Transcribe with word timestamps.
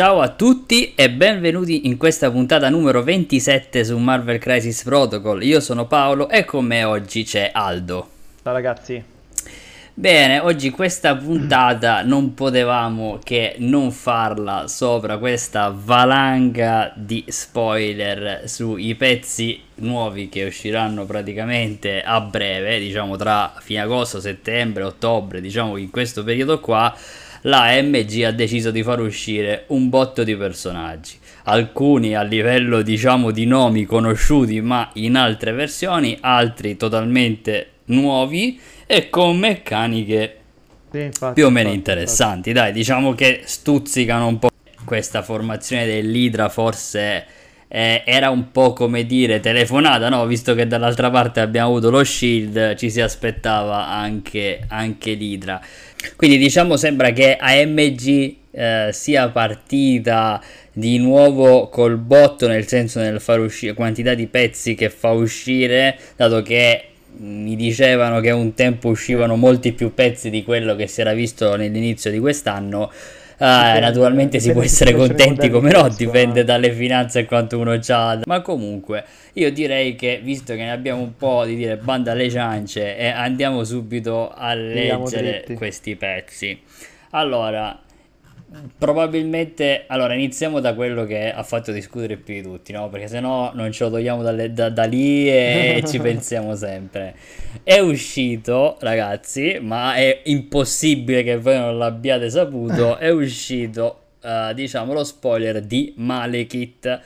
Ciao 0.00 0.22
a 0.22 0.30
tutti 0.30 0.94
e 0.94 1.10
benvenuti 1.10 1.86
in 1.86 1.98
questa 1.98 2.30
puntata 2.30 2.70
numero 2.70 3.02
27 3.02 3.84
su 3.84 3.98
Marvel 3.98 4.38
Crisis 4.38 4.82
Protocol. 4.82 5.42
Io 5.42 5.60
sono 5.60 5.86
Paolo 5.86 6.30
e 6.30 6.46
con 6.46 6.64
me 6.64 6.84
oggi 6.84 7.22
c'è 7.22 7.50
Aldo. 7.52 8.08
Ciao 8.42 8.54
ragazzi. 8.54 9.04
Bene, 9.92 10.38
oggi 10.38 10.70
questa 10.70 11.14
puntata 11.14 12.02
non 12.02 12.32
potevamo 12.32 13.18
che 13.22 13.56
non 13.58 13.92
farla 13.92 14.68
sopra 14.68 15.18
questa 15.18 15.70
valanga 15.76 16.90
di 16.96 17.22
spoiler 17.28 18.48
sui 18.48 18.94
pezzi 18.94 19.60
nuovi 19.74 20.30
che 20.30 20.44
usciranno 20.44 21.04
praticamente 21.04 22.00
a 22.00 22.22
breve, 22.22 22.78
diciamo 22.78 23.16
tra 23.16 23.52
fine 23.60 23.80
agosto, 23.80 24.18
settembre, 24.18 24.82
ottobre, 24.82 25.42
diciamo 25.42 25.76
in 25.76 25.90
questo 25.90 26.24
periodo 26.24 26.58
qua 26.58 26.96
la 27.42 27.80
MG 27.80 28.22
ha 28.24 28.32
deciso 28.32 28.70
di 28.70 28.82
far 28.82 29.00
uscire 29.00 29.64
un 29.68 29.88
botto 29.88 30.24
di 30.24 30.36
personaggi. 30.36 31.18
Alcuni 31.44 32.14
a 32.14 32.22
livello 32.22 32.82
diciamo 32.82 33.30
di 33.30 33.46
nomi 33.46 33.84
conosciuti 33.84 34.60
ma 34.60 34.90
in 34.94 35.16
altre 35.16 35.52
versioni, 35.52 36.18
altri 36.20 36.76
totalmente 36.76 37.68
nuovi 37.86 38.60
e 38.86 39.08
con 39.08 39.38
meccaniche 39.38 40.36
sì, 40.90 41.00
infatti, 41.02 41.34
più 41.34 41.46
o 41.46 41.50
meno 41.50 41.68
infatti, 41.68 41.90
interessanti. 41.90 42.48
Infatti. 42.50 42.52
Dai, 42.52 42.72
diciamo 42.72 43.14
che 43.14 43.42
stuzzicano 43.44 44.26
un 44.26 44.38
po' 44.38 44.48
questa 44.84 45.22
formazione 45.22 45.86
dell'Idra, 45.86 46.48
forse 46.48 47.24
eh, 47.68 48.02
era 48.04 48.30
un 48.30 48.50
po' 48.50 48.72
come 48.72 49.06
dire 49.06 49.38
telefonata, 49.38 50.08
no? 50.08 50.26
Visto 50.26 50.54
che 50.54 50.66
dall'altra 50.66 51.08
parte 51.10 51.38
abbiamo 51.38 51.68
avuto 51.68 51.90
lo 51.90 52.02
Shield, 52.02 52.74
ci 52.74 52.90
si 52.90 53.00
aspettava 53.00 53.86
anche, 53.86 54.64
anche 54.66 55.12
l'Idra. 55.12 55.60
Quindi 56.16 56.38
diciamo 56.38 56.76
sembra 56.76 57.10
che 57.10 57.36
AMG 57.36 58.34
eh, 58.52 58.88
sia 58.92 59.28
partita 59.28 60.42
di 60.72 60.98
nuovo 60.98 61.68
col 61.68 61.96
botto, 61.96 62.46
nel 62.46 62.66
senso 62.66 63.00
nel 63.00 63.20
far 63.20 63.40
uscire 63.40 63.74
quantità 63.74 64.14
di 64.14 64.26
pezzi 64.26 64.74
che 64.74 64.90
fa 64.90 65.10
uscire, 65.10 65.98
dato 66.16 66.42
che 66.42 66.84
mi 67.18 67.56
dicevano 67.56 68.20
che 68.20 68.30
un 68.30 68.54
tempo 68.54 68.88
uscivano 68.88 69.36
molti 69.36 69.72
più 69.72 69.92
pezzi 69.92 70.30
di 70.30 70.42
quello 70.42 70.76
che 70.76 70.86
si 70.86 71.00
era 71.00 71.12
visto 71.12 71.54
nell'inizio 71.56 72.10
di 72.10 72.18
quest'anno. 72.18 72.90
Ah, 73.42 73.78
naturalmente 73.78 74.38
si 74.38 74.52
può 74.52 74.62
essere 74.62 74.94
contenti 74.94 75.48
come 75.48 75.72
no, 75.72 75.88
dipende 75.88 76.44
dalle 76.44 76.72
finanze 76.72 77.20
e 77.20 77.24
quanto 77.24 77.58
uno 77.58 77.72
ha. 77.72 78.20
Ma 78.26 78.42
comunque, 78.42 79.02
io 79.32 79.50
direi 79.50 79.94
che 79.94 80.20
visto 80.22 80.54
che 80.54 80.62
ne 80.62 80.70
abbiamo 80.70 81.00
un 81.00 81.16
po' 81.16 81.46
di 81.46 81.56
dire 81.56 81.78
banda 81.78 82.12
alle 82.12 82.28
ciance, 82.28 82.98
e 82.98 83.06
andiamo 83.06 83.64
subito 83.64 84.30
a 84.30 84.52
leggere 84.52 85.46
questi 85.54 85.96
pezzi. 85.96 86.60
Allora, 87.12 87.80
Probabilmente, 88.76 89.84
allora 89.86 90.14
iniziamo 90.14 90.58
da 90.58 90.74
quello 90.74 91.04
che 91.04 91.32
ha 91.32 91.42
fatto 91.44 91.70
discutere 91.70 92.16
più 92.16 92.34
di 92.34 92.42
tutti, 92.42 92.72
no? 92.72 92.88
Perché 92.88 93.06
se 93.06 93.20
no 93.20 93.52
non 93.54 93.70
ce 93.70 93.84
lo 93.84 93.90
togliamo 93.90 94.22
dalle, 94.22 94.52
da, 94.52 94.68
da, 94.70 94.84
lì 94.84 95.28
e 95.28 95.82
ci 95.86 96.00
pensiamo 96.00 96.56
sempre. 96.56 97.14
È 97.62 97.78
uscito, 97.78 98.76
ragazzi, 98.80 99.60
ma 99.62 99.94
è 99.94 100.22
impossibile 100.24 101.22
che 101.22 101.38
voi 101.38 101.58
non 101.58 101.78
l'abbiate 101.78 102.28
saputo. 102.28 102.98
È 102.98 103.08
uscito, 103.10 104.00
uh, 104.22 104.52
diciamo, 104.52 104.94
lo 104.94 105.04
spoiler 105.04 105.60
di 105.60 105.94
Malekith. 105.96 107.00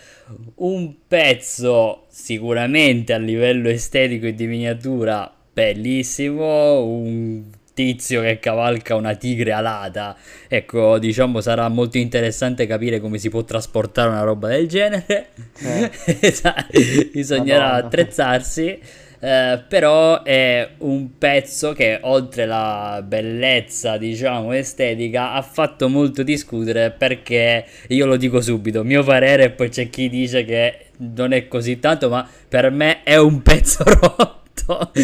Un 0.56 0.94
pezzo 1.06 2.04
sicuramente 2.08 3.12
a 3.12 3.18
livello 3.18 3.68
estetico 3.68 4.24
e 4.27 4.34
di 4.34 4.46
miniatura 4.46 5.30
bellissimo. 5.52 6.83
Un 6.84 7.42
tizio 7.74 8.23
che 8.23 8.39
cavalca 8.39 8.95
una 8.95 9.14
tigre 9.17 9.52
alata. 9.52 10.17
Ecco, 10.48 10.98
diciamo 10.98 11.40
sarà 11.40 11.68
molto 11.68 11.98
interessante 11.98 12.67
capire 12.67 13.01
come 13.01 13.18
si 13.18 13.29
può 13.29 13.45
trasportare 13.45 14.08
una 14.08 14.23
roba 14.23 14.48
del 14.48 14.68
genere. 14.68 15.29
Eh. 15.58 15.90
Bisognerà 17.13 17.64
Madonna. 17.64 17.86
attrezzarsi. 17.86 18.79
Eh, 19.20 19.63
però 19.67 20.23
è 20.23 20.68
un 20.79 21.17
pezzo 21.17 21.73
che 21.73 21.98
oltre 22.02 22.45
la 22.45 23.02
bellezza 23.02 23.96
diciamo 23.96 24.52
estetica 24.52 25.33
ha 25.33 25.40
fatto 25.40 25.89
molto 25.89 26.23
discutere 26.23 26.90
perché 26.90 27.64
io 27.89 28.05
lo 28.05 28.17
dico 28.17 28.42
subito 28.42 28.84
mio 28.84 29.02
parere 29.02 29.48
poi 29.48 29.70
c'è 29.70 29.89
chi 29.89 30.11
dice 30.11 30.45
che 30.45 30.89
non 30.98 31.33
è 31.33 31.48
così 31.48 31.79
tanto 31.79 32.11
ma 32.11 32.29
per 32.46 32.70
me 32.70 33.02
è 33.02 33.17
un 33.17 33.40
pezzo 33.40 33.83
rotto 33.89 34.43
fatto. 34.54 34.92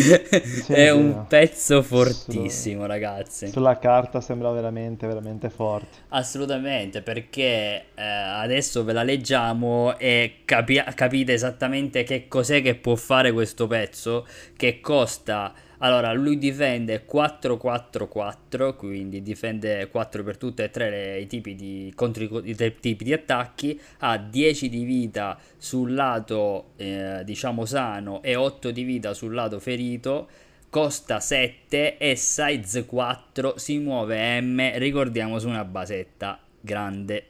Sì, 0.60 0.72
è 0.72 0.90
un 0.90 1.26
pezzo 1.26 1.82
fortissimo, 1.82 2.82
Su, 2.82 2.86
ragazzi. 2.86 3.48
Sulla 3.48 3.78
carta 3.78 4.20
sembra 4.20 4.50
veramente, 4.50 5.06
veramente 5.06 5.50
forte. 5.50 5.98
Assolutamente, 6.08 7.02
perché 7.02 7.84
eh, 7.94 8.02
adesso 8.02 8.84
ve 8.84 8.92
la 8.92 9.02
leggiamo 9.02 9.98
e 9.98 10.40
capi- 10.44 10.82
capite 10.94 11.32
esattamente 11.32 12.04
che 12.04 12.28
cos'è 12.28 12.62
che 12.62 12.74
può 12.74 12.94
fare 12.94 13.32
questo 13.32 13.66
pezzo, 13.66 14.26
che 14.56 14.80
costa 14.80 15.52
allora, 15.82 16.12
lui 16.12 16.36
difende 16.36 17.06
4-4-4, 17.10 18.76
quindi 18.76 19.22
difende 19.22 19.88
4 19.88 20.22
per 20.22 20.36
tutte 20.36 20.64
e 20.64 20.70
tre 20.70 20.90
le, 20.90 21.20
i, 21.20 21.26
tipi 21.26 21.54
di, 21.54 21.90
contro 21.94 22.22
i, 22.22 22.40
i 22.44 22.74
tipi 22.80 23.04
di 23.04 23.12
attacchi, 23.14 23.80
ha 23.98 24.18
10 24.18 24.68
di 24.68 24.84
vita 24.84 25.38
sul 25.56 25.94
lato, 25.94 26.72
eh, 26.76 27.22
diciamo, 27.24 27.64
sano 27.64 28.22
e 28.22 28.36
8 28.36 28.70
di 28.70 28.82
vita 28.82 29.14
sul 29.14 29.32
lato 29.32 29.58
ferito, 29.58 30.28
costa 30.68 31.18
7 31.18 31.96
e 31.96 32.14
size 32.14 32.84
4, 32.84 33.56
si 33.56 33.78
muove 33.78 34.40
M, 34.40 34.72
ricordiamo 34.78 35.38
su 35.38 35.48
una 35.48 35.64
basetta 35.64 36.38
grande. 36.60 37.24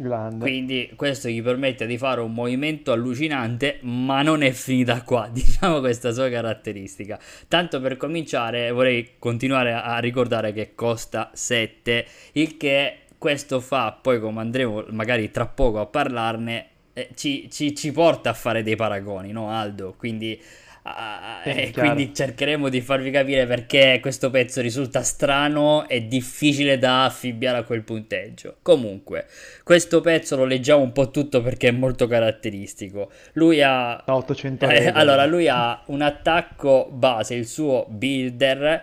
Grande. 0.00 0.38
Quindi 0.38 0.90
questo 0.96 1.28
gli 1.28 1.42
permette 1.42 1.86
di 1.86 1.98
fare 1.98 2.22
un 2.22 2.32
movimento 2.32 2.90
allucinante, 2.90 3.78
ma 3.82 4.22
non 4.22 4.42
è 4.42 4.50
finita 4.52 5.02
qua, 5.02 5.28
diciamo 5.32 5.80
questa 5.80 6.12
sua 6.12 6.30
caratteristica. 6.30 7.18
Tanto 7.48 7.80
per 7.80 7.96
cominciare 7.96 8.70
vorrei 8.70 9.12
continuare 9.18 9.74
a 9.74 9.98
ricordare 9.98 10.52
che 10.52 10.74
costa 10.74 11.30
7, 11.34 12.06
il 12.32 12.56
che 12.56 13.00
questo 13.18 13.60
fa, 13.60 13.92
poi 14.00 14.18
come 14.18 14.40
andremo 14.40 14.86
magari 14.90 15.30
tra 15.30 15.46
poco 15.46 15.80
a 15.80 15.86
parlarne, 15.86 16.66
eh, 16.94 17.10
ci, 17.14 17.50
ci, 17.50 17.76
ci 17.76 17.92
porta 17.92 18.30
a 18.30 18.34
fare 18.34 18.62
dei 18.62 18.76
paragoni, 18.76 19.32
no 19.32 19.50
Aldo? 19.50 19.94
Quindi 19.98 20.40
Uh, 20.82 21.46
e 21.46 21.72
quindi 21.74 22.14
cercheremo 22.14 22.70
di 22.70 22.80
farvi 22.80 23.10
capire 23.10 23.46
perché 23.46 23.98
questo 24.00 24.30
pezzo 24.30 24.62
risulta 24.62 25.02
strano 25.02 25.86
e 25.86 26.06
difficile 26.08 26.78
da 26.78 27.04
affibbiare 27.04 27.58
a 27.58 27.62
quel 27.64 27.82
punteggio. 27.82 28.56
Comunque, 28.62 29.26
questo 29.62 30.00
pezzo 30.00 30.36
lo 30.36 30.44
leggiamo 30.44 30.82
un 30.82 30.92
po' 30.92 31.10
tutto 31.10 31.42
perché 31.42 31.68
è 31.68 31.72
molto 31.72 32.06
caratteristico. 32.06 33.10
Lui 33.34 33.60
ha 33.62 34.02
800 34.06 34.68
eh, 34.68 34.86
allora 34.88 35.26
lui 35.26 35.48
ha 35.48 35.82
un 35.86 36.00
attacco 36.00 36.88
base, 36.90 37.34
il 37.34 37.46
suo 37.46 37.86
builder 37.88 38.82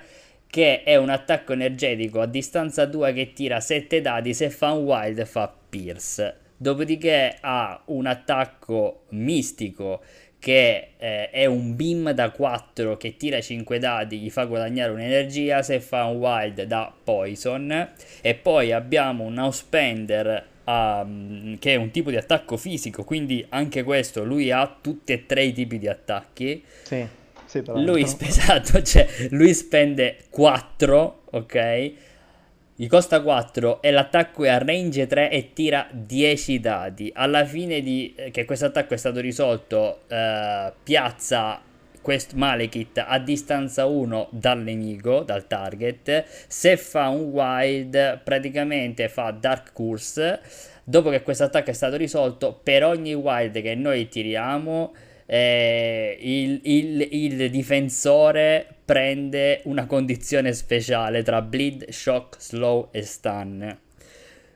che 0.50 0.84
è 0.84 0.96
un 0.96 1.10
attacco 1.10 1.54
energetico 1.54 2.22
a 2.22 2.26
distanza 2.26 2.86
2 2.86 3.14
che 3.14 3.34
tira 3.34 3.60
7 3.60 4.02
dadi, 4.02 4.34
se 4.34 4.50
fa 4.50 4.72
un 4.72 4.86
wild 4.86 5.26
fa 5.26 5.54
pierce. 5.70 6.36
Dopodiché 6.60 7.38
ha 7.40 7.80
un 7.86 8.08
attacco 8.08 9.04
mistico 9.10 10.02
che 10.40 10.90
eh, 10.98 11.30
è 11.30 11.46
un 11.46 11.76
beam 11.76 12.12
da 12.12 12.30
4 12.32 12.98
che 12.98 13.18
tira 13.18 13.42
5 13.42 13.80
dadi, 13.80 14.20
gli 14.20 14.30
fa 14.30 14.46
guadagnare 14.46 14.92
un'energia, 14.92 15.62
se 15.62 15.80
fa 15.80 16.06
un 16.06 16.18
wild 16.18 16.64
da 16.64 16.94
poison 17.04 17.90
e 18.22 18.36
poi 18.36 18.72
abbiamo 18.72 19.24
un 19.24 19.38
outspender 19.38 20.46
um, 20.66 21.58
che 21.58 21.74
è 21.74 21.76
un 21.76 21.92
tipo 21.92 22.10
di 22.10 22.18
attacco 22.18 22.58
fisico, 22.58 23.04
quindi 23.04 23.46
anche 23.50 23.84
questo 23.84 24.24
lui 24.24 24.52
ha 24.52 24.78
tutti 24.80 25.14
e 25.14 25.26
tre 25.26 25.44
i 25.44 25.54
tipi 25.54 25.80
di 25.80 25.88
attacchi. 25.88 26.64
Sì, 26.84 27.06
sì 27.46 27.64
lui, 27.66 28.04
esatto, 28.20 28.82
cioè, 28.82 29.08
lui 29.32 29.54
spende 29.54 30.18
4, 30.30 31.22
ok? 31.32 31.92
Gli 32.80 32.86
costa 32.86 33.22
4 33.22 33.82
e 33.82 33.90
l'attacco 33.90 34.44
è 34.44 34.50
a 34.50 34.60
range 34.60 35.08
3 35.08 35.32
e 35.32 35.52
tira 35.52 35.88
10 35.92 36.60
dadi. 36.60 37.12
Alla 37.12 37.44
fine 37.44 37.82
di 37.82 38.14
eh, 38.16 38.30
che 38.30 38.46
questo 38.46 38.66
attacco 38.66 38.94
è 38.94 38.98
stato 38.98 39.20
risolto, 39.20 40.02
eh, 40.08 40.72
piazza 40.84 41.60
quest 42.04 42.34
Malekith 42.34 43.04
a 43.04 43.18
distanza 43.18 43.88
1 43.88 44.28
dal 44.30 44.62
nemico, 44.62 45.24
dal 45.24 45.48
target. 45.48 46.24
Se 46.48 46.78
fa 46.78 47.08
un 47.10 47.30
wild, 47.32 48.22
praticamente 48.24 49.10
fa 49.10 49.32
Dark 49.32 49.74
Curse. 49.74 50.40
Dopo 50.84 51.10
che 51.10 51.24
questo 51.24 51.46
attacco 51.46 51.72
è 51.72 51.74
stato 51.74 51.96
risolto, 51.96 52.60
per 52.62 52.86
ogni 52.86 53.16
wild 53.16 53.60
che 53.60 53.74
noi 53.74 54.08
tiriamo 54.08 54.94
eh, 55.26 56.16
il, 56.22 56.60
il, 56.64 57.08
il, 57.10 57.50
difensore 57.50 58.77
prende 58.88 59.60
una 59.66 59.86
condizione 59.86 60.54
speciale 60.54 61.22
tra 61.22 61.42
bleed, 61.42 61.90
shock, 61.90 62.38
slow 62.40 62.88
e 62.92 63.02
stun. 63.02 63.78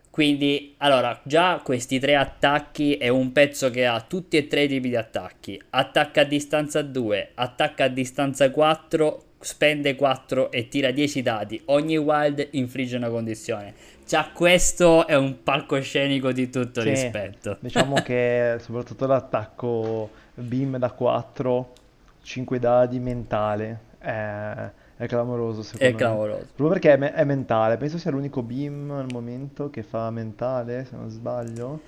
Quindi, 0.10 0.76
allora, 0.78 1.20
già 1.24 1.60
questi 1.62 2.00
tre 2.00 2.16
attacchi 2.16 2.96
è 2.96 3.10
un 3.10 3.34
pezzo 3.34 3.70
che 3.70 3.86
ha 3.86 4.00
tutti 4.00 4.38
e 4.38 4.48
tre 4.48 4.64
i 4.64 4.68
tipi 4.70 4.88
di 4.88 4.96
attacchi. 4.96 5.62
Attacca 5.72 6.22
a 6.22 6.24
distanza 6.24 6.82
2, 6.82 7.32
attacca 7.36 7.84
a 7.84 7.88
distanza 7.90 8.50
4 8.52 9.24
spende 9.42 9.96
4 9.96 10.50
e 10.50 10.70
tira 10.70 10.92
10 10.92 11.22
dadi. 11.22 11.62
Ogni 11.66 11.98
wild 11.98 12.48
infligge 12.52 12.96
una 12.96 13.10
condizione. 13.10 13.74
Già 14.08 14.30
questo 14.34 15.08
è 15.08 15.16
un 15.16 15.44
palcoscenico 15.44 16.32
di 16.32 16.50
tutto 16.50 16.80
Sì, 16.80 16.90
rispetto. 16.90 17.58
diciamo 17.60 17.96
che 17.96 18.56
soprattutto 18.60 19.06
l'attacco 19.08 20.10
beam 20.36 20.78
da 20.78 20.92
4, 20.92 21.74
5 22.22 22.60
dadi 22.60 23.00
mentale 23.00 23.90
è, 24.02 24.72
è 24.98 25.08
clamoroso 25.08 25.62
È 25.62 25.64
secondo 25.64 25.98
me. 25.98 26.00
clamoroso. 26.00 26.46
Proprio 26.56 26.70
perché 26.70 26.94
è, 26.94 26.98
me- 26.98 27.14
è 27.14 27.24
mentale, 27.24 27.78
penso 27.78 27.98
sia 27.98 28.12
l'unico 28.12 28.42
beam 28.44 28.92
al 28.92 29.08
momento 29.12 29.70
che 29.70 29.84
fa 29.84 30.10
mentale, 30.12 30.86
se 30.86 30.96
non 30.96 31.10
sbaglio. 31.10 31.82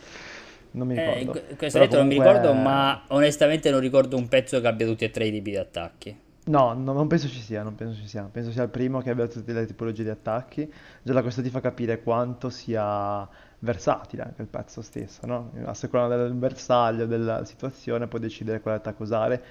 Non 0.71 0.87
mi 0.87 0.95
Eh, 0.95 1.13
ricordo. 1.19 1.43
in 1.49 1.57
questo 1.57 1.77
momento 1.77 1.97
non 1.97 2.07
mi 2.07 2.13
ricordo, 2.15 2.53
ma 2.53 3.03
onestamente 3.09 3.69
non 3.69 3.79
ricordo 3.79 4.17
un 4.17 4.27
pezzo 4.27 4.59
che 4.61 4.67
abbia 4.67 4.87
tutti 4.87 5.03
e 5.05 5.11
tre 5.11 5.25
i 5.27 5.31
tipi 5.31 5.51
di 5.51 5.57
attacchi. 5.57 6.17
No, 6.45 6.73
no, 6.73 6.91
non 6.91 7.07
penso 7.07 7.29
ci 7.29 7.39
sia, 7.39 7.63
non 7.63 7.75
penso 7.75 7.95
ci 8.01 8.07
sia. 8.07 8.23
Penso 8.29 8.51
sia 8.51 8.63
il 8.63 8.69
primo 8.69 8.99
che 9.01 9.09
abbia 9.09 9.27
tutte 9.27 9.53
le 9.53 9.65
tipologie 9.65 10.03
di 10.03 10.09
attacchi. 10.09 10.69
Già 11.01 11.13
da 11.13 11.21
questo 11.21 11.41
ti 11.41 11.49
fa 11.49 11.61
capire 11.61 12.01
quanto 12.03 12.49
sia 12.49 13.25
versatile 13.59 14.23
anche 14.23 14.41
il 14.41 14.49
pezzo 14.49 14.81
stesso, 14.81 15.25
no? 15.25 15.51
A 15.63 15.73
seconda 15.73 16.17
del 16.17 16.33
bersaglio, 16.33 17.05
della 17.05 17.45
situazione, 17.45 18.07
puoi 18.07 18.19
decidere 18.19 18.59
quale 18.59 18.77
attacco 18.77 19.03
usare, 19.03 19.41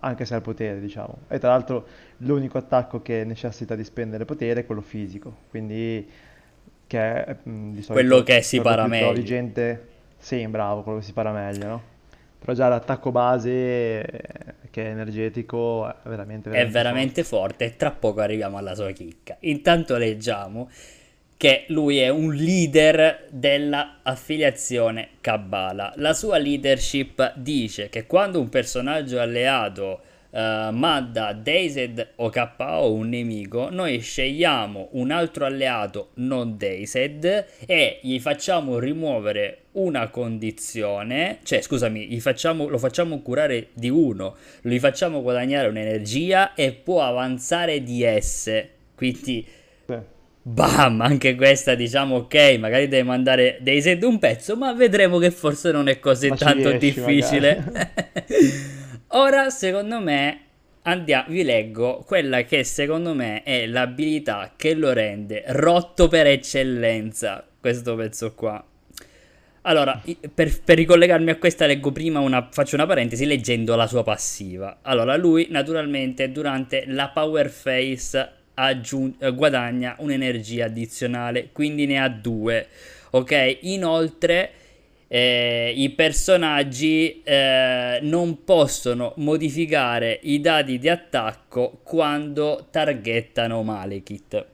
anche 0.00 0.24
se 0.24 0.34
ha 0.34 0.36
il 0.36 0.42
potere, 0.42 0.80
diciamo. 0.80 1.18
E 1.28 1.38
tra 1.38 1.50
l'altro 1.50 1.86
l'unico 2.18 2.58
attacco 2.58 3.02
che 3.02 3.24
necessita 3.24 3.74
di 3.74 3.84
spendere 3.84 4.24
potere 4.24 4.60
è 4.60 4.66
quello 4.66 4.80
fisico, 4.80 5.34
quindi 5.50 6.08
che 6.86 7.24
è 7.24 7.36
mm, 7.48 7.72
di 7.74 7.82
Quello 7.90 8.16
solito 8.16 8.22
che 8.22 8.42
si 8.42 8.58
quello 8.58 8.76
para 8.76 8.86
meglio. 8.86 9.22
gente... 9.22 9.88
Sì, 10.18 10.46
bravo, 10.48 10.82
quello 10.82 10.98
che 10.98 11.04
si 11.04 11.12
para 11.12 11.32
meglio, 11.32 11.66
no? 11.68 11.82
Però 12.38 12.52
già 12.52 12.68
l'attacco 12.68 13.10
base, 13.12 13.50
eh, 14.02 14.54
che 14.70 14.84
è 14.86 14.90
energetico, 14.90 15.88
è 15.88 15.94
veramente, 16.08 16.50
È 16.50 16.66
veramente 16.66 16.68
forte. 16.68 16.72
veramente 16.72 17.24
forte 17.24 17.64
e 17.66 17.76
tra 17.76 17.90
poco 17.92 18.20
arriviamo 18.20 18.56
alla 18.58 18.74
sua 18.74 18.90
chicca. 18.92 19.36
Intanto 19.40 19.96
leggiamo 19.96 20.68
che 21.38 21.66
lui 21.68 21.98
è 21.98 22.08
un 22.08 22.34
leader 22.34 23.28
della 23.30 24.00
affiliazione 24.02 25.10
Kabbala. 25.20 25.92
La 25.96 26.12
sua 26.12 26.36
leadership 26.36 27.34
dice 27.36 27.88
che 27.88 28.06
quando 28.06 28.40
un 28.40 28.48
personaggio 28.48 29.20
alleato 29.20 30.00
eh, 30.30 30.68
manda 30.72 31.32
Dazed 31.32 32.14
o 32.16 32.28
KO 32.28 32.92
un 32.92 33.08
nemico, 33.10 33.68
noi 33.70 34.00
scegliamo 34.00 34.88
un 34.92 35.12
altro 35.12 35.44
alleato 35.44 36.10
non 36.14 36.56
Dazed 36.58 37.46
e 37.64 38.00
gli 38.02 38.18
facciamo 38.18 38.80
rimuovere 38.80 39.66
una 39.72 40.08
condizione, 40.08 41.38
cioè 41.44 41.60
scusami, 41.60 42.18
facciamo, 42.18 42.66
lo 42.66 42.78
facciamo 42.78 43.20
curare 43.20 43.68
di 43.74 43.88
uno, 43.88 44.34
gli 44.62 44.80
facciamo 44.80 45.22
guadagnare 45.22 45.68
un'energia 45.68 46.54
e 46.54 46.72
può 46.72 47.02
avanzare 47.02 47.80
di 47.84 48.02
esse. 48.02 48.70
Quindi. 48.96 49.46
Bam, 50.48 51.02
anche 51.02 51.34
questa 51.34 51.74
diciamo 51.74 52.16
ok, 52.16 52.56
magari 52.58 52.88
deve 52.88 53.02
mandare 53.02 53.58
dei 53.60 53.82
set 53.82 54.02
un 54.02 54.18
pezzo, 54.18 54.56
ma 54.56 54.72
vedremo 54.72 55.18
che 55.18 55.30
forse 55.30 55.70
non 55.72 55.88
è 55.88 55.98
così 55.98 56.30
Ma 56.30 56.36
tanto 56.36 56.70
riesci, 56.70 56.78
difficile. 56.94 57.92
Ora, 59.12 59.50
secondo 59.50 60.00
me, 60.00 60.40
andiamo, 60.82 61.26
vi 61.28 61.42
leggo 61.42 62.02
quella 62.06 62.44
che 62.44 62.64
secondo 62.64 63.12
me 63.12 63.42
è 63.42 63.66
l'abilità 63.66 64.54
che 64.56 64.72
lo 64.72 64.94
rende 64.94 65.44
rotto 65.48 66.08
per 66.08 66.26
eccellenza, 66.26 67.46
questo 67.60 67.94
pezzo 67.94 68.32
qua. 68.32 68.64
Allora, 69.62 70.00
per, 70.34 70.62
per 70.62 70.78
ricollegarmi 70.78 71.28
a 71.28 71.36
questa 71.36 71.66
leggo 71.66 71.92
prima 71.92 72.20
una, 72.20 72.48
faccio 72.50 72.74
una 72.74 72.86
parentesi 72.86 73.26
leggendo 73.26 73.76
la 73.76 73.86
sua 73.86 74.02
passiva. 74.02 74.78
Allora, 74.80 75.14
lui 75.16 75.48
naturalmente 75.50 76.32
durante 76.32 76.84
la 76.86 77.10
power 77.10 77.52
phase 77.52 78.36
aggiun- 78.58 79.14
eh, 79.18 79.32
guadagna 79.32 79.96
un'energia 79.98 80.66
addizionale, 80.66 81.50
quindi 81.52 81.86
ne 81.86 82.00
ha 82.00 82.08
due. 82.08 82.66
Ok? 83.10 83.58
Inoltre, 83.62 84.50
eh, 85.08 85.72
i 85.74 85.88
personaggi 85.90 87.22
eh, 87.22 87.98
non 88.02 88.44
possono 88.44 89.14
modificare 89.16 90.18
i 90.22 90.40
dati 90.40 90.78
di 90.78 90.88
attacco 90.88 91.80
quando 91.82 92.66
targettano 92.70 93.62
Malekith. 93.62 94.46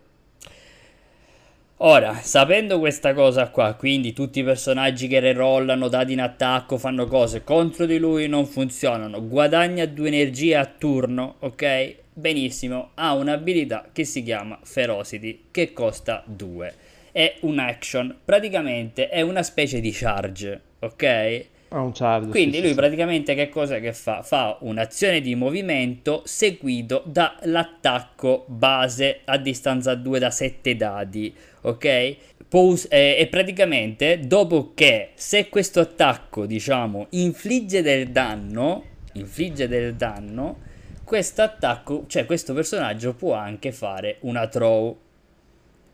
Ora, 1.79 2.15
sapendo 2.23 2.79
questa 2.79 3.13
cosa 3.15 3.49
qua, 3.49 3.75
quindi 3.75 4.13
tutti 4.13 4.39
i 4.39 4.45
personaggi 4.45 5.09
che 5.09 5.19
rerollano 5.19 5.89
dati 5.89 6.13
in 6.13 6.21
attacco, 6.21 6.79
fanno 6.79 7.07
cose 7.07 7.43
contro 7.43 7.85
di 7.85 7.99
lui, 7.99 8.29
non 8.29 8.47
funzionano, 8.47 9.27
guadagna 9.27 9.85
due 9.85 10.07
energie 10.07 10.55
a 10.55 10.65
turno, 10.67 11.35
ok? 11.41 11.97
Benissimo, 12.17 12.91
ha 12.95 13.13
un'abilità 13.15 13.89
che 13.93 14.05
si 14.05 14.23
chiama 14.23 14.57
Ferocity, 14.63 15.47
che 15.51 15.73
costa 15.73 16.23
2. 16.25 16.75
È 17.11 17.39
un 17.41 17.59
action, 17.59 18.17
praticamente 18.25 19.09
è 19.09 19.21
una 19.21 19.43
specie 19.43 19.81
di 19.81 19.91
charge, 19.91 20.61
ok? 20.79 21.45
Ha 21.71 21.81
un 21.81 21.91
charge, 21.93 22.29
Quindi 22.29 22.57
sì, 22.57 22.61
lui 22.61 22.71
sì. 22.71 22.77
praticamente 22.77 23.35
che 23.35 23.49
cosa 23.49 23.81
che 23.81 23.93
fa? 23.93 24.23
Fa 24.23 24.59
un'azione 24.61 25.21
di 25.21 25.35
movimento 25.35 26.23
seguito 26.25 27.03
dall'attacco 27.05 28.45
base 28.47 29.23
a 29.25 29.37
distanza 29.37 29.97
2 29.97 30.19
da 30.21 30.31
7 30.31 30.77
dadi, 30.77 31.35
ok? 31.63 32.17
Può 32.47 32.61
us- 32.61 32.87
eh, 32.91 33.17
e 33.19 33.27
praticamente 33.27 34.21
dopo 34.21 34.71
che 34.73 35.11
se 35.15 35.49
questo 35.49 35.81
attacco, 35.81 36.47
diciamo, 36.47 37.09
infligge 37.11 37.83
del 37.83 38.11
danno, 38.11 38.85
infligge 39.15 39.67
del 39.67 39.97
danno, 39.97 40.73
questo 41.05 41.43
attacco, 41.43 42.05
cioè 42.09 42.27
questo 42.27 42.55
personaggio 42.55 43.15
può 43.15 43.35
anche 43.35 43.73
fare 43.73 44.17
una 44.21 44.49
throw 44.49 44.97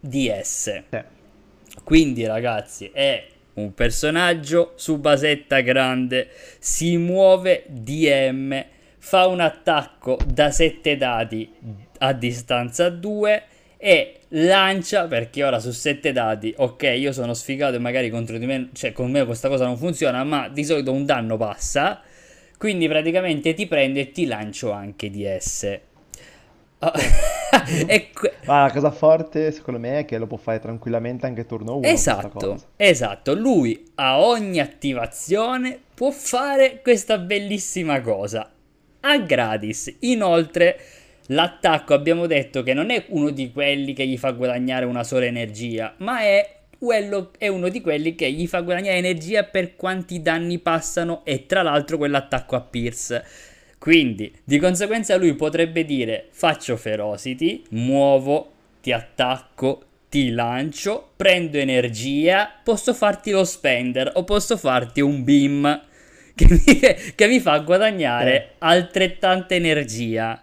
DS. 0.01 0.83
Sì. 0.89 0.99
Quindi, 1.85 2.27
ragazzi, 2.27 2.91
è 2.93 3.27
un 3.55 3.75
personaggio 3.75 4.73
su 4.77 4.99
basetta 4.99 5.61
grande, 5.61 6.29
si 6.59 6.97
muove 6.97 7.65
DM, 7.69 8.65
fa 8.99 9.27
un 9.27 9.41
attacco 9.41 10.19
da 10.27 10.51
7 10.51 10.97
dati 10.97 11.53
a 11.99 12.13
distanza 12.13 12.89
2 12.89 13.43
e 13.77 14.21
lancia 14.29 15.07
perché 15.07 15.43
ora 15.43 15.59
su 15.59 15.71
7 15.71 16.13
dati, 16.13 16.55
ok, 16.57 16.83
io 16.97 17.13
sono 17.13 17.35
sfigato 17.35 17.77
e 17.77 17.79
magari 17.79 18.11
contro 18.11 18.39
di 18.39 18.47
me, 18.47 18.69
cioè 18.73 18.93
con 18.93 19.11
me 19.11 19.25
questa 19.25 19.49
cosa 19.49 19.65
non 19.65 19.77
funziona, 19.77 20.23
ma 20.25 20.49
di 20.49 20.65
solito 20.65 20.93
un 20.93 21.05
danno 21.05 21.37
passa. 21.37 22.03
Quindi 22.61 22.89
praticamente 22.89 23.55
ti 23.55 23.67
prendo 23.67 24.01
e 24.01 24.13
ti 24.13 24.27
lancio 24.27 24.71
anche 24.71 25.09
DS. 25.09 25.81
E 27.89 28.11
que- 28.13 28.35
Ma 28.45 28.65
la 28.65 28.71
cosa 28.71 28.91
forte, 28.91 29.51
secondo 29.51 29.81
me, 29.81 30.01
è 30.01 30.05
che 30.05 30.19
lo 30.19 30.27
può 30.27 30.37
fare 30.37 30.59
tranquillamente 30.59 31.25
anche 31.25 31.47
turno 31.47 31.77
1 31.77 31.81
questa 31.81 32.19
Esatto, 32.19 32.63
esatto. 32.77 33.35
Lui 33.35 33.93
a 33.95 34.21
ogni 34.21 34.61
attivazione 34.61 35.79
può 35.95 36.11
fare 36.11 36.81
questa 36.83 37.17
bellissima 37.17 38.03
cosa 38.03 38.51
a 39.01 39.19
gratis. 39.19 39.97
Inoltre, 40.01 40.79
l'attacco 41.29 41.95
abbiamo 41.95 42.27
detto 42.27 42.63
che 42.63 42.75
non 42.75 42.91
è 42.91 43.07
uno 43.09 43.31
di 43.31 43.51
quelli 43.53 43.95
che 43.95 44.07
gli 44.07 44.19
fa 44.19 44.33
guadagnare 44.33 44.85
una 44.85 45.03
sola 45.03 45.25
energia, 45.25 45.95
ma 45.99 46.21
è 46.21 46.60
quello 46.81 47.33
è 47.37 47.47
uno 47.47 47.69
di 47.69 47.83
quelli 47.83 48.15
che 48.15 48.33
gli 48.33 48.47
fa 48.47 48.61
guadagnare 48.63 48.97
energia 48.97 49.45
per 49.45 49.77
quanti 49.77 50.23
danni 50.23 50.59
passano 50.59 51.27
e 51.27 51.45
tra 51.45 51.61
l'altro 51.61 51.99
quell'attacco 51.99 52.57
a 52.57 52.63
Pierce. 52.63 53.23
Quindi, 53.77 54.33
di 54.43 54.59
conseguenza 54.59 55.17
lui 55.17 55.35
potrebbe 55.35 55.85
dire 55.85 56.29
faccio 56.31 56.79
ferocity, 56.79 57.65
muovo, 57.73 58.53
ti 58.81 58.93
attacco, 58.93 59.83
ti 60.09 60.31
lancio, 60.31 61.11
prendo 61.17 61.59
energia, 61.59 62.51
posso 62.65 62.95
farti 62.95 63.31
lo 63.31 63.45
spender 63.45 64.13
o 64.15 64.25
posso 64.25 64.57
farti 64.57 65.03
un 65.03 65.23
beam 65.23 65.85
che 66.35 66.47
mi, 66.49 66.81
che 67.15 67.27
mi 67.27 67.41
fa 67.41 67.59
guadagnare 67.59 68.55
altrettanta 68.57 69.55
energia. 69.55 70.43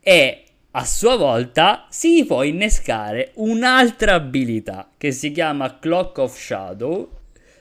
E 0.00 0.42
a 0.74 0.84
sua 0.84 1.16
volta 1.16 1.86
si 1.90 2.24
può 2.24 2.42
innescare 2.42 3.32
un'altra 3.34 4.14
abilità 4.14 4.88
che 4.96 5.12
si 5.12 5.30
chiama 5.30 5.78
Clock 5.78 6.18
of 6.18 6.36
Shadow, 6.36 7.10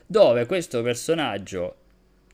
dove 0.06 0.46
questo 0.46 0.82
personaggio, 0.82 1.76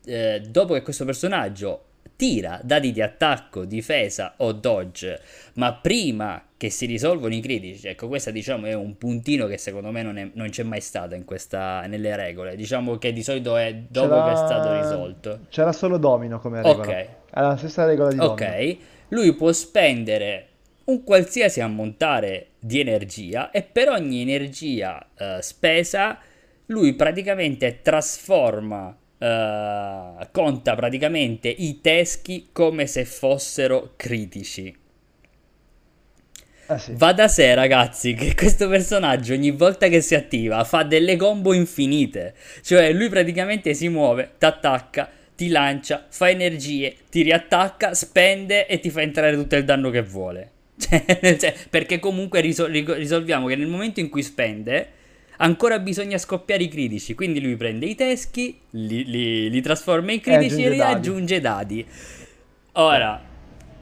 eh, 0.04 0.40
dopo 0.48 0.74
che 0.74 0.82
questo 0.82 1.04
personaggio 1.04 1.82
tira 2.14 2.60
dati 2.62 2.92
di 2.92 3.00
attacco, 3.00 3.64
difesa 3.64 4.34
o 4.38 4.52
dodge, 4.52 5.20
ma 5.54 5.72
prima 5.74 6.42
che 6.56 6.70
si 6.70 6.86
risolvono 6.86 7.34
i 7.34 7.40
critici, 7.40 7.86
ecco 7.86 8.08
questo 8.08 8.32
diciamo 8.32 8.66
è 8.66 8.74
un 8.74 8.96
puntino 8.96 9.46
che 9.46 9.56
secondo 9.58 9.90
me 9.92 10.02
non, 10.02 10.18
è- 10.18 10.30
non 10.34 10.48
c'è 10.48 10.64
mai 10.64 10.80
stato 10.80 11.14
in 11.14 11.24
questa, 11.24 11.84
nelle 11.86 12.14
regole, 12.16 12.56
diciamo 12.56 12.98
che 12.98 13.12
di 13.12 13.22
solito 13.22 13.56
è 13.56 13.72
dopo 13.88 14.08
C'era- 14.14 14.24
che 14.24 14.32
è 14.32 14.36
stato 14.36 14.80
risolto. 14.80 15.38
C'era 15.48 15.72
solo 15.72 15.96
domino 15.98 16.38
come 16.40 16.62
regola. 16.62 16.82
Ok. 16.84 16.90
È 17.30 17.40
la 17.40 17.56
stessa 17.56 17.84
regola 17.84 18.10
di 18.10 18.16
domino. 18.16 18.32
Ok, 18.32 18.76
lui 19.08 19.32
può 19.34 19.52
spendere 19.52 20.47
un 20.88 21.04
qualsiasi 21.04 21.60
ammontare 21.60 22.48
di 22.58 22.80
energia 22.80 23.50
e 23.50 23.62
per 23.62 23.88
ogni 23.90 24.22
energia 24.22 25.06
eh, 25.16 25.38
spesa 25.42 26.18
lui 26.66 26.94
praticamente 26.94 27.80
trasforma, 27.82 28.96
eh, 29.18 30.28
conta 30.30 30.74
praticamente 30.74 31.48
i 31.48 31.80
teschi 31.80 32.48
come 32.52 32.86
se 32.86 33.04
fossero 33.04 33.92
critici. 33.96 34.76
Eh 36.70 36.78
sì. 36.78 36.92
Va 36.96 37.12
da 37.14 37.28
sé, 37.28 37.54
ragazzi, 37.54 38.12
che 38.12 38.34
questo 38.34 38.68
personaggio 38.68 39.32
ogni 39.32 39.50
volta 39.50 39.88
che 39.88 40.02
si 40.02 40.14
attiva 40.14 40.64
fa 40.64 40.82
delle 40.82 41.16
combo 41.16 41.54
infinite. 41.54 42.34
Cioè, 42.62 42.92
lui 42.92 43.08
praticamente 43.08 43.72
si 43.72 43.88
muove, 43.88 44.32
ti 44.38 44.44
attacca, 44.44 45.10
ti 45.34 45.48
lancia, 45.48 46.06
fa 46.08 46.28
energie, 46.28 46.94
ti 47.10 47.22
riattacca, 47.22 47.94
spende 47.94 48.66
e 48.66 48.80
ti 48.80 48.90
fa 48.90 49.00
entrare 49.00 49.34
tutto 49.34 49.56
il 49.56 49.64
danno 49.64 49.88
che 49.88 50.02
vuole. 50.02 50.50
Cioè, 50.78 51.36
cioè, 51.38 51.54
perché 51.68 51.98
comunque 51.98 52.40
risol- 52.40 52.70
risolviamo 52.70 53.46
che 53.46 53.56
nel 53.56 53.66
momento 53.66 54.00
in 54.00 54.08
cui 54.08 54.22
spende, 54.22 54.92
ancora 55.38 55.78
bisogna 55.78 56.18
scoppiare 56.18 56.62
i 56.62 56.68
critici. 56.68 57.14
Quindi 57.14 57.40
lui 57.40 57.56
prende 57.56 57.86
i 57.86 57.94
teschi, 57.94 58.58
li, 58.70 59.04
li, 59.04 59.50
li 59.50 59.60
trasforma 59.60 60.12
in 60.12 60.20
critici 60.20 60.62
e, 60.62 60.76
e 60.76 60.80
aggiunge 60.80 61.40
dadi. 61.40 61.84
Ora. 62.72 63.20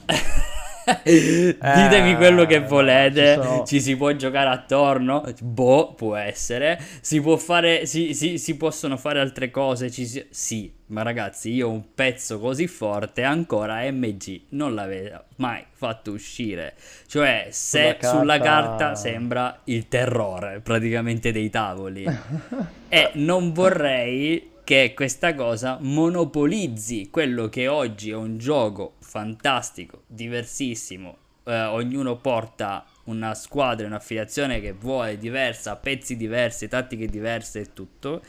Ditemi 1.02 2.12
eh, 2.12 2.16
quello 2.16 2.46
che 2.46 2.60
volete. 2.60 3.40
Ci, 3.42 3.66
ci, 3.66 3.80
si 3.80 3.96
può 3.96 4.12
giocare 4.12 4.50
attorno. 4.50 5.24
Boh, 5.40 5.94
può 5.94 6.14
essere. 6.14 6.80
Si 7.00 7.20
può 7.20 7.36
fare. 7.36 7.86
Si, 7.86 8.14
si, 8.14 8.38
si 8.38 8.56
possono 8.56 8.96
fare 8.96 9.18
altre 9.18 9.50
cose. 9.50 9.88
Si... 9.88 10.26
Sì, 10.30 10.72
ma 10.88 11.02
ragazzi, 11.02 11.50
io 11.52 11.70
un 11.70 11.94
pezzo 11.94 12.38
così 12.38 12.68
forte 12.68 13.24
ancora 13.24 13.80
MG 13.90 14.42
non 14.50 14.74
l'avevo 14.74 15.24
mai 15.36 15.64
fatto 15.72 16.12
uscire. 16.12 16.74
Cioè, 17.08 17.48
se 17.50 17.96
carta, 17.98 18.18
sulla 18.18 18.38
carta 18.38 18.94
sembra 18.94 19.62
il 19.64 19.88
terrore 19.88 20.60
praticamente 20.60 21.32
dei 21.32 21.50
tavoli. 21.50 22.04
e 22.88 23.10
non 23.14 23.52
vorrei 23.52 24.54
che 24.66 24.94
questa 24.96 25.32
cosa 25.36 25.78
monopolizzi 25.80 27.08
quello 27.08 27.48
che 27.48 27.68
oggi 27.68 28.10
è 28.10 28.16
un 28.16 28.36
gioco 28.36 28.94
fantastico, 28.98 30.02
diversissimo. 30.08 31.18
Eh, 31.44 31.66
ognuno 31.66 32.16
porta 32.16 32.84
una 33.04 33.32
squadra, 33.34 33.86
un'affiliazione 33.86 34.60
che 34.60 34.72
vuole 34.72 35.18
diversa, 35.18 35.76
pezzi 35.76 36.16
diversi, 36.16 36.66
tattiche 36.66 37.06
diverse 37.06 37.60
e 37.60 37.72
tutto. 37.72 38.20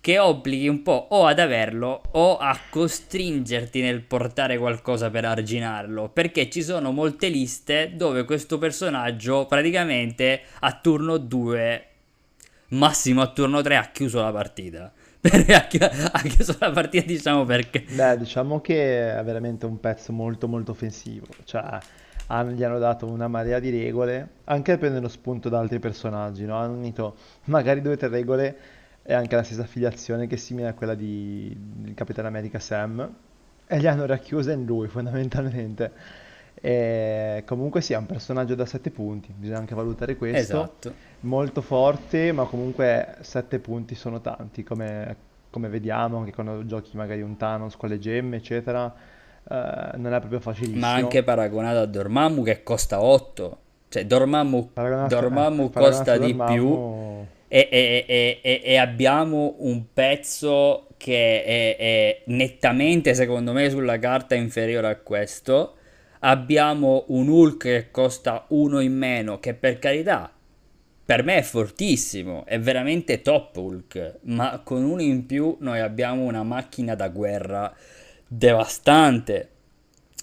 Che 0.00 0.18
obblighi 0.18 0.66
un 0.66 0.82
po' 0.82 1.08
o 1.10 1.26
ad 1.26 1.40
averlo 1.40 2.00
o 2.12 2.38
a 2.38 2.58
costringerti 2.70 3.82
nel 3.82 4.00
portare 4.00 4.56
qualcosa 4.56 5.10
per 5.10 5.26
arginarlo. 5.26 6.08
Perché 6.08 6.48
ci 6.48 6.62
sono 6.62 6.90
molte 6.90 7.28
liste 7.28 7.92
dove 7.94 8.24
questo 8.24 8.56
personaggio 8.56 9.44
praticamente 9.44 10.40
a 10.60 10.72
turno 10.72 11.18
2, 11.18 11.86
massimo 12.68 13.20
a 13.20 13.26
turno 13.26 13.60
3, 13.60 13.76
ha 13.76 13.90
chiuso 13.90 14.22
la 14.22 14.32
partita. 14.32 14.90
Ha 15.20 16.20
chiuso 16.28 16.56
la 16.60 16.70
partita 16.70 17.04
diciamo 17.04 17.44
perché 17.44 17.84
beh 17.88 18.18
diciamo 18.18 18.60
che 18.60 19.16
è 19.16 19.24
veramente 19.24 19.66
un 19.66 19.80
pezzo 19.80 20.12
molto 20.12 20.46
molto 20.46 20.72
offensivo 20.72 21.26
cioè 21.44 21.78
gli 22.52 22.62
hanno 22.62 22.78
dato 22.78 23.06
una 23.06 23.26
marea 23.26 23.58
di 23.58 23.70
regole 23.70 24.28
anche 24.44 24.76
prendendo 24.78 25.08
spunto 25.08 25.48
da 25.48 25.58
altri 25.58 25.78
personaggi 25.78 26.44
no? 26.44 26.56
hanno 26.56 26.74
unito 26.74 27.16
magari 27.44 27.80
due 27.80 27.94
o 27.94 27.96
tre 27.96 28.08
regole 28.08 28.56
e 29.02 29.14
anche 29.14 29.34
la 29.34 29.42
stessa 29.42 29.62
affiliazione 29.62 30.26
che 30.26 30.34
è 30.34 30.38
simile 30.38 30.68
a 30.68 30.74
quella 30.74 30.94
di, 30.94 31.56
di 31.58 31.94
Capitano 31.94 32.28
America 32.28 32.58
Sam 32.58 33.14
e 33.66 33.78
li 33.78 33.86
hanno 33.86 34.06
racchiuse 34.06 34.52
in 34.52 34.64
lui 34.66 34.86
fondamentalmente 34.88 35.92
e 36.60 37.44
comunque 37.46 37.80
è 37.86 37.96
un 37.96 38.06
personaggio 38.06 38.54
da 38.54 38.66
7 38.66 38.90
punti, 38.90 39.32
bisogna 39.36 39.58
anche 39.58 39.74
valutare 39.74 40.16
questo. 40.16 40.54
Esatto. 40.54 40.92
Molto 41.20 41.60
forte, 41.60 42.32
ma 42.32 42.44
comunque 42.44 43.16
7 43.20 43.58
punti 43.58 43.94
sono 43.94 44.20
tanti, 44.20 44.62
come, 44.62 45.16
come 45.50 45.68
vediamo 45.68 46.18
anche 46.18 46.32
quando 46.32 46.66
giochi 46.66 46.96
magari 46.96 47.22
un 47.22 47.36
Thanos 47.36 47.76
con 47.76 47.88
le 47.88 47.98
gemme, 47.98 48.36
eccetera. 48.36 48.92
Eh, 49.48 49.96
non 49.96 50.12
è 50.12 50.18
proprio 50.18 50.40
facilissimo. 50.40 50.80
Ma 50.80 50.94
anche 50.94 51.22
paragonato 51.22 51.78
a 51.78 51.86
Dormammu 51.86 52.42
che 52.42 52.62
costa 52.62 53.02
8. 53.02 53.58
Cioè 53.88 54.04
Dormammu, 54.04 54.70
Dormammu 55.08 55.64
eh, 55.64 55.70
costa 55.70 56.18
di 56.18 56.34
Dormammu... 56.34 56.52
più 56.52 57.26
e, 57.48 57.68
e, 57.70 58.40
e, 58.42 58.60
e, 58.62 58.76
abbiamo 58.76 59.54
un 59.60 59.84
pezzo 59.94 60.88
che 60.98 61.42
è, 61.42 61.76
è 61.78 62.22
nettamente 62.26 63.14
secondo 63.14 63.54
me 63.54 63.70
sulla 63.70 63.98
carta 63.98 64.34
inferiore 64.34 64.88
a 64.88 64.96
questo 64.96 65.77
abbiamo 66.20 67.04
un 67.08 67.28
Hulk 67.28 67.58
che 67.58 67.90
costa 67.90 68.44
uno 68.48 68.80
in 68.80 68.96
meno, 68.96 69.38
che 69.40 69.54
per 69.54 69.78
carità 69.78 70.32
per 71.08 71.22
me 71.24 71.36
è 71.38 71.42
fortissimo, 71.42 72.44
è 72.44 72.60
veramente 72.60 73.22
top 73.22 73.56
Hulk, 73.56 74.18
ma 74.24 74.60
con 74.62 74.84
uno 74.84 75.00
in 75.00 75.24
più 75.24 75.56
noi 75.60 75.80
abbiamo 75.80 76.24
una 76.24 76.42
macchina 76.42 76.94
da 76.94 77.08
guerra 77.08 77.74
devastante. 78.26 79.48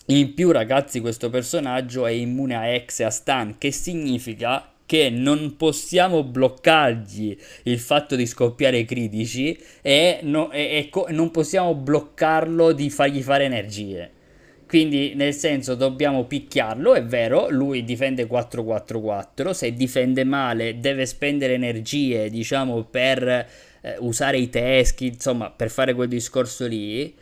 In 0.08 0.36
più, 0.36 0.52
ragazzi, 0.52 1.00
questo 1.00 1.32
personaggio 1.32 2.06
è 2.06 2.12
immune 2.12 2.56
a 2.56 2.86
X 2.86 3.00
e 3.00 3.04
a 3.06 3.10
stun, 3.10 3.56
che 3.58 3.72
significa 3.72 4.70
che 4.86 5.10
non 5.10 5.56
possiamo 5.58 6.24
bloccargli 6.24 7.36
il 7.64 7.80
fatto 7.80 8.16
di 8.16 8.28
scoppiare 8.28 8.78
i 8.78 8.86
critici 8.86 9.60
e, 9.82 10.20
no, 10.22 10.52
e, 10.52 10.92
e 10.94 11.12
non 11.14 11.32
possiamo 11.32 11.74
bloccarlo 11.74 12.72
di 12.72 12.92
fargli 12.92 13.24
fare 13.24 13.46
energie. 13.46 14.12
Quindi, 14.68 15.14
nel 15.16 15.34
senso, 15.34 15.76
dobbiamo 15.76 16.26
picchiarlo, 16.26 16.96
è 16.96 17.04
vero, 17.04 17.50
lui 17.50 17.84
difende 17.84 18.28
4-4-4, 18.28 19.52
se 19.52 19.74
difende 19.74 20.24
male 20.24 20.80
deve 20.80 21.06
spendere 21.06 21.54
energie, 21.54 22.30
diciamo, 22.30 22.84
per 22.84 23.28
eh, 23.28 23.96
usare 24.00 24.38
i 24.38 24.50
teschi, 24.50 25.08
insomma, 25.08 25.52
per 25.52 25.70
fare 25.70 25.94
quel 25.94 26.08
discorso 26.08 26.66
lì, 26.66 27.14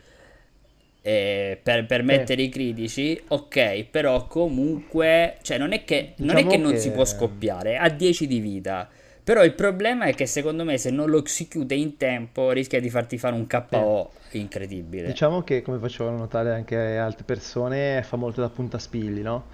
eh, 1.02 1.58
per, 1.62 1.84
per 1.84 2.02
mettere 2.02 2.40
eh. 2.40 2.44
i 2.46 2.48
critici, 2.48 3.20
ok, 3.28 3.84
però 3.90 4.26
comunque, 4.26 5.36
cioè 5.42 5.58
non 5.58 5.72
è 5.72 5.84
che, 5.84 6.14
diciamo 6.16 6.40
non, 6.40 6.46
è 6.46 6.50
che, 6.50 6.56
che 6.56 6.62
non 6.62 6.78
si 6.78 6.90
può 6.92 7.04
scoppiare, 7.04 7.76
ha 7.76 7.90
10 7.90 8.26
di 8.26 8.40
vita. 8.40 8.88
Però 9.24 9.42
il 9.42 9.54
problema 9.54 10.04
è 10.04 10.12
che 10.12 10.26
secondo 10.26 10.64
me 10.64 10.76
se 10.76 10.90
non 10.90 11.08
lo 11.08 11.22
si 11.24 11.48
chiude 11.48 11.74
in 11.74 11.96
tempo 11.96 12.50
rischia 12.50 12.78
di 12.78 12.90
farti 12.90 13.16
fare 13.16 13.34
un 13.34 13.46
KO 13.46 14.10
eh. 14.30 14.38
incredibile. 14.38 15.06
Diciamo 15.06 15.42
che 15.42 15.62
come 15.62 15.78
facevano 15.78 16.18
notare 16.18 16.52
anche 16.52 16.98
altre 16.98 17.24
persone 17.24 18.02
fa 18.02 18.18
molto 18.18 18.42
da 18.42 18.50
puntaspilli, 18.50 19.22
no? 19.22 19.46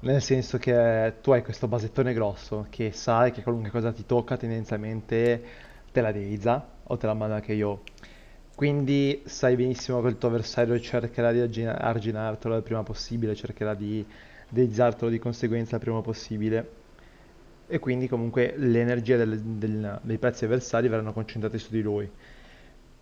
Nel 0.00 0.22
senso 0.22 0.56
che 0.56 1.16
tu 1.20 1.32
hai 1.32 1.42
questo 1.42 1.68
basettone 1.68 2.14
grosso 2.14 2.68
che 2.70 2.92
sai 2.92 3.30
che 3.30 3.42
qualunque 3.42 3.70
cosa 3.70 3.92
ti 3.92 4.06
tocca 4.06 4.38
tendenzialmente 4.38 5.42
te 5.92 6.00
la 6.00 6.12
deizza 6.12 6.66
o 6.82 6.96
te 6.96 7.06
la 7.06 7.12
manda 7.12 7.34
anche 7.34 7.52
io. 7.52 7.82
Quindi 8.54 9.20
sai 9.26 9.54
benissimo 9.54 10.00
che 10.00 10.08
il 10.08 10.16
tuo 10.16 10.28
avversario 10.28 10.80
cercherà 10.80 11.30
di 11.30 11.62
arginartelo 11.66 12.56
il 12.56 12.62
prima 12.62 12.82
possibile, 12.82 13.34
cercherà 13.34 13.74
di 13.74 14.02
deizzartelo 14.48 15.10
di 15.10 15.18
conseguenza 15.18 15.76
il 15.76 15.82
prima 15.82 16.00
possibile 16.00 16.79
e 17.70 17.78
quindi 17.78 18.08
comunque 18.08 18.54
le 18.56 18.80
energie 18.80 19.16
del, 19.16 19.40
del, 19.40 20.00
dei 20.02 20.18
pezzi 20.18 20.44
avversari 20.44 20.88
verranno 20.88 21.12
concentrate 21.12 21.56
su 21.56 21.70
di 21.70 21.80
lui. 21.80 22.10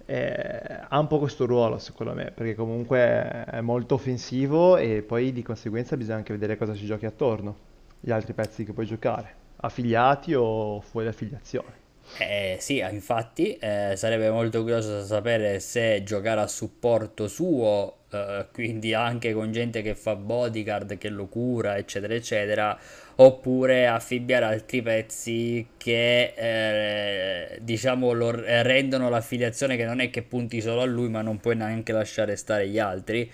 E 0.05 0.81
ha 0.89 0.99
un 0.99 1.07
po' 1.07 1.19
questo 1.19 1.47
ruolo 1.47 1.79
secondo 1.79 2.13
me, 2.13 2.31
perché 2.35 2.55
comunque 2.55 3.45
è 3.47 3.61
molto 3.63 3.95
offensivo 3.95 4.77
e 4.77 5.03
poi 5.03 5.33
di 5.33 5.43
conseguenza 5.43 5.97
bisogna 5.97 6.19
anche 6.19 6.33
vedere 6.33 6.59
cosa 6.59 6.75
ci 6.75 6.85
giochi 6.85 7.07
attorno, 7.07 7.57
gli 8.01 8.11
altri 8.11 8.35
pezzi 8.35 8.65
che 8.65 8.73
puoi 8.73 8.87
giocare, 8.87 9.35
affiliati 9.57 10.35
o 10.35 10.81
fuori 10.83 11.09
affiliazione. 11.09 11.87
Eh, 12.19 12.57
sì, 12.59 12.79
infatti 12.79 13.57
eh, 13.57 13.93
sarebbe 13.97 14.31
molto 14.31 14.63
curioso 14.63 15.05
sapere 15.05 15.61
se 15.61 16.03
giocare 16.05 16.41
a 16.41 16.47
supporto 16.47 17.29
suo, 17.29 17.99
eh, 18.11 18.47
quindi 18.51 18.95
anche 18.95 19.35
con 19.35 19.53
gente 19.53 19.83
che 19.83 19.95
fa 19.95 20.17
bodyguard, 20.17 20.97
che 20.97 21.11
lo 21.11 21.27
cura, 21.27 21.77
eccetera, 21.77 22.15
eccetera, 22.15 22.79
oppure 23.21 23.87
affibbiare 23.87 24.45
altri 24.45 24.81
pezzi 24.81 25.67
che 25.77 26.35
eh, 26.37 27.59
diciamo 27.61 28.13
lo 28.13 28.31
rendono 28.31 29.09
l'affiliazione 29.09 29.77
che 29.77 29.85
non 29.85 30.01
è 30.01 30.11
che 30.11 30.23
punti 30.23 30.61
solo 30.61 30.83
a 30.83 30.85
lui 30.85 31.09
ma 31.09 31.21
non 31.21 31.39
puoi 31.39 31.57
neanche 31.57 31.93
lasciare 31.93 32.37
stare 32.37 32.69
gli 32.69 32.79
altri. 32.79 33.31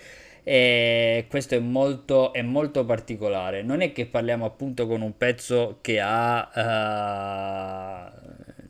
E 0.47 1.25
questo 1.27 1.55
è 1.55 1.59
molto, 1.59 2.31
è 2.33 2.43
molto 2.43 2.85
particolare. 2.85 3.63
Non 3.63 3.81
è 3.81 3.91
che 3.91 4.05
parliamo 4.05 4.45
appunto 4.45 4.85
con 4.85 5.01
un 5.01 5.17
pezzo 5.17 5.79
che 5.81 5.99
ha 5.99 6.49
uh, 6.53 8.11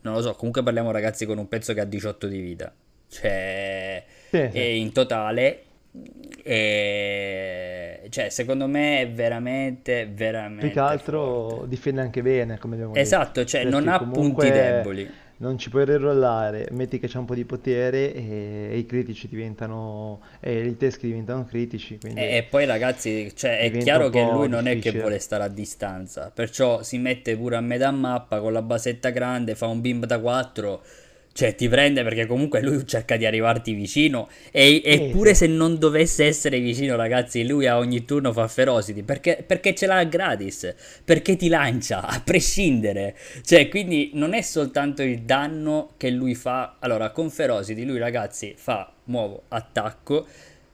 non 0.02 0.14
lo 0.14 0.22
so 0.22 0.34
comunque 0.34 0.62
parliamo 0.62 0.90
ragazzi 0.90 1.26
con 1.26 1.38
un 1.38 1.48
pezzo 1.48 1.74
che 1.74 1.80
ha 1.80 1.84
18 1.84 2.26
di 2.26 2.40
vita. 2.40 2.72
Cioè 3.08 4.04
sì, 4.30 4.48
sì. 4.52 4.80
in 4.80 4.92
totale 4.92 5.64
e, 6.42 7.85
cioè, 8.10 8.28
secondo 8.30 8.66
me 8.66 9.00
è 9.00 9.10
veramente, 9.10 10.08
veramente. 10.12 10.66
Più 10.66 10.74
che 10.74 10.80
altro 10.80 11.48
forte. 11.48 11.68
difende 11.68 12.00
anche 12.00 12.22
bene, 12.22 12.58
come 12.58 12.74
abbiamo 12.74 12.94
esatto, 12.94 13.40
detto. 13.40 13.40
Esatto, 13.40 13.70
cioè 13.70 13.70
non 13.70 13.88
ha 13.88 13.98
punti 13.98 14.50
deboli. 14.50 15.10
Non 15.38 15.58
ci 15.58 15.68
puoi 15.68 15.84
rerollare, 15.84 16.68
metti 16.70 16.98
che 16.98 17.08
c'è 17.08 17.18
un 17.18 17.26
po' 17.26 17.34
di 17.34 17.44
potere 17.44 18.14
e, 18.14 18.68
e 18.70 18.78
i 18.78 18.86
critici 18.86 19.28
diventano. 19.28 20.22
e 20.40 20.64
i 20.64 20.76
teschi 20.78 21.08
diventano 21.08 21.44
critici. 21.44 21.98
E, 22.02 22.36
e, 22.36 22.42
poi, 22.48 22.64
ragazzi, 22.64 23.30
cioè, 23.36 23.58
è 23.58 23.70
chiaro 23.76 24.08
che 24.08 24.22
lui 24.22 24.48
non 24.48 24.64
difficile. 24.64 24.90
è 24.90 24.92
che 24.92 24.98
vuole 25.00 25.18
stare 25.18 25.44
a 25.44 25.48
distanza, 25.48 26.30
perciò 26.34 26.82
si 26.82 26.96
mette 26.96 27.36
pure 27.36 27.56
a 27.56 27.60
metà 27.60 27.90
mappa 27.90 28.40
con 28.40 28.54
la 28.54 28.62
basetta 28.62 29.10
grande, 29.10 29.54
fa 29.54 29.66
un 29.66 29.82
bimb 29.82 30.06
da 30.06 30.18
4 30.18 30.82
Cioè, 31.36 31.54
ti 31.54 31.68
prende 31.68 32.02
perché 32.02 32.24
comunque 32.24 32.62
lui 32.62 32.86
cerca 32.86 33.18
di 33.18 33.26
arrivarti 33.26 33.74
vicino. 33.74 34.26
E, 34.50 34.80
eppure 34.82 35.34
se 35.34 35.46
non 35.46 35.78
dovesse 35.78 36.24
essere 36.24 36.60
vicino, 36.60 36.96
ragazzi, 36.96 37.46
lui 37.46 37.66
a 37.66 37.76
ogni 37.76 38.06
turno 38.06 38.32
fa 38.32 38.48
ferocity. 38.48 39.02
Perché, 39.02 39.44
perché 39.46 39.74
ce 39.74 39.84
l'ha 39.84 40.02
gratis. 40.04 40.74
Perché 41.04 41.36
ti 41.36 41.48
lancia, 41.48 42.06
a 42.06 42.22
prescindere. 42.24 43.14
Cioè, 43.44 43.68
quindi 43.68 44.12
non 44.14 44.32
è 44.32 44.40
soltanto 44.40 45.02
il 45.02 45.20
danno 45.24 45.90
che 45.98 46.08
lui 46.08 46.34
fa. 46.34 46.76
Allora, 46.78 47.10
con 47.10 47.28
ferocity 47.28 47.84
lui, 47.84 47.98
ragazzi, 47.98 48.54
fa, 48.56 48.90
muovo, 49.04 49.42
attacco. 49.48 50.26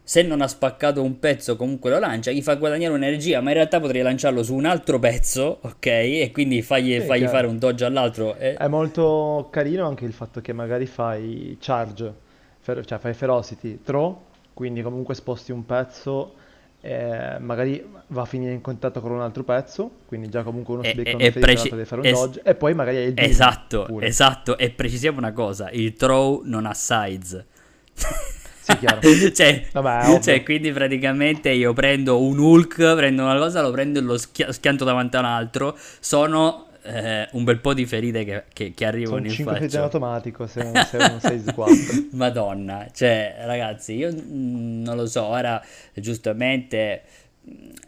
Se 0.04 0.23
non 0.23 0.40
ha 0.40 0.49
spaccato 0.49 1.00
un 1.00 1.18
pezzo, 1.21 1.54
comunque 1.56 1.88
lo 1.90 1.99
lancia, 2.00 2.32
gli 2.32 2.42
fa 2.42 2.56
guadagnare 2.56 2.92
un'energia, 2.92 3.40
ma 3.40 3.50
in 3.50 3.54
realtà 3.56 3.78
potrei 3.78 4.02
lanciarlo 4.02 4.42
su 4.42 4.54
un 4.54 4.64
altro 4.64 4.99
pezzo, 4.99 5.59
ok? 5.62 5.87
E 5.87 6.30
quindi 6.32 6.61
fagli, 6.61 7.00
Sì, 7.00 7.06
fagli 7.06 7.26
fare 7.26 7.47
un 7.47 7.59
dodge 7.59 7.85
all'altro. 7.85 8.35
E... 8.37 8.54
È 8.54 8.66
molto 8.66 9.49
carino 9.50 9.87
anche 9.87 10.04
il 10.04 10.12
fatto 10.12 10.40
che 10.40 10.52
magari 10.52 10.87
fai 10.87 11.56
charge, 11.61 12.12
fer- 12.59 12.85
cioè 12.85 12.99
fai 12.99 13.14
ferocity, 13.14 13.78
throw, 13.85 14.25
quindi 14.52 14.82
comunque 14.82 15.14
sposti 15.14 15.52
un 15.52 15.64
pezzo, 15.64 16.35
eh, 16.80 17.37
magari 17.38 17.82
va 18.09 18.23
a 18.23 18.25
finire 18.25 18.52
in 18.52 18.61
contatto 18.61 19.00
con 19.00 19.12
un 19.12 19.21
altro 19.21 19.44
pezzo, 19.44 19.88
quindi 20.06 20.28
già 20.28 20.42
comunque 20.42 20.75
uno 20.75 20.82
si 20.82 20.94
becca 20.94 21.16
una 21.16 21.30
preci- 21.30 21.71
deve 21.71 21.85
fare 21.85 22.00
un 22.00 22.06
es- 22.09 22.12
dodge, 22.12 22.40
e 22.42 22.54
poi 22.56 22.75
magari 22.75 22.97
hai 22.97 23.06
il 23.06 23.14
Esatto, 23.16 23.85
pure. 23.85 24.06
esatto. 24.06 24.59
E 24.59 24.71
precisiamo 24.71 25.18
una 25.18 25.32
cosa: 25.32 25.71
il 25.71 25.94
throw 25.94 26.42
non 26.44 26.66
ha 26.66 26.75
sides. 26.75 27.44
Sì, 28.62 28.78
chiaro. 28.78 29.00
cioè, 29.35 29.64
Vabbè, 29.73 30.21
cioè, 30.21 30.42
quindi 30.45 30.71
praticamente 30.73 31.50
io 31.50 31.73
prendo 31.73 32.21
un 32.23 32.38
Hulk, 32.38 32.95
prendo 32.95 33.25
una 33.25 33.37
cosa, 33.37 33.61
lo 33.61 33.71
prendo 33.73 33.99
e 33.99 34.02
lo 34.02 34.16
schia- 34.16 34.52
schianto 34.52 34.85
davanti 34.85 35.16
a 35.16 35.19
un 35.19 35.25
altro. 35.25 35.76
Sono 35.99 36.69
eh, 36.85 37.28
un 37.33 37.45
bel 37.45 37.59
po' 37.61 37.75
di 37.75 37.87
ferite 37.87 38.25
che, 38.25 38.45
che- 38.52 38.73
che 38.75 38.85
arrivano 38.85 39.16
Sono 39.16 39.26
in 39.28 39.33
5 39.33 39.52
ferite 39.54 39.76
in 39.76 39.83
faccia. 39.83 39.85
automatico 39.85 40.47
se 40.47 40.62
non 40.62 40.85
sei 40.85 41.00
un 41.00 41.19
6-4. 41.23 42.09
Madonna, 42.16 42.87
cioè, 42.92 43.37
ragazzi, 43.45 43.95
io 43.95 44.12
mm, 44.12 44.83
non 44.83 44.97
lo 44.97 45.07
so. 45.07 45.25
Ora, 45.25 45.61
giustamente. 45.95 47.02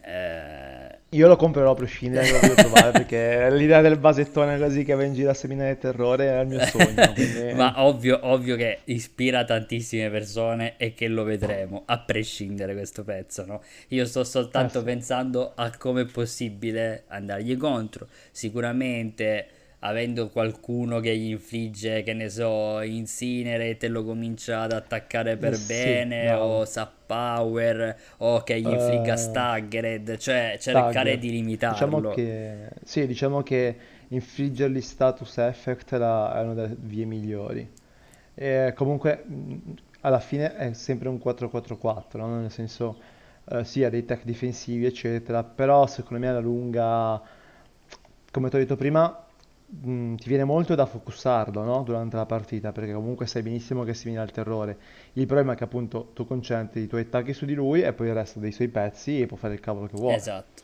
eh, 0.01 0.74
Io 1.15 1.27
lo 1.27 1.35
comprerò 1.37 1.71
a 1.71 1.75
prescindere, 1.75 2.29
lo 2.29 2.39
voglio 2.39 2.53
provare 2.55 2.91
perché 2.97 3.49
l'idea 3.51 3.81
del 3.81 3.97
basettone 3.97 4.57
così 4.59 4.83
che 4.83 4.93
va 4.95 5.03
in 5.03 5.13
giro 5.13 5.29
a 5.29 5.33
seminare 5.33 5.77
terrore 5.77 6.27
è 6.29 6.39
il 6.41 6.47
mio 6.47 6.59
sogno. 6.67 7.13
quindi- 7.13 7.53
Ma 7.55 7.83
ovvio, 7.85 8.19
ovvio 8.23 8.55
che 8.55 8.79
ispira 8.85 9.43
tantissime 9.45 10.09
persone 10.09 10.73
e 10.77 10.93
che 10.93 11.07
lo 11.07 11.23
vedremo, 11.23 11.83
a 11.85 11.99
prescindere 11.99 12.73
questo 12.73 13.03
pezzo, 13.03 13.45
no? 13.45 13.61
Io 13.89 14.05
sto 14.05 14.23
soltanto 14.23 14.77
Eh 14.77 14.81
sì. 14.81 14.85
pensando 14.85 15.53
a 15.55 15.71
come 15.77 16.01
è 16.01 16.05
possibile 16.05 17.03
andargli 17.07 17.55
contro. 17.57 18.07
Sicuramente 18.31 19.47
avendo 19.79 20.29
qualcuno 20.29 20.99
che 20.99 21.15
gli 21.17 21.29
infligge, 21.31 22.03
che 22.03 22.13
ne 22.13 22.29
so, 22.29 22.81
Incinerate 22.81 23.85
e 23.85 23.89
lo 23.89 24.03
comincia 24.03 24.61
ad 24.61 24.71
attaccare 24.73 25.37
per 25.37 25.47
Eh 25.47 25.53
sì, 25.53 25.95
bene, 25.99 26.33
bravo. 26.33 26.59
o 26.59 26.65
Sap 26.65 27.05
Power, 27.05 27.95
o 28.17 28.43
che 28.43 28.59
gli 28.61 28.69
infligga 28.69 29.15
Eh, 29.15 29.15
Staggered, 29.15 30.17
cioè 30.17 30.57
cercare 30.59 31.17
Stagger. 31.17 31.19
di 31.19 31.29
Diciamo 31.67 32.07
limitarlo. 32.09 32.09
che, 32.09 32.69
sì, 32.83 33.07
diciamo 33.07 33.41
che 33.43 33.77
infliggergli 34.09 34.81
status 34.81 35.37
effect 35.39 35.93
è, 35.95 35.97
la- 35.97 36.33
è 36.39 36.41
una 36.43 36.53
delle 36.53 36.75
vie 36.79 37.05
migliori. 37.05 37.67
E 38.35 38.73
comunque, 38.75 39.25
alla 40.01 40.19
fine 40.19 40.55
è 40.55 40.73
sempre 40.73 41.09
un 41.09 41.17
4-4-4, 41.19 42.25
no? 42.27 42.39
Nel 42.41 42.51
senso, 42.51 42.99
eh, 43.49 43.63
sì, 43.65 43.83
ha 43.83 43.89
dei 43.89 44.05
tech 44.05 44.23
difensivi, 44.25 44.85
eccetera, 44.85 45.43
però 45.43 45.87
secondo 45.87 46.19
me 46.23 46.29
alla 46.29 46.39
lunga, 46.39 47.21
come 48.31 48.49
ti 48.49 48.55
ho 48.55 48.59
detto 48.59 48.75
prima, 48.75 49.24
mh, 49.67 50.15
ti 50.15 50.27
viene 50.29 50.43
molto 50.43 50.75
da 50.75 50.85
focussarlo, 50.85 51.63
no? 51.63 51.83
Durante 51.83 52.15
la 52.15 52.25
partita, 52.25 52.71
perché 52.71 52.93
comunque 52.93 53.27
sai 53.27 53.41
benissimo 53.43 53.83
che 53.83 53.93
si 53.93 54.05
viene 54.05 54.21
al 54.21 54.31
terrore. 54.31 54.77
Il 55.13 55.25
problema 55.25 55.53
è 55.53 55.55
che 55.55 55.63
appunto 55.65 56.11
tu 56.13 56.25
concentri 56.25 56.81
i 56.83 56.87
tuoi 56.87 57.01
attacchi 57.01 57.33
su 57.33 57.45
di 57.45 57.53
lui 57.53 57.81
e 57.81 57.93
poi 57.93 58.07
il 58.07 58.13
resto 58.13 58.39
dei 58.39 58.51
suoi 58.51 58.67
pezzi 58.69 59.21
e 59.21 59.25
può 59.27 59.37
fare 59.37 59.53
il 59.53 59.59
cavolo 59.59 59.87
che 59.87 59.97
vuole. 59.97 60.15
Esatto. 60.15 60.63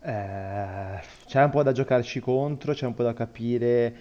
Eh, 0.00 1.00
c'è 1.26 1.42
un 1.42 1.50
po' 1.50 1.62
da 1.62 1.72
giocarci 1.72 2.20
contro, 2.20 2.72
c'è 2.74 2.86
un 2.86 2.94
po' 2.94 3.02
da 3.02 3.12
capire 3.14 3.94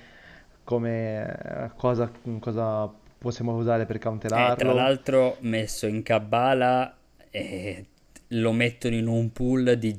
come, 0.64 1.72
cosa, 1.78 2.12
cosa 2.40 2.92
possiamo 3.18 3.56
usare 3.56 3.86
per 3.86 4.00
Eh, 4.28 4.54
tra 4.56 4.72
counterarlo. 4.72 4.74
l'altro 4.74 5.38
messo 5.42 5.88
in 5.88 6.04
Kabbalah 6.04 6.96
e 7.30 7.86
lo 8.30 8.52
mettono 8.52 8.96
in 8.96 9.08
un 9.08 9.32
pool 9.32 9.78
di 9.78 9.98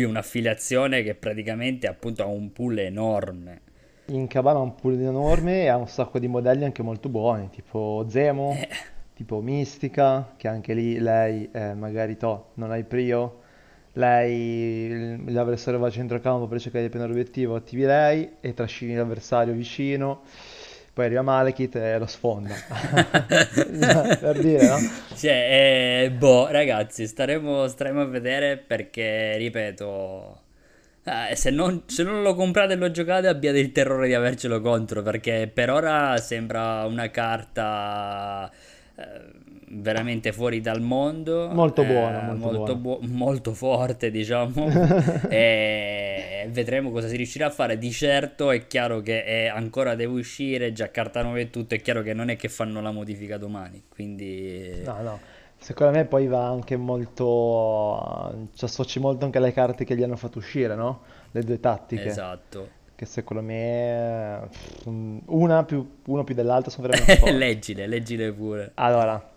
un'affiliazione 0.00 1.02
che 1.02 1.14
praticamente 1.14 1.86
appunto 1.86 2.22
ha 2.22 2.26
un 2.26 2.50
pool 2.52 2.78
enorme. 2.78 3.60
In 4.06 4.26
Cabana 4.26 4.58
ha 4.58 4.62
un 4.62 4.74
pool 4.74 4.98
enorme 5.00 5.62
e 5.62 5.68
ha 5.68 5.76
un 5.76 5.86
sacco 5.88 6.18
di 6.18 6.26
modelli 6.26 6.64
anche 6.64 6.82
molto 6.82 7.08
buoni, 7.10 7.50
tipo 7.50 8.06
Zemo, 8.08 8.52
Eh, 8.52 8.68
tipo 9.14 9.40
Mistica, 9.40 10.34
che 10.36 10.48
anche 10.48 10.74
lì 10.74 10.98
lei 10.98 11.48
eh, 11.52 11.74
magari 11.74 12.16
to, 12.16 12.52
non 12.54 12.70
hai 12.70 12.84
prio, 12.84 13.40
lei 13.94 15.22
l'avversario 15.30 15.78
va 15.78 15.88
a 15.88 15.90
centrocampo 15.90 16.46
per 16.46 16.60
cercare 16.60 16.84
di 16.84 16.88
prendere 16.90 17.12
l'obiettivo, 17.14 17.54
attivi 17.54 17.84
lei 17.84 18.36
e 18.40 18.54
trascini 18.54 18.94
l'avversario 18.94 19.52
vicino, 19.52 20.22
poi 20.92 21.06
arriva 21.06 21.22
Malekith 21.22 21.76
e 21.76 21.98
lo 21.98 22.06
sfonda. 22.06 22.54
Per 24.20 24.38
dire, 24.40 24.68
no? 24.68 24.76
Cioè, 25.16 26.04
eh, 26.04 26.10
boh, 26.10 26.48
ragazzi, 26.50 27.06
staremo, 27.06 27.66
staremo 27.66 28.02
a 28.02 28.06
vedere 28.06 28.58
perché, 28.58 29.36
ripeto, 29.38 30.40
eh, 31.04 31.34
se 31.34 31.50
non, 31.50 31.82
se 31.86 32.02
non 32.04 32.22
lo 32.22 32.34
comprate 32.34 32.74
e 32.74 32.76
lo 32.76 32.90
giocate 32.90 33.26
abbiate 33.26 33.58
il 33.58 33.72
terrore 33.72 34.06
di 34.06 34.14
avercelo 34.14 34.60
contro 34.60 35.02
perché 35.02 35.50
per 35.52 35.68
ora 35.70 36.16
sembra 36.18 36.84
una 36.84 37.10
carta 37.10 38.48
eh, 38.94 39.20
veramente 39.74 40.32
fuori 40.32 40.60
dal 40.60 40.80
mondo, 40.80 41.48
Molto 41.50 41.84
buona, 41.84 42.22
eh, 42.22 42.26
molto 42.26 42.44
molto, 42.44 42.76
buona. 42.76 42.98
buo- 42.98 43.08
molto 43.08 43.54
forte, 43.54 44.10
diciamo, 44.10 44.66
e 45.28 46.46
vedremo 46.50 46.90
cosa 46.90 47.08
si 47.08 47.16
riuscirà 47.16 47.46
a 47.46 47.50
fare. 47.50 47.78
Di 47.78 47.90
certo 47.90 48.50
è 48.50 48.66
chiaro 48.66 49.00
che 49.00 49.24
è- 49.24 49.46
ancora 49.46 49.94
deve 49.94 50.12
uscire, 50.18 50.72
già 50.72 50.90
carta 50.90 51.22
9 51.22 51.40
e 51.40 51.50
tutto, 51.50 51.74
è 51.74 51.80
chiaro 51.80 52.02
che 52.02 52.12
non 52.14 52.28
è 52.28 52.36
che 52.36 52.48
fanno 52.48 52.80
la 52.80 52.90
modifica 52.90 53.38
domani, 53.38 53.84
quindi... 53.88 54.82
No, 54.84 55.00
no, 55.02 55.18
secondo 55.58 55.96
me 55.96 56.04
poi 56.04 56.26
va 56.26 56.46
anche 56.46 56.76
molto, 56.76 58.48
ci 58.54 58.64
associ 58.64 58.98
molto 59.00 59.24
anche 59.24 59.38
alle 59.38 59.52
carte 59.52 59.84
che 59.84 59.96
gli 59.96 60.02
hanno 60.02 60.16
fatto 60.16 60.38
uscire, 60.38 60.74
no? 60.74 61.00
Le 61.30 61.42
due 61.42 61.60
tattiche, 61.60 62.04
Esatto. 62.04 62.68
che 62.94 63.06
secondo 63.06 63.42
me 63.42 64.48
una 65.26 65.64
più, 65.64 65.88
uno 66.06 66.24
più 66.24 66.34
dell'altra 66.34 66.70
sono 66.70 66.88
veramente. 66.88 67.30
Leggile, 67.32 67.86
leggile 67.86 68.32
pure. 68.32 68.72
Allora, 68.74 69.30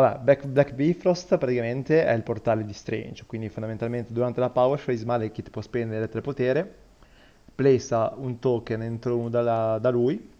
vabbè, 0.00 0.46
Black, 0.46 0.72
Bifrost 0.74 1.36
praticamente 1.38 2.04
è 2.04 2.12
il 2.12 2.22
portale 2.22 2.64
di 2.64 2.72
Strange, 2.72 3.24
quindi 3.26 3.48
fondamentalmente 3.48 4.12
durante 4.12 4.40
la 4.40 4.50
Power 4.50 4.82
Phase 4.82 5.04
Malekith 5.04 5.50
può 5.50 5.62
spendere 5.62 6.08
tre 6.08 6.20
potere, 6.20 6.74
placea 7.54 8.12
un 8.16 8.38
token 8.38 8.82
entro 8.82 9.16
uno 9.16 9.28
dalla- 9.30 9.78
da 9.80 9.90
lui 9.90 10.34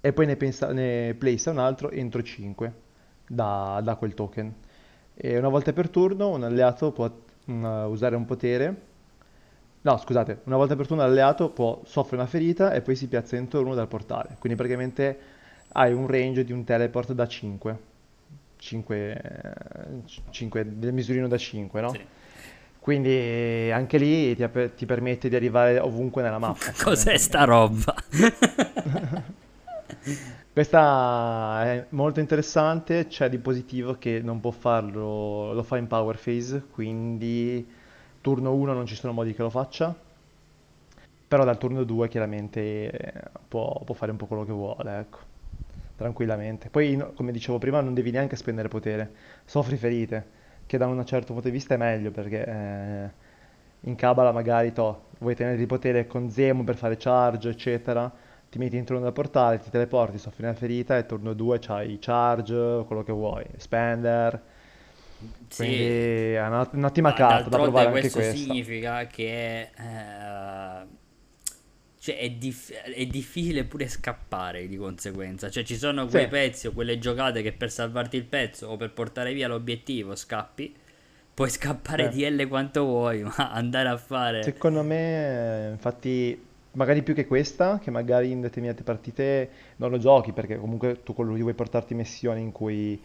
e 0.00 0.12
poi 0.12 0.26
ne, 0.26 0.36
pensa, 0.36 0.72
ne 0.72 1.16
un 1.46 1.58
altro 1.58 1.90
entro 1.90 2.22
5 2.22 2.72
da, 3.26 3.80
da 3.82 3.96
quel 3.96 4.14
token. 4.14 4.54
E 5.14 5.38
una 5.38 5.48
volta 5.48 5.72
per 5.72 5.90
turno 5.90 6.30
un 6.30 6.42
alleato 6.44 6.92
può 6.92 7.10
mm, 7.50 7.64
usare 7.90 8.16
un 8.16 8.24
potere. 8.24 8.88
No, 9.82 9.96
scusate, 9.96 10.40
una 10.44 10.56
volta 10.56 10.76
per 10.76 10.86
turno 10.86 11.02
l'alleato 11.02 11.50
può 11.50 11.80
soffre 11.84 12.16
una 12.16 12.26
ferita 12.26 12.72
e 12.72 12.82
poi 12.82 12.94
si 12.96 13.08
piazza 13.08 13.36
entro 13.36 13.60
uno 13.60 13.74
dal 13.74 13.88
portale. 13.88 14.36
Quindi 14.38 14.58
praticamente 14.58 15.18
hai 15.72 15.92
un 15.92 16.06
range 16.06 16.44
di 16.44 16.52
un 16.52 16.64
teleport 16.64 17.12
da 17.12 17.26
5. 17.26 17.78
5, 18.60 19.54
5 20.30 20.78
del 20.78 20.92
misurino 20.92 21.26
da 21.26 21.38
5, 21.38 21.80
no? 21.80 21.92
Sì. 21.92 22.00
Quindi 22.78 23.10
eh, 23.10 23.70
anche 23.72 23.98
lì 23.98 24.36
ti, 24.36 24.48
ti 24.76 24.86
permette 24.86 25.28
di 25.28 25.36
arrivare 25.36 25.78
ovunque 25.78 26.22
nella 26.22 26.38
mappa, 26.38 26.72
Cos'è 26.82 27.16
sta 27.16 27.44
roba? 27.44 27.94
Questa 30.52 31.62
è 31.64 31.86
molto 31.90 32.20
interessante, 32.20 33.06
c'è 33.06 33.28
di 33.28 33.38
positivo 33.38 33.96
che 33.98 34.20
non 34.22 34.40
può 34.40 34.50
farlo, 34.50 35.52
lo 35.52 35.62
fa 35.62 35.76
in 35.76 35.86
power 35.86 36.18
phase, 36.18 36.64
quindi 36.70 37.66
turno 38.20 38.52
1 38.54 38.72
non 38.72 38.86
ci 38.86 38.94
sono 38.94 39.12
modi 39.12 39.34
che 39.34 39.42
lo 39.42 39.50
faccia, 39.50 39.94
però 41.28 41.44
dal 41.44 41.58
turno 41.58 41.84
2 41.84 42.08
chiaramente 42.08 42.90
eh, 42.90 43.12
può, 43.46 43.80
può 43.84 43.94
fare 43.94 44.10
un 44.10 44.16
po' 44.16 44.26
quello 44.26 44.44
che 44.44 44.52
vuole, 44.52 44.98
ecco, 44.98 45.18
tranquillamente. 46.00 46.70
Poi, 46.70 46.98
come 47.14 47.30
dicevo 47.32 47.58
prima, 47.58 47.80
non 47.80 47.92
devi 47.94 48.10
neanche 48.10 48.36
spendere 48.36 48.68
potere, 48.68 49.12
soffri 49.44 49.76
ferite, 49.76 50.38
che 50.66 50.78
da 50.78 50.86
un 50.86 51.04
certo 51.04 51.32
punto 51.34 51.48
di 51.48 51.54
vista 51.54 51.74
è 51.74 51.76
meglio, 51.76 52.10
perché 52.10 52.44
eh, 52.46 53.10
in 53.80 53.94
Kabbalah 53.96 54.32
magari 54.32 54.72
to, 54.72 55.08
vuoi 55.18 55.34
tenere 55.34 55.60
il 55.60 55.66
potere 55.66 56.06
con 56.06 56.30
Zemo 56.30 56.64
per 56.64 56.76
fare 56.76 56.96
charge, 56.96 57.50
eccetera, 57.50 58.10
ti 58.48 58.58
metti 58.58 58.76
in 58.76 58.84
turno 58.84 59.02
da 59.02 59.12
portale, 59.12 59.58
ti 59.58 59.70
teleporti, 59.70 60.18
soffri 60.18 60.44
una 60.44 60.54
ferita 60.54 60.96
e 60.96 61.06
turno 61.06 61.34
2 61.34 61.58
c'hai 61.58 61.98
charge, 62.00 62.84
quello 62.86 63.02
che 63.02 63.12
vuoi, 63.12 63.44
spender, 63.58 64.42
Sì, 65.48 65.66
quindi 65.66 66.32
è 66.32 66.46
una- 66.46 66.68
un'ottima 66.72 67.12
ma 67.12 67.12
carta 67.12 67.48
da 67.50 67.58
provare 67.58 67.88
anche 67.88 68.10
questo 68.10 68.10
questa. 68.10 68.58
significa 68.60 69.06
che 69.06 69.70
eh, 69.76 70.86
cioè 72.00 72.16
è, 72.16 72.30
dif- 72.30 72.72
è, 72.72 73.06
difficile 73.06 73.64
pure 73.64 73.86
scappare 73.86 74.66
di 74.66 74.78
conseguenza. 74.78 75.50
Cioè 75.50 75.62
ci 75.64 75.76
sono 75.76 76.06
quei 76.06 76.24
sì. 76.24 76.28
pezzi 76.30 76.66
o 76.68 76.72
quelle 76.72 76.98
giocate 76.98 77.42
che 77.42 77.52
per 77.52 77.70
salvarti 77.70 78.16
il 78.16 78.24
pezzo 78.24 78.68
o 78.68 78.78
per 78.78 78.90
portare 78.92 79.34
via 79.34 79.48
l'obiettivo 79.48 80.16
scappi. 80.16 80.74
Puoi 81.34 81.50
scappare 81.50 82.10
sì. 82.10 82.16
di 82.16 82.30
L 82.30 82.48
quanto 82.48 82.84
vuoi, 82.84 83.20
ma 83.36 83.52
andare 83.52 83.90
a 83.90 83.98
fare... 83.98 84.42
Secondo 84.42 84.82
me, 84.82 85.68
infatti, 85.72 86.42
magari 86.72 87.02
più 87.02 87.12
che 87.12 87.26
questa, 87.26 87.78
che 87.78 87.90
magari 87.90 88.30
in 88.30 88.40
determinate 88.40 88.82
partite 88.82 89.50
non 89.76 89.90
lo 89.90 89.98
giochi, 89.98 90.32
perché 90.32 90.56
comunque 90.56 91.02
tu 91.02 91.12
con 91.12 91.26
lui 91.26 91.42
vuoi 91.42 91.52
portarti 91.54 91.92
missioni 91.92 92.40
in 92.40 92.50
cui 92.50 92.98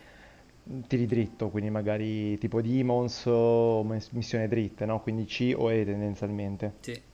tiri 0.88 1.06
dritto, 1.06 1.50
quindi 1.50 1.70
magari 1.70 2.38
tipo 2.38 2.62
Demons 2.62 3.26
o 3.26 3.84
missioni 3.84 4.48
dritte, 4.48 4.86
no? 4.86 5.02
Quindi 5.02 5.26
C 5.26 5.54
o 5.54 5.70
E 5.70 5.84
tendenzialmente. 5.84 6.76
Sì. 6.80 7.14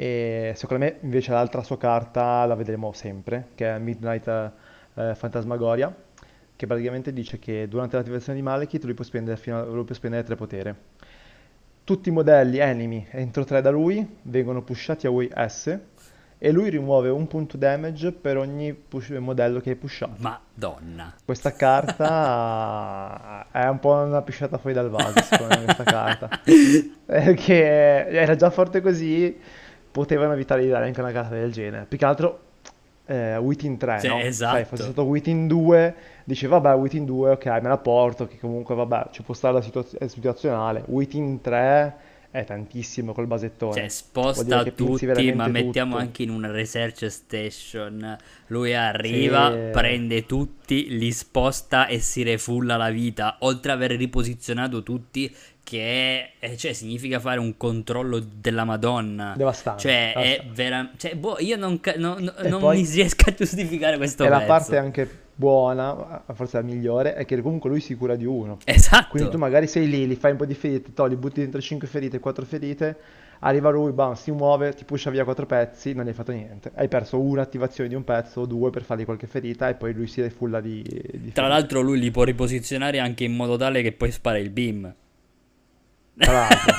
E 0.00 0.52
secondo 0.54 0.84
me 0.84 0.98
invece 1.00 1.32
l'altra 1.32 1.60
sua 1.64 1.76
carta 1.76 2.44
la 2.44 2.54
vedremo 2.54 2.92
sempre, 2.92 3.48
che 3.56 3.74
è 3.74 3.78
Midnight 3.80 4.52
eh, 4.94 5.16
Fantasmagoria, 5.16 5.92
che 6.54 6.66
praticamente 6.68 7.12
dice 7.12 7.40
che 7.40 7.66
durante 7.66 7.96
l'attivazione 7.96 8.38
di 8.38 8.44
Malekith 8.44 8.84
lui 8.84 8.94
può 8.94 9.02
spendere, 9.02 9.36
fino 9.36 9.58
a, 9.58 9.64
lui 9.64 9.82
può 9.82 9.96
spendere 9.96 10.22
3 10.22 10.36
potere. 10.36 10.76
Tutti 11.82 12.10
i 12.10 12.12
modelli 12.12 12.58
enemy 12.58 13.08
entro 13.10 13.42
3 13.42 13.60
da 13.60 13.70
lui 13.70 14.18
vengono 14.22 14.62
pushati 14.62 15.08
a 15.08 15.10
Way 15.10 15.30
S 15.48 15.78
e 16.38 16.52
lui 16.52 16.70
rimuove 16.70 17.08
un 17.08 17.26
punto 17.26 17.56
damage 17.56 18.12
per 18.12 18.36
ogni 18.36 18.72
push- 18.74 19.10
modello 19.18 19.58
che 19.58 19.70
hai 19.70 19.76
pushato. 19.76 20.14
Madonna. 20.18 21.12
Questa 21.24 21.50
carta 21.54 23.48
è 23.50 23.66
un 23.66 23.80
po' 23.80 23.94
una 23.94 24.22
pisciata 24.22 24.58
fuori 24.58 24.76
dal 24.76 24.90
vaso, 24.90 25.20
secondo 25.22 25.58
me, 25.58 25.64
questa 25.64 25.82
carta. 25.82 26.28
Perché 27.04 28.06
era 28.06 28.36
già 28.36 28.48
forte 28.50 28.80
così 28.80 29.66
potevano 29.90 30.32
evitare 30.32 30.62
di 30.62 30.68
dare 30.68 30.86
anche 30.86 31.00
una 31.00 31.12
carta 31.12 31.34
del 31.34 31.52
genere. 31.52 31.86
Più 31.88 31.98
che 31.98 32.04
altro 32.04 32.40
eh, 33.06 33.36
Within 33.38 33.76
3, 33.78 33.98
sì, 34.00 34.08
no? 34.08 34.18
Esatto. 34.18 34.54
Sai, 34.56 34.64
fosse 34.64 34.82
stato 34.82 35.04
Within 35.04 35.46
2, 35.46 35.94
dice 36.24 36.46
vabbè 36.46 36.74
Within 36.74 37.06
2, 37.06 37.30
ok, 37.30 37.46
me 37.46 37.68
la 37.68 37.78
porto, 37.78 38.26
che 38.26 38.38
comunque 38.38 38.74
vabbè, 38.74 39.08
ci 39.12 39.22
può 39.22 39.34
stare 39.34 39.54
la 39.54 39.62
situazio- 39.62 39.98
situazionale. 40.06 40.84
Within 40.86 41.40
3 41.40 41.96
è 42.30 42.44
tantissimo 42.44 43.14
col 43.14 43.26
basettone. 43.26 43.72
Cioè, 43.72 43.88
sposta 43.88 44.62
tutti, 44.64 45.32
ma 45.32 45.48
mettiamo 45.48 45.92
tutto. 45.92 46.02
anche 46.02 46.22
in 46.22 46.30
una 46.30 46.50
research 46.50 47.06
station. 47.06 48.16
Lui 48.48 48.74
arriva, 48.74 49.50
sì. 49.50 49.70
prende 49.72 50.26
tutti, 50.26 50.98
li 50.98 51.10
sposta 51.10 51.86
e 51.86 52.00
si 52.00 52.22
refulla 52.22 52.76
la 52.76 52.90
vita. 52.90 53.36
Oltre 53.40 53.72
ad 53.72 53.78
aver 53.78 53.96
riposizionato 53.96 54.82
tutti, 54.82 55.34
che 55.68 56.30
è, 56.38 56.56
cioè, 56.56 56.72
significa 56.72 57.20
fare 57.20 57.38
un 57.38 57.58
controllo 57.58 58.18
della 58.20 58.64
Madonna. 58.64 59.34
Devastante. 59.36 59.82
Cioè, 59.82 60.12
devastante. 60.14 60.36
è 60.38 60.46
veramente. 60.50 60.96
Cioè, 60.96 61.16
boh, 61.16 61.36
io 61.40 61.56
non, 61.58 61.78
no, 61.96 62.16
no, 62.18 62.32
non 62.44 62.60
poi, 62.60 62.80
mi 62.80 62.88
riesco 62.88 63.28
a 63.28 63.34
giustificare 63.34 63.98
questo 63.98 64.24
E 64.24 64.28
pezzo. 64.28 64.40
la 64.40 64.46
parte 64.46 64.76
anche 64.78 65.26
buona, 65.34 66.24
forse 66.32 66.56
la 66.56 66.62
migliore, 66.62 67.14
è 67.14 67.26
che 67.26 67.42
comunque 67.42 67.68
lui 67.68 67.80
si 67.80 67.94
cura 67.96 68.16
di 68.16 68.24
uno. 68.24 68.56
Esatto. 68.64 69.08
Quindi 69.10 69.30
tu 69.30 69.36
magari 69.36 69.66
sei 69.66 69.88
lì, 69.90 70.06
li 70.06 70.16
fai 70.16 70.30
un 70.30 70.38
po' 70.38 70.46
di 70.46 70.54
ferite, 70.54 70.94
togli, 70.94 71.16
butti 71.16 71.40
dentro 71.40 71.60
5 71.60 71.86
ferite, 71.86 72.18
4 72.18 72.46
ferite, 72.46 72.96
arriva 73.40 73.68
lui, 73.68 73.92
bam, 73.92 74.14
si 74.14 74.30
muove, 74.30 74.72
ti 74.72 74.84
pusha 74.84 75.10
via 75.10 75.24
4 75.24 75.44
pezzi, 75.44 75.92
non 75.92 76.06
hai 76.06 76.14
fatto 76.14 76.32
niente. 76.32 76.72
Hai 76.74 76.88
perso 76.88 77.20
un'attivazione 77.20 77.90
di 77.90 77.94
un 77.94 78.04
pezzo 78.04 78.40
o 78.40 78.46
due 78.46 78.70
per 78.70 78.84
fargli 78.84 79.04
qualche 79.04 79.26
ferita 79.26 79.68
e 79.68 79.74
poi 79.74 79.92
lui 79.92 80.06
si 80.06 80.22
refulla 80.22 80.62
di, 80.62 80.82
di 81.12 81.30
Tra 81.32 81.46
l'altro 81.46 81.82
lui 81.82 81.98
li 81.98 82.10
può 82.10 82.24
riposizionare 82.24 82.98
anche 83.00 83.24
in 83.24 83.36
modo 83.36 83.58
tale 83.58 83.82
che 83.82 83.92
poi 83.92 84.10
spara 84.10 84.38
il 84.38 84.48
beam. 84.48 84.94
Tra 86.18 86.32
l'altro, 86.32 86.74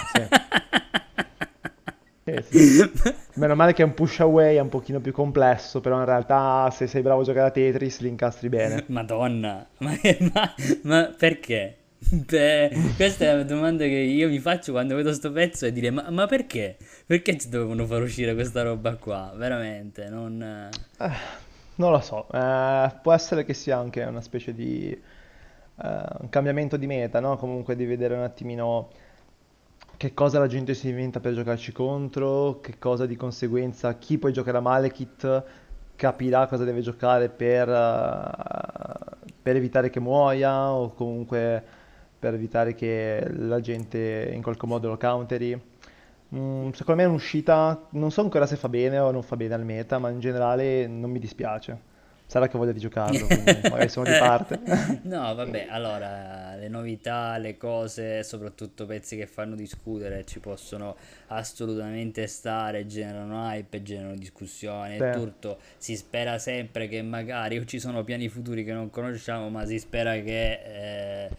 sì. 2.43 2.43
sì, 2.49 2.63
sì. 2.67 3.13
Meno 3.35 3.55
male 3.55 3.73
che 3.73 3.81
è 3.83 3.85
un 3.85 3.93
push 3.93 4.19
away, 4.19 4.57
è 4.57 4.59
un 4.59 4.69
pochino 4.69 4.99
più 4.99 5.13
complesso, 5.13 5.79
però 5.79 5.97
in 5.99 6.05
realtà 6.05 6.69
se 6.71 6.87
sei 6.87 7.01
bravo 7.01 7.21
a 7.21 7.23
giocare 7.23 7.47
a 7.47 7.51
Tetris 7.51 8.01
li 8.01 8.09
incastri 8.09 8.49
bene. 8.49 8.83
Madonna, 8.87 9.65
ma, 9.77 9.97
ma, 10.33 10.53
ma 10.83 11.13
perché? 11.17 11.75
Beh, 11.99 12.71
questa 12.95 13.25
è 13.25 13.35
la 13.35 13.43
domanda 13.43 13.83
che 13.83 13.89
io 13.89 14.29
mi 14.29 14.39
faccio 14.39 14.71
quando 14.71 14.95
vedo 14.95 15.13
sto 15.13 15.31
pezzo 15.31 15.65
e 15.65 15.73
dire 15.73 15.89
ma, 15.91 16.09
ma 16.09 16.27
perché? 16.27 16.77
Perché 17.05 17.37
ci 17.37 17.49
dovevano 17.49 17.85
far 17.85 18.01
uscire 18.01 18.33
questa 18.33 18.63
roba 18.63 18.95
qua? 18.95 19.33
Veramente, 19.35 20.07
non... 20.09 20.41
Eh, 20.41 21.11
non 21.75 21.91
lo 21.91 21.99
so, 21.99 22.27
eh, 22.31 22.91
può 23.01 23.13
essere 23.13 23.45
che 23.45 23.53
sia 23.53 23.77
anche 23.77 24.03
una 24.03 24.21
specie 24.21 24.53
di 24.53 24.89
eh, 24.91 26.03
un 26.19 26.29
cambiamento 26.29 26.77
di 26.77 26.87
meta, 26.87 27.19
no? 27.19 27.37
Comunque 27.37 27.75
di 27.75 27.85
vedere 27.85 28.15
un 28.15 28.23
attimino 28.23 28.89
che 29.99 30.13
cosa 30.13 30.39
la 30.39 30.47
gente 30.47 30.75
si 30.75 30.87
inventa 30.87 31.19
per 31.19 31.33
giocarci 31.33 31.73
contro, 31.73 32.61
che 32.61 32.77
cosa 32.79 33.05
di 33.05 33.17
conseguenza 33.17 33.97
chi 33.97 34.17
poi 34.17 34.31
giocherà 34.31 34.61
Malekith 34.61 35.43
capirà 35.97 36.47
cosa 36.47 36.63
deve 36.63 36.79
giocare 36.79 37.27
per, 37.27 37.67
uh, 37.67 39.27
per 39.41 39.57
evitare 39.57 39.89
che 39.89 39.99
muoia 39.99 40.71
o 40.71 40.93
comunque 40.93 41.61
per 42.17 42.33
evitare 42.33 42.75
che 42.75 43.27
la 43.29 43.59
gente 43.59 44.31
in 44.33 44.41
qualche 44.41 44.65
modo 44.67 44.87
lo 44.87 44.95
counteri. 44.95 45.61
Mm, 46.33 46.69
secondo 46.69 47.01
me 47.01 47.03
è 47.05 47.09
un'uscita, 47.09 47.87
non 47.89 48.09
so 48.09 48.21
ancora 48.21 48.45
se 48.45 48.55
fa 48.55 48.69
bene 48.69 48.99
o 48.99 49.11
non 49.11 49.21
fa 49.21 49.35
bene 49.35 49.53
al 49.53 49.65
meta, 49.65 49.99
ma 49.99 50.07
in 50.11 50.21
generale 50.21 50.87
non 50.87 51.11
mi 51.11 51.19
dispiace. 51.19 51.77
Sarà 52.29 52.47
che 52.47 52.59
voglia 52.59 52.73
di 52.73 52.79
giocarlo, 52.79 53.25
magari 53.71 53.89
sono 53.89 54.07
di 54.07 54.15
parte. 54.19 54.59
no, 55.01 55.33
vabbè, 55.33 55.65
allora 55.67 56.55
le 56.57 56.67
novità, 56.67 57.35
le 57.39 57.57
cose, 57.57 58.23
soprattutto 58.23 58.85
pezzi 58.85 59.17
che 59.17 59.25
fanno 59.25 59.55
discutere, 59.55 60.23
ci 60.25 60.39
possono 60.39 60.95
assolutamente 61.29 62.27
stare, 62.27 62.85
generano 62.85 63.49
hype, 63.49 63.81
generano 63.81 64.13
discussione 64.13 64.97
e 64.97 65.11
tutto. 65.11 65.57
Si 65.77 65.95
spera 65.95 66.37
sempre 66.37 66.87
che 66.87 67.01
magari 67.01 67.65
ci 67.65 67.79
sono 67.79 68.03
piani 68.03 68.29
futuri 68.29 68.63
che 68.63 68.73
non 68.73 68.91
conosciamo, 68.91 69.49
ma 69.49 69.65
si 69.65 69.79
spera 69.79 70.13
che 70.13 71.23
eh, 71.23 71.29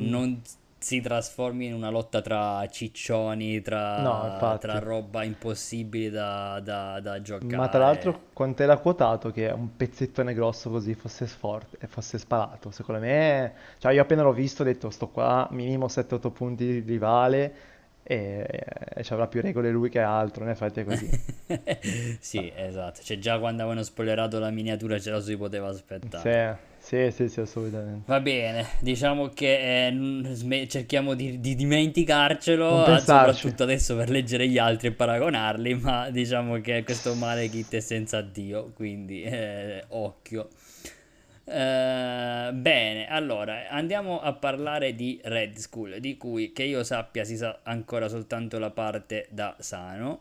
mm. 0.00 0.08
non 0.08 0.40
si 0.86 1.00
trasformi 1.00 1.66
in 1.66 1.74
una 1.74 1.90
lotta 1.90 2.20
tra 2.20 2.64
ciccioni, 2.68 3.60
tra, 3.60 4.00
no, 4.02 4.56
tra 4.58 4.78
roba 4.78 5.24
impossibile 5.24 6.10
da, 6.10 6.60
da, 6.62 7.00
da, 7.00 7.20
giocare. 7.20 7.56
Ma 7.56 7.66
tra 7.66 7.80
l'altro, 7.80 8.26
quanto 8.32 8.62
era 8.62 8.76
quotato 8.76 9.32
che 9.32 9.48
un 9.48 9.74
pezzettone 9.74 10.32
grosso 10.32 10.70
così 10.70 10.94
fosse 10.94 11.26
forte 11.26 11.78
e 11.80 11.88
fosse 11.88 12.18
sparato? 12.18 12.70
Secondo 12.70 13.00
me, 13.00 13.52
cioè 13.78 13.94
io 13.94 14.02
appena 14.02 14.22
l'ho 14.22 14.32
visto 14.32 14.62
ho 14.62 14.64
detto 14.64 14.90
sto 14.90 15.08
qua 15.08 15.48
minimo 15.50 15.86
7-8 15.86 16.30
punti 16.30 16.64
di 16.64 16.78
rivale 16.86 17.54
e, 18.04 18.46
e 18.94 19.02
ci 19.02 19.12
avrà 19.12 19.26
più 19.26 19.40
regole 19.40 19.72
lui 19.72 19.88
che 19.88 19.98
altro, 19.98 20.44
in 20.44 20.50
effetti 20.50 20.82
è 20.82 20.84
così. 20.84 21.10
sì, 22.20 22.52
esatto, 22.54 23.00
cioè 23.02 23.18
già 23.18 23.40
quando 23.40 23.62
avevano 23.62 23.82
spoilerato 23.82 24.38
la 24.38 24.50
miniatura 24.50 25.00
ce 25.00 25.10
la 25.10 25.20
si 25.20 25.36
poteva 25.36 25.66
aspettare. 25.66 26.58
Sì. 26.60 26.74
Sì, 26.86 27.10
sì, 27.10 27.28
sì, 27.28 27.40
assolutamente. 27.40 28.02
Va 28.06 28.20
bene, 28.20 28.64
diciamo 28.78 29.30
che 29.30 29.88
eh, 29.88 30.68
cerchiamo 30.68 31.14
di, 31.14 31.40
di 31.40 31.56
dimenticarcelo, 31.56 32.96
soprattutto 33.00 33.64
adesso 33.64 33.96
per 33.96 34.08
leggere 34.08 34.46
gli 34.46 34.56
altri 34.56 34.86
e 34.86 34.92
paragonarli, 34.92 35.74
ma 35.74 36.10
diciamo 36.10 36.60
che 36.60 36.84
questo 36.84 37.14
male 37.14 37.48
kit 37.48 37.74
è 37.74 37.80
senza 37.80 38.20
Dio, 38.20 38.70
quindi 38.72 39.22
eh, 39.22 39.82
occhio. 39.88 40.48
Uh, 41.42 42.52
bene, 42.52 43.06
allora 43.08 43.68
andiamo 43.68 44.20
a 44.20 44.32
parlare 44.34 44.94
di 44.94 45.18
Red 45.24 45.56
School, 45.56 45.98
di 45.98 46.16
cui 46.16 46.52
che 46.52 46.62
io 46.62 46.84
sappia 46.84 47.24
si 47.24 47.36
sa 47.36 47.58
ancora 47.64 48.06
soltanto 48.06 48.60
la 48.60 48.70
parte 48.70 49.26
da 49.30 49.56
Sano. 49.58 50.20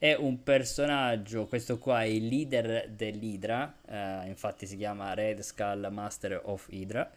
È 0.00 0.14
un 0.14 0.44
personaggio, 0.44 1.46
questo 1.46 1.78
qua 1.78 2.02
è 2.02 2.06
il 2.06 2.28
leader 2.28 2.88
dell'Hydra, 2.88 3.74
eh, 3.84 4.28
infatti 4.28 4.64
si 4.64 4.76
chiama 4.76 5.12
Red 5.12 5.40
Skull 5.40 5.88
Master 5.90 6.40
of 6.44 6.68
Hydra. 6.70 7.10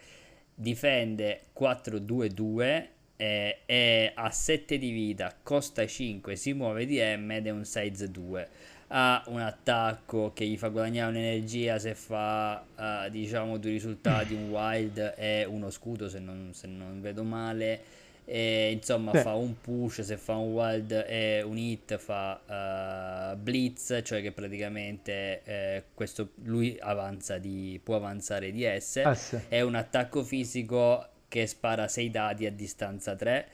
Difende 0.56 1.41
4-2-2, 1.56 2.88
eh, 3.17 3.60
è 3.65 4.12
a 4.15 4.32
7 4.32 4.80
di 4.80 4.89
vita, 4.89 5.32
costa 5.44 5.86
5, 5.86 6.36
si 6.36 6.54
muove 6.54 6.88
di 6.88 7.00
M 7.00 7.30
ed 7.30 7.46
è 7.46 7.52
un 7.52 7.65
size 7.65 8.10
2 8.10 8.50
ha 8.94 9.24
un 9.28 9.39
attacco 9.39 10.34
che 10.34 10.46
gli 10.46 10.58
fa 10.58 10.67
guadagnare 10.67 11.12
un'energia 11.12 11.80
se 11.80 11.96
fa 11.96 12.62
uh, 12.76 13.10
diciamo 13.10 13.58
due 13.58 13.72
risultati 13.72 14.34
un 14.34 14.50
wild 14.50 15.13
e 15.15 15.46
uno 15.46 15.70
scudo 15.70 16.10
se 16.10 16.20
non, 16.20 16.50
se 16.52 16.67
non 16.67 17.00
vedo 17.00 17.24
male 17.24 17.82
e, 18.25 18.71
insomma, 18.71 19.12
Beh. 19.12 19.21
fa 19.21 19.34
un 19.34 19.60
push, 19.60 20.01
se 20.01 20.17
fa 20.17 20.36
un 20.36 20.51
wild 20.51 20.91
e 21.07 21.41
un 21.41 21.57
hit 21.57 21.97
fa 21.97 23.31
uh, 23.34 23.38
blitz, 23.38 24.01
cioè 24.03 24.21
che 24.21 24.31
praticamente 24.31 25.41
eh, 25.43 25.84
questo, 25.93 26.31
lui 26.43 26.77
avanza 26.79 27.38
di, 27.38 27.79
può 27.84 27.95
avanzare 27.95 28.51
di 28.51 28.63
S. 28.63 29.01
Ah, 29.03 29.13
sì. 29.13 29.38
È 29.47 29.62
un 29.62 29.75
attacco 29.75 30.23
fisico 30.23 31.07
che 31.27 31.47
spara 31.47 31.88
6 31.88 32.10
dadi 32.10 32.45
a 32.45 32.51
distanza 32.51 33.15
3. 33.15 33.47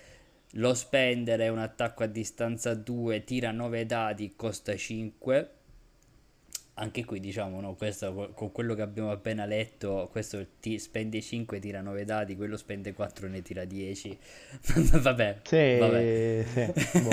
Lo 0.51 0.73
spender 0.73 1.39
è 1.41 1.49
un 1.49 1.59
attacco 1.59 2.03
a 2.03 2.07
distanza 2.07 2.73
2, 2.73 3.23
tira 3.23 3.51
9 3.51 3.85
dadi, 3.85 4.33
costa 4.35 4.75
5 4.75 5.51
anche 6.79 7.05
qui 7.05 7.19
diciamo, 7.19 7.59
no, 7.59 7.73
questo, 7.75 8.31
con 8.33 8.51
quello 8.51 8.75
che 8.75 8.81
abbiamo 8.81 9.11
appena 9.11 9.45
letto, 9.45 10.07
questo 10.11 10.45
ti 10.59 10.77
spende 10.77 11.21
5, 11.21 11.59
tira 11.59 11.81
9 11.81 12.05
dati, 12.05 12.35
quello 12.35 12.55
spende 12.55 12.93
4, 12.93 13.27
ne 13.27 13.41
tira 13.41 13.65
10. 13.65 14.17
vabbè, 15.01 15.37
Sì, 15.43 15.77
vabbè. 15.77 16.45
sì, 16.75 16.99
boh. 17.01 17.09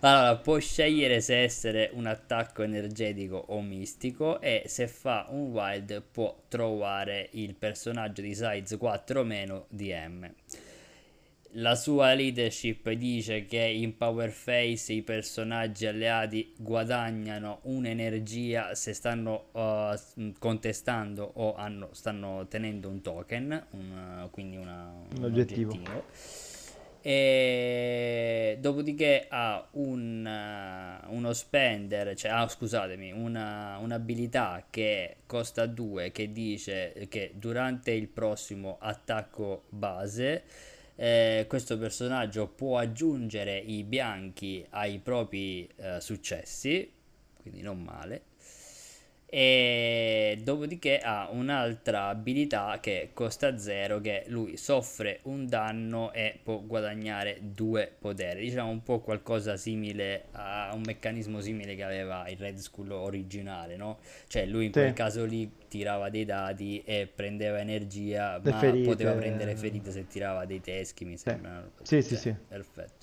Allora, 0.06 0.36
può 0.36 0.58
scegliere 0.58 1.20
se 1.20 1.38
essere 1.42 1.90
un 1.92 2.06
attacco 2.06 2.62
energetico 2.62 3.36
o 3.36 3.60
mistico 3.62 4.40
e 4.40 4.64
se 4.66 4.88
fa 4.88 5.26
un 5.30 5.50
wild 5.50 6.02
può 6.10 6.36
trovare 6.48 7.28
il 7.32 7.54
personaggio 7.54 8.22
di 8.22 8.34
size 8.34 8.76
4 8.76 9.20
o 9.20 9.24
meno 9.24 9.66
di 9.68 9.92
M. 9.92 10.28
La 11.54 11.74
sua 11.74 12.12
leadership 12.14 12.88
dice 12.92 13.44
che 13.44 13.58
in 13.58 13.96
Power 13.96 14.30
Face 14.30 14.92
i 14.92 15.02
personaggi 15.02 15.84
alleati 15.86 16.52
guadagnano 16.56 17.58
un'energia 17.62 18.76
se 18.76 18.92
stanno 18.92 19.46
uh, 19.52 20.32
contestando 20.38 21.28
o 21.34 21.56
hanno- 21.56 21.88
stanno 21.92 22.46
tenendo 22.46 22.88
un 22.88 23.00
token, 23.00 23.66
un, 23.70 24.28
quindi 24.30 24.58
una- 24.58 24.92
Un 25.16 25.24
oggettivo. 25.24 25.72
oggettivo. 25.72 26.04
E 27.02 28.58
dopodiché 28.60 29.26
ha 29.28 29.66
un, 29.72 30.24
uh, 30.24 31.12
uno 31.12 31.32
spender, 31.32 32.14
cioè, 32.14 32.30
ah, 32.30 32.46
scusatemi, 32.46 33.10
una, 33.10 33.76
un'abilità 33.78 34.66
che 34.70 35.16
costa 35.26 35.66
2 35.66 36.12
che 36.12 36.30
dice 36.30 37.06
che 37.08 37.32
durante 37.34 37.90
il 37.90 38.06
prossimo 38.06 38.76
attacco 38.80 39.64
base 39.70 40.44
eh, 41.02 41.46
questo 41.48 41.78
personaggio 41.78 42.46
può 42.46 42.76
aggiungere 42.76 43.56
i 43.56 43.84
bianchi 43.84 44.66
ai 44.68 44.98
propri 44.98 45.66
eh, 45.76 45.98
successi, 45.98 46.92
quindi 47.40 47.62
non 47.62 47.82
male. 47.82 48.22
E 49.32 50.40
dopodiché 50.42 50.98
ha 50.98 51.28
un'altra 51.30 52.06
abilità 52.08 52.78
che 52.80 53.10
costa 53.14 53.56
0, 53.58 54.00
che 54.00 54.24
lui 54.26 54.56
soffre 54.56 55.20
un 55.24 55.46
danno 55.46 56.12
e 56.12 56.38
può 56.42 56.58
guadagnare 56.60 57.38
due 57.40 57.92
poteri. 57.96 58.40
Diciamo 58.42 58.70
un 58.70 58.82
po' 58.82 58.98
qualcosa 59.00 59.56
simile 59.56 60.26
a 60.32 60.70
un 60.74 60.82
meccanismo 60.82 61.40
simile 61.40 61.76
che 61.76 61.84
aveva 61.84 62.28
il 62.28 62.36
Red 62.38 62.56
Skull 62.56 62.90
originale, 62.90 63.76
no? 63.76 64.00
Cioè 64.26 64.46
lui 64.46 64.66
in 64.66 64.72
Sì, 64.72 64.80
quel 64.80 64.92
caso 64.92 65.24
lì 65.24 65.48
tirava 65.68 66.08
dei 66.10 66.24
dati 66.24 66.82
e 66.84 67.06
prendeva 67.06 67.60
energia, 67.60 68.38
le 68.42 68.52
ma 68.52 68.76
poteva 68.82 69.14
ferite. 69.14 69.14
prendere 69.14 69.54
ferite 69.56 69.90
se 69.92 70.06
tirava 70.06 70.44
dei 70.44 70.60
teschi, 70.60 71.04
mi 71.04 71.16
Sì, 71.22 71.30
sembra. 71.30 71.70
sì, 71.82 72.02
sì, 72.02 72.16
Cioè, 72.16 72.16
sì. 72.16 72.34
perfetto. 72.48 72.99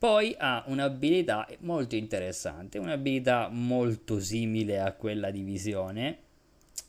Poi 0.00 0.34
ha 0.38 0.64
un'abilità 0.68 1.46
molto 1.58 1.94
interessante, 1.94 2.78
un'abilità 2.78 3.50
molto 3.52 4.18
simile 4.18 4.80
a 4.80 4.92
quella 4.92 5.30
di 5.30 5.42
visione, 5.42 6.16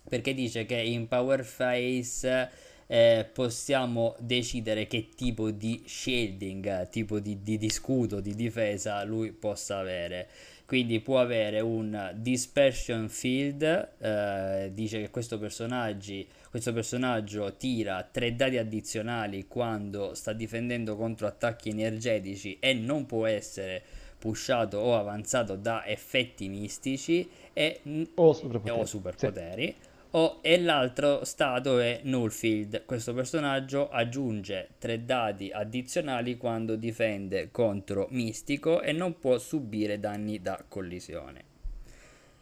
perché 0.08 0.34
dice 0.34 0.66
che 0.66 0.78
in 0.78 1.10
Power 1.10 1.44
Face 1.44 2.50
eh, 2.88 3.30
possiamo 3.34 4.16
decidere 4.18 4.88
che 4.88 5.10
tipo 5.14 5.52
di 5.52 5.84
shielding, 5.86 6.88
tipo 6.88 7.20
di, 7.20 7.44
di, 7.44 7.58
di 7.58 7.70
scudo, 7.70 8.22
di 8.22 8.34
difesa 8.34 9.04
lui 9.04 9.34
possa 9.34 9.80
avere. 9.80 10.30
Quindi 10.66 11.02
può 11.02 11.20
avere 11.20 11.60
un 11.60 12.14
Dispersion 12.16 13.10
Field, 13.10 13.90
eh, 14.00 14.72
dice 14.74 15.02
che 15.02 15.10
questo, 15.10 15.38
personaggi, 15.38 16.26
questo 16.52 16.74
personaggio 16.74 17.56
tira 17.56 18.04
3 18.04 18.36
dadi 18.36 18.58
addizionali 18.58 19.48
quando 19.48 20.14
sta 20.14 20.34
difendendo 20.34 20.98
contro 20.98 21.26
attacchi 21.26 21.70
energetici 21.70 22.58
e 22.60 22.74
non 22.74 23.06
può 23.06 23.26
essere 23.26 23.82
pushato 24.20 24.78
o 24.78 24.98
avanzato 24.98 25.56
da 25.56 25.86
effetti 25.86 26.50
mistici 26.50 27.26
e 27.54 27.80
O 28.16 28.28
o 28.28 28.34
superpoteri. 28.34 28.82
Sì. 28.82 28.86
superpoteri. 28.86 29.76
O, 30.12 30.40
e 30.42 30.60
l'altro 30.60 31.24
stato 31.24 31.80
è 31.80 32.02
Nullfield. 32.04 32.84
Questo 32.84 33.14
personaggio 33.14 33.88
aggiunge 33.90 34.72
3 34.78 35.06
dadi 35.06 35.52
addizionali 35.54 36.36
quando 36.36 36.76
difende 36.76 37.50
contro 37.50 38.08
mistico 38.10 38.82
e 38.82 38.92
non 38.92 39.18
può 39.20 39.38
subire 39.38 40.02
danni 40.02 40.42
da 40.42 40.62
collisione. 40.68 41.44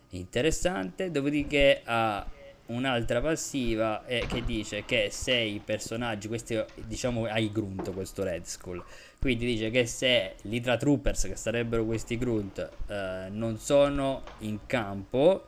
Interessante, 0.09 1.11
dopodiché 1.11 1.81
ha 1.83 2.25
un'altra 2.69 3.21
passiva 3.21 4.05
eh, 4.05 4.25
che 4.27 4.43
dice 4.43 4.85
che 4.85 5.09
se 5.11 5.33
i 5.33 5.61
personaggi, 5.63 6.27
questi 6.27 6.61
diciamo 6.75 7.25
hai 7.25 7.51
Grunt 7.51 7.91
questo 7.93 8.23
Red 8.23 8.43
Skull, 8.43 8.83
quindi 9.19 9.45
dice 9.45 9.69
che 9.69 9.85
se 9.85 10.35
l'Hydra 10.43 10.77
Troopers, 10.77 11.23
che 11.23 11.35
sarebbero 11.35 11.85
questi 11.85 12.17
Grunt, 12.17 12.69
eh, 12.87 13.27
non 13.29 13.57
sono 13.57 14.23
in 14.39 14.59
campo, 14.65 15.45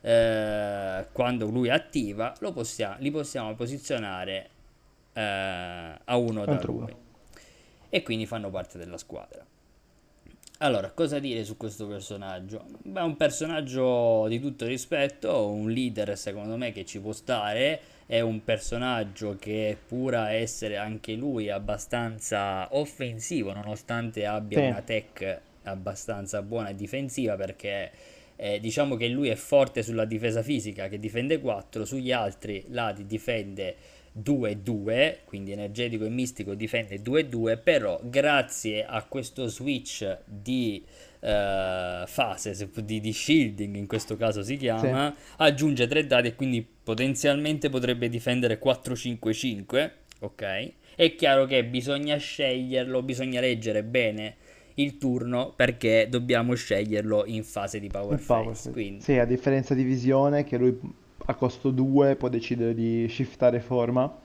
eh, 0.00 1.06
quando 1.12 1.46
lui 1.46 1.70
attiva, 1.70 2.34
lo 2.40 2.52
possiamo, 2.52 2.96
li 2.98 3.10
possiamo 3.10 3.54
posizionare 3.54 4.50
eh, 5.12 5.20
a 5.22 6.16
uno 6.16 6.44
da 6.44 6.52
Contro 6.52 6.72
lui. 6.72 6.82
uno. 6.82 6.98
E 7.88 8.02
quindi 8.02 8.26
fanno 8.26 8.50
parte 8.50 8.78
della 8.78 8.98
squadra. 8.98 9.44
Allora, 10.58 10.90
cosa 10.90 11.18
dire 11.18 11.44
su 11.44 11.56
questo 11.56 11.86
personaggio? 11.86 12.64
Beh, 12.82 13.00
è 13.00 13.02
un 13.02 13.16
personaggio 13.16 14.26
di 14.28 14.40
tutto 14.40 14.64
rispetto, 14.66 15.48
un 15.50 15.70
leader 15.70 16.16
secondo 16.16 16.56
me 16.56 16.72
che 16.72 16.84
ci 16.86 16.98
può 16.98 17.12
stare, 17.12 17.80
è 18.06 18.20
un 18.20 18.42
personaggio 18.42 19.36
che 19.38 19.76
pur 19.86 20.14
a 20.14 20.30
essere 20.32 20.76
anche 20.78 21.12
lui 21.14 21.50
abbastanza 21.50 22.68
offensivo, 22.74 23.52
nonostante 23.52 24.24
abbia 24.24 24.60
Sì. 24.60 24.64
una 24.64 24.80
tech 24.80 25.40
abbastanza 25.64 26.40
buona 26.42 26.68
e 26.70 26.74
difensiva, 26.74 27.34
perché 27.36 27.90
eh, 28.36 28.58
diciamo 28.60 28.96
che 28.96 29.08
lui 29.08 29.28
è 29.28 29.34
forte 29.34 29.82
sulla 29.82 30.04
difesa 30.06 30.42
fisica, 30.42 30.88
che 30.88 30.98
difende 30.98 31.38
4, 31.40 31.84
sugli 31.84 32.12
altri 32.12 32.64
lati 32.68 33.04
difende 33.04 33.76
2-2, 34.22 35.18
quindi 35.24 35.52
energetico 35.52 36.04
e 36.04 36.08
mistico 36.08 36.54
difende 36.54 37.02
2-2, 37.02 37.58
però 37.62 38.00
grazie 38.02 38.84
a 38.86 39.02
questo 39.04 39.46
switch 39.46 40.18
di 40.24 40.84
eh, 41.20 42.04
fase, 42.06 42.54
se- 42.54 42.70
di, 42.82 43.00
di 43.00 43.12
shielding 43.12 43.76
in 43.76 43.86
questo 43.86 44.16
caso 44.16 44.42
si 44.42 44.56
chiama, 44.56 45.14
aggiunge 45.36 45.86
3 45.86 46.06
dati 46.06 46.28
e 46.28 46.34
quindi 46.34 46.66
potenzialmente 46.82 47.68
potrebbe 47.68 48.08
difendere 48.08 48.60
4-5-5, 48.62 49.90
ok? 50.20 50.72
È 50.94 51.14
chiaro 51.14 51.44
che 51.44 51.64
bisogna 51.64 52.16
sceglierlo, 52.16 53.02
bisogna 53.02 53.40
leggere 53.40 53.82
bene 53.82 54.36
il 54.78 54.98
turno 54.98 55.52
perché 55.54 56.06
dobbiamo 56.08 56.54
sceglierlo 56.54 57.24
in 57.26 57.44
fase 57.44 57.80
di 57.80 57.88
power 57.88 58.18
power 58.24 58.46
phase, 58.46 58.70
quindi. 58.70 59.02
Sì, 59.02 59.18
a 59.18 59.24
differenza 59.24 59.74
di 59.74 59.82
visione, 59.82 60.44
che 60.44 60.56
lui 60.56 60.78
a 61.24 61.34
costo 61.34 61.70
2 61.70 62.16
può 62.16 62.28
decidere 62.28 62.74
di 62.74 63.06
shiftare 63.08 63.60
forma, 63.60 64.18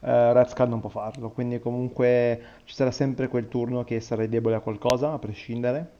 eh, 0.00 0.32
Red 0.32 0.46
Skull 0.48 0.68
non 0.68 0.80
può 0.80 0.88
farlo, 0.90 1.30
quindi 1.30 1.58
comunque 1.60 2.42
ci 2.64 2.74
sarà 2.74 2.90
sempre 2.90 3.28
quel 3.28 3.48
turno 3.48 3.84
che 3.84 4.00
sarai 4.00 4.28
debole 4.28 4.56
a 4.56 4.60
qualcosa, 4.60 5.12
a 5.12 5.18
prescindere, 5.18 5.90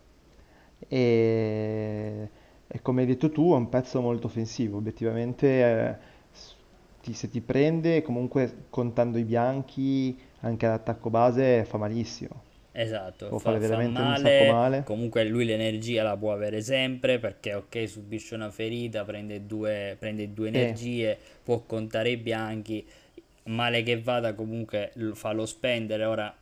e, 0.89 2.31
e 2.67 2.83
come 2.83 3.03
hai 3.03 3.07
detto 3.07 3.31
tu 3.31 3.53
è 3.53 3.57
un 3.57 3.69
pezzo 3.69 4.01
molto 4.01 4.27
offensivo, 4.27 4.79
obiettivamente 4.79 5.47
eh, 5.49 5.97
ti- 7.01 7.13
se 7.15 7.29
ti 7.31 7.41
prende 7.41 8.03
comunque 8.03 8.67
contando 8.71 9.19
i 9.19 9.25
bianchi 9.25 10.19
anche 10.41 10.67
all'attacco 10.67 11.11
base 11.11 11.65
fa 11.65 11.79
malissimo, 11.79 12.43
Esatto, 12.75 13.35
può 13.35 13.39
fa, 13.39 13.59
fare 13.59 13.59
fa 13.61 13.81
veramente 13.81 14.01
un 14.03 14.17
sacco 14.17 14.45
male, 14.45 14.47
male. 14.47 14.85
comunque 14.85 15.25
lui 15.25 15.45
l'energia 15.45 16.03
la 16.03 16.17
può 16.17 16.33
avere 16.33 16.63
sempre 16.63 17.19
perché 17.19 17.53
ok 17.55 17.87
subisce 17.87 18.35
una 18.35 18.51
ferita, 18.51 19.05
prende 19.05 19.45
due, 19.47 19.95
prende 19.99 20.33
due 20.33 20.49
Sì, 20.53 20.59
energie, 20.61 21.19
può 21.43 21.61
contare 21.67 22.11
i 22.11 22.17
bianchi, 22.17 22.85
male 23.45 23.83
che 23.83 24.01
vada 24.01 24.33
comunque 24.35 24.93
fa 25.15 25.33
lo 25.33 25.45
spendere, 25.45 26.05
ora 26.07 26.35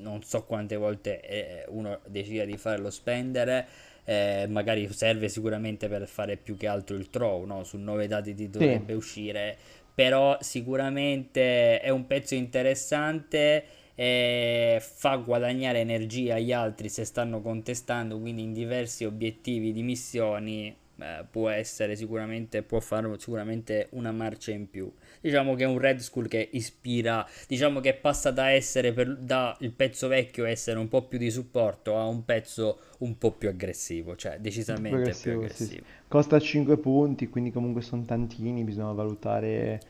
non 0.00 0.22
so 0.24 0.42
quante 0.44 0.74
volte 0.76 1.20
eh, 1.20 1.64
uno 1.68 2.00
decida 2.06 2.44
di 2.44 2.56
fare 2.56 2.78
lo 2.78 2.90
spendere, 2.90 3.66
eh, 4.04 4.46
magari 4.48 4.92
serve 4.92 5.28
sicuramente 5.28 5.88
per 5.88 6.06
fare 6.08 6.36
più 6.36 6.56
che 6.56 6.66
altro 6.66 6.96
il 6.96 7.10
throw, 7.10 7.44
no? 7.44 7.62
Su 7.64 7.76
9 7.78 8.08
dati 8.08 8.34
ti 8.34 8.50
sì, 8.58 8.80
dovrebbe 8.80 8.92
uscire, 8.94 9.56
però 9.94 10.36
sicuramente 10.40 11.80
è 11.80 11.90
un 11.90 12.06
pezzo 12.06 12.34
interessante 12.34 13.64
e 13.96 14.78
fa 14.80 15.16
guadagnare 15.16 15.80
energia 15.80 16.34
agli 16.34 16.52
altri 16.52 16.88
se 16.88 17.04
stanno 17.04 17.40
contestando, 17.40 18.20
quindi 18.20 18.42
in 18.42 18.52
diversi 18.52 19.04
obiettivi 19.04 19.72
di 19.72 19.82
missioni 19.82 20.76
eh, 20.98 21.24
può 21.30 21.48
essere 21.48 21.96
sicuramente, 21.96 22.62
può 22.62 22.80
fare 22.80 23.10
sicuramente 23.18 23.88
una 23.92 24.12
marcia 24.12 24.52
in 24.52 24.68
più. 24.68 24.90
Diciamo 25.20 25.54
che 25.54 25.64
è 25.64 25.66
un 25.66 25.78
Red 25.78 25.98
Skull 25.98 26.28
che 26.28 26.48
ispira, 26.52 27.26
diciamo 27.48 27.80
che 27.80 27.94
passa 27.94 28.30
da 28.30 28.50
essere 28.50 28.92
per, 28.92 29.16
da 29.16 29.56
il 29.60 29.72
pezzo 29.72 30.08
vecchio 30.08 30.44
essere 30.44 30.78
un 30.78 30.88
po' 30.88 31.02
più 31.02 31.18
di 31.18 31.30
supporto 31.30 31.96
a 31.96 32.06
un 32.06 32.24
pezzo 32.24 32.80
un 32.98 33.18
po' 33.18 33.32
più 33.32 33.48
aggressivo, 33.48 34.14
cioè 34.16 34.32
più 34.32 34.42
decisamente 34.42 34.88
più 34.88 34.98
aggressivo, 34.98 35.40
sì, 35.48 35.54
sì. 35.54 35.62
aggressivo. 35.62 35.86
Costa 36.08 36.38
5 36.38 36.78
punti, 36.78 37.28
quindi 37.28 37.50
comunque 37.50 37.82
sono 37.82 38.02
tantini, 38.04 38.62
bisogna 38.62 38.92
valutare, 38.92 39.80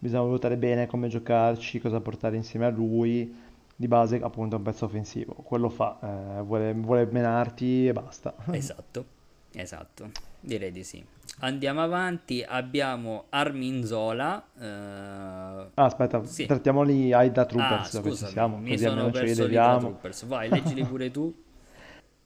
bisogna 0.00 0.22
valutare 0.22 0.56
bene 0.56 0.86
come 0.86 1.06
giocarci, 1.06 1.78
cosa 1.78 2.00
portare 2.00 2.34
insieme 2.34 2.66
a 2.66 2.70
lui. 2.70 3.48
Di 3.76 3.88
base, 3.88 4.20
appunto, 4.20 4.56
è 4.56 4.58
un 4.58 4.64
pezzo 4.64 4.84
offensivo, 4.84 5.32
quello 5.32 5.70
fa, 5.70 5.98
eh, 6.02 6.42
vuole, 6.42 6.74
vuole 6.74 7.06
menarti 7.10 7.86
e 7.86 7.92
basta. 7.92 8.34
Esatto, 8.52 9.04
esatto, 9.52 10.10
direi 10.40 10.70
di 10.70 10.84
sì. 10.84 11.02
Andiamo 11.38 11.80
avanti, 11.80 12.44
abbiamo 12.46 13.26
Arminzola. 13.30 14.44
Eh... 14.58 14.66
Ah, 14.66 15.84
aspetta, 15.84 16.22
sì. 16.24 16.44
trattiamoli 16.44 17.14
Aida 17.14 17.46
Troopers, 17.46 17.94
ah, 17.94 18.00
scusami, 18.02 18.32
siamo, 18.32 18.58
mi 18.58 18.76
sono 18.76 19.10
perso 19.10 19.46
Troopers. 19.48 20.26
Vai, 20.26 20.50
leggili 20.50 20.84
pure 20.84 21.10
tu. 21.10 21.34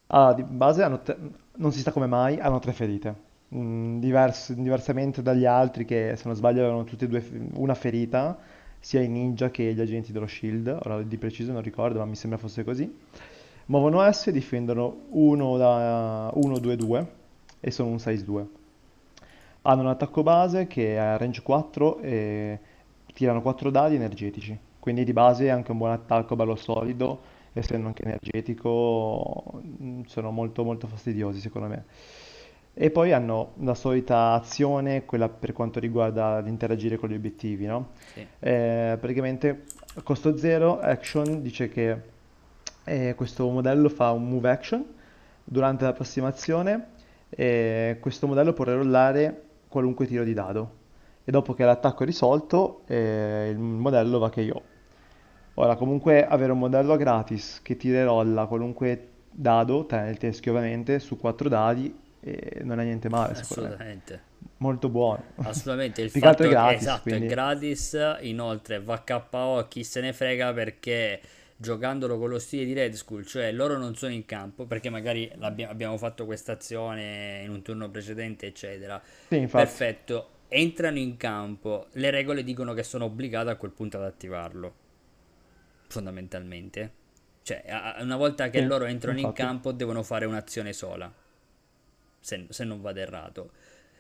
Ah, 0.09 0.35
di 0.35 0.45
base 0.45 0.83
hanno 0.83 1.01
te- 1.01 1.17
non 1.57 1.73
si 1.73 1.81
sa 1.81 1.91
come 1.91 2.07
mai, 2.07 2.39
hanno 2.39 2.59
tre 2.59 2.73
ferite. 2.73 3.24
Divers- 3.55 4.53
diversamente 4.53 5.23
dagli 5.23 5.45
altri 5.45 5.85
che, 5.85 6.15
se 6.17 6.23
non 6.27 6.35
sbaglio, 6.35 6.61
avevano 6.61 6.85
tutti 6.85 7.05
e 7.05 7.09
due 7.09 7.25
una 7.55 7.75
ferita, 7.75 8.37
sia 8.81 9.01
i 9.01 9.09
ninja 9.09 9.51
che 9.51 9.73
gli 9.73 9.81
agenti 9.81 10.13
dello 10.13 10.27
Shield. 10.27 10.79
Ora 10.85 11.03
di 11.03 11.17
preciso 11.19 11.53
non 11.53 11.63
ricordo, 11.63 11.99
ma 11.99 12.05
mi 12.05 12.17
sembra 12.17 12.39
fosse 12.39 12.65
così. 12.65 12.93
Muovono 13.67 14.11
S, 14.11 14.31
difendono 14.31 15.07
1 15.11 15.57
da 15.57 16.33
1-2-2 16.35 17.07
e 17.61 17.71
sono 17.71 17.91
un 17.91 17.99
size 17.99 18.25
2. 18.25 18.47
Hanno 19.63 19.81
un 19.83 19.89
attacco 19.89 20.23
base 20.23 20.67
che 20.67 20.97
è 20.97 21.17
range 21.17 21.41
4 21.41 22.01
e 22.01 22.59
tirano 23.15 23.41
4 23.41 23.71
dadi 23.71 23.95
energetici. 23.95 24.59
Quindi 24.81 25.05
di 25.05 25.13
base 25.13 25.47
è 25.47 25.49
anche 25.49 25.71
un 25.71 25.79
buon 25.79 25.93
attacco 25.93 26.37
bello 26.37 26.57
solido 26.57 27.33
essendo 27.55 27.87
anche 27.87 28.03
energetico, 28.03 29.63
mm, 29.65 30.03
sono 30.07 30.31
molto 30.31 30.65
molto 30.65 30.87
fastidiosi 30.87 31.41
secondo 31.41 31.69
me. 31.69 31.85
E 32.75 32.91
poi 32.91 33.13
hanno 33.13 33.53
la 33.61 33.75
solita 33.75 34.33
azione, 34.33 35.05
quella 35.05 35.29
per 35.29 35.53
quanto 35.53 35.79
riguarda 35.79 36.41
l'interagire 36.41 36.97
con 36.97 37.09
gli 37.09 37.15
obiettivi, 37.15 37.67
no? 37.67 37.91
Sì. 38.13 38.27
Eh, 38.41 38.97
praticamente 38.99 39.65
costo 40.03 40.37
0, 40.37 40.81
action 40.81 41.41
dice 41.41 41.69
che 41.69 41.97
eh, 42.85 43.15
questo 43.17 43.49
modello 43.49 43.89
fa 43.89 44.11
un 44.11 44.29
move 44.29 44.51
action 44.51 44.85
durante 45.45 45.85
l'approssimazione 45.85 46.89
e 47.29 47.99
questo 48.01 48.27
modello 48.27 48.53
può 48.53 48.65
rollare 48.65 49.43
qualunque 49.69 50.07
tiro 50.07 50.25
di 50.25 50.35
dado 50.35 50.83
e 51.25 51.31
dopo 51.31 51.55
che 51.55 51.65
l'attacco 51.65 52.03
è 52.03 52.07
risolto 52.07 52.83
eh, 52.87 53.49
il 53.51 53.59
modello 53.59 54.19
va 54.19 54.31
che 54.31 54.41
io 54.43 54.63
Ora, 55.57 55.77
comunque 55.77 56.27
avere 56.27 56.51
un 56.51 56.59
modello 56.59 56.97
gratis 56.97 57.61
che 57.63 57.77
ti 57.77 58.03
rolla 58.03 58.47
qualunque 58.47 59.11
dado, 59.31 59.87
te 59.87 60.01
nel 60.01 60.17
teschio 60.19 60.51
ovviamente, 60.53 60.99
su 60.99 61.17
quattro 61.17 61.49
dadi, 61.49 61.95
eh, 62.25 62.63
non 62.65 62.81
è 62.81 62.85
niente 62.85 63.09
male, 63.09 63.33
Assolutamente. 63.41 64.13
me. 64.13 64.23
Molto 64.59 64.89
buono. 64.89 65.25
Assolutamente, 65.47 66.01
il 66.01 66.11
fatto 66.11 66.43
è 66.43 66.49
gratis, 66.49 66.83
esatto, 66.83 67.03
quindi- 67.03 67.27
è 67.27 67.29
gratis, 67.35 67.97
inoltre 68.23 68.81
va 68.81 69.01
KO, 69.01 69.67
chi 69.69 69.85
se 69.85 70.01
ne 70.01 70.13
frega 70.15 70.53
perché 70.55 71.21
giocandolo 71.57 72.19
con 72.19 72.31
lo 72.31 72.39
stile 72.39 72.65
di 72.65 72.73
Red 72.73 72.95
Skull, 72.95 73.25
cioè 73.25 73.53
loro 73.53 73.77
non 73.77 73.95
sono 73.95 74.13
in 74.13 74.25
campo 74.25 74.65
perché 74.67 74.89
magari 74.91 75.31
abbiamo 75.39 75.99
fatto 75.99 76.25
questa 76.25 76.53
azione 76.53 77.43
in 77.45 77.51
un 77.51 77.61
turno 77.63 77.91
precedente, 77.91 78.47
eccetera. 78.47 79.01
Sì. 79.29 79.47
Perfetto, 79.55 80.31
entrano 80.49 80.99
in 80.99 81.17
campo, 81.19 81.89
le 81.93 82.11
regole 82.11 82.43
dicono 82.43 82.73
che 82.73 82.83
sono 82.83 83.05
obbligate 83.05 83.51
a 83.51 83.57
quel 83.57 83.71
punto 83.73 83.99
ad 83.99 84.05
attivarlo, 84.05 84.75
fondamentalmente. 85.89 86.93
Cioè, 87.43 87.65
a- 87.69 87.95
a- 87.97 88.03
una 88.03 88.17
volta 88.17 88.49
che 88.51 88.61
Sì, 88.61 88.67
loro 88.67 88.85
entrano 88.87 89.19
in 89.19 89.25
infatti. 89.27 89.41
campo 89.43 89.73
devono 89.73 90.03
fare 90.03 90.25
un'azione 90.25 90.73
sola, 90.73 91.13
se, 92.25 92.47
se 92.49 92.65
non 92.65 92.81
vado 92.81 93.01
errato. 93.01 93.51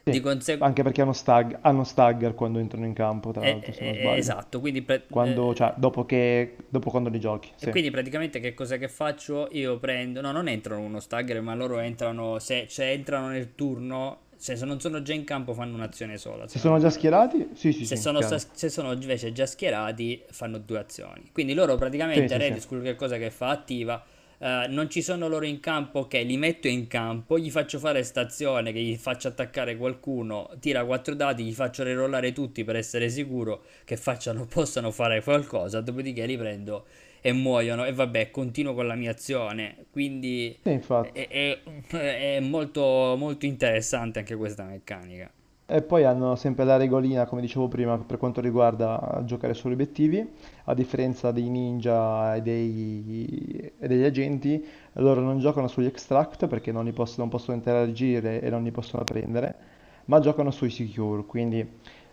Sì, 0.05 0.11
Di 0.13 0.21
conseguenza... 0.21 0.65
Anche 0.65 0.83
perché 0.83 1.01
hanno, 1.03 1.13
stag- 1.13 1.59
hanno 1.63 1.83
stagger 1.85 2.35
quando 2.35 2.59
entrano 2.59 2.87
in 2.87 2.93
campo, 2.95 3.33
tra 3.33 3.43
Eh, 3.43 3.49
l'altro, 3.49 3.73
se 3.73 3.85
non 3.85 3.95
eh, 3.95 3.97
sbaglio. 3.97 4.35
esatto, 4.37 4.61
quindi, 4.61 4.83
pre- 4.83 5.07
Quando, 5.09 5.53
eh, 5.53 5.55
cioè, 5.55 5.75
dopo 5.77 6.05
che, 6.07 6.57
dopo 6.69 6.91
quando 6.91 7.09
li 7.11 7.21
giochi, 7.21 7.51
e 7.59 7.69
sì. 7.69 7.71
quindi 7.71 7.91
praticamente 7.91 8.39
che 8.41 8.53
cosa 8.55 8.77
che 8.77 8.89
faccio? 8.89 9.49
Io 9.53 9.79
prendo, 9.79 10.21
no, 10.21 10.31
non 10.33 10.49
entrano 10.49 10.83
uno 10.83 11.01
stagger, 11.01 11.41
ma 11.41 11.55
loro 11.55 11.79
entrano, 11.79 12.39
se, 12.39 12.67
se 12.69 12.91
entrano 12.91 13.29
nel 13.29 13.55
turno, 13.55 14.27
se, 14.37 14.55
se 14.57 14.65
non 14.67 14.81
sono 14.81 15.01
già 15.03 15.15
in 15.15 15.25
campo 15.25 15.55
fanno 15.55 15.75
un'azione 15.75 16.19
sola. 16.19 16.47
Se 16.47 16.59
sono 16.59 16.79
già 16.79 16.89
schierati? 16.89 17.51
Sì, 17.53 17.73
sì, 17.73 17.87
Se 17.87 17.97
sì, 17.97 17.97
sono, 17.97 18.23
sta- 18.23 18.39
se 18.39 18.69
sono 18.71 18.93
invece 18.93 19.33
già 19.33 19.47
schierati, 19.47 20.25
fanno 20.31 20.59
due 20.59 20.79
azioni. 20.79 21.31
Quindi 21.33 21.55
loro 21.55 21.77
praticamente, 21.77 22.37
Sì, 22.37 22.41
sì, 22.41 22.41
Red 22.41 22.57
sì. 22.57 22.59
Skull 22.59 22.83
che 22.83 22.95
cosa 22.97 23.19
che 23.19 23.31
fa? 23.31 23.51
Attiva. 23.51 24.03
Eh, 24.38 24.66
non 24.68 24.88
ci 24.90 25.03
sono 25.03 25.29
loro 25.29 25.44
in 25.47 25.61
campo, 25.61 26.01
ok, 26.01 26.14
li 26.25 26.37
metto 26.37 26.68
in 26.68 26.87
campo, 26.87 27.38
gli 27.38 27.51
faccio 27.51 27.79
fare 27.79 28.03
stazione, 28.03 28.73
che 28.73 28.81
gli 28.81 28.97
faccio 28.97 29.29
attaccare 29.29 29.77
qualcuno, 29.77 30.51
tira 30.61 30.85
quattro 30.85 31.14
dati, 31.14 31.44
gli 31.44 31.53
faccio 31.53 31.83
rerollare 31.83 32.33
tutti 32.33 32.64
per 32.64 32.77
essere 32.77 33.09
sicuro 33.09 33.64
che 33.85 33.97
facciano, 33.97 34.47
possano 34.51 34.90
fare 34.90 35.23
qualcosa, 35.23 35.81
dopodiché 35.81 36.27
li 36.27 36.37
prendo 36.37 36.87
e 37.20 37.33
muoiono 37.33 37.85
e 37.85 37.92
vabbè, 37.92 38.31
continuo 38.31 38.75
con 38.75 38.87
la 38.87 38.94
mia 38.94 39.11
azione. 39.12 39.87
Quindi 39.90 40.57
Sì, 40.62 40.81
è, 41.12 41.29
è- 41.29 41.61
è 42.37 42.40
molto, 42.40 43.14
molto 43.16 43.47
interessante 43.47 44.18
anche 44.20 44.37
questa 44.37 44.64
meccanica. 44.64 45.31
E 45.66 45.81
poi 45.83 46.05
hanno 46.05 46.37
sempre 46.37 46.64
la 46.64 46.77
regolina, 46.77 47.25
come 47.25 47.40
dicevo 47.40 47.68
prima, 47.68 47.97
per 47.99 48.18
quanto 48.18 48.40
riguarda 48.42 49.23
giocare 49.25 49.55
sugli 49.55 49.73
obiettivi, 49.73 50.27
a 50.64 50.74
differenza 50.74 51.31
dei 51.31 51.48
ninja 51.48 52.35
e, 52.37 52.42
dei- 52.42 53.72
e 53.79 53.87
degli 53.88 54.05
agenti, 54.05 54.64
loro 54.94 55.20
non 55.20 55.38
giocano 55.38 55.68
sugli 55.68 55.87
extract 55.87 56.46
perché 56.46 56.72
non, 56.72 56.85
li 56.85 56.92
possono, 56.92 57.22
non 57.22 57.29
possono 57.29 57.57
interagire 57.57 58.40
e 58.40 58.50
non 58.50 58.62
li 58.62 58.70
possono 58.70 59.05
prendere, 59.05 59.55
ma 60.07 60.20
giocano 60.20 60.50
sui 60.50 60.70
secure, 60.70 61.24
quindi 61.24 61.66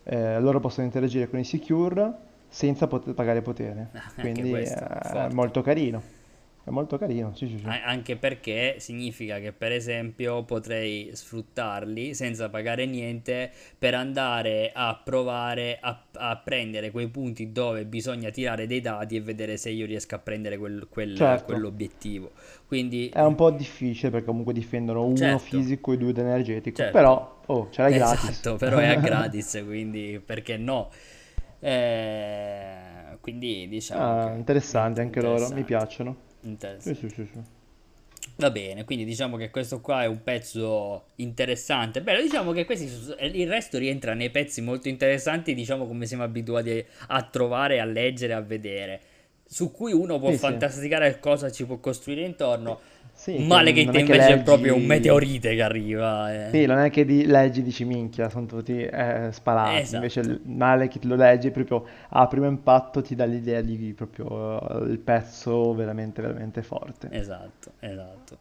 eh, 0.03 0.39
loro 0.39 0.59
possono 0.59 0.85
interagire 0.85 1.29
con 1.29 1.39
i 1.39 1.43
secure 1.43 2.13
senza 2.47 2.87
pot- 2.87 3.13
pagare 3.13 3.41
potere. 3.41 3.89
Anche 3.93 4.11
Quindi 4.19 4.51
eh, 4.63 4.73
è 4.73 5.29
forte. 5.29 5.33
molto 5.33 5.61
carino. 5.61 6.19
È 6.63 6.69
molto 6.71 6.97
carino, 6.97 7.35
sì, 7.35 7.47
sì, 7.47 7.59
sì. 7.59 7.75
Anche 7.83 8.17
perché 8.17 8.75
significa 8.79 9.39
che, 9.39 9.51
per 9.53 9.71
esempio, 9.71 10.43
potrei 10.43 11.11
sfruttarli 11.13 12.15
senza 12.15 12.49
pagare 12.49 12.87
niente 12.87 13.51
per 13.77 13.93
andare 13.93 14.71
a 14.73 14.99
provare 15.03 15.77
a, 15.79 16.03
a 16.13 16.37
prendere 16.37 16.89
quei 16.89 17.07
punti 17.07 17.51
dove 17.51 17.85
bisogna 17.85 18.31
tirare 18.31 18.65
dei 18.65 18.81
dati 18.81 19.15
e 19.15 19.21
vedere 19.21 19.57
se 19.57 19.69
io 19.69 19.85
riesco 19.85 20.15
a 20.15 20.19
prendere 20.19 20.57
quel- 20.57 20.87
quel- 20.89 21.17
Certo. 21.17 21.43
quell'obiettivo. 21.43 22.31
Quindi, 22.65 23.13
È 23.13 23.21
un 23.21 23.35
po' 23.35 23.51
difficile 23.51 24.09
perché 24.09 24.25
comunque 24.25 24.53
difendono 24.53 25.05
uno 25.05 25.37
Certo. 25.37 25.37
fisico 25.37 25.91
e 25.93 25.97
due 25.97 26.09
energetico, 26.15 26.77
Certo. 26.77 26.89
però 26.89 27.41
oh, 27.45 27.69
ce 27.69 27.81
l'hai 27.83 27.93
gratis. 27.93 28.43
esatto, 28.43 28.57
però 28.57 28.77
è 28.79 28.87
a 28.87 28.95
gratis, 28.95 29.61
quindi 29.65 30.21
perché 30.23 30.57
no? 30.57 30.89
Eh, 31.59 33.17
quindi 33.21 33.67
diciamo 33.67 34.17
Ah, 34.17 34.33
che 34.33 34.33
interessante 34.35 35.01
anche 35.01 35.21
loro, 35.21 35.47
mi 35.49 35.63
interessante, 35.63 35.63
piacciono. 35.63 36.17
Sì, 36.79 36.93
sì, 36.95 37.09
sì, 37.09 37.27
sì. 37.31 37.39
Va 38.35 38.49
bene, 38.49 38.85
quindi 38.85 39.03
diciamo 39.05 39.37
che 39.37 39.49
questo 39.49 39.81
qua 39.81 40.03
è 40.03 40.07
un 40.07 40.23
pezzo 40.23 41.05
interessante. 41.17 42.01
Bello, 42.01 42.21
diciamo 42.21 42.51
che 42.51 42.65
questi, 42.65 42.89
il 43.33 43.47
resto 43.47 43.77
rientra 43.77 44.13
nei 44.13 44.29
pezzi 44.29 44.61
molto 44.61 44.87
interessanti, 44.89 45.53
diciamo 45.53 45.85
come 45.85 46.05
siamo 46.05 46.23
abituati 46.23 46.83
a 47.07 47.21
trovare, 47.23 47.79
a 47.79 47.85
leggere, 47.85 48.33
a 48.33 48.41
vedere, 48.41 49.01
su 49.45 49.71
cui 49.71 49.91
uno 49.91 50.17
può 50.19 50.29
Sì, 50.29 50.35
sì. 50.37 50.39
fantasticare 50.41 51.19
cosa 51.19 51.51
ci 51.51 51.65
può 51.65 51.77
costruire 51.77 52.23
intorno. 52.23 52.79
Sì, 53.21 53.35
che 53.35 53.43
Male 53.43 53.71
che 53.71 53.83
non 53.83 53.93
te 53.93 53.99
è 53.99 54.01
invece 54.01 54.37
proprio 54.39 54.73
un 54.73 54.79
leggi- 54.79 54.87
meteorite 54.93 55.53
che 55.53 55.61
arriva. 55.61 56.33
eh. 56.47 56.49
Sì, 56.49 56.65
non 56.65 56.79
è 56.79 56.89
che 56.89 57.05
di- 57.05 57.27
leggi 57.27 57.59
e 57.59 57.63
dici 57.63 57.85
minchia, 57.85 58.29
sono 58.29 58.47
tutti 58.47 58.81
eh, 58.81 59.29
sparati, 59.31 59.77
Esatto. 59.81 59.95
invece 59.97 60.19
il 60.21 60.41
male 60.45 60.87
che 60.87 60.97
lo 61.03 61.13
leggi 61.15 61.51
proprio 61.51 61.85
a 62.09 62.25
primo 62.25 62.47
impatto 62.47 63.03
ti 63.03 63.13
dà 63.13 63.25
l'idea 63.25 63.61
di 63.61 63.93
proprio 63.95 64.59
il 64.87 64.97
pezzo 64.97 65.71
veramente, 65.75 66.19
veramente 66.23 66.63
forte. 66.63 67.09
Esatto, 67.11 67.73
esatto. 67.79 68.39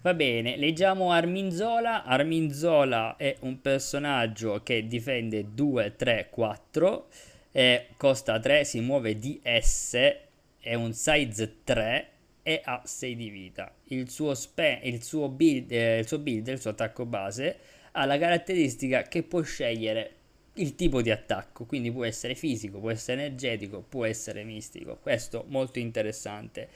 Va 0.00 0.14
bene, 0.14 0.56
leggiamo 0.56 1.12
Arminzola. 1.12 2.02
Arminzola 2.02 3.14
è 3.16 3.36
un 3.42 3.60
personaggio 3.60 4.62
che 4.64 4.88
difende 4.88 5.46
2, 5.54 5.94
3, 5.94 6.26
4, 6.28 7.06
eh, 7.52 7.86
costa 7.96 8.40
3, 8.40 8.64
si 8.64 8.80
muove 8.80 9.16
DS, 9.16 9.96
è 10.58 10.74
un 10.74 10.92
size 10.92 11.58
3 11.62 12.08
e 12.48 12.62
ha 12.64 12.80
6 12.82 13.14
di 13.14 13.28
vita. 13.28 13.70
Il 13.88 14.08
suo, 14.08 14.32
spe- 14.32 14.80
il 14.84 15.02
suo 15.02 15.28
build, 15.28 15.70
eh, 15.70 15.98
il 15.98 16.06
suo 16.06 16.18
build, 16.18 16.48
il 16.48 16.58
suo 16.58 16.70
attacco 16.70 17.04
base, 17.04 17.58
ha 17.92 18.06
la 18.06 18.16
caratteristica 18.16 19.02
che 19.02 19.22
può 19.22 19.42
scegliere 19.42 20.12
il 20.54 20.74
tipo 20.74 21.02
di 21.02 21.10
attacco, 21.10 21.66
quindi 21.66 21.92
può 21.92 22.06
essere 22.06 22.34
fisico, 22.34 22.78
può 22.78 22.90
essere 22.90 23.20
energetico, 23.20 23.84
può 23.86 24.06
essere 24.06 24.44
mistico. 24.44 24.96
Questo 24.96 25.44
molto 25.48 25.78
interessante. 25.78 26.68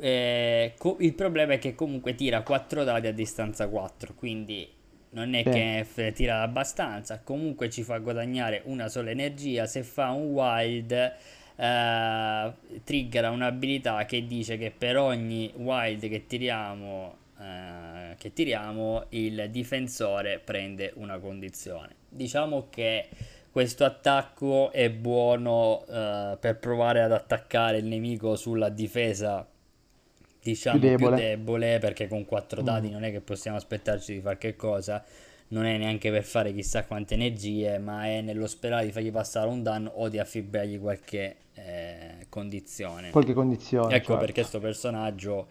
Eh, 0.00 0.74
co- 0.76 0.98
il 1.00 1.14
problema 1.14 1.54
è 1.54 1.58
che 1.58 1.74
comunque 1.74 2.14
tira 2.14 2.42
4 2.42 2.84
dadi 2.84 3.06
a 3.06 3.12
distanza 3.12 3.66
4, 3.68 4.12
quindi 4.12 4.68
non 5.12 5.32
è 5.32 5.42
che 5.44 6.12
tira 6.12 6.42
abbastanza, 6.42 7.20
comunque 7.20 7.70
ci 7.70 7.82
fa 7.82 7.96
guadagnare 7.98 8.60
una 8.66 8.88
sola 8.88 9.10
energia. 9.10 9.66
Se 9.66 9.82
fa 9.82 10.10
un 10.10 10.26
wild, 10.32 11.14
eh, 11.56 12.52
triggera 12.84 13.30
un'abilità 13.30 14.04
che 14.04 14.26
dice 14.26 14.56
che 14.58 14.72
per 14.76 14.96
ogni 14.98 15.52
wild 15.56 16.08
che 16.08 16.26
tiriamo, 16.26 17.16
eh, 17.40 18.14
che 18.18 18.32
tiriamo, 18.32 19.06
il 19.10 19.48
difensore 19.50 20.38
prende 20.38 20.92
una 20.96 21.18
condizione. 21.18 21.94
Diciamo 22.08 22.66
che 22.70 23.08
questo 23.50 23.84
attacco 23.84 24.72
è 24.72 24.90
buono 24.90 25.84
eh, 25.88 26.36
per 26.40 26.58
provare 26.58 27.02
ad 27.02 27.12
attaccare 27.12 27.78
il 27.78 27.84
nemico 27.86 28.34
sulla 28.36 28.68
difesa 28.68 29.46
diciamo 30.42 30.78
Più 30.78 30.88
più 30.88 30.96
debole. 30.98 31.16
debole 31.16 31.78
perché 31.78 32.06
con 32.08 32.24
4 32.26 32.62
dadi 32.62 32.88
Mm. 32.88 32.92
non 32.92 33.04
è 33.04 33.10
che 33.10 33.20
possiamo 33.20 33.56
aspettarci 33.56 34.12
di 34.14 34.20
fare 34.20 34.36
che 34.38 34.56
cosa 34.56 35.02
non 35.48 35.66
è 35.66 35.76
neanche 35.76 36.10
per 36.10 36.24
fare 36.24 36.52
chissà 36.52 36.84
quante 36.84 37.14
energie, 37.14 37.78
ma 37.78 38.06
è 38.06 38.20
nello 38.20 38.46
sperare 38.46 38.86
di 38.86 38.92
fargli 38.92 39.12
passare 39.12 39.48
un 39.48 39.62
danno 39.62 39.90
o 39.94 40.08
di 40.08 40.18
affibbiargli 40.18 40.80
qualche 40.80 41.36
eh, 41.54 42.26
condizione. 42.28 43.10
Qualche 43.10 43.32
condizione. 43.32 43.94
Ecco 43.94 44.06
certo. 44.06 44.20
perché 44.20 44.40
questo 44.40 44.60
personaggio 44.60 45.46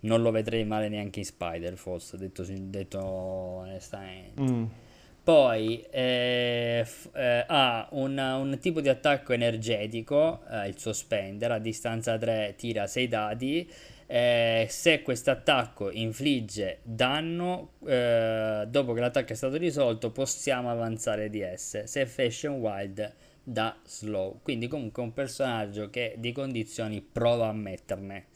non 0.00 0.22
lo 0.22 0.30
vedrei 0.30 0.64
male 0.64 0.88
neanche 0.88 1.20
in 1.20 1.24
Spider 1.24 1.76
Force, 1.76 2.16
detto, 2.16 2.44
detto 2.46 3.00
onestamente. 3.04 4.40
Mm. 4.42 4.64
Poi 5.24 5.84
eh, 5.90 6.82
f- 6.84 7.10
eh, 7.14 7.44
ha 7.46 7.88
un, 7.90 8.16
un 8.16 8.58
tipo 8.60 8.80
di 8.80 8.88
attacco 8.88 9.32
energetico, 9.32 10.40
eh, 10.50 10.68
il 10.68 10.78
Suspender, 10.78 11.52
a 11.52 11.58
distanza 11.58 12.16
3 12.16 12.54
tira 12.56 12.86
6 12.86 13.08
dadi. 13.08 13.70
Eh, 14.10 14.66
se 14.70 15.02
questo 15.02 15.30
attacco 15.30 15.90
infligge 15.90 16.78
danno, 16.82 17.72
eh, 17.86 18.64
dopo 18.66 18.94
che 18.94 19.00
l'attacco 19.00 19.32
è 19.32 19.36
stato 19.36 19.58
risolto, 19.58 20.10
possiamo 20.10 20.70
avanzare 20.70 21.28
di 21.28 21.44
S. 21.54 21.84
Se 21.84 22.06
Fashion 22.06 22.54
Wild 22.54 23.14
da 23.42 23.76
slow. 23.84 24.40
Quindi 24.42 24.66
comunque 24.66 25.02
un 25.02 25.12
personaggio 25.12 25.90
che 25.90 26.14
di 26.16 26.32
condizioni 26.32 27.02
prova 27.02 27.48
a 27.48 27.52
metterne. 27.52 28.26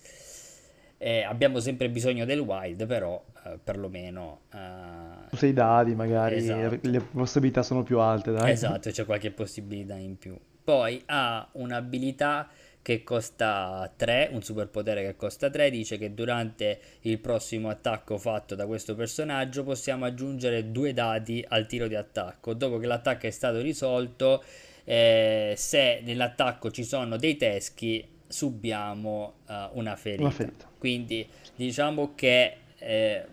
Eh, 0.98 1.22
abbiamo 1.22 1.58
sempre 1.58 1.88
bisogno 1.88 2.24
del 2.26 2.40
wild, 2.40 2.86
però 2.86 3.22
eh, 3.44 3.58
perlomeno... 3.62 4.42
eh, 4.54 5.36
sei 5.36 5.52
dadi, 5.52 5.94
magari 5.94 6.36
Esatto. 6.36 6.78
le 6.82 7.00
possibilità 7.00 7.62
sono 7.62 7.82
più 7.82 7.98
alte, 7.98 8.30
dai. 8.30 8.52
Esatto, 8.52 8.90
c'è 8.90 9.04
qualche 9.04 9.30
possibilità 9.30 9.96
in 9.96 10.16
più. 10.16 10.38
Poi 10.62 11.02
ha 11.06 11.48
un'abilità 11.52 12.48
che 12.82 13.04
costa 13.04 13.90
3, 13.94 14.30
un 14.32 14.42
superpotere 14.42 15.02
che 15.02 15.16
costa 15.16 15.48
3, 15.48 15.70
dice 15.70 15.96
che 15.98 16.12
durante 16.12 16.80
il 17.02 17.18
prossimo 17.20 17.68
attacco 17.68 18.18
fatto 18.18 18.56
da 18.56 18.66
questo 18.66 18.96
personaggio 18.96 19.62
possiamo 19.62 20.04
aggiungere 20.04 20.72
due 20.72 20.92
dadi 20.92 21.44
al 21.48 21.66
tiro 21.66 21.86
di 21.86 21.94
attacco. 21.94 22.54
Dopo 22.54 22.78
che 22.78 22.86
l'attacco 22.86 23.28
è 23.28 23.30
stato 23.30 23.60
risolto, 23.60 24.42
eh, 24.84 25.54
se 25.56 26.00
nell'attacco 26.02 26.72
ci 26.72 26.82
sono 26.82 27.16
dei 27.16 27.36
teschi, 27.36 28.04
subiamo 28.26 29.34
eh, 29.48 29.68
una 29.74 29.94
ferita. 29.94 30.22
Una 30.22 30.30
ferita. 30.32 30.68
Quindi 30.76 31.26
diciamo 31.54 32.14
che 32.16 32.56
eh, 32.78 33.24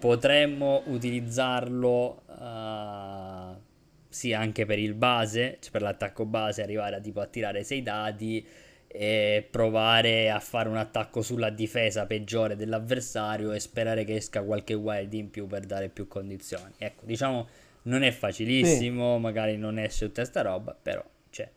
potremmo 0.00 0.82
utilizzarlo 0.86 2.22
eh, 2.28 3.66
sì 4.08 4.32
anche 4.32 4.66
per 4.66 4.80
il 4.80 4.94
base, 4.94 5.58
cioè 5.60 5.70
per 5.70 5.82
l'attacco 5.82 6.24
base, 6.24 6.62
arrivare 6.62 6.96
a 6.96 7.00
tipo 7.00 7.20
a 7.20 7.26
tirare 7.26 7.62
6 7.62 7.82
dadi 7.84 8.46
e 8.88 9.46
provare 9.50 10.30
a 10.30 10.40
fare 10.40 10.68
un 10.68 10.76
attacco 10.76 11.20
sulla 11.22 11.50
difesa 11.50 12.06
peggiore 12.06 12.56
dell'avversario 12.56 13.52
e 13.52 13.60
sperare 13.60 14.04
che 14.04 14.16
esca 14.16 14.42
qualche 14.42 14.74
wild 14.74 15.12
in 15.12 15.30
più 15.30 15.46
per 15.46 15.66
dare 15.66 15.88
più 15.88 16.08
condizioni. 16.08 16.72
Ecco, 16.78 17.04
diciamo 17.04 17.46
non 17.82 18.02
è 18.02 18.10
facilissimo, 18.10 19.18
magari 19.18 19.56
non 19.56 19.78
esce 19.78 20.06
tutta 20.06 20.24
sta 20.24 20.42
roba, 20.42 20.76
però 20.80 21.04
c'è. 21.30 21.48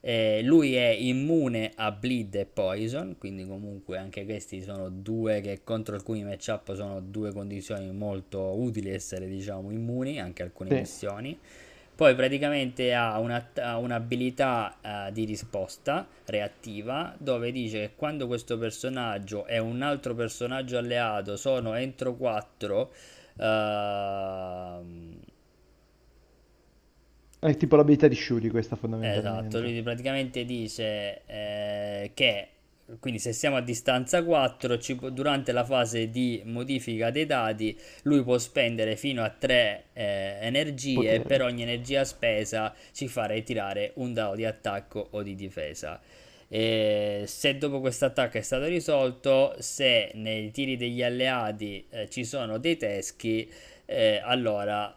Eh, 0.00 0.42
lui 0.42 0.74
è 0.74 0.88
immune 0.88 1.72
a 1.76 1.90
bleed 1.90 2.34
e 2.34 2.44
poison, 2.44 3.16
quindi 3.16 3.46
comunque 3.46 3.96
anche 3.96 4.26
questi 4.26 4.60
sono 4.60 4.90
due 4.90 5.40
che 5.40 5.62
contro 5.64 5.94
alcuni 5.94 6.22
matchup 6.22 6.74
sono 6.74 7.00
due 7.00 7.32
condizioni 7.32 7.90
molto 7.90 8.38
utili 8.54 8.90
essere 8.90 9.26
diciamo 9.26 9.70
immuni, 9.70 10.20
anche 10.20 10.42
alcune 10.42 10.70
Sì. 10.70 10.76
missioni. 10.76 11.38
Poi 11.96 12.14
praticamente 12.16 12.92
ha 12.92 13.18
una- 13.18 13.50
ha 13.60 13.78
un'abilità 13.78 14.76
eh, 15.08 15.12
di 15.12 15.24
risposta 15.24 16.06
reattiva 16.26 17.14
dove 17.18 17.52
dice 17.52 17.78
che 17.80 17.90
quando 17.94 18.26
questo 18.26 18.58
personaggio 18.58 19.46
e 19.46 19.58
un 19.58 19.80
altro 19.82 20.14
personaggio 20.14 20.76
alleato 20.78 21.36
sono 21.36 21.74
entro 21.74 22.14
4 22.14 22.90
È 27.38 27.56
tipo 27.56 27.76
l'abilità 27.76 28.08
di 28.08 28.14
Shuri 28.14 28.48
questa 28.48 28.74
Esatto, 28.74 28.88
fondamentalmente. 28.88 29.60
lui 29.60 29.82
praticamente 29.82 30.44
dice 30.44 31.22
eh, 31.26 32.10
che 32.14 32.48
quindi 33.00 33.18
se 33.18 33.32
siamo 33.32 33.56
a 33.56 33.60
distanza 33.60 34.22
4 34.22 34.78
ci 34.78 34.98
durante 35.12 35.52
la 35.52 35.64
fase 35.64 36.10
di 36.10 36.42
modifica 36.44 37.10
dei 37.10 37.24
dati 37.24 37.78
lui 38.02 38.22
può 38.22 38.36
spendere 38.36 38.96
fino 38.96 39.22
a 39.22 39.30
3 39.30 39.84
energie 39.94 40.92
e 40.92 40.94
Potere. 40.94 41.22
per 41.22 41.42
ogni 41.42 41.62
energia 41.62 42.04
spesa 42.04 42.74
ci 42.92 43.08
fa 43.08 43.24
ritirare 43.24 43.92
un 43.96 44.12
dado 44.12 44.34
di 44.34 44.44
attacco 44.44 45.08
o 45.12 45.22
di 45.22 45.34
difesa. 45.34 46.00
E 46.48 47.24
se 47.26 47.58
dopo 47.58 47.80
questo 47.80 48.04
attacco 48.04 48.38
è 48.38 48.42
stato 48.42 48.66
risolto, 48.66 49.56
se 49.58 50.12
nei 50.14 50.50
tiri 50.50 50.76
degli 50.76 51.02
alleati 51.02 51.86
eh, 51.88 52.08
ci 52.08 52.24
sono 52.24 52.58
dei 52.58 52.76
teschi, 52.76 53.50
eh, 53.86 54.20
allora 54.22 54.96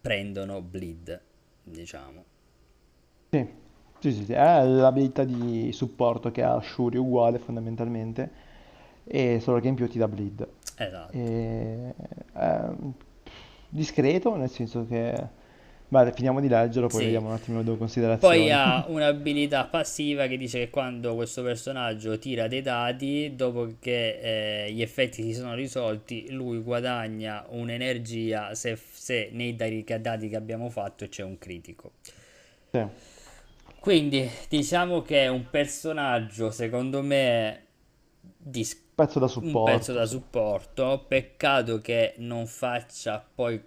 prendono 0.00 0.62
bleed, 0.62 1.20
diciamo. 1.62 2.24
Sì, 3.30 3.46
sì, 4.04 4.12
sì, 4.12 4.24
sì, 4.26 4.32
è 4.34 4.64
l'abilità 4.64 5.24
di 5.24 5.72
supporto 5.72 6.30
che 6.30 6.42
ha 6.42 6.60
Shuri 6.60 6.98
uguale 6.98 7.38
fondamentalmente, 7.38 8.30
e 9.04 9.40
solo 9.40 9.60
che 9.60 9.68
in 9.68 9.74
più 9.74 9.88
ti 9.88 9.96
dà 9.96 10.06
bleed. 10.08 10.46
Esatto. 10.76 11.12
E, 11.16 11.94
ehm, 12.34 12.92
discreto, 13.68 14.36
nel 14.36 14.50
senso 14.50 14.86
che... 14.86 15.42
Vale, 15.86 16.12
finiamo 16.12 16.40
di 16.40 16.48
leggerlo, 16.48 16.88
poi 16.88 16.98
Sì. 16.98 17.04
vediamo 17.04 17.28
un 17.28 17.34
attimo 17.34 17.58
le 17.58 17.64
due 17.64 17.76
considerazioni. 17.76 18.36
Poi 18.36 18.50
ha 18.50 18.84
un'abilità 18.88 19.64
passiva 19.64 20.26
che 20.26 20.36
dice 20.36 20.58
che 20.58 20.70
quando 20.70 21.14
questo 21.14 21.42
personaggio 21.42 22.18
tira 22.18 22.48
dei 22.48 22.62
dadi, 22.62 23.36
dopo 23.36 23.74
che 23.78 24.64
eh, 24.66 24.72
gli 24.72 24.82
effetti 24.82 25.22
si 25.22 25.32
sono 25.34 25.54
risolti, 25.54 26.30
lui 26.30 26.58
guadagna 26.58 27.44
un'energia 27.50 28.54
se, 28.54 28.76
se 28.76 29.28
nei 29.32 29.54
dadi 29.54 29.84
che 29.84 30.36
abbiamo 30.36 30.68
fatto 30.68 31.06
c'è 31.06 31.22
un 31.22 31.38
critico. 31.38 31.92
Sì. 32.70 33.12
Quindi 33.84 34.28
diciamo 34.48 35.02
che 35.02 35.24
è 35.24 35.28
un 35.28 35.50
personaggio, 35.50 36.50
secondo 36.50 37.02
me, 37.02 37.66
di 38.20 38.64
Pezzo 38.92 39.20
da 39.20 39.28
un 39.38 39.60
supporto. 39.60 39.62
pezzo 39.62 39.92
da 39.92 40.06
supporto. 40.06 41.04
Peccato 41.06 41.80
che 41.80 42.14
non 42.18 42.46
faccia 42.46 43.24
poi 43.34 43.62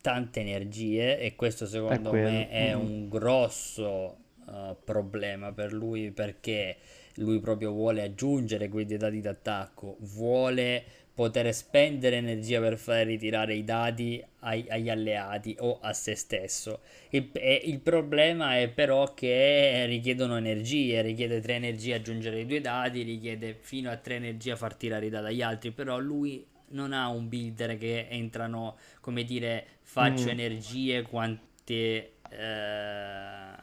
tante 0.00 0.40
energie 0.40 1.18
e 1.18 1.34
questo 1.36 1.66
secondo 1.66 2.10
quello. 2.10 2.16
me 2.16 2.48
è 2.48 2.74
Mm. 2.74 2.80
un 2.80 3.08
grosso 3.08 4.18
eh, 4.48 4.76
problema 4.84 5.52
per 5.52 5.72
lui 5.72 6.10
perché 6.12 6.76
lui 7.16 7.40
proprio 7.40 7.72
vuole 7.72 8.02
aggiungere 8.02 8.68
quei 8.68 8.84
dati 8.84 9.20
d'attacco, 9.20 9.96
vuole 10.00 10.84
poter 11.16 11.52
spendere 11.54 12.16
energia 12.18 12.60
per 12.60 12.78
fare 12.78 13.04
ritirare 13.04 13.54
i 13.56 13.64
dati 13.64 14.22
ai- 14.40 14.66
agli 14.68 14.90
alleati 14.90 15.56
o 15.60 15.80
a 15.80 15.92
se 15.94 16.14
stesso. 16.14 16.80
Il, 17.10 17.30
e 17.32 17.62
il 17.64 17.80
problema 17.80 18.58
è 18.58 18.68
però 18.68 19.14
che 19.14 19.84
richiedono 19.86 20.36
energie, 20.36 21.02
richiede 21.02 21.40
3 21.40 21.54
energie 21.54 21.94
aggiungere 21.94 22.40
i 22.40 22.46
due 22.46 22.60
dati, 22.60 23.02
richiede 23.02 23.56
fino 23.60 23.90
a 23.90 23.96
3 23.96 24.16
energie 24.16 24.56
far 24.56 24.74
tirare 24.76 25.06
i 25.06 25.10
dati 25.10 25.26
agli 25.26 25.42
altri, 25.42 25.72
però 25.72 25.98
lui 25.98 26.46
non 26.68 26.92
ha 26.92 27.08
un 27.08 27.28
builder 27.28 27.78
che 27.78 28.08
entrano, 28.10 28.76
come 29.00 29.24
dire, 29.24 29.66
faccio 29.82 30.28
Mm. 30.28 30.30
energie 30.30 31.02
quante... 31.02 32.12
eh, 32.28 33.55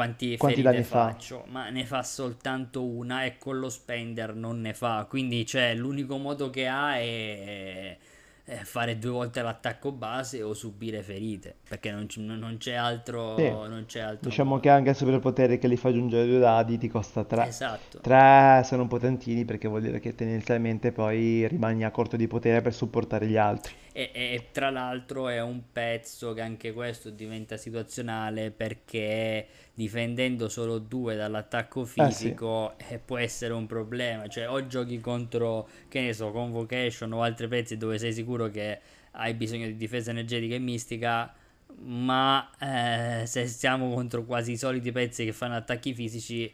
quanti 0.00 0.36
Quanti 0.36 0.62
ferite 0.62 0.62
danni 0.62 0.82
fa? 0.84 1.14
faccio, 1.14 1.44
ma 1.48 1.68
ne 1.70 1.84
fa 1.86 2.02
soltanto 2.02 2.84
una 2.84 3.24
e 3.24 3.36
con 3.38 3.58
lo 3.58 3.68
spender 3.68 4.34
non 4.34 4.60
ne 4.60 4.74
fa. 4.74 5.06
Quindi, 5.08 5.44
cioè, 5.46 5.74
l'unico 5.74 6.16
modo 6.18 6.50
che 6.50 6.66
ha 6.68 6.96
è, 6.96 7.96
è 8.44 8.54
fare 8.64 8.98
due 8.98 9.10
volte 9.10 9.42
l'attacco 9.42 9.92
base 9.92 10.42
o 10.42 10.54
subire 10.54 11.02
ferite, 11.02 11.54
perché 11.68 11.90
non, 11.92 12.06
c- 12.06 12.16
non 12.18 12.56
c'è 12.58 12.74
altro, 12.74 13.36
Sì. 13.36 13.48
non 13.48 13.84
c'è 13.86 14.00
altro 14.00 14.28
Diciamo 14.28 14.50
modo. 14.50 14.60
che 14.60 14.68
anche 14.70 14.90
il 14.90 14.96
superpotere 14.96 15.58
che 15.58 15.66
li 15.68 15.76
fa 15.76 15.88
aggiungere 15.88 16.26
due 16.26 16.38
dadi 16.38 16.78
ti 16.78 16.88
costa 16.88 17.24
3. 17.24 17.46
Esatto. 17.46 18.00
3 18.00 18.62
sono 18.64 18.86
potentini 18.86 19.44
perché 19.44 19.66
vuol 19.68 19.82
dire 19.82 19.98
che 20.00 20.14
tendenzialmente 20.14 20.92
poi 20.92 21.46
rimani 21.48 21.84
a 21.84 21.90
corto 21.90 22.16
di 22.16 22.26
potere 22.26 22.60
per 22.62 22.74
supportare 22.74 23.26
gli 23.26 23.36
altri. 23.36 23.74
E, 24.00 24.10
e 24.14 24.48
tra 24.52 24.70
l'altro 24.70 25.28
è 25.28 25.40
un 25.42 25.72
pezzo 25.72 26.32
che 26.32 26.40
anche 26.40 26.72
questo 26.72 27.10
diventa 27.10 27.56
situazionale 27.56 28.50
perché 28.50 29.46
difendendo 29.74 30.48
solo 30.48 30.78
due 30.78 31.16
dall'attacco 31.16 31.84
Eh 31.96 32.10
sì, 32.10 32.30
fisico 32.30 32.78
eh, 32.78 32.98
può 32.98 33.18
essere 33.18 33.52
un 33.52 33.66
problema. 33.66 34.26
Cioè, 34.28 34.48
o 34.48 34.66
giochi 34.66 35.00
contro, 35.00 35.68
che 35.88 36.00
ne 36.00 36.12
so, 36.14 36.30
Convocation 36.30 37.12
o 37.12 37.22
altri 37.22 37.48
pezzi 37.48 37.76
dove 37.76 37.98
sei 37.98 38.12
sicuro 38.12 38.48
che 38.48 38.80
hai 39.12 39.34
bisogno 39.34 39.66
di 39.66 39.76
difesa 39.76 40.10
energetica 40.12 40.54
e 40.54 40.58
mistica, 40.58 41.34
ma 41.82 42.50
eh, 42.58 43.26
se 43.26 43.46
stiamo 43.46 43.92
contro 43.92 44.24
quasi 44.24 44.52
i 44.52 44.56
soliti 44.56 44.92
pezzi 44.92 45.24
che 45.24 45.32
fanno 45.32 45.56
attacchi 45.56 45.94
fisici, 45.94 46.52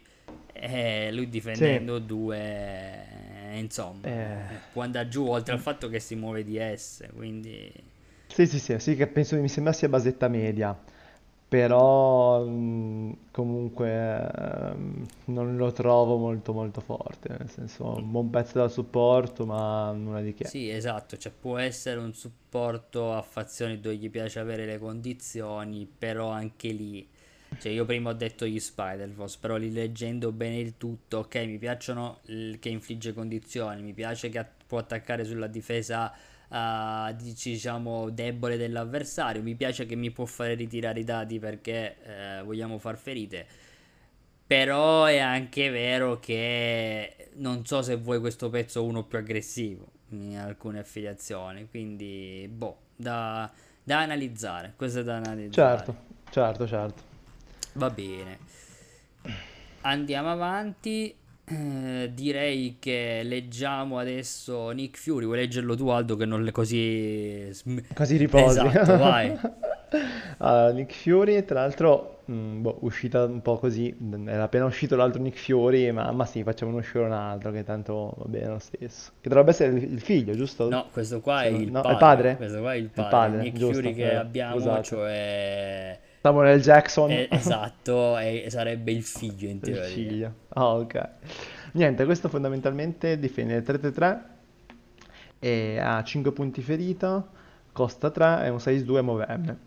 eh, 0.53 1.11
lui 1.13 1.29
sì, 1.51 1.67
difendendo 1.69 1.99
due, 1.99 3.25
eh, 3.53 3.59
insomma, 3.59 4.19
eh, 4.45 4.45
eh, 4.47 4.61
può 4.71 4.81
andare 4.83 5.07
giù 5.09 5.27
oltre 5.27 5.53
al 5.53 5.59
fatto 5.59 5.89
che 5.89 5.99
si 5.99 6.15
muove 6.15 6.43
di 6.43 6.57
S, 6.59 7.07
quindi 7.15 7.71
sì, 8.27 8.45
sì, 8.45 8.59
sì, 8.59 8.77
sì, 8.79 8.95
che 8.95 9.07
penso 9.07 9.35
mi 9.37 9.49
sembra 9.49 9.73
sia 9.73 9.89
basetta 9.89 10.27
media. 10.27 10.77
però 11.47 12.43
mh, 12.45 13.17
comunque 13.31 13.89
ehm, 14.35 15.05
non 15.25 15.57
lo 15.57 15.71
trovo 15.73 16.17
molto 16.17 16.53
molto 16.53 16.81
forte, 16.81 17.29
nel 17.39 17.49
senso 17.51 17.95
un 17.97 18.11
buon 18.11 18.29
pezzo 18.31 18.59
da 18.59 18.69
supporto, 18.69 19.45
ma 19.45 19.91
nulla 19.93 20.21
di 20.21 20.33
che. 20.35 20.51
Sì, 20.51 20.69
esatto, 20.69 21.17
cioè 21.17 21.31
può 21.31 21.57
essere 21.57 21.99
un 21.99 22.13
supporto 22.13 23.13
a 23.13 23.21
fazioni 23.21 23.79
dove 23.79 23.97
gli 23.97 24.09
piace 24.09 24.39
avere 24.39 24.65
le 24.65 24.79
condizioni, 24.79 25.85
però 25.85 26.29
anche 26.29 26.69
lì, 26.71 27.07
cioè 27.59 27.71
io 27.71 27.85
prima 27.85 28.09
ho 28.11 28.13
detto 28.13 28.45
gli 28.45 28.59
Spider-Force, 28.59 29.37
però 29.39 29.55
lì 29.57 29.71
leggendo 29.71 30.31
bene 30.31 30.57
il 30.59 30.77
tutto, 30.77 31.19
ok, 31.19 31.35
mi 31.45 31.57
piacciono 31.57 32.19
che 32.59 32.69
infligge 32.69 33.13
condizioni, 33.13 33.81
mi 33.81 33.93
piace 33.93 34.29
che 34.29 34.45
può 34.67 34.77
attaccare 34.79 35.23
sulla 35.25 35.47
difesa 35.47 36.13
eh, 36.49 37.15
diciamo 37.17 38.09
debole 38.09 38.57
dell'avversario, 38.57 39.41
mi 39.41 39.55
piace 39.55 39.85
che 39.85 39.95
mi 39.95 40.11
può 40.11 40.25
fare 40.25 40.53
ritirare 40.55 40.99
i 40.99 41.03
dati 41.03 41.39
perché 41.39 41.97
eh, 42.39 42.41
vogliamo 42.43 42.77
far 42.79 42.97
ferite. 42.97 43.47
Però 44.47 45.03
è 45.05 45.17
anche 45.17 45.69
vero 45.69 46.19
che 46.19 47.31
non 47.35 47.65
so 47.65 47.81
se 47.81 47.95
vuoi 47.97 48.19
questo 48.19 48.49
pezzo 48.49 48.83
uno 48.85 49.03
più 49.03 49.17
aggressivo 49.17 49.91
in 50.11 50.37
alcune 50.37 50.79
affiliazioni, 50.79 51.67
quindi 51.69 52.47
boh, 52.49 52.77
da, 52.95 53.51
da 53.83 53.99
analizzare, 53.99 54.73
questo 54.77 54.99
è 55.01 55.03
da 55.03 55.15
Certo, 55.49 55.93
analizzare. 55.93 55.95
certo, 56.29 56.65
certo. 56.67 57.06
Va 57.77 57.89
bene, 57.91 58.39
andiamo 59.81 60.31
avanti. 60.31 61.15
Eh, 61.49 62.11
direi 62.13 62.75
che 62.79 63.21
leggiamo 63.23 63.99
adesso 63.99 64.71
Nick 64.71 64.97
Fury. 64.97 65.25
Vuoi 65.25 65.37
leggerlo 65.37 65.75
tu, 65.75 65.87
Aldo, 65.89 66.15
che 66.17 66.25
non 66.25 66.43
le 66.43 66.51
così... 66.51 67.49
Così 67.93 68.17
riposi. 68.17 68.65
Esatto, 68.65 68.97
vai. 68.97 69.37
Allora, 70.39 70.71
Nick 70.73 70.93
Fury, 70.93 71.45
tra 71.45 71.61
l'altro, 71.61 72.23
mh, 72.25 72.61
boh, 72.61 72.77
uscita 72.81 73.23
un 73.25 73.41
po' 73.41 73.57
così, 73.59 73.95
mh, 73.97 74.27
era 74.27 74.43
appena 74.43 74.65
uscito 74.65 74.95
l'altro 74.97 75.21
Nick 75.21 75.37
Fury, 75.39 75.91
ma, 75.91 76.11
ma 76.11 76.25
sì, 76.25 76.43
facciamo 76.43 76.75
uscire 76.77 77.05
un 77.05 77.13
altro, 77.13 77.51
che 77.51 77.63
tanto 77.63 78.13
va 78.17 78.25
bene 78.27 78.47
lo 78.47 78.59
stesso. 78.59 79.11
Che 79.21 79.29
dovrebbe 79.29 79.51
essere 79.51 79.77
il, 79.79 80.01
figlio, 80.01 80.35
giusto? 80.35 80.67
No, 80.67 80.89
questo 80.91 81.21
qua 81.21 81.43
è 81.43 81.47
il 81.47 81.71
no, 81.71 81.85
è 81.85 81.91
il 81.91 81.97
padre. 81.97 82.33
padre? 82.33 82.35
Questo 82.35 82.59
qua 82.59 82.73
è 82.73 82.77
il 82.77 82.91
È 82.93 82.99
il 82.99 83.07
padre. 83.07 83.09
padre, 83.09 83.41
Nick 83.43 83.57
giusto, 83.57 83.73
Fury 83.73 83.93
che 83.93 84.11
eh, 84.11 84.15
abbiamo, 84.15 84.55
scusate. 84.55 84.83
cioè... 84.83 85.99
Samuel 86.27 86.57
L. 86.57 86.61
Jackson, 86.61 87.09
è- 87.11 87.27
esatto, 87.31 88.17
è- 88.17 88.45
sarebbe 88.49 88.91
il 88.91 89.03
figlio 89.03 89.47
in 89.47 89.55
il 89.55 89.61
teoria. 89.61 89.83
figlio. 89.83 90.33
Ah, 90.49 90.73
ok. 90.75 91.09
Niente, 91.73 92.05
questo 92.05 92.27
fondamentalmente 92.27 93.17
difende 93.19 93.61
3-3-3 93.63 94.21
e 95.39 95.79
ha 95.79 96.03
5 96.03 96.31
punti 96.31 96.61
ferita, 96.61 97.25
costa 97.71 98.09
3 98.09 98.45
e 98.45 98.49
un 98.49 98.59
6-2 98.59 99.01
MOVM. 99.01 99.57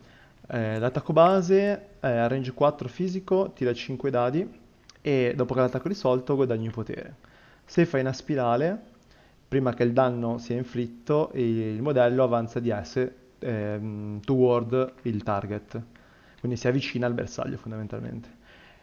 Eh, 0.53 0.79
l'attacco 0.79 1.13
base 1.13 1.89
è 2.01 2.09
a 2.09 2.27
range 2.27 2.53
4 2.53 2.89
fisico, 2.89 3.53
tira 3.55 3.73
5 3.73 4.11
dadi 4.11 4.59
e 5.01 5.33
dopo 5.37 5.55
che 5.55 5.61
l'attacco 5.61 5.85
è 5.85 5.89
risolto 5.89 6.35
guadagni 6.35 6.67
un 6.67 6.73
potere. 6.73 7.15
Se 7.65 7.87
fai 7.87 8.01
una 8.01 8.13
spirale, 8.13 8.79
prima 9.49 9.73
che 9.75 9.85
il 9.85 9.93
danno 9.93 10.39
sia 10.39 10.57
inflitto, 10.57 11.31
il 11.35 11.81
modello 11.81 12.25
avanza 12.25 12.59
di 12.61 12.75
S 12.83 13.09
ehm, 13.39 14.21
toward 14.23 14.93
il 15.03 15.23
target, 15.23 15.81
quindi 16.41 16.59
si 16.59 16.67
avvicina 16.67 17.07
al 17.07 17.15
bersaglio 17.15 17.57
fondamentalmente. 17.59 18.39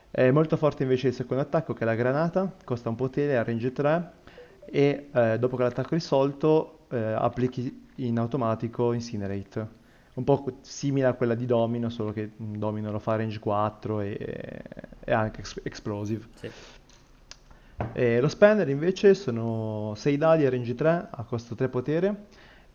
È 0.10 0.32
molto 0.32 0.56
forte 0.56 0.84
invece 0.84 1.10
il 1.10 1.14
secondo 1.14 1.44
attacco 1.44 1.74
che 1.74 1.82
è 1.82 1.86
la 1.86 1.96
granata, 1.96 2.56
costa 2.64 2.90
un 2.90 2.96
potere, 2.96 3.38
a 3.38 3.44
range 3.44 3.72
3 3.74 4.12
e 4.66 5.10
eh, 5.12 5.38
dopo 5.38 5.58
che 5.58 5.64
l'attacco 5.64 5.90
è 5.90 5.94
risolto 5.94 6.86
eh, 6.90 6.98
applichi 6.98 7.86
in 7.96 8.18
automatico 8.18 8.94
Incinerate. 8.94 9.76
Un 10.14 10.24
po' 10.24 10.58
simile 10.62 11.08
a 11.08 11.14
quella 11.14 11.36
di 11.36 11.46
Domino, 11.46 11.90
solo 11.90 12.12
che 12.12 12.32
mm, 12.42 12.56
Domino 12.56 12.92
lo 12.92 13.00
fa 13.00 13.14
a 13.14 13.18
range 13.18 13.40
4 13.40 14.02
e, 14.02 14.64
e 15.04 15.12
anche 15.12 15.42
ex- 15.42 15.60
Explosive. 15.64 16.26
Sì. 16.36 16.50
E 17.94 18.20
lo 18.20 18.28
spender 18.28 18.70
invece 18.70 19.14
sono 19.14 19.94
6 19.96 20.18
dadi 20.18 20.46
a 20.46 20.50
range 20.50 20.74
3 20.74 21.08
a 21.12 21.24
costo 21.24 21.54
3 21.54 21.70
potere. 21.70 22.26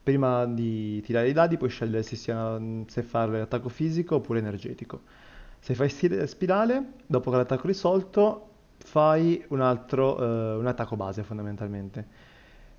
Prima 0.02 0.46
di 0.46 1.00
tirare 1.02 1.28
i 1.28 1.32
dadi 1.32 1.56
puoi 1.56 1.70
scegliere 1.70 2.02
se, 2.02 2.16
sia, 2.16 2.60
se 2.86 3.02
fare 3.02 3.40
attacco 3.40 3.68
fisico 3.68 4.16
oppure 4.16 4.40
energetico. 4.40 5.02
Se 5.60 5.74
fai 5.74 5.88
spirale, 5.88 6.94
dopo 7.06 7.30
che 7.30 7.36
l'attacco 7.36 7.62
è 7.64 7.66
risolto, 7.66 8.48
fai 8.78 9.44
un 9.50 9.60
altro, 9.60 10.18
eh, 10.18 10.56
un 10.56 10.66
attacco 10.66 10.96
base 10.96 11.22
fondamentalmente. 11.22 12.06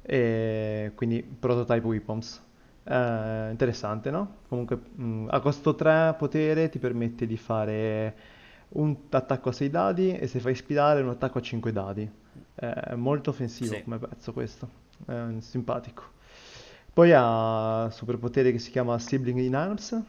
E 0.02 0.92
quindi 0.96 1.24
prototype 1.24 1.88
weapons. 1.88 2.42
Eh, 2.84 3.48
interessante, 3.52 4.12
no? 4.12 4.36
Comunque, 4.50 4.76
mh, 4.76 5.28
a 5.30 5.40
costo 5.40 5.76
3 5.76 6.16
potere 6.18 6.68
ti 6.68 6.78
permette 6.80 7.26
di 7.26 7.38
fare 7.38 8.16
un 8.70 8.98
attacco 9.12 9.48
a 9.48 9.52
6 9.54 9.70
dadi 9.70 10.12
e 10.18 10.28
se 10.28 10.40
fai 10.42 10.56
spirale 10.56 11.02
un 11.02 11.08
attacco 11.10 11.38
a 11.38 11.42
5 11.42 11.72
dadi. 11.72 12.10
È 12.56 12.96
molto 12.96 13.30
offensivo 13.30 13.76
Sì. 13.76 13.84
come 13.84 13.98
pezzo 13.98 14.34
questo, 14.34 14.68
simpatico. 15.40 16.04
Poi 16.94 17.12
ha 17.12 17.86
un 17.86 17.92
superpotere 17.92 18.52
che 18.52 18.60
si 18.60 18.70
chiama 18.70 19.00
Sibling 19.00 19.40
in 19.40 19.56
Arms, 19.56 20.00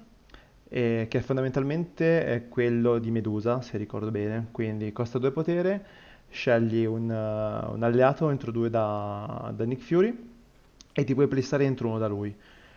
e 0.68 1.06
che 1.08 1.22
fondamentalmente 1.22 2.26
è 2.26 2.48
quello 2.48 2.98
di 2.98 3.10
Medusa, 3.10 3.62
se 3.62 3.78
ricordo 3.78 4.10
bene. 4.10 4.48
Quindi 4.50 4.92
costa 4.92 5.18
2 5.18 5.30
potere, 5.30 5.86
scegli 6.28 6.84
un, 6.84 7.10
eh, 7.10 7.72
un 7.72 7.82
alleato 7.82 8.28
entro 8.28 8.50
2 8.50 8.68
da, 8.68 9.52
da 9.56 9.64
Nick 9.64 9.82
Fury 9.82 10.30
e 10.92 11.04
ti 11.04 11.14
puoi 11.14 11.26
placare 11.26 11.64
entro 11.64 11.88
uno 11.88 11.98
da 11.98 12.06
lui. 12.06 12.34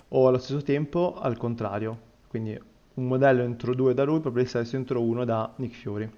O 0.10 0.28
allo 0.28 0.38
stesso 0.38 0.62
tempo 0.62 1.16
al 1.20 1.36
contrario, 1.38 1.97
quindi 2.28 2.58
un 2.93 3.08
modello 3.08 3.43
entro 3.43 3.76
2 3.76 3.93
da 3.93 4.05
lui 4.05 4.22
puoi 4.22 4.32
placarsi 4.34 4.76
entro 4.78 5.01
uno 5.01 5.26
da 5.26 5.51
Nick 5.58 5.76
Fury. 5.76 6.10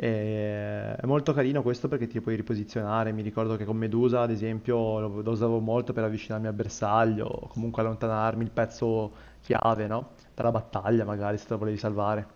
È 0.00 1.00
molto 1.06 1.32
carino 1.32 1.60
questo 1.60 1.88
perché 1.88 2.06
ti 2.06 2.20
puoi 2.20 2.36
riposizionare. 2.36 3.10
Mi 3.10 3.22
ricordo 3.22 3.56
che 3.56 3.64
con 3.64 3.76
Medusa, 3.76 4.20
ad 4.20 4.30
esempio, 4.30 5.00
lo, 5.00 5.22
lo 5.22 5.30
usavo 5.32 5.58
molto 5.58 5.92
per 5.92 6.04
avvicinarmi 6.04 6.46
al 6.46 6.52
bersaglio 6.52 7.26
o 7.26 7.48
comunque 7.48 7.82
allontanarmi 7.82 8.44
il 8.44 8.50
pezzo 8.50 9.10
chiave, 9.40 9.88
no? 9.88 10.10
Per 10.32 10.44
la 10.44 10.52
battaglia, 10.52 11.04
magari 11.04 11.36
se 11.36 11.46
te 11.46 11.54
lo 11.54 11.58
volevi 11.58 11.78
salvare. 11.78 12.26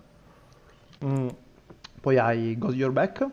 Mm. 1.05 1.29
Poi 2.01 2.19
hai 2.19 2.59
Got 2.59 2.75
Your 2.75 2.91
Back, 2.91 3.29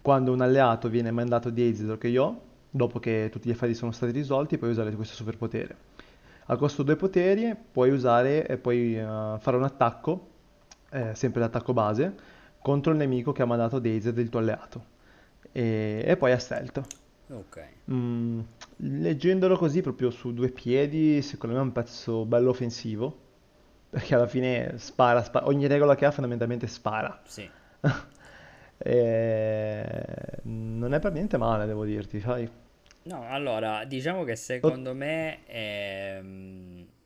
quando 0.00 0.32
un 0.32 0.40
alleato 0.40 0.88
viene 0.88 1.12
mandato 1.12 1.48
di 1.48 1.68
esito 1.68 1.96
che 1.98 2.08
io, 2.08 2.40
dopo 2.68 2.98
che 2.98 3.28
tutti 3.30 3.48
gli 3.48 3.52
affari 3.52 3.74
sono 3.74 3.92
stati 3.92 4.10
risolti, 4.10 4.58
puoi 4.58 4.70
usare 4.72 4.90
questo 4.96 5.14
superpotere. 5.14 5.76
A 6.46 6.56
costo 6.56 6.82
2 6.82 6.96
poteri 6.96 7.54
puoi 7.70 7.90
usare 7.90 8.48
e 8.48 8.56
puoi 8.56 8.98
eh, 8.98 9.36
fare 9.38 9.56
un 9.56 9.62
attacco, 9.62 10.26
eh, 10.90 11.14
sempre 11.14 11.40
l'attacco 11.40 11.72
base, 11.72 12.31
contro 12.62 12.92
il 12.92 12.98
nemico 12.98 13.32
che 13.32 13.42
ha 13.42 13.46
mandato 13.46 13.78
Dazed, 13.78 14.16
il 14.18 14.28
tuo 14.28 14.40
alleato. 14.40 14.84
E, 15.52 16.02
e 16.04 16.16
poi 16.16 16.32
a 16.32 16.38
stealth. 16.38 16.80
Ok. 17.30 17.66
Mm, 17.90 18.40
leggendolo 18.76 19.56
così 19.56 19.80
proprio 19.80 20.10
su 20.10 20.32
due 20.32 20.50
piedi, 20.50 21.20
secondo 21.22 21.56
me 21.56 21.62
è 21.62 21.64
un 21.64 21.72
pezzo 21.72 22.24
bello 22.24 22.50
offensivo, 22.50 23.18
perché 23.90 24.14
alla 24.14 24.26
fine 24.26 24.74
spara, 24.76 25.22
spara- 25.22 25.46
ogni 25.46 25.66
regola 25.66 25.94
che 25.94 26.04
ha 26.04 26.10
fondamentalmente 26.10 26.66
spara. 26.66 27.20
Sì. 27.24 27.48
E 28.84 30.40
non 30.42 30.92
è 30.92 30.98
per 30.98 31.12
niente 31.12 31.36
male, 31.36 31.66
devo 31.66 31.84
dirti, 31.84 32.18
sai? 32.18 32.50
No, 33.04 33.24
allora, 33.28 33.84
diciamo 33.84 34.24
che 34.24 34.34
secondo 34.34 34.92
me 34.92 35.44
è, 35.44 36.20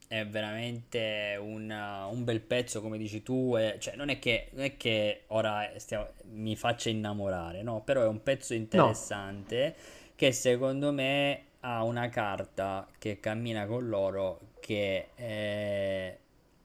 è 0.07 0.25
veramente 0.27 1.37
un, 1.39 1.69
un 1.69 2.23
bel 2.23 2.41
pezzo, 2.41 2.81
come 2.81 2.97
dici 2.97 3.23
tu, 3.23 3.55
e- 3.57 3.77
cioè 3.79 3.95
non 3.95 4.09
è 4.09 4.19
che, 4.19 4.49
non 4.53 4.63
è 4.65 4.77
che 4.77 5.23
ora 5.27 5.69
stiamo- 5.77 6.09
mi 6.31 6.55
faccia 6.55 6.89
innamorare, 6.89 7.61
no, 7.63 7.81
però 7.83 8.03
è 8.03 8.07
un 8.07 8.23
pezzo 8.23 8.53
No, 8.73 8.87
interessante 8.87 9.75
che 10.15 10.31
secondo 10.31 10.91
me 10.91 11.43
ha 11.61 11.83
una 11.83 12.09
carta 12.09 12.87
che 12.97 13.19
cammina 13.19 13.65
con 13.65 13.87
loro 13.87 14.39
che 14.59 15.09
eh, 15.15 16.17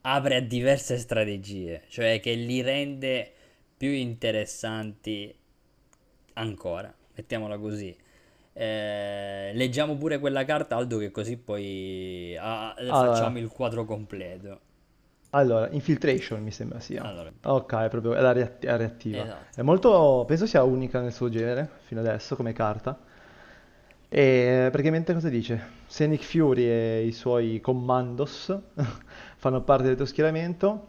apre 0.03 0.37
a 0.37 0.41
diverse 0.41 0.99
strategie, 0.99 1.83
cioè 1.89 2.21
che 2.21 2.33
li 2.35 2.61
rende 2.63 3.33
più 3.77 3.91
interessanti 3.91 5.35
ancora, 6.35 6.93
mettiamola 7.15 7.59
così. 7.59 7.95
Eh, 8.55 9.53
leggiamo 9.55 9.97
pure 9.97 10.19
quella 10.19 10.45
carta, 10.45 10.77
Aldo, 10.77 10.99
che 10.99 11.11
così 11.11 11.37
poi 11.39 12.37
ah, 12.39 12.75
facciamo 12.95 13.39
allora, 13.39 13.39
il 13.39 13.49
quadro 13.49 13.85
completo. 13.85 14.61
allora, 15.31 15.69
Infiltration 15.71 16.43
mi 16.43 16.51
sembra 16.53 16.79
sia. 16.81 17.09
Allora, 17.09 17.33
Ok, 17.45 17.73
è 17.75 17.89
proprio 17.89 18.15
è 18.15 18.21
la 18.21 18.33
reatti- 18.33 18.67
è 18.67 18.77
reattiva. 18.77 19.27
esatto. 19.27 19.47
È 19.55 19.63
molto, 19.63 20.25
penso 20.27 20.47
sia 20.47 20.63
unica 20.63 21.01
nel 21.01 21.13
suo 21.13 21.29
genere, 21.29 21.69
fino 21.87 22.01
adesso, 22.01 22.37
come 22.37 22.53
carta. 22.53 22.99
E 24.09 24.69
praticamente 24.71 25.15
cosa 25.15 25.29
dice? 25.31 25.61
Se 25.87 26.07
Nick 26.07 26.23
Fury 26.25 26.65
e 26.65 27.05
i 27.07 27.13
suoi 27.13 27.61
commandos 27.61 28.55
fanno 29.37 29.63
parte 29.63 29.85
del 29.85 29.97
tuo 29.97 30.05
schieramento, 30.05 30.87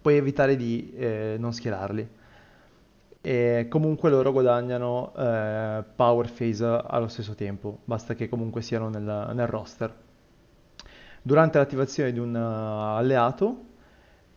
puoi 0.00 0.16
evitare 0.16 0.56
di 0.56 0.92
eh, 0.96 1.36
non 1.38 1.52
schierarli. 1.52 2.08
E 3.22 3.66
comunque 3.68 4.08
loro 4.08 4.32
guadagnano 4.32 5.12
eh, 5.14 5.84
power 5.94 6.32
phase 6.32 6.64
allo 6.64 7.08
stesso 7.08 7.34
tempo, 7.34 7.80
basta 7.84 8.14
che 8.14 8.28
comunque 8.28 8.62
siano 8.62 8.88
nel, 8.88 9.32
nel 9.34 9.46
roster. 9.46 9.94
Durante 11.22 11.58
l'attivazione 11.58 12.12
di 12.12 12.18
un 12.18 12.34
eh, 12.34 12.38
alleato, 12.38 13.64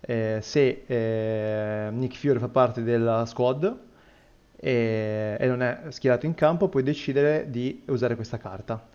eh, 0.02 0.40
se 0.42 0.84
eh, 0.86 1.90
Nick 1.92 2.18
Fury 2.18 2.40
fa 2.40 2.50
parte 2.50 2.84
della 2.84 3.26
squad 3.26 3.78
e, 4.58 5.38
e 5.40 5.48
non 5.48 5.62
è 5.62 5.84
schierato 5.90 6.26
in 6.26 6.34
campo, 6.34 6.68
puoi 6.68 6.84
decidere 6.84 7.50
di 7.50 7.84
usare 7.88 8.16
questa 8.16 8.38
carta. 8.38 8.86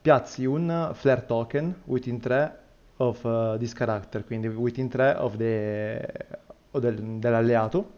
Piazzi 0.00 0.46
un 0.46 0.90
flare 0.94 1.26
token 1.26 1.82
within 1.84 2.18
3 2.18 2.58
of 2.96 3.22
uh, 3.22 3.56
this 3.56 3.72
character, 3.72 4.24
quindi 4.24 4.48
within 4.48 4.88
3 4.88 5.14
of 5.18 5.36
the, 5.36 6.26
dell'alleato, 6.72 7.97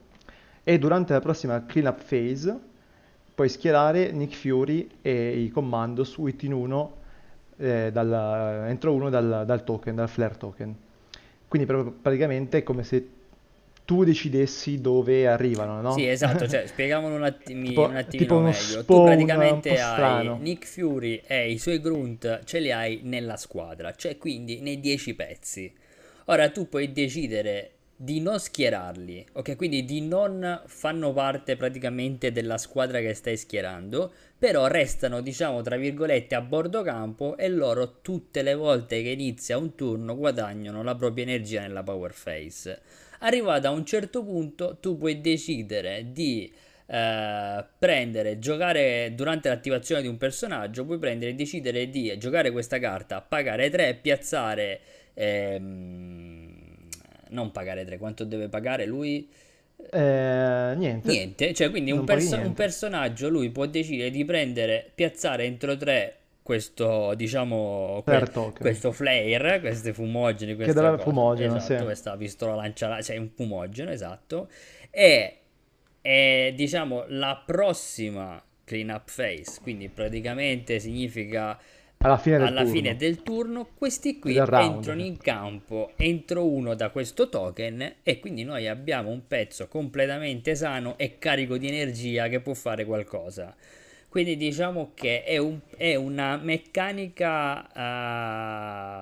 e 0.63 0.79
durante 0.79 1.13
la 1.13 1.21
prossima 1.21 1.65
cleanup 1.65 2.03
phase 2.03 2.59
puoi 3.35 3.49
schierare 3.49 4.13
Nick 4.13 4.35
Fury 4.35 4.89
e 5.01 5.41
i 5.41 5.51
commandos 5.51 6.17
within 6.19 6.53
1 6.53 6.93
eh, 7.57 7.91
dal, 7.93 8.67
entro 8.69 8.93
uno 8.93 9.11
dal, 9.11 9.45
dal 9.47 9.65
token, 9.65 9.95
dal 9.95 10.09
flare 10.09 10.37
token. 10.37 10.75
Quindi 11.49 11.73
praticamente 12.01 12.59
è 12.59 12.63
come 12.63 12.85
se 12.85 13.09
tu 13.85 14.05
decidessi 14.05 14.81
dove 14.81 15.27
arrivano, 15.27 15.81
no? 15.81 15.93
Sì, 15.93 16.07
esatto, 16.07 16.47
cioè 16.47 16.67
spieghiamolo 16.69 17.17
un, 17.17 17.25
attimi, 17.25 17.69
Tipo, 17.69 17.89
un 17.89 17.97
attimino 17.97 18.29
tipo 18.29 18.39
meglio. 18.39 18.77
Tu 18.77 18.83
spawn 18.83 19.01
un 19.01 19.07
praticamente 19.07 19.81
hai. 19.81 20.39
Nick 20.39 20.67
Fury 20.67 21.23
e 21.27 21.51
i 21.51 21.59
suoi 21.59 21.81
grunt 21.81 22.45
ce 22.45 22.61
li 22.61 22.71
hai 22.71 23.01
nella 23.03 23.37
squadra, 23.37 23.93
cioè 23.95 24.17
quindi 24.17 24.61
nei 24.61 24.79
10 24.79 25.15
pezzi. 25.15 25.73
Ora 26.27 26.51
tu 26.51 26.69
puoi 26.69 26.93
decidere 26.93 27.71
di 28.03 28.19
non 28.21 28.39
schierarli, 28.41 29.27
ok? 29.33 29.57
Quindi 29.57 29.85
di 29.85 30.01
non 30.01 30.63
fanno 30.67 31.13
parte 31.13 31.57
praticamente 31.57 32.33
della 32.33 32.57
squadra 32.57 32.99
che 33.01 33.13
stai 33.13 33.37
schierando, 33.37 34.11
però 34.39 34.69
restano, 34.69 35.21
diciamo, 35.21 35.61
tra 35.61 35.77
virgolette, 35.77 36.35
a 36.35 36.41
bordo 36.41 36.81
campo 36.83 37.37
e 37.37 37.49
loro 37.51 38.01
tutte 38.01 38.41
le 38.41 38.55
volte 38.55 39.03
che 39.03 39.11
inizia 39.11 39.59
un 39.59 39.75
turno 39.75 40.17
guadagnano 40.17 40.83
la 40.83 40.95
propria 40.95 41.25
energia 41.25 41.61
nella 41.61 41.83
power 41.83 42.15
phase. 42.15 42.81
Arrivato 43.19 43.67
a 43.67 43.71
un 43.71 43.85
certo 43.85 44.25
punto, 44.25 44.79
tu 44.81 44.97
puoi 44.97 45.21
decidere 45.21 46.07
di 46.11 46.51
eh, 46.87 47.65
prendere, 47.79 48.39
giocare 48.39 49.13
durante 49.15 49.51
l'attivazione 49.51 50.01
di 50.01 50.09
un 50.09 50.17
personaggio, 50.17 50.87
puoi 50.87 50.99
prendere 50.99 51.33
e 51.33 51.35
decidere 51.35 51.91
di 51.91 52.17
giocare 52.17 52.51
questa 52.51 52.79
carta, 52.79 53.21
pagare 53.21 53.69
3, 53.69 53.95
piazzare. 54.01 54.81
ehm, 55.13 56.50
non 57.31 57.51
pagare 57.53 57.85
3, 57.85 57.99
quanto 57.99 58.25
deve 58.25 58.49
pagare 58.49 58.87
lui? 58.87 59.29
Eh, 59.91 60.75
niente, 60.77 61.11
Niente, 61.11 61.55
cioè 61.55 61.71
quindi 61.71 61.91
un, 61.91 62.05
perso- 62.05 62.37
un 62.39 62.53
personaggio 62.53 63.29
lui 63.29 63.51
può 63.51 63.67
decidere 63.67 64.11
di 64.11 64.25
prendere, 64.25 64.91
piazzare 64.95 65.45
entro 65.45 65.77
3 65.77 66.17
questo, 66.43 67.15
diciamo, 67.15 68.03
que- 68.05 68.53
questo 68.59 68.93
flare, 68.93 69.61
queste 69.61 69.93
fumogene, 69.93 70.53
Che 70.53 70.57
queste 70.65 70.81
dà 70.81 70.91
cose. 70.91 71.03
fumogeno, 71.05 71.57
esatto, 71.57 71.79
sì. 71.79 71.85
questa 71.85 72.17
pistola 72.17 72.55
lancia, 72.57 73.01
cioè 73.03 73.17
un 73.17 73.31
fumogeno, 73.35 73.91
esatto. 73.91 74.49
E, 74.91 75.37
e, 76.03 76.53
diciamo 76.57 77.05
la 77.09 77.41
prossima 77.47 78.43
clean 78.65 78.91
up 78.91 79.11
phase, 79.15 79.61
quindi 79.63 79.89
praticamente 79.89 80.79
significa 80.81 81.59
Alla 82.03 82.19
fine 82.19 82.39
del 82.39 82.49
alla 82.49 82.65
turno. 82.65 82.71
fine 82.73 82.97
del 82.97 83.23
turno, 83.23 83.69
questi 83.75 84.19
qui 84.19 84.49
entrano 84.51 85.03
in 85.03 85.19
campo 85.19 85.93
entro 85.97 86.47
uno 86.47 86.75
da 86.75 86.89
questo 86.91 87.29
token 87.29 87.97
e 88.03 88.19
quindi 88.19 88.43
noi 88.43 88.67
abbiamo 88.69 89.11
un 89.11 89.27
pezzo 89.27 89.69
completamente 89.69 90.55
sano 90.55 90.97
e 90.97 91.19
carico 91.19 91.59
di 91.59 91.69
energia 91.69 92.29
che 92.29 92.41
può 92.41 92.55
fare 92.55 92.85
qualcosa. 92.87 93.55
Quindi 94.09 94.37
diciamo 94.39 94.93
che 94.95 95.25
è, 95.25 95.37
un- 95.37 95.61
è 95.77 95.95
una 95.95 96.37
meccanica 96.39 97.69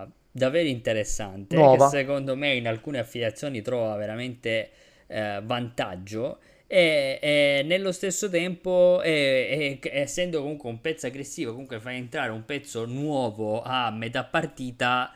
eh, 0.05 0.09
davvero 0.33 0.69
interessante 0.69 1.57
Nuova. 1.57 1.77
che 1.77 1.79
secondo 1.81 2.37
me 2.37 2.55
in 2.55 2.67
alcune 2.67 2.99
affiliazioni 2.99 3.63
trova 3.63 3.95
veramente 3.97 4.71
eh, 5.07 5.41
vantaggio 5.45 6.39
e, 6.69 7.19
e 7.23 7.63
nello 7.65 7.93
stesso 7.93 8.29
tempo 8.31 9.01
e- 9.03 9.81
essendo 9.83 10.41
comunque 10.43 10.69
un 10.69 10.81
pezzo 10.83 11.07
aggressivo 11.07 11.53
comunque 11.53 11.81
fai 11.81 11.97
entrare 11.97 12.31
un 12.31 12.45
pezzo 12.45 12.85
nuovo 12.85 13.63
a 13.63 13.91
metà 13.91 14.25
partita 14.25 15.15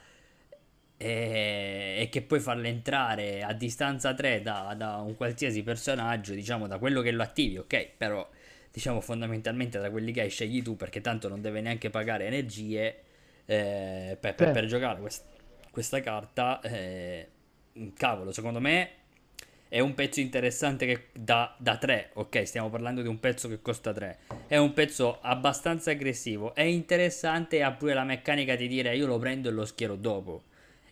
e, 0.96 2.08
che 2.10 2.22
puoi 2.22 2.40
farlo 2.40 2.66
entrare 2.66 3.42
a 3.42 3.52
distanza 3.52 4.14
3 4.14 4.40
da, 4.42 4.74
da 4.76 4.96
un 4.98 5.16
qualsiasi 5.16 5.62
personaggio 5.62 6.32
diciamo 6.34 6.66
da 6.66 6.78
quello 6.78 7.00
che 7.02 7.10
lo 7.10 7.22
attivi 7.22 7.58
ok? 7.58 7.88
Però 7.96 8.28
diciamo 8.70 9.00
fondamentalmente 9.00 9.78
da 9.78 9.90
quelli 9.90 10.12
che 10.12 10.22
hai 10.22 10.30
scegli 10.30 10.62
tu 10.62 10.76
perché 10.76 11.00
tanto 11.00 11.28
non 11.28 11.40
deve 11.42 11.60
neanche 11.60 11.90
pagare 11.90 12.26
energie 12.26 13.02
eh, 13.46 14.16
per, 14.20 14.34
per- 14.34 14.50
per 14.52 14.66
giocare 14.66 15.00
quest- 15.00 15.26
questa 15.70 16.00
carta 16.00 16.60
eh, 16.60 17.28
cavolo. 17.94 18.32
Secondo 18.32 18.60
me 18.60 18.90
è 19.72 19.80
un 19.80 19.94
pezzo 19.94 20.20
interessante 20.20 20.84
che 20.84 21.04
da, 21.14 21.56
da 21.56 21.78
3, 21.78 22.10
ok? 22.12 22.46
Stiamo 22.46 22.68
parlando 22.68 23.00
di 23.00 23.08
un 23.08 23.18
pezzo 23.18 23.48
che 23.48 23.62
costa 23.62 23.90
3. 23.94 24.18
È 24.46 24.58
un 24.58 24.74
pezzo 24.74 25.18
abbastanza 25.22 25.92
aggressivo. 25.92 26.54
È 26.54 26.60
interessante 26.60 27.56
e 27.56 27.62
ha 27.62 27.72
pure 27.72 27.94
la 27.94 28.04
meccanica 28.04 28.54
di 28.54 28.68
dire 28.68 28.94
io 28.94 29.06
lo 29.06 29.18
prendo 29.18 29.48
e 29.48 29.52
lo 29.52 29.64
schiero 29.64 29.96
dopo. 29.96 30.42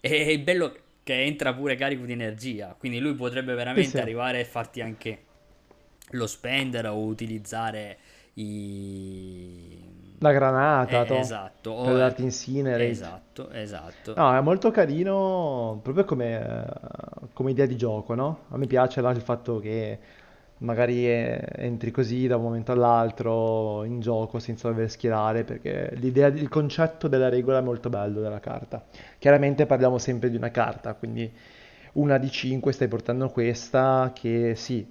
E 0.00 0.24
è 0.24 0.38
bello 0.38 0.74
che 1.02 1.24
entra 1.24 1.52
pure 1.52 1.76
carico 1.76 2.06
di 2.06 2.12
energia. 2.12 2.74
Quindi 2.78 3.00
lui 3.00 3.12
potrebbe 3.12 3.52
veramente 3.52 3.90
sì. 3.90 3.98
arrivare 3.98 4.40
e 4.40 4.44
farti 4.46 4.80
anche 4.80 5.18
lo 6.12 6.26
spender 6.26 6.86
o 6.86 7.00
utilizzare 7.00 7.98
i... 8.32 9.76
La 10.22 10.32
granata, 10.32 11.02
Eh, 11.02 11.06
to, 11.06 11.14
esatto. 11.14 11.80
per 11.82 11.96
darti 11.96 12.22
incinerate. 12.22 12.88
Esatto, 12.88 13.50
esatto. 13.50 14.12
No, 14.14 14.36
è 14.36 14.40
molto 14.42 14.70
carino 14.70 15.78
proprio 15.82 16.04
come, 16.04 16.40
eh, 16.40 17.28
come 17.32 17.52
idea 17.52 17.64
di 17.66 17.76
gioco, 17.76 18.14
no? 18.14 18.40
A 18.50 18.58
me 18.58 18.66
piace 18.66 19.00
là 19.00 19.10
il 19.10 19.22
fatto 19.22 19.58
che 19.60 19.98
magari 20.58 21.06
entri 21.06 21.90
così 21.90 22.26
da 22.26 22.36
un 22.36 22.42
momento 22.42 22.72
all'altro 22.72 23.82
in 23.84 24.00
gioco 24.00 24.38
senza 24.38 24.68
dover 24.68 24.90
schierare, 24.90 25.42
perché 25.44 25.92
l'idea, 25.94 26.26
il 26.26 26.50
concetto 26.50 27.08
della 27.08 27.30
regola 27.30 27.58
è 27.58 27.62
molto 27.62 27.88
bello 27.88 28.20
della 28.20 28.40
carta. 28.40 28.84
Chiaramente 29.18 29.64
parliamo 29.64 29.96
sempre 29.96 30.28
di 30.28 30.36
una 30.36 30.50
carta, 30.50 30.92
quindi 30.94 31.32
una 31.92 32.18
di 32.18 32.30
5 32.30 32.72
stai 32.72 32.88
portando 32.88 33.30
questa 33.30 34.12
che 34.14 34.54
sì, 34.54 34.86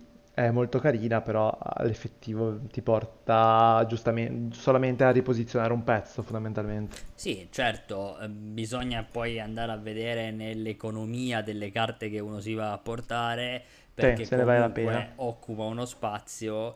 è 0.46 0.52
molto 0.52 0.80
carina, 0.80 1.22
però 1.22 1.50
all'effettivo 1.62 2.60
ti 2.68 2.82
porta 2.82 3.86
giustamente, 3.88 4.56
solamente 4.58 5.04
a 5.04 5.12
riposizionare 5.12 5.74
un 5.74 5.84
pezzo 5.84 6.22
fondamentalmente. 6.24 6.98
Sì, 7.14 7.50
certo, 7.52 8.18
eh, 8.20 8.30
bisogna 8.30 9.04
poi 9.04 9.40
andare 9.40 9.74
a 9.74 9.78
vedere 9.78 10.32
nell'economia 10.32 11.42
delle 11.42 11.70
carte 11.70 12.10
che 12.10 12.20
uno 12.20 12.40
si 12.40 12.54
va 12.54 12.72
a 12.72 12.78
portare, 12.78 13.62
perché 13.94 14.24
se 14.24 14.38
ne 14.38 14.44
vale 14.46 14.60
la 14.60 14.70
comunque 14.70 14.72
pena. 14.72 15.12
occupa 15.16 15.64
uno 15.64 15.84
spazio, 15.86 16.76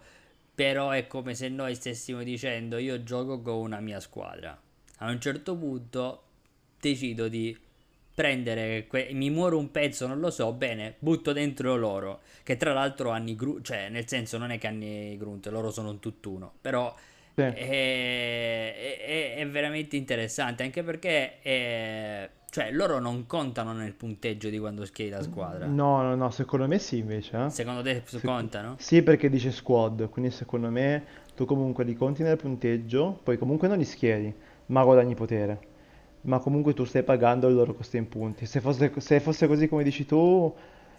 però 0.53 0.89
è 0.89 1.07
come 1.07 1.33
se 1.33 1.47
noi 1.47 1.75
stessimo 1.75 2.23
dicendo 2.23 2.77
io 2.77 3.03
gioco 3.03 3.41
con 3.41 3.55
una 3.55 3.79
mia 3.79 4.01
squadra. 4.01 4.59
A 4.97 5.09
un 5.09 5.19
certo 5.21 5.55
punto 5.55 6.23
decido 6.79 7.29
di 7.29 7.57
prendere, 8.13 8.85
que- 8.87 9.09
mi 9.13 9.29
muore 9.29 9.55
un 9.55 9.71
pezzo, 9.71 10.07
non 10.07 10.19
lo 10.19 10.29
so, 10.29 10.51
bene, 10.53 10.95
butto 10.99 11.33
dentro 11.33 11.75
loro, 11.75 12.21
che 12.43 12.57
tra 12.57 12.73
l'altro 12.73 13.09
hanno 13.09 13.29
i 13.29 13.35
grunt, 13.35 13.65
cioè 13.65 13.89
nel 13.89 14.07
senso 14.07 14.37
non 14.37 14.51
è 14.51 14.57
che 14.57 14.67
hanno 14.67 14.83
i 14.85 15.17
grunt, 15.17 15.47
loro 15.47 15.71
sono 15.71 15.89
un 15.89 15.99
tutt'uno, 15.99 16.53
però 16.61 16.93
Sì. 17.35 17.41
è, 17.41 18.75
è- 19.05 19.35
è 19.37 19.47
veramente 19.47 19.95
interessante 19.95 20.63
anche 20.63 20.83
perché 20.83 21.39
eh, 21.41 22.29
cioè, 22.49 22.71
loro 22.71 22.99
non 22.99 23.25
contano 23.25 23.73
nel 23.73 23.93
punteggio 23.93 24.49
di 24.49 24.59
quando 24.59 24.85
schieri 24.85 25.11
la 25.11 25.21
squadra. 25.23 25.65
No, 25.67 26.01
no, 26.03 26.15
no, 26.15 26.29
secondo 26.29 26.67
me 26.67 26.77
sì 26.77 26.97
invece, 26.97 27.37
eh. 27.37 27.49
Secondo 27.49 27.81
te 27.81 28.03
Sec- 28.05 28.23
contano? 28.23 28.75
Sì, 28.77 29.01
perché 29.01 29.29
dice 29.29 29.51
squad, 29.51 30.07
quindi 30.09 30.29
secondo 30.31 30.69
me 30.69 31.03
tu 31.35 31.45
comunque 31.45 31.83
li 31.83 31.95
conti 31.95 32.21
nel 32.21 32.37
punteggio, 32.37 33.19
poi 33.23 33.37
comunque 33.37 33.67
non 33.67 33.77
li 33.79 33.85
schieri, 33.85 34.33
ma 34.67 34.83
guadagni 34.83 35.15
potere. 35.15 35.71
Ma 36.23 36.39
comunque 36.39 36.73
tu 36.73 36.85
stai 36.85 37.03
pagando 37.03 37.47
il 37.47 37.55
loro 37.55 37.73
costo 37.73 37.97
in 37.97 38.07
punti. 38.07 38.45
Se 38.45 38.61
fosse, 38.61 38.91
se 38.97 39.19
fosse 39.19 39.47
così 39.47 39.67
come 39.67 39.83
dici 39.83 40.05
tu, 40.05 40.53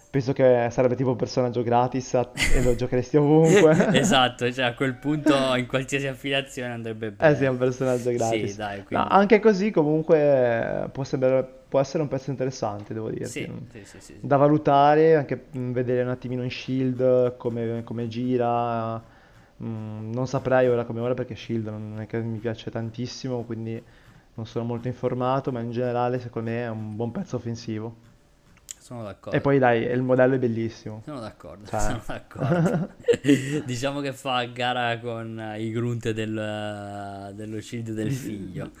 penso 0.09 0.33
che 0.33 0.67
sarebbe 0.71 0.95
tipo 0.95 1.09
un 1.11 1.15
personaggio 1.15 1.63
gratis 1.63 2.13
a- 2.13 2.31
e 2.53 2.61
lo 2.61 2.75
giocheresti 2.75 3.17
ovunque. 3.17 3.75
Esatto, 3.91 4.51
cioè 4.51 4.65
a 4.65 4.73
quel 4.73 4.95
punto 4.95 5.33
in 5.55 5.67
qualsiasi 5.67 6.07
affiliazione 6.07 6.73
andrebbe 6.73 7.11
Eh 7.17 7.35
sì, 7.35 7.43
è 7.45 7.47
bene. 7.47 7.49
un 7.49 7.57
personaggio 7.57 8.11
Sì, 8.11 8.17
gratis. 8.17 8.57
dai, 8.57 8.77
No, 8.77 8.85
quindi 8.87 9.07
anche 9.09 9.39
così 9.39 9.71
comunque 9.71 10.89
può 10.91 11.03
sembrare, 11.03 11.47
può 11.69 11.79
essere 11.79 12.03
un 12.03 12.09
pezzo 12.09 12.29
interessante, 12.29 12.93
devo 12.93 13.09
sì, 13.21 13.25
sì, 13.25 13.49
sì, 13.71 13.85
sì, 13.85 13.99
sì. 13.99 14.13
Da 14.19 14.37
valutare, 14.37 15.15
anche 15.15 15.45
mm, 15.57 15.71
vedere 15.71 16.01
un 16.03 16.09
attimino 16.09 16.43
in 16.43 16.51
Shield 16.51 17.37
come, 17.37 17.83
come 17.83 18.07
gira. 18.07 19.01
Mm, 19.63 20.11
non 20.13 20.27
saprei 20.27 20.67
ora 20.67 20.83
come 20.83 20.99
ora 20.99 21.13
perché 21.13 21.35
Shield 21.35 21.67
non 21.67 21.99
è 22.01 22.07
che 22.07 22.19
mi 22.21 22.39
piace 22.39 22.69
tantissimo, 22.71 23.43
quindi 23.43 23.81
non 24.35 24.45
sono 24.45 24.65
molto 24.65 24.87
informato, 24.87 25.51
ma 25.51 25.59
in 25.61 25.71
generale 25.71 26.19
secondo 26.19 26.49
me 26.51 26.63
è 26.63 26.69
un 26.69 26.95
buon 26.95 27.11
pezzo 27.11 27.35
offensivo. 27.37 27.95
Sono 28.79 29.01
E 29.01 29.03
d'accordo. 29.03 29.39
poi 29.41 29.57
dai, 29.59 29.83
il 29.83 30.01
modello 30.01 30.35
è 30.35 30.39
bellissimo. 30.39 31.01
Sono 31.03 31.19
d'accordo, 31.19 31.65
Cioè, 31.65 31.79
sono 31.79 32.03
d'accordo. 32.05 32.93
Diciamo 33.65 34.01
che 34.01 34.13
fa 34.13 34.43
gara 34.45 34.99
con 34.99 35.53
i 35.57 35.71
grunt 35.71 36.11
del, 36.11 37.31
dello 37.33 37.61
shield 37.61 37.91
del 37.91 38.11
figlio. 38.11 38.71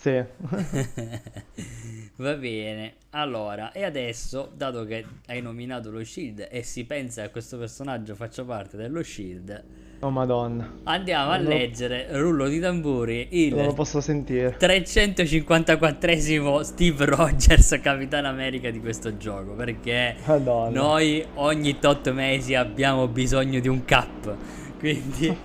Sì. 0.00 0.24
Va 2.16 2.34
bene, 2.34 2.96
allora, 3.10 3.72
e 3.72 3.82
adesso, 3.84 4.52
dato 4.54 4.84
che 4.84 5.04
hai 5.26 5.40
nominato 5.40 5.90
lo 5.90 6.04
Shield 6.04 6.48
e 6.50 6.62
si 6.62 6.84
pensa 6.84 7.22
che 7.22 7.30
questo 7.30 7.56
personaggio 7.58 8.14
faccia 8.14 8.44
parte 8.44 8.76
dello 8.76 9.02
Shield, 9.02 9.64
Oh 10.02 10.08
madonna. 10.08 10.66
andiamo 10.84 11.30
a 11.32 11.36
Non 11.36 11.44
lo- 11.44 11.50
leggere, 11.50 12.06
rullo 12.12 12.48
di 12.48 12.58
tamburi, 12.58 13.28
Non 13.50 13.64
lo 13.64 13.68
il 13.68 13.74
posso 13.74 14.00
sentire. 14.00 14.56
354esimo 14.58 16.62
Steve 16.62 17.04
Rogers, 17.04 17.78
Capitano 17.82 18.26
America 18.28 18.70
di 18.70 18.80
questo 18.80 19.18
gioco, 19.18 19.52
perché 19.52 20.16
Madonna. 20.24 20.70
noi 20.70 21.22
ogni 21.34 21.78
tot 21.78 22.10
mesi 22.12 22.54
abbiamo 22.54 23.08
bisogno 23.08 23.60
di 23.60 23.68
un 23.68 23.84
cap, 23.84 24.34
quindi 24.78 25.36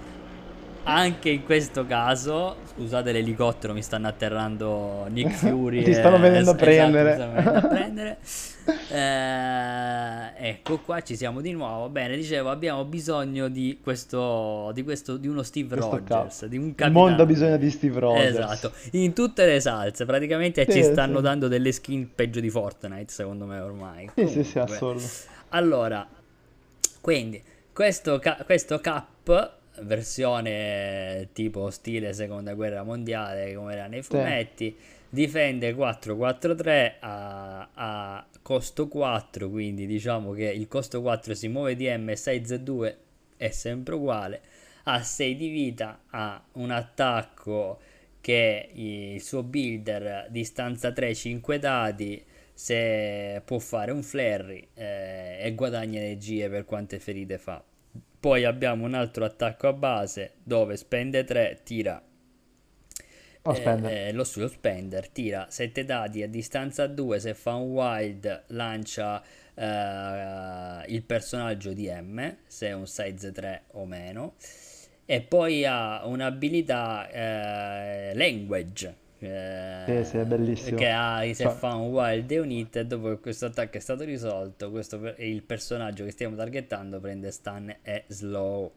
anche 0.84 1.30
in 1.32 1.44
questo 1.44 1.86
caso, 1.86 2.56
scusate 2.76 3.12
l'elicottero, 3.12 3.74
mi 3.74 3.82
stanno 3.82 4.08
atterrando 4.08 5.06
Nick 5.10 5.32
Fury. 5.52 5.84
Ti 5.84 5.90
e- 5.90 5.94
stanno 5.96 6.18
venendo 6.18 6.52
a 6.52 6.54
esatto, 6.54 6.64
prendere. 6.64 7.16
venendo 7.18 7.50
a 7.58 7.62
prendere. 7.68 8.18
Eh, 8.66 10.32
ecco 10.50 10.80
qua 10.80 11.02
ci 11.02 11.16
siamo 11.16 11.42
di 11.42 11.52
nuovo. 11.52 11.90
Bene, 11.90 12.16
dicevo, 12.16 12.50
abbiamo 12.50 12.84
bisogno 12.86 13.48
di 13.48 13.80
questo, 13.82 14.72
di 14.74 14.84
questo, 14.84 15.18
di 15.18 15.28
uno 15.28 15.44
Steve 15.44 15.76
Questo 15.76 15.98
Rogers, 15.98 16.40
cap. 16.40 16.50
di 16.50 16.58
un 16.58 16.68
Il 16.70 16.76
capitano. 16.76 17.06
mondo 17.06 17.24
ha 17.24 17.26
bisogno 17.26 17.58
di 17.58 17.70
Steve 17.70 18.00
Rogers. 18.00 18.30
Esatto, 18.38 18.72
in 18.92 19.14
tutte 19.14 19.46
le 19.46 19.60
salse, 19.60 20.06
praticamente 20.06 20.66
Sì, 20.66 20.72
ci 20.72 20.84
stanno 20.84 21.18
sì. 21.18 21.24
dando 21.24 21.48
delle 21.48 21.72
skin 21.72 22.10
peggio 22.14 22.40
di 22.40 22.50
Fortnite, 22.50 23.12
secondo 23.12 23.46
me 23.46 23.60
ormai. 23.60 24.10
Sì, 24.16 24.28
sì, 24.28 24.44
sì, 24.44 24.54
Comunque, 24.54 24.62
assurdo. 24.76 25.04
allora, 25.50 26.08
quindi, 27.02 27.42
questo, 27.72 28.20
ca- 28.20 28.42
questo 28.46 28.80
cap, 28.80 29.54
versione 29.82 31.28
tipo 31.34 31.70
stile 31.70 32.14
seconda 32.14 32.54
guerra 32.54 32.84
mondiale, 32.84 33.54
come 33.54 33.74
era 33.74 33.88
nei 33.88 34.02
fumetti, 34.02 34.76
difende 35.16 35.74
4-4-3 35.74 36.96
a, 37.00 37.70
a 37.74 38.28
costo 38.42 38.90
4, 38.90 39.50
quindi 39.50 39.88
diciamo 39.88 40.34
che 40.34 40.44
il 40.44 40.68
costo 40.68 41.02
4 41.02 41.34
si 41.34 41.48
muove 41.48 41.78
di 41.78 41.88
M 41.88 42.10
e 42.10 42.16
6Z2 42.16 42.96
è 43.38 43.50
sempre 43.50 43.96
uguale, 43.96 44.42
ha 44.84 45.02
6 45.02 45.36
di 45.38 45.48
vita, 45.48 46.02
ha 46.10 46.44
un 46.54 46.70
attacco 46.70 47.80
che 48.20 48.70
il 48.74 49.22
suo 49.22 49.42
builder 49.44 50.28
distanza 50.30 50.92
3 50.92 51.16
5 51.16 51.60
dadi 51.60 52.24
se 52.54 53.42
può 53.46 53.58
fare 53.60 53.92
un 53.92 54.04
flurry 54.04 54.68
eh, 54.74 55.38
e 55.40 55.56
guadagna 55.56 56.00
energie 56.00 56.50
per 56.50 56.66
quante 56.66 57.00
ferite 57.00 57.38
fa. 57.38 57.64
Poi 58.20 58.44
abbiamo 58.44 58.86
un 58.86 58.96
altro 58.96 59.24
attacco 59.24 59.68
a 59.70 59.74
base 59.74 60.34
dove 60.44 60.76
spende 60.76 61.24
3 61.24 61.62
tira 61.64 62.04
eh, 63.54 64.08
eh, 64.08 64.12
lo, 64.14 64.26
lo 64.36 64.48
spender. 64.48 65.08
Tira 65.10 65.48
7 65.50 65.86
dadi 65.86 66.24
a 66.24 66.28
distanza 66.28 66.88
2 66.88 67.20
se 67.20 67.34
fa 67.34 67.54
un 67.56 67.72
wild 67.72 68.44
lancia 68.48 69.22
eh, 69.54 70.84
il 70.88 71.04
personaggio 71.04 71.74
di 71.74 71.90
M 71.90 72.38
se 72.48 72.68
è 72.68 72.74
un 72.74 72.88
size 72.88 73.32
3 73.32 73.64
o 73.72 73.86
meno. 73.86 74.36
E 75.06 75.22
poi 75.22 75.66
ha 75.66 76.06
un'abilità 76.06 77.08
eh, 77.12 78.16
language 78.16 78.96
eh, 79.20 79.84
Sì, 79.86 80.04
sì, 80.04 80.18
è 80.18 80.26
bellissimo. 80.26 80.78
che 80.78 80.90
ha 80.90 81.22
se 81.34 81.36
Cioè- 81.44 81.54
fa 81.54 81.76
un 81.76 81.90
wild 81.92 82.32
e 82.32 82.40
un 82.40 82.50
hit 82.52 82.76
e 82.78 82.86
dopo 82.86 83.10
che 83.10 83.20
questo 83.20 83.46
attacco 83.46 83.78
è 83.78 83.80
stato 83.80 84.04
risolto 84.04 84.72
questo 84.72 85.14
il 85.18 85.44
personaggio 85.44 86.04
che 86.06 86.12
stiamo 86.12 86.36
targettando 86.36 87.00
prende 87.00 87.30
stun 87.32 87.74
e 87.84 88.04
slow 88.08 88.74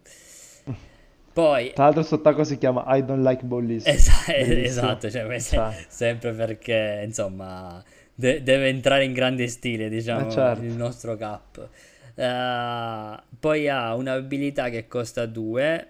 poi 1.39 1.73
Tra 1.73 1.85
l'altro 1.91 2.17
attacco 2.17 2.43
si 2.43 2.59
chiama 2.59 2.85
I 2.97 3.05
don't 3.05 3.25
like 3.25 3.45
bullies. 3.45 3.87
Esa- 3.87 4.35
esatto, 4.35 5.09
cioè, 5.09 5.41
Cioè. 5.41 5.85
sempre 5.87 6.33
perché 6.33 7.03
insomma 7.05 7.81
de- 8.13 8.43
deve 8.43 8.69
entrare 8.69 9.05
in 9.05 9.13
grande 9.13 9.47
stile, 9.47 9.89
diciamo, 9.89 10.27
Eh, 10.27 10.31
certo. 10.33 10.65
il 10.65 10.73
nostro 10.73 11.17
cap. 11.17 11.69
Eh, 12.17 13.23
poi 13.39 13.69
ha 13.69 13.95
un'abilità 13.95 14.69
che 14.69 14.89
costa 14.89 15.27
2. 15.27 15.89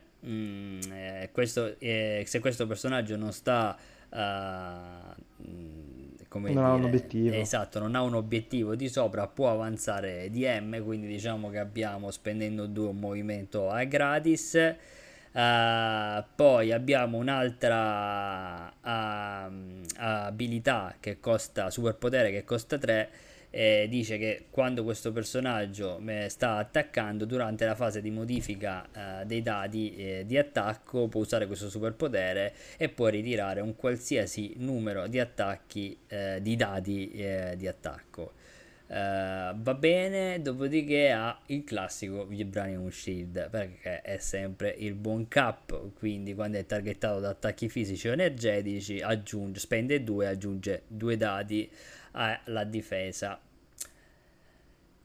questo, 1.32 1.76
eh, 1.78 2.24
se 2.26 2.40
questo 2.40 2.66
personaggio 2.66 3.16
non 3.16 3.32
sta 3.32 3.74
eh, 4.12 5.46
mm, 5.48 6.08
come 6.28 6.52
Non 6.52 6.64
ha 6.66 6.72
un 6.72 6.80
dire, 6.82 6.88
obiettivo. 6.88 7.34
esatto, 7.36 7.78
non 7.78 7.94
ha 7.94 8.02
un 8.02 8.14
obiettivo 8.14 8.74
di 8.74 8.88
sopra, 8.90 9.26
può 9.26 9.50
avanzare 9.50 10.28
di 10.30 10.44
M, 10.44 10.82
quindi 10.84 11.06
diciamo 11.06 11.48
che 11.48 11.58
abbiamo 11.58 12.10
spendendo 12.10 12.66
2 12.66 12.88
un 12.88 12.98
movimento 12.98 13.70
a 13.70 13.82
gratis. 13.84 14.74
Eh, 15.32 16.24
poi 16.34 16.72
abbiamo 16.72 17.18
un'altra 17.18 18.72
ah, 18.80 19.50
abilità 19.96 20.96
che 20.98 21.20
costa 21.20 21.70
superpotere 21.70 22.30
che 22.30 22.44
costa 22.44 22.78
3 22.78 23.10
e 23.50 23.86
dice 23.88 24.18
che 24.18 24.46
quando 24.50 24.84
questo 24.84 25.10
personaggio 25.10 26.02
sta 26.28 26.56
attaccando 26.56 27.24
durante 27.24 27.64
la 27.64 27.74
fase 27.74 28.02
di 28.02 28.10
modifica 28.10 28.86
eh, 29.20 29.26
dei 29.26 29.42
dadi 29.42 29.96
eh, 29.96 30.24
di 30.26 30.36
attacco 30.36 31.08
può 31.08 31.22
usare 31.22 31.46
questo 31.46 31.70
superpotere 31.70 32.52
e 32.76 32.88
può 32.88 33.08
ritirare 33.08 33.60
un 33.60 33.74
qualsiasi 33.74 34.54
numero 34.58 35.06
di 35.06 35.18
attacchi 35.18 35.98
di 36.40 36.56
dadi 36.56 37.24
di 37.56 37.66
attacco 37.66 38.32
eh, 38.90 39.52
va 39.54 39.74
bene, 39.74 40.40
dopodiché 40.40 41.10
ha 41.10 41.38
il 41.46 41.62
classico 41.62 42.24
Vibranium 42.24 42.88
Shield 42.88 43.50
perché 43.50 44.00
è 44.00 44.16
sempre 44.18 44.74
il 44.78 44.94
buon 44.94 45.28
cap. 45.28 45.92
Quindi, 45.94 46.34
quando 46.34 46.56
è 46.56 46.64
targettato 46.64 47.20
da 47.20 47.30
attacchi 47.30 47.68
fisici 47.68 48.08
o 48.08 48.12
energetici, 48.12 49.00
aggiunge, 49.00 49.60
spende 49.60 50.02
2, 50.02 50.26
aggiunge 50.26 50.82
2 50.86 51.16
dadi 51.18 51.70
alla 52.12 52.64
difesa. 52.64 53.38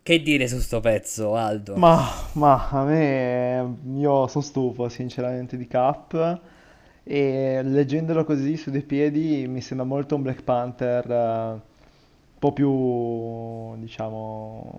Che 0.02 0.22
dire 0.22 0.48
su 0.48 0.60
sto 0.60 0.80
pezzo, 0.80 1.36
Aldo? 1.36 1.76
Ma, 1.76 2.10
ma 2.34 2.70
a 2.70 2.84
me, 2.86 3.78
io 3.98 4.28
sono 4.28 4.44
stufo 4.44 4.88
sinceramente 4.90 5.58
di 5.58 5.68
Cap 5.68 6.42
e 7.04 7.62
leggendolo 7.64 8.24
così 8.24 8.56
su 8.56 8.70
dei 8.72 8.82
piedi 8.82 9.46
mi 9.46 9.60
sembra 9.60 9.86
molto 9.86 10.16
un 10.16 10.22
Black 10.22 10.42
Panther 10.44 11.06
un 11.10 11.62
po' 12.44 12.52
più, 12.54 13.78
diciamo, 13.80 14.72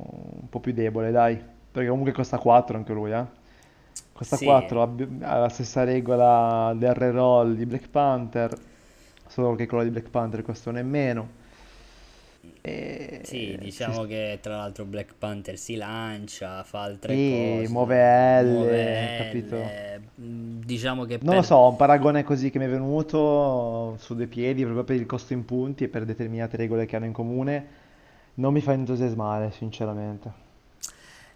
un 0.43 0.49
po' 0.49 0.61
più 0.61 0.73
debole, 0.73 1.11
dai, 1.11 1.41
perché 1.71 1.89
comunque 1.89 2.13
costa 2.13 2.39
4 2.39 2.77
anche 2.77 2.93
lui, 2.93 3.13
eh. 3.13 3.25
Costa 4.13 4.37
Sì. 4.37 4.45
4, 4.45 4.83
abbi- 4.83 5.19
ha 5.23 5.39
la 5.39 5.49
stessa 5.49 5.85
regola 5.85 6.73
del 6.77 6.95
reroll 6.95 7.55
di 7.55 7.67
Black 7.67 7.89
Panther, 7.89 8.57
solo 9.27 9.55
che 9.57 9.67
quello 9.67 9.85
di 9.85 9.91
Black 9.91 10.11
Panther 10.11 10.43
costa 10.43 10.71
un 10.71 10.79
e 10.79 10.83
meno. 10.83 11.29
E 12.63 13.21
Sì, 13.23 13.57
si 13.57 13.57
diciamo 13.59 14.05
che 14.05 14.39
tra 14.43 14.57
l'altro 14.59 14.85
Black 14.85 15.15
Panther 15.15 15.57
si 15.59 15.77
lancia, 15.77 16.63
fa 16.63 16.83
altre 16.83 17.23
Sì, 17.23 17.25
cose, 17.25 17.69
muove 17.69 18.43
L, 18.43 19.11
muove 19.11 19.11
capito? 19.13 19.83
L, 20.19 20.23
mm, 20.23 20.61
Diciamo 20.63 21.05
che 21.07 21.19
Non 21.25 21.35
lo 21.35 21.43
per 21.43 21.43
so, 21.43 21.67
un 21.67 21.75
paragone 21.75 22.23
così 22.23 22.51
che 22.51 22.59
mi 22.61 22.67
è 22.67 22.69
venuto 22.69 23.97
su 23.99 24.15
due 24.15 24.29
piedi 24.29 24.63
proprio 24.63 24.85
per 24.85 24.95
il 24.97 25.07
costo 25.07 25.33
in 25.33 25.45
punti 25.45 25.83
e 25.85 25.89
per 25.89 26.05
determinate 26.05 26.57
regole 26.57 26.87
che 26.87 26.95
hanno 26.97 27.07
in 27.07 27.13
comune, 27.13 27.67
non 28.35 28.53
mi 28.53 28.61
fa 28.61 28.73
entusiasmare, 28.75 29.51
sinceramente. 29.51 30.33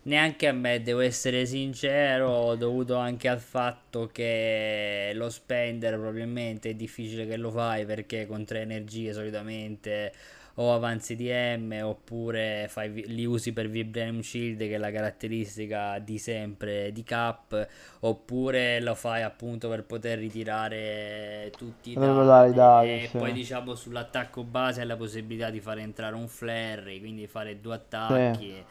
Neanche 0.03 0.47
a 0.47 0.53
me, 0.53 0.81
devo 0.83 1.01
essere 1.01 1.45
sincero, 1.45 2.55
dovuto 2.55 2.97
anche 2.97 3.29
al 3.29 3.41
fatto 3.41 4.07
che 4.07 5.11
lo 5.15 5.29
spender 5.29 5.95
probabilmente 5.99 6.71
è 6.71 6.75
difficile 6.75 7.27
che 7.27 7.37
lo 7.37 7.51
fai 7.51 7.85
perché 7.85 8.27
con 8.27 8.45
tre 8.45 8.61
energie 8.63 9.13
solitamente 9.13 10.13
o 10.61 10.73
avanzi 10.75 11.15
di 11.17 11.31
M 11.31 11.81
oppure 11.83 12.67
fai 12.69 13.05
li 13.07 13.25
usi 13.25 13.53
per 13.53 13.69
Vibranium 13.69 14.21
Shield 14.21 14.59
che 14.59 14.75
è 14.75 14.79
la 14.79 14.91
caratteristica 14.91 15.99
di 16.01 16.19
sempre 16.19 16.91
di 16.93 17.03
Cap 17.05 17.69
oppure 18.01 18.81
lo 18.81 18.95
fai 18.95 19.23
appunto 19.23 19.69
per 19.69 19.85
poter 19.85 20.19
ritirare 20.19 21.53
tutti 21.57 21.93
i 21.93 21.97
Per 21.97 22.03
regolare 22.03 22.51
i 22.51 22.55
dadi 22.55 22.55
dadi, 22.55 23.05
e 23.05 23.09
sì. 23.09 23.17
poi 23.17 23.33
diciamo 23.33 23.75
sull'attacco 23.75 24.43
base 24.45 24.81
hai 24.81 24.87
la 24.87 24.97
possibilità 24.97 25.51
di 25.51 25.61
fare 25.61 25.83
entrare 25.83 26.15
un 26.17 26.29
flurry 26.29 26.99
quindi 27.01 27.27
fare 27.27 27.61
due 27.61 27.75
attacchi 27.75 28.65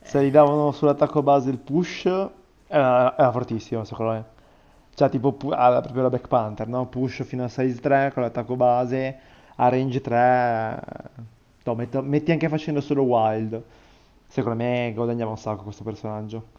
Se 0.00 0.24
gli 0.24 0.30
davano 0.30 0.72
sull'attacco 0.72 1.22
base 1.22 1.50
il 1.50 1.58
push, 1.58 2.06
era, 2.66 3.16
era 3.16 3.30
fortissimo 3.32 3.84
secondo 3.84 4.12
me. 4.12 4.24
Cioè 4.94 5.08
tipo 5.10 5.32
pu- 5.32 5.50
ah, 5.50 5.80
proprio 5.80 6.02
la 6.02 6.08
Black 6.08 6.28
Panther, 6.28 6.66
no? 6.68 6.86
Push 6.86 7.24
fino 7.24 7.44
a 7.44 7.48
size 7.48 7.80
3 7.80 8.10
con 8.12 8.22
l'attacco 8.22 8.56
base, 8.56 9.18
a 9.60 9.68
range 9.68 10.00
3, 10.00 10.80
no, 11.64 11.74
metto- 11.74 12.02
metti 12.02 12.32
anche 12.32 12.48
facendo 12.48 12.80
solo 12.80 13.02
wild. 13.02 13.62
Secondo 14.26 14.58
me 14.62 14.92
guadagnava 14.94 15.30
un 15.30 15.38
sacco 15.38 15.62
questo 15.64 15.84
personaggio. 15.84 16.56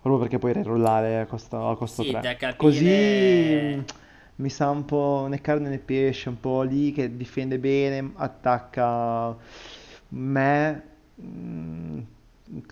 Proprio 0.00 0.18
perché 0.22 0.38
puoi 0.38 0.52
rerollare 0.54 1.20
a 1.20 1.26
costo, 1.26 1.68
a 1.68 1.76
costo 1.76 2.02
Sì, 2.02 2.10
3. 2.10 2.20
da 2.20 2.36
capire- 2.36 2.56
Così 2.56 3.76
mm, 3.76 3.80
mi 4.36 4.48
sa 4.50 4.70
un 4.70 4.84
po' 4.86 5.26
né 5.28 5.40
carne 5.40 5.68
né 5.68 5.78
pesce, 5.78 6.28
un 6.30 6.40
po' 6.40 6.62
lì 6.62 6.92
che 6.92 7.16
difende 7.16 7.58
bene, 7.58 8.12
attacca 8.16 9.36
me. 10.08 10.82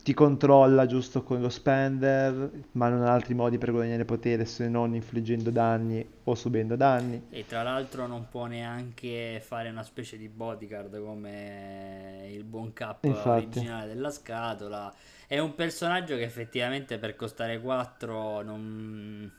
Ti 0.02 0.12
controlla 0.12 0.86
giusto 0.86 1.22
con 1.22 1.40
lo 1.40 1.48
spender, 1.48 2.50
ma 2.72 2.88
non 2.88 3.02
ha 3.02 3.12
altri 3.12 3.34
modi 3.34 3.58
per 3.58 3.70
guadagnare 3.70 4.04
potere 4.04 4.44
se 4.44 4.68
non 4.68 4.94
infliggendo 4.94 5.50
danni 5.50 6.04
o 6.24 6.34
subendo 6.34 6.74
danni. 6.74 7.26
E 7.30 7.46
tra 7.46 7.62
l'altro 7.62 8.08
non 8.08 8.28
può 8.28 8.46
neanche 8.46 9.40
fare 9.40 9.68
una 9.68 9.84
specie 9.84 10.16
di 10.16 10.28
bodyguard 10.28 11.00
come 11.00 12.26
il 12.30 12.42
buon 12.42 12.72
cap 12.72 13.04
Infatti, 13.04 13.28
originale 13.28 13.94
della 13.94 14.10
scatola. 14.10 14.92
È 15.28 15.38
un 15.38 15.54
personaggio 15.54 16.16
che 16.16 16.22
effettivamente 16.22 16.98
per 16.98 17.14
costare 17.14 17.60
4 17.60 18.42
non, 18.42 19.32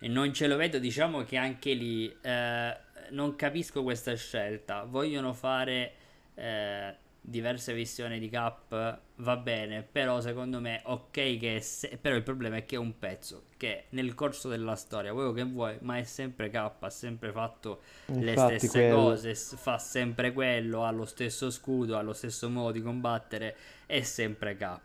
non 0.00 0.32
ce 0.32 0.48
lo 0.48 0.56
vedo. 0.56 0.80
Diciamo 0.80 1.22
che 1.22 1.36
anche 1.36 1.72
lì 1.74 2.12
eh, 2.20 2.76
non 3.10 3.36
capisco 3.36 3.84
questa 3.84 4.14
scelta. 4.16 4.82
Vogliono 4.84 5.32
fare... 5.32 5.92
Eh, 6.34 7.01
diverse 7.24 7.72
visioni 7.74 8.18
di 8.18 8.28
Cap 8.28 9.00
va 9.16 9.36
bene, 9.36 9.82
però 9.84 10.20
secondo 10.20 10.60
me 10.60 10.80
ok 10.84 11.10
che 11.38 11.60
se- 11.62 11.96
però 12.00 12.16
il 12.16 12.22
problema 12.24 12.56
è 12.56 12.66
che 12.66 12.76
è 12.76 12.78
un 12.78 12.98
pezzo 12.98 13.44
che 13.56 13.84
nel 13.90 14.14
corso 14.14 14.48
della 14.48 14.74
storia, 14.76 15.12
quello 15.12 15.32
che 15.32 15.44
vuoi, 15.44 15.78
ma 15.82 15.96
è 15.98 16.04
sempre 16.04 16.50
K, 16.50 16.54
ha 16.80 16.90
sempre 16.90 17.32
fatto 17.32 17.80
le 18.18 18.36
infatti 18.36 18.68
stesse 18.76 18.86
quello. 18.86 18.86
cose, 18.86 19.34
fa 19.34 19.78
sempre 19.78 20.32
quello, 20.32 20.84
ha 20.84 20.90
lo 20.90 21.04
stesso 21.06 21.50
scudo, 21.50 21.96
ha 21.96 22.02
lo 22.02 22.12
stesso 22.12 22.50
modo 22.50 22.72
di 22.72 22.82
combattere, 22.82 23.56
è 23.86 24.02
sempre 24.02 24.56
K. 24.56 24.80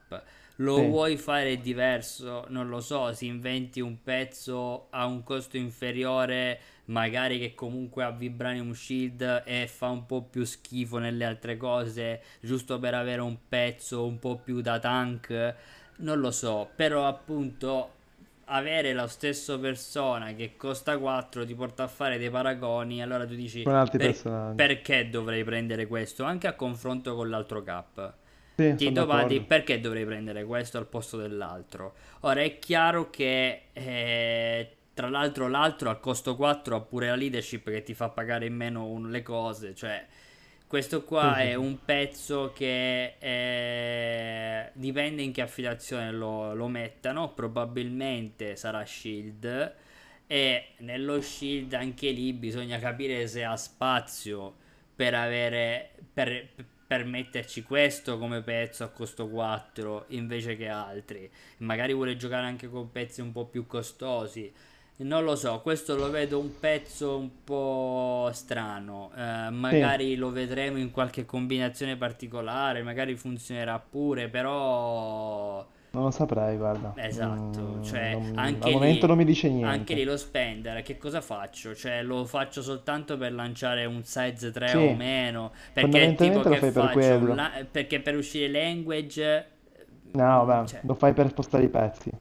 Lo 0.57 0.73
Sì, 0.73 0.83
vuoi 0.85 1.17
fare 1.17 1.59
diverso? 1.61 2.45
Non 2.49 2.67
lo 2.67 2.79
so, 2.79 3.13
si 3.13 3.27
inventi 3.27 3.79
un 3.79 4.01
pezzo 4.01 4.87
a 4.89 5.05
un 5.05 5.21
costo 5.23 5.57
inferiore, 5.57 6.59
magari 6.87 7.39
che 7.39 7.53
comunque 7.55 8.03
ha 8.03 8.11
Vibranium 8.11 8.73
Shield 8.73 9.43
e 9.45 9.67
fa 9.67 9.89
un 9.89 10.05
po' 10.05 10.23
più 10.23 10.43
schifo 10.45 10.97
nelle 10.97 11.25
altre 11.25 11.57
cose, 11.57 12.21
giusto 12.41 12.79
per 12.79 12.93
avere 12.93 13.21
un 13.21 13.37
pezzo 13.47 14.05
un 14.05 14.19
po' 14.19 14.37
più 14.37 14.61
da 14.61 14.79
tank. 14.79 15.55
Non 15.97 16.19
lo 16.19 16.31
so, 16.31 16.71
però 16.75 17.07
appunto 17.07 17.93
avere 18.45 18.93
lo 18.93 19.07
stesso 19.07 19.59
persona 19.59 20.33
che 20.33 20.55
costa 20.55 20.97
4 20.97 21.45
ti 21.45 21.53
porta 21.55 21.83
a 21.83 21.87
fare 21.87 22.17
dei 22.17 22.29
paragoni, 22.29 23.01
allora 23.01 23.25
tu 23.25 23.35
dici 23.35 23.69
"Per- 23.95 24.53
perché 24.55 25.09
dovrei 25.09 25.43
prendere 25.43 25.87
questo? 25.87 26.23
Anche 26.23 26.47
a 26.47 26.53
confronto 26.53 27.15
con 27.15 27.29
l'altro 27.29 27.61
cap. 27.63 28.13
Sì, 28.55 28.75
Ti 28.75 28.85
sono 28.85 28.95
domandi 28.95 29.33
d'accordo. 29.35 29.47
perché 29.47 29.79
dovrei 29.79 30.05
prendere 30.05 30.43
questo 30.45 30.77
al 30.77 30.87
posto 30.87 31.17
dell'altro. 31.17 31.95
Ora 32.21 32.41
è 32.41 32.59
chiaro 32.59 33.09
che 33.09 33.63
eh, 33.73 34.76
tra 34.97 35.09
l'altro 35.09 35.47
l'altro 35.47 35.91
al 35.91 35.99
costo 35.99 36.35
4 36.35 36.75
ha 36.75 36.81
pure 36.81 37.09
la 37.09 37.15
leadership 37.15 37.69
che 37.69 37.83
ti 37.83 37.93
fa 37.93 38.09
pagare 38.09 38.47
in 38.47 38.55
meno 38.55 39.07
le 39.07 39.21
cose, 39.21 39.75
cioè 39.75 40.03
questo 40.65 41.03
qua 41.03 41.35
sì, 41.35 41.43
è 41.43 41.53
un 41.53 41.77
pezzo 41.85 42.51
che 42.51 43.13
eh, 43.19 44.71
dipende 44.73 45.21
in 45.21 45.31
che 45.31 45.43
affiliazione 45.43 46.11
lo, 46.11 46.55
lo 46.55 46.67
mettano, 46.67 47.31
probabilmente 47.31 48.55
sarà 48.55 48.83
Shield 48.83 49.75
e 50.25 50.65
nello 50.79 51.21
Shield 51.21 51.73
anche 51.73 52.09
lì 52.09 52.33
bisogna 52.33 52.79
capire 52.79 53.27
se 53.27 53.43
ha 53.43 53.55
spazio 53.55 54.55
per 54.95 55.13
avere 55.13 55.91
per, 56.11 56.49
per 56.87 57.05
metterci 57.05 57.61
questo 57.61 58.17
come 58.17 58.41
pezzo 58.41 58.83
a 58.83 58.87
costo 58.87 59.27
4 59.29 60.05
invece 60.07 60.55
che 60.57 60.69
altri. 60.69 61.29
Magari 61.57 61.93
vuole 61.93 62.17
giocare 62.17 62.47
anche 62.47 62.67
con 62.67 62.91
pezzi 62.91 63.21
un 63.21 63.31
po' 63.31 63.45
più 63.45 63.67
costosi. 63.67 64.51
Non 64.99 65.23
lo 65.23 65.35
so, 65.35 65.61
questo 65.61 65.95
lo 65.95 66.09
vedo 66.09 66.39
un 66.39 66.59
pezzo 66.59 67.17
un 67.17 67.43
po' 67.43 68.29
strano. 68.33 69.11
eh, 69.15 69.49
Sì, 69.69 69.91
magari 69.91 70.15
lo 70.15 70.31
vedremo 70.31 70.77
in 70.79 70.89
qualche 70.91 71.23
combinazione 71.25 71.95
particolare, 71.97 72.81
magari 72.81 73.15
funzionerà 73.15 73.77
pure, 73.79 74.27
però 74.29 75.65
non 75.91 76.03
lo 76.03 76.11
saprei, 76.11 76.55
guarda. 76.57 76.97
Esatto, 76.99 77.79
Mm, 77.81 77.81
cioè 77.81 78.17
non- 78.33 78.33
anche 78.33 78.57
al 78.61 78.71
momento 78.71 79.05
lì, 79.05 79.07
non 79.07 79.17
mi 79.17 79.25
dice 79.25 79.49
anche 79.59 79.93
lì 79.93 80.03
niente. 80.03 80.03
lo 80.03 80.17
spender, 80.17 80.81
che 80.81 80.97
cosa 80.97 81.21
faccio? 81.21 81.75
Cioè 81.75 82.01
lo 82.01 82.25
faccio 82.25 82.61
soltanto 82.63 83.17
per 83.17 83.33
lanciare 83.33 83.85
un 83.85 84.03
size 84.03 84.51
3 84.51 84.73
o 84.75 84.89
Sì, 84.89 84.93
meno, 84.93 85.53
perché 85.73 86.15
tipo 86.15 86.43
lo 86.43 86.55
che 86.55 86.61
fai 86.63 86.99
per 86.99 87.21
quello. 87.21 87.33
la- 87.33 87.65
perché 87.69 87.99
per 88.01 88.15
uscire 88.15 88.49
language, 88.49 89.45
No, 90.13 90.45
mm, 90.45 90.45
vabbè, 90.45 90.65
cioè, 90.65 90.81
lo 90.81 90.95
fai 90.95 91.13
per 91.13 91.29
spostare 91.29 91.63
i 91.65 91.69
pezzi. 91.69 92.11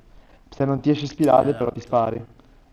Se 0.50 0.64
non 0.64 0.80
ti 0.80 0.90
esci 0.90 1.06
spirale, 1.06 1.54
però 1.54 1.72
ti 1.72 1.80
esatto. 1.80 1.80
spari. 1.80 2.24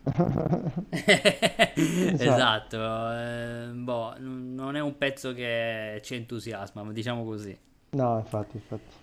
Esatto. 2.18 2.76
Eh, 3.12 3.68
boh, 3.72 4.14
n- 4.18 4.54
non 4.54 4.76
è 4.76 4.80
un 4.80 4.96
pezzo 4.98 5.32
che 5.32 6.00
ci 6.02 6.14
entusiasma, 6.14 6.82
diciamo 6.92 7.24
così. 7.24 7.56
No, 7.90 8.18
infatti, 8.18 8.56
infatti. 8.56 9.02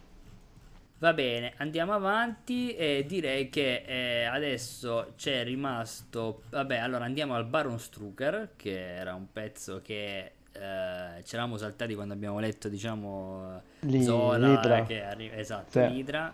Va 1.00 1.14
bene, 1.14 1.54
andiamo 1.58 1.94
avanti 1.94 2.76
e 2.76 3.06
direi 3.08 3.50
che 3.50 3.84
eh, 3.88 4.24
adesso 4.26 5.14
c'è 5.18 5.44
rimasto... 5.44 6.44
Vabbè, 6.50 6.78
allora 6.78 7.06
andiamo 7.06 7.34
al 7.34 7.46
Baron 7.46 7.80
Strucker, 7.80 8.52
che 8.56 8.98
era 8.98 9.16
un 9.16 9.32
pezzo 9.32 9.82
che 9.82 10.20
eh, 10.52 11.24
ci 11.24 11.34
eravamo 11.34 11.58
saltati 11.58 11.96
quando 11.96 12.14
abbiamo 12.14 12.38
letto, 12.40 12.70
diciamo, 12.70 13.62
Lì, 13.80 14.04
Zola, 14.04 14.38
l'idra. 14.38 14.84
che 14.84 15.02
arriva... 15.02 15.36
Esatto, 15.38 15.72
Sì. 15.72 15.80
l'Idra. 15.80 16.32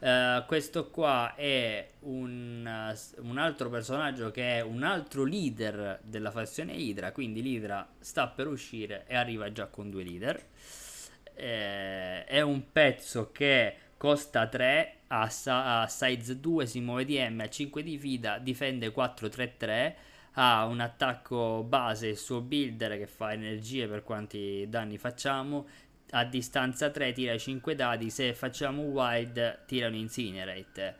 Eh, 0.00 0.44
questo 0.46 0.90
qua 0.90 1.34
è 1.34 1.88
un, 2.00 2.94
un 3.18 3.38
altro 3.38 3.68
personaggio 3.68 4.30
che 4.30 4.58
è 4.58 4.60
un 4.60 4.82
altro 4.82 5.24
leader 5.24 6.00
della 6.02 6.30
fazione 6.30 6.74
Idra, 6.74 7.12
quindi 7.12 7.42
l'Idra 7.42 7.88
sta 7.98 8.28
per 8.28 8.46
uscire 8.46 9.04
e 9.06 9.16
arriva 9.16 9.50
già 9.52 9.66
con 9.66 9.90
due 9.90 10.04
leader. 10.04 10.42
Eh, 11.34 12.24
è 12.24 12.40
un 12.40 12.72
pezzo 12.72 13.30
che 13.32 13.76
costa 13.96 14.46
3 14.46 14.94
a, 15.08 15.28
sa- 15.28 15.82
a 15.82 15.88
size 15.88 16.38
2 16.40 16.66
si 16.66 16.80
muove 16.80 17.04
di 17.04 17.18
M 17.18 17.40
a 17.40 17.48
5 17.48 17.82
di 17.82 17.98
fida 17.98 18.38
difende 18.38 18.92
4-3-3 18.92 19.94
ha 20.32 20.64
un 20.66 20.80
attacco 20.80 21.64
base 21.64 22.08
il 22.08 22.16
suo 22.16 22.40
builder 22.40 22.96
che 22.98 23.06
fa 23.06 23.32
energie 23.32 23.88
per 23.88 24.04
quanti 24.04 24.66
danni 24.68 24.98
facciamo 24.98 25.66
a 26.10 26.24
distanza 26.24 26.90
3 26.90 27.12
tira 27.12 27.36
5 27.36 27.74
dadi 27.74 28.10
se 28.10 28.34
facciamo 28.34 28.82
wild 28.82 29.64
tira 29.66 29.88
un 29.88 29.94
incinerate 29.94 30.96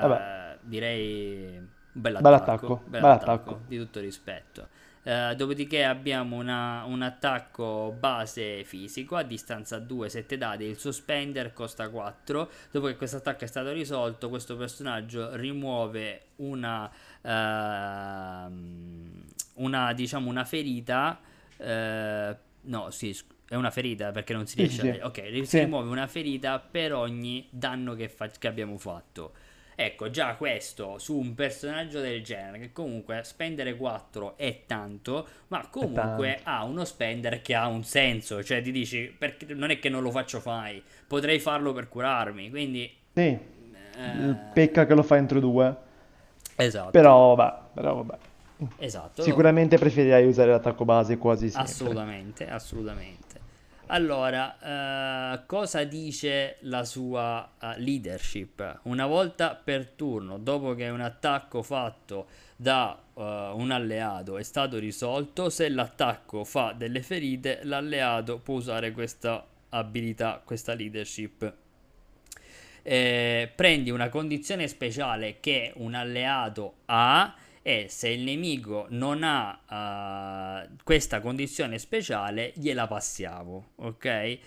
Vabbè, 0.00 0.24
Eh, 0.24 0.58
direi 0.62 1.56
un 1.58 1.68
bel 1.92 2.16
attacco 2.16 2.24
bell'attacco, 2.24 2.82
bel 2.84 2.90
bell'attacco. 2.98 3.06
attacco 3.06 3.60
di 3.66 3.78
tutto 3.78 4.00
rispetto 4.00 4.68
eh, 5.04 5.34
dopodiché 5.36 5.84
abbiamo 5.84 6.36
una- 6.36 6.84
un 6.84 7.02
attacco 7.02 7.94
base 7.98 8.62
fisico 8.64 9.16
a 9.16 9.22
distanza 9.24 9.80
2, 9.80 10.08
7 10.08 10.38
dadi. 10.38 10.64
Il 10.66 10.78
suo 10.78 10.92
spender 10.92 11.52
costa 11.52 11.88
4. 11.88 12.48
Dopo 12.70 12.86
che 12.86 12.94
questo 12.96 13.16
attacco 13.16 13.42
è 13.42 13.48
stato 13.48 13.72
risolto, 13.72 14.28
questo 14.28 14.56
personaggio 14.56 15.34
rimuove 15.34 16.26
una, 16.36 16.88
ehm, 17.22 19.24
una 19.54 19.92
diciamo, 19.92 20.28
una 20.30 20.44
ferita. 20.44 21.20
eh, 21.58 22.36
no, 22.62 22.90
sì, 22.90 23.12
sc- 23.12 23.26
è 23.52 23.56
una 23.56 23.70
ferita 23.70 24.10
perché 24.12 24.32
non 24.32 24.46
si 24.46 24.56
riesce 24.56 24.82
sì. 24.82 24.88
a. 25.00 25.06
Ok, 25.06 25.44
si 25.46 25.58
Sì, 25.58 25.58
rimuove 25.58 25.88
una 25.90 26.06
ferita 26.06 26.58
per 26.58 26.92
ogni 26.94 27.46
danno 27.50 27.94
che, 27.94 28.08
fa- 28.08 28.28
che 28.28 28.46
abbiamo 28.48 28.78
fatto. 28.78 29.32
Ecco, 29.74 30.10
già 30.10 30.34
questo 30.36 30.98
su 30.98 31.16
un 31.18 31.34
personaggio 31.34 32.00
del 32.00 32.22
genere, 32.22 32.58
che 32.58 32.72
comunque 32.72 33.22
spendere 33.24 33.74
4 33.76 34.36
è 34.36 34.62
tanto, 34.66 35.26
ma 35.48 35.66
comunque 35.68 36.40
tanto. 36.40 36.42
ha 36.44 36.62
uno 36.64 36.84
spender 36.84 37.40
che 37.42 37.54
ha 37.54 37.66
un 37.68 37.82
senso, 37.84 38.42
cioè 38.44 38.62
ti 38.62 38.70
dici, 38.70 39.14
perché 39.16 39.46
non 39.54 39.70
è 39.70 39.78
che 39.78 39.88
non 39.88 40.02
lo 40.02 40.10
faccio 40.10 40.42
mai, 40.44 40.82
potrei 41.06 41.40
farlo 41.40 41.72
per 41.72 41.88
curarmi, 41.88 42.50
quindi... 42.50 42.90
Sì, 43.14 43.38
eh, 43.96 44.36
pecca 44.52 44.86
che 44.86 44.94
lo 44.94 45.02
fa 45.02 45.16
entro 45.16 45.40
due. 45.40 45.76
esatto, 46.56 46.96
Però 46.96 47.34
vabbè, 47.34 47.70
però 47.74 48.02
vabbè. 48.02 48.18
esatto, 48.76 49.22
Sicuramente 49.22 49.78
preferirei 49.78 50.26
usare 50.26 50.50
l'attacco 50.50 50.84
base 50.84 51.16
quasi 51.18 51.48
sempre. 51.50 52.04
assolutamente, 52.04 52.46
assolutamente. 52.48 53.21
Allora, 53.92 55.34
eh, 55.34 55.44
cosa 55.44 55.84
dice 55.84 56.56
la 56.60 56.82
sua 56.82 57.46
eh, 57.60 57.78
leadership? 57.78 58.80
Una 58.84 59.04
volta 59.04 59.54
per 59.54 59.86
turno, 59.88 60.38
dopo 60.38 60.74
che 60.74 60.88
un 60.88 61.02
attacco 61.02 61.62
fatto 61.62 62.26
da 62.56 62.98
eh, 63.14 63.20
un 63.20 63.70
alleato 63.70 64.38
è 64.38 64.42
stato 64.42 64.78
risolto, 64.78 65.50
se 65.50 65.68
l'attacco 65.68 66.42
fa 66.44 66.72
delle 66.72 67.02
ferite, 67.02 67.60
l'alleato 67.64 68.38
può 68.38 68.54
usare 68.54 68.92
questa 68.92 69.44
abilità, 69.68 70.40
questa 70.42 70.72
leadership. 70.72 71.52
Eh, 72.80 73.52
prendi 73.54 73.90
una 73.90 74.08
condizione 74.08 74.68
speciale 74.68 75.36
che 75.38 75.70
un 75.76 75.92
alleato 75.92 76.76
ha 76.86 77.34
e 77.62 77.86
se 77.88 78.08
il 78.08 78.22
nemico 78.22 78.86
non 78.90 79.22
ha 79.22 80.62
eh, 80.64 80.68
questa 80.82 81.20
condizione 81.20 81.78
speciale 81.78 82.52
gliela 82.56 82.86
passiamo, 82.86 83.70
ok? 83.76 84.38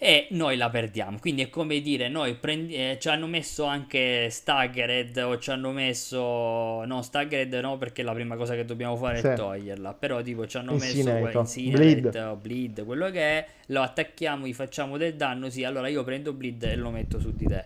e 0.00 0.28
noi 0.30 0.56
la 0.56 0.70
perdiamo. 0.70 1.18
Quindi 1.18 1.42
è 1.42 1.48
come 1.50 1.80
dire, 1.80 2.08
noi 2.08 2.36
prendi, 2.36 2.74
eh, 2.76 2.98
ci 3.00 3.08
hanno 3.08 3.26
messo 3.26 3.64
anche 3.64 4.30
Staggered 4.30 5.16
o 5.16 5.38
ci 5.38 5.50
hanno 5.50 5.72
messo... 5.72 6.84
No, 6.84 7.02
Staggered 7.02 7.52
no 7.54 7.78
perché 7.78 8.04
la 8.04 8.12
prima 8.12 8.36
cosa 8.36 8.54
che 8.54 8.64
dobbiamo 8.64 8.94
fare 8.94 9.18
Sì. 9.18 9.26
è 9.26 9.34
toglierla, 9.34 9.94
però 9.94 10.22
tipo 10.22 10.46
ci 10.46 10.56
hanno 10.56 10.74
messo 10.74 10.96
Incinerate, 10.98 11.32
que- 11.32 11.40
Incinerate 11.40 12.00
Bleed. 12.00 12.14
o 12.14 12.36
Bleed, 12.36 12.84
quello 12.84 13.10
che 13.10 13.20
è, 13.22 13.46
lo 13.66 13.82
attacchiamo, 13.82 14.46
gli 14.46 14.54
facciamo 14.54 14.96
del 14.98 15.14
danno, 15.16 15.50
sì, 15.50 15.64
allora 15.64 15.88
io 15.88 16.04
prendo 16.04 16.32
Bleed 16.32 16.62
e 16.62 16.76
lo 16.76 16.90
metto 16.90 17.18
su 17.18 17.34
di 17.34 17.46
te. 17.46 17.64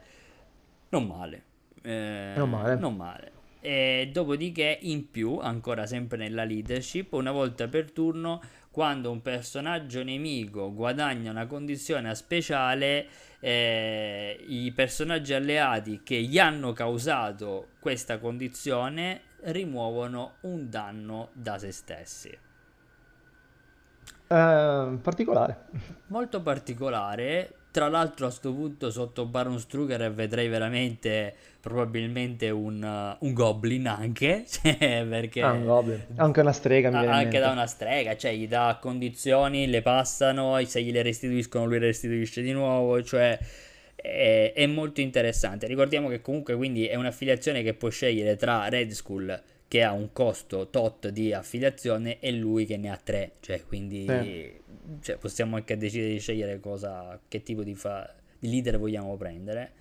Non 0.88 1.04
male. 1.06 1.42
Eh, 1.82 2.32
Non 2.34 2.48
male. 2.48 2.76
Non 2.76 2.96
male. 2.96 3.32
E 3.64 4.10
dopodiché, 4.12 4.78
in 4.82 5.08
più, 5.08 5.38
ancora 5.38 5.86
sempre 5.86 6.18
nella 6.18 6.42
leadership, 6.42 7.12
una 7.12 7.30
volta 7.30 7.68
per 7.68 7.92
turno, 7.92 8.40
quando 8.72 9.12
un 9.12 9.22
personaggio 9.22 10.02
nemico 10.02 10.74
guadagna 10.74 11.30
una 11.30 11.46
condizione 11.46 12.12
speciale, 12.16 13.06
eh, 13.38 14.44
i 14.48 14.72
personaggi 14.72 15.32
alleati 15.32 16.00
che 16.02 16.20
gli 16.22 16.38
hanno 16.38 16.72
causato 16.72 17.68
questa 17.78 18.18
condizione 18.18 19.20
rimuovono 19.42 20.34
un 20.42 20.68
danno 20.68 21.28
da 21.32 21.56
se 21.58 21.70
stessi. 21.70 22.28
Eh, 24.26 24.98
particolare. 25.02 25.66
Molto 26.06 26.40
particolare. 26.40 27.54
Tra 27.72 27.88
l'altro, 27.88 28.26
a 28.26 28.30
sto 28.30 28.52
punto, 28.52 28.90
sotto 28.90 29.24
Baron 29.26 29.58
Struger 29.58 30.12
vedrei 30.12 30.46
veramente 30.48 31.34
probabilmente 31.60 32.50
un, 32.50 32.82
uh, 32.82 33.24
un 33.24 33.32
Goblin 33.32 33.86
anche. 33.86 34.44
cioè, 34.48 35.04
perché 35.08 35.40
Ah, 35.40 35.52
un 35.52 35.64
goblin. 35.64 36.04
Anche 36.16 36.40
una 36.40 36.52
strega 36.52 36.90
mi 36.90 36.96
a- 37.06 37.12
anche 37.14 37.38
da 37.38 37.50
una 37.50 37.66
strega, 37.66 38.16
cioè 38.16 38.32
gli 38.34 38.46
dà 38.46 38.78
condizioni, 38.80 39.66
le 39.68 39.80
passano, 39.82 40.58
e 40.58 40.66
se 40.66 40.82
gliele 40.82 41.02
restituiscono, 41.02 41.64
lui 41.64 41.78
le 41.78 41.86
restituisce 41.86 42.42
di 42.42 42.52
nuovo. 42.52 43.02
Cioè, 43.02 43.38
è, 43.94 44.52
è 44.54 44.66
molto 44.66 45.00
interessante. 45.00 45.66
Ricordiamo 45.66 46.08
che 46.08 46.20
comunque 46.20 46.54
quindi 46.56 46.86
è 46.86 46.96
un'affiliazione 46.96 47.62
che 47.62 47.74
può 47.74 47.88
scegliere 47.88 48.36
tra 48.36 48.68
Red 48.68 48.90
Skull 48.90 49.40
che 49.68 49.82
ha 49.82 49.92
un 49.92 50.12
costo 50.12 50.68
tot 50.68 51.08
di 51.08 51.32
affiliazione 51.32 52.18
e 52.20 52.30
lui 52.32 52.66
che 52.66 52.76
ne 52.76 52.90
ha 52.90 53.00
tre. 53.02 53.32
Cioè, 53.40 53.62
quindi 53.66 54.04
Sì. 54.06 54.52
Cioè, 55.00 55.16
possiamo 55.16 55.56
anche 55.56 55.76
decidere 55.76 56.12
di 56.12 56.18
scegliere 56.18 56.60
cosa, 56.60 57.18
che 57.28 57.42
tipo 57.42 57.62
di, 57.62 57.74
fa- 57.74 58.12
di 58.38 58.50
leader 58.50 58.78
vogliamo 58.78 59.16
prendere. 59.16 59.72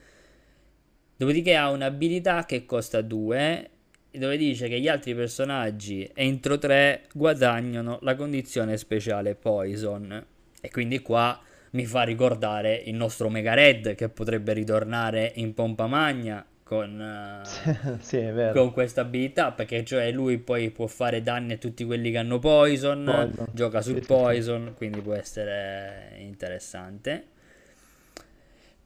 Dopodiché 1.15 1.55
ha 1.55 1.69
un'abilità 1.69 2.45
che 2.45 2.65
costa 2.65 3.01
2, 3.01 3.69
dove 4.11 4.37
dice 4.37 4.67
che 4.67 4.79
gli 4.79 4.87
altri 4.87 5.13
personaggi 5.15 6.09
entro 6.13 6.57
3 6.57 7.03
guadagnano 7.13 7.99
la 8.01 8.15
condizione 8.15 8.77
speciale 8.77 9.35
Poison. 9.35 10.25
E 10.59 10.69
quindi 10.69 10.99
qua 10.99 11.39
mi 11.71 11.85
fa 11.85 12.03
ricordare 12.03 12.75
il 12.85 12.95
nostro 12.95 13.29
Mega 13.29 13.53
Red 13.53 13.95
che 13.95 14.09
potrebbe 14.09 14.53
ritornare 14.53 15.31
in 15.35 15.53
pompa 15.53 15.87
magna 15.87 16.45
con, 16.71 17.01
eh, 17.43 17.97
Sì, 17.99 18.17
vero. 18.17 18.53
con 18.53 18.71
questa 18.71 19.01
abilità, 19.01 19.51
perché 19.51 19.83
cioè 19.83 20.09
lui 20.13 20.37
poi 20.37 20.69
può 20.69 20.87
fare 20.87 21.21
danni 21.21 21.51
a 21.51 21.57
tutti 21.57 21.83
quelli 21.83 22.11
che 22.11 22.17
hanno 22.17 22.39
Poison, 22.39 23.03
Poison. 23.03 23.47
gioca 23.51 23.81
Sì, 23.81 23.89
sul 23.89 23.97
sì, 23.97 24.01
sì. 24.03 24.07
Poison, 24.07 24.73
quindi 24.77 25.01
può 25.01 25.13
essere 25.13 26.15
interessante. 26.19 27.25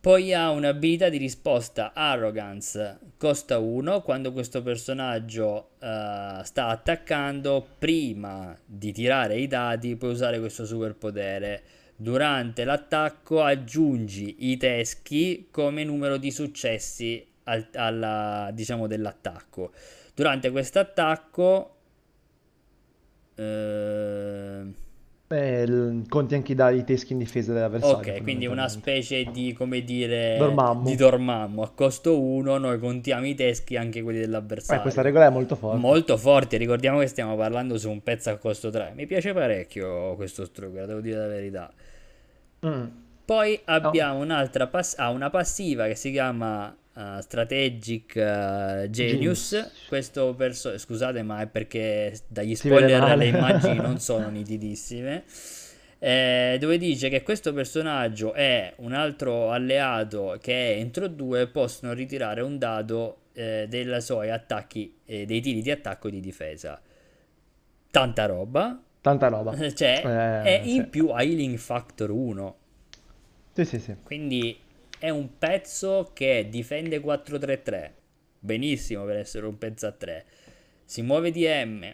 Poi 0.01 0.33
ha 0.33 0.49
un'abilità 0.49 1.09
di 1.09 1.17
risposta 1.17 1.91
Arrogance, 1.93 2.97
costa 3.17 3.59
1, 3.59 4.01
quando 4.01 4.31
questo 4.31 4.63
personaggio 4.63 5.69
eh, 5.79 6.39
sta 6.43 6.67
attaccando, 6.67 7.67
prima 7.77 8.55
di 8.65 8.91
tirare 8.93 9.37
i 9.37 9.45
dadi 9.47 9.95
puoi 9.95 10.11
usare 10.11 10.39
questo 10.39 10.65
superpotere. 10.65 11.61
Durante 11.95 12.63
l'attacco 12.65 13.41
aggiungi 13.43 14.51
i 14.51 14.57
teschi 14.57 15.47
come 15.51 15.83
numero 15.83 16.17
di 16.17 16.29
successi 16.31 17.25
al- 17.45 17.69
alla, 17.73 18.51
diciamo, 18.53 18.85
dell'attacco. 18.87 19.71
Durante 20.13 20.51
questo 20.51 20.79
attacco... 20.79 21.71
Eh, 23.37 24.73
l- 25.27 26.03
conti 26.07 26.35
anche 26.35 26.51
i 26.53 26.83
teschi 26.85 27.13
in 27.13 27.19
difesa 27.19 27.51
dell'avversario. 27.51 27.97
Ok, 27.97 28.21
quindi 28.21 28.45
una 28.45 28.69
specie 28.69 29.23
di, 29.31 29.53
come 29.53 29.83
dire, 29.83 30.37
Dormammu. 30.37 30.83
di 30.83 30.95
Dormammu. 30.95 31.61
A 31.61 31.71
costo 31.71 32.21
1 32.21 32.57
noi 32.59 32.79
contiamo 32.79 33.25
i 33.25 33.33
teschi 33.33 33.75
anche 33.75 34.03
quelli 34.03 34.19
Eh, 34.19 34.21
dell'avversario. 34.21 34.81
questa 34.83 35.01
regola 35.01 35.25
è 35.25 35.29
molto 35.29 35.55
forte. 35.55 35.79
Molto 35.79 36.17
forte, 36.17 36.57
ricordiamo 36.57 36.99
che 36.99 37.07
stiamo 37.07 37.35
parlando 37.35 37.77
su 37.77 37.89
un 37.89 38.01
pezzo 38.03 38.29
a 38.29 38.37
costo 38.37 38.69
3. 38.69 38.93
Mi 38.95 39.07
piace 39.07 39.33
parecchio 39.33 40.15
questo 40.15 40.45
Struger, 40.45 40.85
devo 40.85 41.01
dire 41.01 41.17
la 41.17 41.27
verità. 41.27 41.73
Mm. 42.65 42.85
Poi 43.25 43.59
abbiamo 43.65 44.19
un'altra 44.19 44.67
pass- 44.67 44.97
ah, 44.99 45.09
una 45.09 45.31
passiva 45.31 45.87
che 45.87 45.95
si 45.95 46.11
chiama 46.11 46.75
uh, 46.95 47.19
Strategic 47.19 48.13
uh, 48.15 48.89
Genius. 48.89 49.49
Genius. 49.49 49.71
Questo 49.87 50.33
perso- 50.35 50.77
scusate, 50.77 51.21
ma 51.23 51.41
è 51.41 51.47
perché 51.47 52.17
dagli 52.27 52.55
spoiler 52.55 53.15
le 53.17 53.27
immagini 53.27 53.77
non 53.77 53.99
sono 53.99 54.29
nitidissime. 54.29 55.23
Eh, 55.97 56.57
dove 56.59 56.77
dice 56.77 57.09
che 57.09 57.23
questo 57.23 57.53
personaggio 57.53 58.33
è 58.33 58.73
un 58.77 58.93
altro 58.93 59.51
alleato 59.51 60.37
che 60.41 60.75
entro 60.75 61.07
due 61.07 61.47
possono 61.47 61.93
ritirare 61.93 62.41
un 62.41 62.57
dado 62.57 63.21
eh, 63.33 63.65
dei 63.67 64.01
suoi 64.01 64.29
attacchi, 64.29 64.97
eh, 65.05 65.25
dei 65.25 65.41
tiri 65.41 65.61
di 65.61 65.71
attacco 65.71 66.07
e 66.07 66.11
di 66.11 66.19
difesa. 66.19 66.79
Tanta 67.89 68.25
roba. 68.25 68.79
Tanta 69.01 69.27
roba. 69.27 69.55
Cioè, 69.71 70.43
Eh, 70.45 70.53
e 70.53 70.61
in 70.65 70.81
sì. 70.81 70.87
più 70.87 71.09
ha 71.09 71.23
Healing 71.23 71.57
Factor 71.57 72.09
1. 72.09 72.55
Sì, 73.53 73.65
sì, 73.65 73.79
sì. 73.79 73.95
Quindi 74.03 74.57
è 74.99 75.09
un 75.09 75.37
pezzo 75.37 76.11
che 76.13 76.47
difende 76.49 76.99
4-3-3. 76.99 77.91
Benissimo 78.39 79.05
per 79.05 79.17
essere 79.17 79.45
un 79.45 79.57
pezzo 79.57 79.87
a 79.87 79.91
3. 79.91 80.25
Si 80.83 81.01
muove 81.01 81.31
di 81.31 81.45
M. 81.47 81.93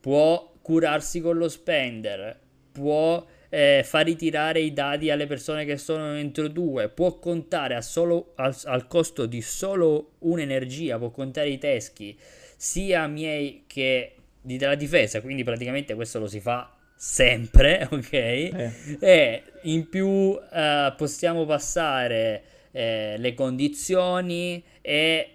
Può 0.00 0.52
curarsi 0.62 1.20
con 1.20 1.38
lo 1.38 1.48
spender. 1.48 2.38
Può 2.72 3.26
eh, 3.48 3.82
far 3.84 4.04
ritirare 4.04 4.60
i 4.60 4.72
dadi 4.72 5.10
alle 5.10 5.26
persone 5.26 5.64
che 5.64 5.76
sono 5.76 6.14
entro 6.14 6.48
due. 6.48 6.88
Può 6.88 7.18
contare 7.18 7.80
solo, 7.82 8.32
al, 8.36 8.56
al 8.64 8.86
costo 8.86 9.26
di 9.26 9.42
solo 9.42 10.12
un'energia. 10.20 10.98
Può 10.98 11.10
contare 11.10 11.48
i 11.48 11.58
teschi 11.58 12.18
sia 12.56 13.06
miei 13.06 13.64
che 13.66 14.16
della 14.40 14.74
difesa. 14.74 15.20
Quindi 15.20 15.44
praticamente 15.44 15.94
questo 15.94 16.18
lo 16.18 16.26
si 16.26 16.40
fa 16.40 16.74
sempre, 17.02 17.88
ok? 17.90 18.12
Eh. 18.12 18.72
E 19.00 19.42
in 19.62 19.88
più 19.88 20.38
eh, 20.52 20.92
possiamo 20.98 21.46
passare 21.46 22.42
eh, 22.72 23.14
le 23.16 23.32
condizioni 23.32 24.62
e 24.82 25.34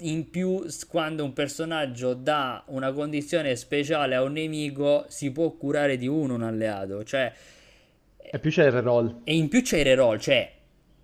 in 0.00 0.28
più 0.30 0.66
quando 0.88 1.24
un 1.24 1.32
personaggio 1.32 2.12
dà 2.12 2.62
una 2.66 2.92
condizione 2.92 3.56
speciale 3.56 4.14
a 4.14 4.22
un 4.22 4.32
nemico 4.32 5.06
si 5.08 5.32
può 5.32 5.50
curare 5.52 5.96
di 5.96 6.06
uno 6.06 6.34
un 6.34 6.42
alleato, 6.42 7.02
cioè 7.02 7.32
E 8.30 8.38
più 8.38 8.50
c'è 8.50 8.66
il 8.66 8.72
reroll. 8.72 9.20
e 9.24 9.34
in 9.34 9.48
più 9.48 9.62
c'è 9.62 9.78
il 9.78 9.84
reroll, 9.84 10.18
cioè 10.18 10.52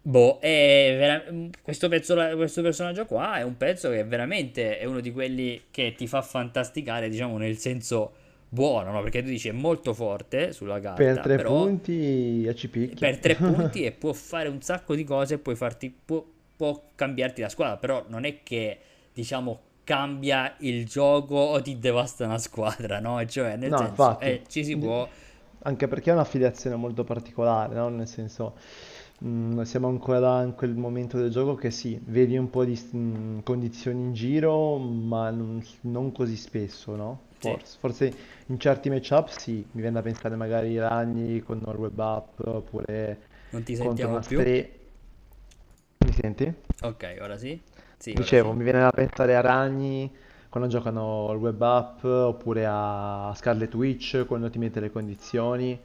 boh, 0.02 0.38
vera- 0.40 1.24
questo, 1.62 1.88
pezzo, 1.88 2.14
questo 2.36 2.62
personaggio 2.62 3.06
qua 3.06 3.36
è 3.38 3.42
un 3.42 3.56
pezzo 3.56 3.90
che 3.90 4.04
veramente 4.04 4.78
è 4.78 4.84
uno 4.84 5.00
di 5.00 5.10
quelli 5.10 5.64
che 5.70 5.94
ti 5.96 6.06
fa 6.06 6.20
fantasticare, 6.22 7.08
diciamo 7.08 7.38
nel 7.38 7.56
senso 7.56 8.14
buono, 8.54 8.92
no? 8.92 9.02
Perché 9.02 9.22
tu 9.22 9.28
dici 9.28 9.48
è 9.48 9.52
molto 9.52 9.92
forte 9.94 10.52
sulla 10.52 10.80
carta, 10.80 10.94
Per 11.00 11.20
tre 11.20 11.38
punti 11.40 12.44
e 12.46 12.54
ci 12.54 12.68
picchia. 12.68 13.06
per 13.06 13.18
tre 13.18 13.36
punti 13.36 13.84
e 13.84 13.92
può 13.92 14.12
fare 14.12 14.48
un 14.48 14.60
sacco 14.62 14.94
di 14.94 15.04
cose, 15.04 15.38
puoi 15.38 15.56
farti, 15.56 15.90
può, 16.04 16.24
può 16.56 16.90
cambiarti 16.94 17.42
la 17.42 17.48
squadra, 17.48 17.76
però 17.76 18.04
non 18.08 18.24
è 18.24 18.42
che 18.42 18.78
diciamo 19.12 19.60
cambia 19.84 20.54
il 20.60 20.86
gioco 20.86 21.34
o 21.36 21.60
ti 21.60 21.78
devasta 21.78 22.24
una 22.24 22.38
squadra, 22.38 23.00
no? 23.00 23.24
Cioè 23.26 23.56
nel 23.56 23.74
No, 23.74 23.76
senso 23.76 23.90
infatti. 23.90 24.20
eh, 24.20 24.44
ci 24.48 24.64
si 24.64 24.76
può... 24.78 25.08
Anche 25.66 25.88
perché 25.88 26.10
è 26.10 26.12
un'affiliazione 26.12 26.76
molto 26.76 27.04
particolare, 27.04 27.74
no? 27.74 27.88
Nel 27.88 28.06
senso, 28.06 28.54
mm, 29.24 29.62
siamo 29.62 29.88
ancora 29.88 30.42
in 30.42 30.54
quel 30.54 30.74
momento 30.74 31.16
del 31.18 31.30
gioco 31.30 31.54
che 31.54 31.70
sì, 31.70 31.98
vedi 32.04 32.36
un 32.36 32.50
po' 32.50 32.64
di 32.64 32.78
mm, 32.96 33.38
condizioni 33.40 34.00
in 34.02 34.12
giro, 34.12 34.76
ma 34.78 35.30
non, 35.30 35.62
non 35.82 36.12
così 36.12 36.36
spesso, 36.36 36.94
no? 36.96 37.20
Sì. 37.44 37.60
Forse, 37.60 37.76
forse 37.78 38.16
in 38.46 38.58
certi 38.58 38.88
matchup 38.90 39.28
sì, 39.28 39.52
mi 39.72 39.80
viene 39.80 39.92
da 39.96 40.02
pensare 40.02 40.36
magari 40.36 40.78
ragni 40.78 41.40
con 41.40 41.58
il 41.58 41.64
web 41.76 41.98
up 41.98 42.40
oppure 42.46 43.20
Non 43.52 43.62
ti 43.64 43.74
sentiamo 43.74 44.20
più? 44.20 44.46
stre... 44.46 44.80
Mi 46.04 46.12
senti? 46.12 46.54
Ok, 46.82 47.16
ora 47.20 47.36
sì? 47.36 47.60
Sì, 47.98 48.16
ora 48.18 48.34
Dicevo, 48.34 48.52
sì. 48.52 48.54
mi 48.54 48.62
viene 48.62 48.78
da 48.80 48.90
pensare 48.92 49.34
a 49.36 49.40
ragni 49.40 50.10
quando 50.48 50.68
giocano 50.68 51.28
al 51.28 51.36
web 51.36 51.60
up 51.60 52.04
oppure 52.04 52.64
a 52.68 53.32
Scarlet 53.34 53.74
Witch 53.74 54.24
quando 54.26 54.48
ti 54.50 54.58
mette 54.58 54.78
le 54.80 54.90
condizioni, 54.92 55.78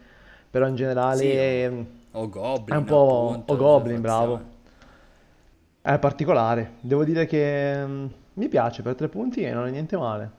però 0.49 0.67
in 0.67 0.75
Sì, 1.07 1.37
generale 1.37 1.69
o, 1.69 1.69
mm, 1.69 1.81
o 2.11 2.29
è 2.65 2.75
Goblin 2.75 2.77
un 2.77 2.85
po' 2.85 3.43
appunto, 3.45 3.53
o 3.53 3.57
sue 3.57 3.57
Goblin, 3.57 4.01
bravo. 4.01 4.57
È 5.81 5.97
particolare. 5.99 6.75
Devo 6.79 7.03
dire 7.03 7.25
che 7.25 7.85
mm, 7.85 8.05
mi 8.35 8.47
piace 8.47 8.81
per 8.81 8.95
tre 8.95 9.09
punti 9.09 9.41
e 9.41 9.51
non 9.51 9.67
è 9.67 9.71
niente 9.71 9.97
male. 9.97 10.31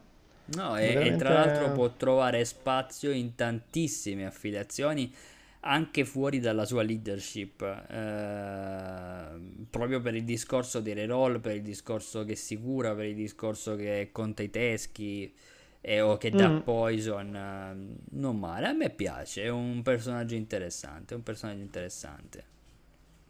No, 0.50 0.76
e, 0.76 0.98
e 1.00 1.14
tra 1.16 1.32
l'altro 1.32 1.68
veramente 1.68 1.70
può 1.70 1.96
trovare 1.96 2.44
spazio 2.44 3.12
in 3.12 3.34
tantissime 3.36 4.26
affiliazioni, 4.26 5.14
anche 5.60 6.04
fuori 6.04 6.40
dalla 6.40 6.64
sua 6.64 6.82
leadership, 6.82 7.62
eh, 7.62 9.64
proprio 9.70 10.00
per 10.00 10.14
il 10.16 10.24
discorso 10.24 10.80
dei 10.80 10.94
reroll, 10.94 11.40
per 11.40 11.54
il 11.56 11.62
discorso 11.62 12.24
che 12.24 12.34
si 12.34 12.58
cura, 12.58 12.94
per 12.94 13.04
il 13.06 13.14
discorso 13.14 13.76
che 13.76 14.08
conta 14.12 14.42
i 14.42 14.50
teschi 14.50 15.32
e, 15.80 16.00
o 16.00 16.16
che 16.16 16.34
dà 16.34 16.50
Mm, 16.50 16.52
poison, 16.52 17.34
eh, 17.36 17.96
non 18.16 18.36
male, 18.38 18.66
a 18.66 18.72
me 18.72 18.90
piace, 18.90 19.44
è 19.44 19.48
un 19.48 19.82
personaggio 19.82 20.34
interessante, 20.34 21.14
è 21.14 21.16
un 21.16 21.22
personaggio 21.22 21.60
interessante. 21.62 22.44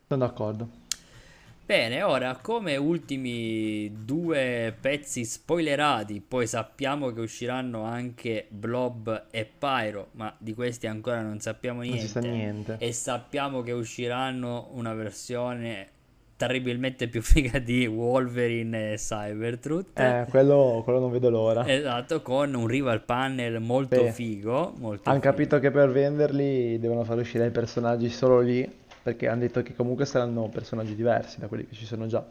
sono 0.09 0.27
d'accordo. 0.27 0.69
Bene, 1.71 2.03
ora 2.03 2.37
come 2.43 2.77
ultimi 2.77 3.93
due 4.05 4.75
pezzi 4.81 5.25
spoilerati, 5.25 6.21
poi 6.21 6.49
sappiamo 6.49 7.13
che 7.13 7.21
usciranno 7.21 7.85
anche 7.85 8.47
Blob 8.49 9.27
e 9.31 9.49
Pyro, 9.57 10.09
ma 10.15 10.35
di 10.37 10.53
questi 10.53 10.89
ancora 10.89 11.23
non 11.23 11.39
sappiamo 11.39 11.85
Non 11.85 11.97
si 11.97 12.09
sa 12.09 12.19
niente. 12.19 12.37
niente. 12.37 12.77
E 12.85 12.91
sappiamo 12.91 13.63
che 13.63 13.71
usciranno 13.71 14.71
una 14.73 14.95
versione 14.95 15.91
terribilmente 16.37 17.07
più 17.07 17.23
figa 17.23 17.61
di 17.61 17.87
Wolverine 17.87 18.95
e 18.95 18.97
Cybertruth. 18.97 19.97
Eh, 19.97 20.27
quello, 20.29 20.81
quello 20.83 20.99
non 20.99 21.13
vedo 21.13 21.31
l'ora. 21.31 21.65
Esatto, 21.69 22.21
con 22.21 22.53
un 22.53 22.67
rival 22.67 23.05
panel 23.05 23.61
molto 23.61 24.07
Sì. 24.07 24.11
figo, 24.11 24.75
molto 24.77 25.09
Hanno 25.09 25.21
capito 25.21 25.61
che 25.61 25.71
per 25.71 25.93
venderli 25.93 26.81
devono 26.81 27.05
far 27.05 27.19
uscire 27.19 27.47
i 27.47 27.51
personaggi 27.53 28.09
solo 28.09 28.41
lì, 28.41 28.69
perché 29.03 29.29
hanno 29.29 29.41
detto 29.41 29.63
che 29.63 29.75
comunque 29.75 30.05
saranno 30.07 30.49
personaggi 30.49 30.95
diversi 30.95 31.39
da 31.41 31.49
quelli 31.49 31.67
che 31.67 31.75
ci 31.75 31.87
sono 31.87 32.07
già. 32.07 32.25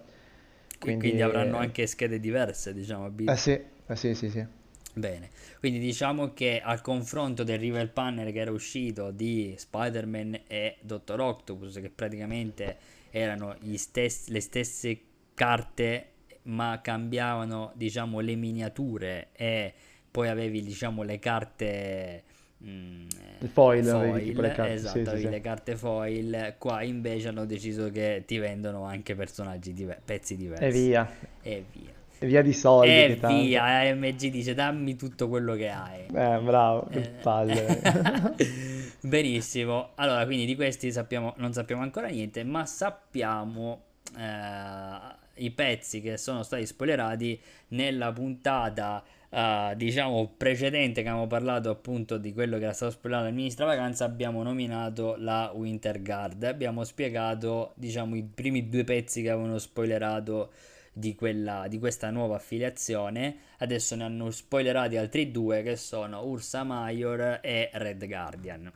Qui- 0.79 0.97
Quindi, 0.97 0.97
Quindi 0.97 1.21
avranno 1.21 1.57
anche 1.57 1.85
schede 1.87 2.19
diverse, 2.19 2.73
diciamo, 2.73 3.05
a 3.05 3.09
eh 3.25 3.37
sì, 3.37 3.51
eh 3.51 3.95
sì, 3.95 4.13
sì, 4.15 4.29
sì. 4.29 4.45
Bene, 4.93 5.29
quindi 5.59 5.79
diciamo 5.79 6.33
che 6.33 6.59
al 6.61 6.81
confronto 6.81 7.43
del 7.43 7.59
rival 7.59 7.89
panel 7.89 8.31
che 8.33 8.39
era 8.39 8.51
uscito 8.51 9.11
di 9.11 9.53
Spider-Man 9.55 10.41
e 10.47 10.77
Dottor 10.81 11.21
Octopus, 11.21 11.75
che 11.75 11.89
praticamente 11.89 12.77
erano 13.11 13.55
gli 13.61 13.77
stessi- 13.77 14.31
le 14.31 14.41
stesse 14.41 14.99
carte, 15.35 16.13
ma 16.43 16.81
cambiavano, 16.81 17.71
diciamo, 17.75 18.19
le 18.19 18.35
miniature 18.35 19.29
e 19.33 19.73
poi 20.11 20.27
avevi, 20.27 20.61
diciamo, 20.63 21.03
le 21.03 21.19
carte 21.19 22.23
mm, 22.63 23.07
Il 23.41 23.49
foil, 23.49 23.83
foil, 23.85 23.95
avevi 24.11 24.23
tipo 24.25 24.41
le 24.41 24.51
carte, 24.51 24.73
esatto, 24.73 25.15
sì, 25.15 25.17
sì, 25.21 25.29
le 25.29 25.41
carte 25.41 25.75
foil. 25.75 26.55
Qua 26.57 26.83
invece 26.83 27.29
hanno 27.29 27.45
deciso 27.45 27.89
che 27.89 28.23
ti 28.25 28.37
vendono 28.37 28.83
anche 28.83 29.15
personaggi 29.15 29.73
diver- 29.73 30.01
pezzi 30.03 30.33
E 30.33 30.37
diversi 30.37 30.87
via, 30.87 31.09
e 31.41 31.65
via. 31.71 31.93
e 32.19 32.27
via 32.27 32.41
di 32.41 32.53
soldi 32.53 32.91
E 32.91 33.15
via, 33.15 33.63
AMG 33.63 34.29
dice 34.29 34.53
dammi 34.53 34.95
tutto 34.95 35.29
quello 35.29 35.55
che 35.55 35.69
hai. 35.69 36.01
Eh, 36.13 36.39
bravo, 36.41 36.87
che 36.91 36.99
Eh, 36.99 37.09
palle. 37.21 37.81
Benissimo, 39.01 39.91
allora 39.95 40.25
quindi 40.25 40.45
di 40.45 40.55
questi 40.55 40.91
sappiamo, 40.91 41.33
non 41.37 41.53
sappiamo 41.53 41.81
ancora 41.81 42.07
niente, 42.07 42.43
ma 42.43 42.65
sappiamo 42.65 43.83
eh, 44.17 44.97
i 45.35 45.51
pezzi 45.51 46.01
che 46.01 46.17
sono 46.17 46.43
stati 46.43 46.65
spoilerati 46.65 47.39
nella 47.69 48.11
puntata 48.11 49.03
eh, 49.29 49.73
diciamo 49.75 50.33
precedente 50.35 51.01
che 51.01 51.07
abbiamo 51.07 51.27
parlato 51.27 51.69
appunto 51.69 52.17
di 52.17 52.33
quello 52.33 52.57
che 52.57 52.63
era 52.63 52.73
stato 52.73 52.91
spoilerato 52.91 53.27
al 53.27 53.33
Ministra 53.33 53.65
Vacanza 53.65 54.05
abbiamo 54.05 54.43
nominato 54.43 55.15
la 55.17 55.51
Winter 55.53 56.01
Guard 56.01 56.43
abbiamo 56.43 56.83
spiegato 56.83 57.73
diciamo 57.75 58.15
i 58.15 58.23
primi 58.23 58.69
due 58.69 58.83
pezzi 58.83 59.21
che 59.21 59.29
avevano 59.29 59.57
spoilerato 59.57 60.51
di, 60.91 61.15
quella, 61.15 61.67
di 61.67 61.79
questa 61.79 62.09
nuova 62.09 62.35
affiliazione 62.35 63.37
adesso 63.57 63.95
ne 63.95 64.03
hanno 64.03 64.31
spoilerati 64.31 64.97
altri 64.97 65.31
due 65.31 65.63
che 65.63 65.75
sono 65.75 66.23
Ursa 66.23 66.63
Major 66.63 67.39
e 67.41 67.69
Red 67.73 68.05
Guardian 68.07 68.71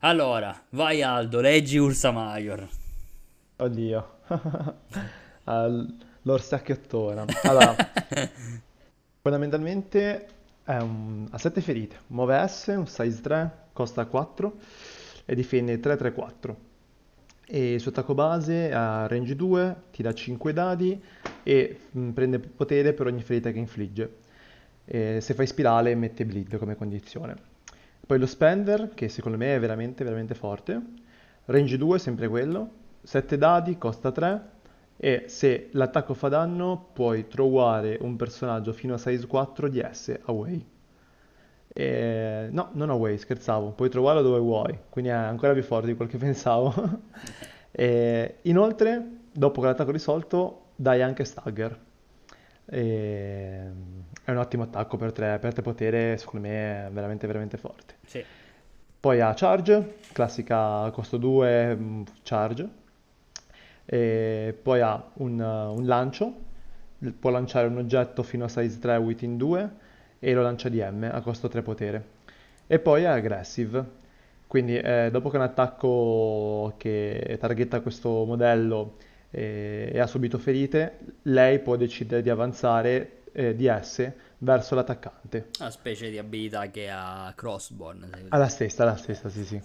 allora 0.00 0.64
vai 0.70 1.02
Aldo 1.02 1.40
leggi 1.40 1.78
Ursa 1.78 2.10
Major 2.10 2.68
Oddio. 3.60 4.18
L'orsacchiottona. 6.22 7.24
Allora, 7.42 7.74
fondamentalmente 9.20 10.26
è 10.64 10.76
un... 10.76 11.26
ha 11.30 11.38
7 11.38 11.60
ferite, 11.60 11.96
muove 12.08 12.46
S, 12.46 12.66
un 12.76 12.86
size 12.86 13.20
3, 13.20 13.50
costa 13.72 14.04
4 14.04 14.56
e 15.24 15.34
difende 15.34 15.80
3-3-4. 15.80 16.54
E 17.46 17.74
il 17.74 17.80
suo 17.80 17.90
attacco 17.90 18.14
base 18.14 18.72
ha 18.72 19.06
range 19.06 19.34
2, 19.34 19.76
tira 19.90 20.12
5 20.12 20.52
dadi 20.52 21.00
e 21.42 21.80
mm, 21.96 22.10
prende 22.10 22.38
potere 22.38 22.92
per 22.92 23.06
ogni 23.06 23.22
ferita 23.22 23.50
che 23.50 23.58
infligge. 23.58 24.16
E 24.84 25.20
se 25.22 25.32
fai 25.32 25.46
spirale 25.46 25.94
mette 25.94 26.26
bleed 26.26 26.58
come 26.58 26.76
condizione. 26.76 27.36
Poi 28.06 28.18
lo 28.18 28.26
spender, 28.26 28.92
che 28.94 29.08
secondo 29.08 29.38
me 29.38 29.54
è 29.54 29.60
veramente 29.60 30.04
veramente 30.04 30.34
forte. 30.34 30.80
Range 31.46 31.76
2, 31.76 31.98
sempre 31.98 32.28
quello. 32.28 32.70
7 33.02 33.38
dadi, 33.38 33.78
costa 33.78 34.12
3. 34.12 34.42
E 34.98 35.24
se 35.28 35.68
l'attacco 35.72 36.14
fa 36.14 36.28
danno, 36.28 36.90
puoi 36.92 37.28
throware 37.28 37.98
un 38.00 38.16
personaggio 38.16 38.72
fino 38.72 38.94
a 38.94 38.98
size 38.98 39.26
4 39.26 39.68
di 39.68 39.82
S 39.90 40.18
away. 40.26 40.64
E- 41.72 42.48
No, 42.50 42.70
non 42.72 42.90
away, 42.90 43.18
scherzavo. 43.18 43.70
Puoi 43.72 43.88
trovarlo 43.90 44.22
dove 44.22 44.38
vuoi, 44.40 44.76
quindi 44.88 45.10
è 45.10 45.14
ancora 45.14 45.52
più 45.52 45.62
forte 45.62 45.86
di 45.88 45.94
quel 45.94 46.08
che 46.08 46.18
pensavo. 46.18 46.72
E 47.70 48.38
inoltre, 48.42 49.06
dopo 49.32 49.60
che 49.60 49.66
l'attacco 49.66 49.90
è 49.90 49.92
risolto, 49.92 50.62
dai 50.74 51.02
anche 51.02 51.24
stagger. 51.24 51.78
E- 52.66 53.70
È 54.24 54.30
un 54.30 54.36
ottimo 54.38 54.64
attacco 54.64 54.96
per 54.96 55.12
3, 55.12 55.38
per 55.38 55.52
3 55.52 55.62
potere, 55.62 56.16
secondo 56.18 56.46
me 56.48 56.86
è 56.86 56.90
veramente 56.90 57.26
veramente 57.26 57.56
forte. 57.56 57.94
sì 58.06 58.24
Poi 59.00 59.20
ha 59.20 59.32
charge, 59.34 59.96
classica 60.12 60.90
costo 60.92 61.16
2 61.18 61.74
mm, 61.76 62.02
charge. 62.22 62.68
E 63.90 64.54
poi 64.62 64.80
ha 64.80 65.02
un, 65.14 65.40
un 65.40 65.86
lancio, 65.86 66.34
può 67.18 67.30
lanciare 67.30 67.68
un 67.68 67.78
oggetto 67.78 68.22
fino 68.22 68.44
a 68.44 68.48
size 68.48 68.78
3 68.78 68.96
within 68.96 69.36
2 69.38 69.70
e 70.18 70.34
lo 70.34 70.42
lancia 70.42 70.68
di 70.68 70.80
M 70.80 71.08
a 71.10 71.20
costo 71.22 71.48
3 71.48 71.62
potere. 71.62 72.04
E 72.66 72.78
poi 72.78 73.04
è 73.04 73.06
aggressive, 73.06 73.82
quindi 74.46 74.76
eh, 74.76 75.08
dopo 75.10 75.30
che 75.30 75.36
un 75.36 75.42
attacco 75.42 76.74
che 76.76 77.36
targetta 77.40 77.80
questo 77.80 78.24
modello 78.26 78.96
eh, 79.30 79.90
e 79.92 79.98
ha 80.00 80.06
subito 80.06 80.38
ferite, 80.38 80.98
lei 81.22 81.58
può 81.60 81.76
decidere 81.76 82.20
di 82.22 82.28
avanzare 82.30 83.22
eh, 83.32 83.54
di 83.54 83.70
S 83.82 84.10
verso 84.38 84.74
l'attaccante. 84.74 85.48
una 85.60 85.70
specie 85.70 86.10
di 86.10 86.18
abilità 86.18 86.70
che 86.70 86.88
ha 86.90 87.32
Crossbone 87.36 88.08
se 88.08 88.20
così. 88.20 88.26
Alla 88.28 88.48
stessa, 88.48 88.82
alla 88.82 88.96
stessa, 88.96 89.28
sì 89.30 89.44
sì. 89.44 89.60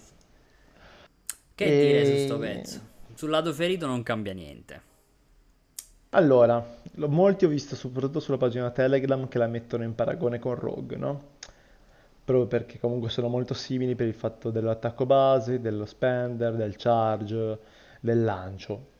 che 1.56 1.76
dire 1.78 2.06
su 2.06 2.16
E- 2.16 2.18
sto 2.18 2.38
pezzo 2.40 2.93
sul 3.16 3.30
lato 3.30 3.54
ferito 3.54 3.86
non 3.88 4.04
cambia 4.04 4.34
niente 4.34 4.82
Allora, 6.12 6.64
lo- 6.96 7.10
molti 7.10 7.46
ho 7.46 7.48
visto 7.48 7.76
soprattutto 7.76 8.20
sulla 8.20 8.38
pagina 8.38 8.70
Telegram 8.72 9.28
che 9.28 9.38
la 9.40 9.48
mettono 9.48 9.84
in 9.84 9.96
paragone 9.96 10.38
con 10.40 10.56
Rogue, 10.56 10.96
no? 10.96 11.32
Proprio 12.24 12.48
perché 12.48 12.80
comunque 12.80 13.10
sono 13.10 13.28
molto 13.28 13.54
simili 13.54 13.96
per 13.96 14.08
il 14.08 14.14
fatto 14.14 14.50
dell'attacco 14.52 15.06
base, 15.06 15.60
dello 15.60 15.86
spender, 15.86 16.56
del 16.56 16.76
charge, 16.78 17.60
del 18.00 18.24
lancio. 18.24 18.92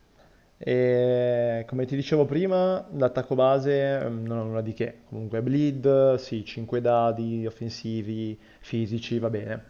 E 0.58 1.64
come 1.68 1.86
ti 1.86 1.96
dicevo 1.96 2.24
prima, 2.26 2.86
l'attacco 2.92 3.34
base 3.34 4.00
mm, 4.08 4.26
non 4.26 4.38
ha 4.38 4.42
nulla 4.42 4.60
di 4.60 4.74
che. 4.74 5.00
Comunque 5.08 5.42
bleed, 5.42 6.16
sì, 6.16 6.44
5 6.44 6.80
dadi 6.80 7.46
offensivi, 7.46 8.38
fisici, 8.60 9.18
va 9.18 9.30
bene. 9.30 9.64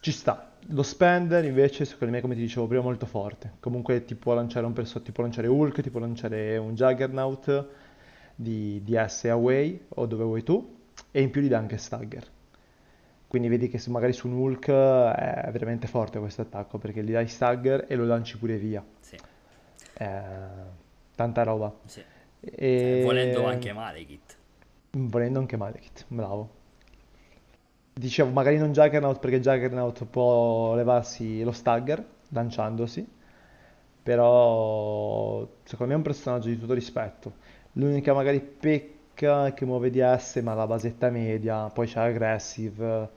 Ci 0.00 0.12
sta. 0.12 0.51
Lo 0.68 0.82
spender 0.82 1.44
invece, 1.44 1.84
secondo 1.84 2.14
me, 2.14 2.20
come 2.20 2.34
ti 2.34 2.40
dicevo 2.40 2.66
prima, 2.66 2.82
è 2.82 2.84
molto 2.84 3.06
forte. 3.06 3.52
Comunque 3.60 4.04
ti 4.04 4.14
può 4.14 4.34
lanciare 4.34 4.64
un 4.66 4.72
perso- 4.72 5.02
ti 5.02 5.12
può 5.12 5.22
lanciare 5.22 5.46
Hulk, 5.48 5.80
ti 5.82 5.90
può 5.90 6.00
lanciare 6.00 6.56
un 6.56 6.74
Juggernaut 6.74 7.66
di, 8.34 8.80
di 8.82 8.96
S 9.06 9.24
away 9.24 9.80
o 9.88 10.06
dove 10.06 10.24
vuoi 10.24 10.42
tu, 10.42 10.76
e 11.10 11.20
in 11.20 11.30
più 11.30 11.42
gli 11.42 11.48
dà 11.48 11.58
anche 11.58 11.76
stagger. 11.76 12.26
Quindi 13.26 13.48
vedi 13.48 13.68
che 13.68 13.80
magari 13.88 14.12
su 14.12 14.28
un 14.28 14.34
Hulk 14.34 14.68
è 14.68 15.48
veramente 15.52 15.86
forte 15.86 16.18
questo 16.18 16.42
attacco 16.42 16.78
perché 16.78 17.02
gli 17.02 17.12
dai 17.12 17.28
stagger 17.28 17.86
e 17.88 17.94
lo 17.96 18.04
lanci 18.04 18.38
pure 18.38 18.56
via. 18.56 18.84
sì, 19.00 19.18
È 19.94 20.06
tanta 21.14 21.42
roba. 21.42 21.72
sì. 21.84 22.04
Eh, 22.40 22.98
volendo 23.00 23.40
E 23.40 23.44
anche 23.44 23.72
Malekith 23.72 24.36
volendo 24.92 25.38
anche 25.40 25.56
Malekith, 25.56 26.04
bravo. 26.08 26.60
Dicevo, 27.94 28.30
magari 28.30 28.56
non 28.58 28.72
Juggernaut 28.72 29.18
perché 29.18 29.40
Juggernaut 29.40 30.04
può 30.06 30.74
levarsi 30.74 31.42
lo 31.42 31.52
stagger 31.52 32.02
lanciandosi, 32.30 33.06
però 34.02 35.46
secondo 35.64 35.92
me 35.92 35.94
è 35.94 35.96
un 35.96 36.02
personaggio 36.02 36.48
di 36.48 36.58
tutto 36.58 36.74
rispetto. 36.74 37.34
L'unica 37.72 38.14
magari 38.14 38.40
pecca 38.40 39.46
è 39.46 39.54
che 39.54 39.64
muove 39.66 39.90
DS 39.90 40.36
ma 40.42 40.54
la 40.54 40.66
basetta 40.66 41.10
media, 41.10 41.68
poi 41.68 41.86
c'è 41.86 42.00
aggressive, 42.00 43.10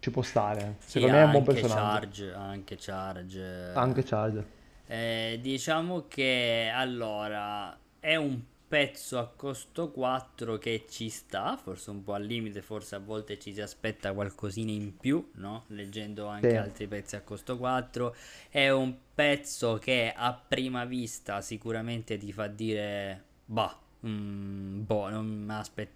ci 0.00 0.10
può 0.10 0.22
stare. 0.22 0.76
sì 0.78 0.98
Secondo 0.98 1.16
me 1.16 1.22
è 1.22 1.24
un 1.24 1.30
buon 1.30 1.44
anche 1.44 1.52
personaggio. 1.52 2.00
charge 2.02 2.32
anche 2.32 2.76
charge 2.76 3.42
Anche 3.72 4.02
Charge. 4.04 4.46
Eh, 4.86 5.38
diciamo 5.40 6.06
che 6.08 6.70
allora 6.74 7.78
è 8.00 8.16
un 8.16 8.42
pezzo 8.70 9.18
a 9.18 9.26
costo 9.34 9.90
4 9.90 10.56
che 10.58 10.86
ci 10.88 11.08
sta, 11.08 11.56
forse 11.56 11.90
un 11.90 12.04
po' 12.04 12.14
al 12.14 12.24
limite, 12.24 12.62
forse 12.62 12.94
a 12.94 12.98
volte 13.00 13.38
ci 13.38 13.52
si 13.52 13.60
aspetta 13.60 14.12
qualcosina 14.12 14.70
in 14.70 14.96
più, 14.96 15.30
no? 15.34 15.64
Leggendo 15.68 16.26
anche 16.26 16.56
Sì. 16.56 16.56
altri 16.56 16.86
pezzi 16.86 17.16
a 17.16 17.22
costo 17.22 17.58
4. 17.58 18.14
È 18.48 18.68
un 18.70 18.94
pezzo 19.14 19.78
che 19.78 20.12
a 20.16 20.32
prima 20.34 20.84
vista 20.84 21.40
sicuramente 21.40 22.16
ti 22.18 22.32
fa 22.32 22.46
dire, 22.46 23.24
bah, 23.46 23.76
mm, 24.06 24.84
boh, 24.84 25.08
non 25.10 25.26
mi 25.26 25.52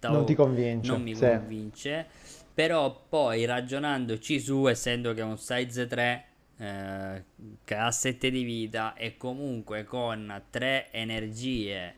Non 0.07 0.23
aspettavo, 0.23 0.25
ti 0.25 0.33
convince, 0.35 0.91
non 0.91 1.01
mi 1.01 1.15
sì. 1.15 1.21
convince. 1.21 2.07
Però 2.53 3.05
poi 3.09 3.45
ragionandoci 3.45 4.39
su, 4.39 4.67
essendo 4.67 5.13
che 5.13 5.21
è 5.21 5.23
un 5.23 5.37
size 5.37 5.87
3 5.87 6.25
eh, 6.57 7.23
che 7.63 7.75
ha 7.75 7.91
7 7.91 8.29
di 8.31 8.43
vita 8.43 8.93
e 8.95 9.17
comunque 9.17 9.83
con 9.83 10.41
3 10.49 10.91
energie 10.91 11.95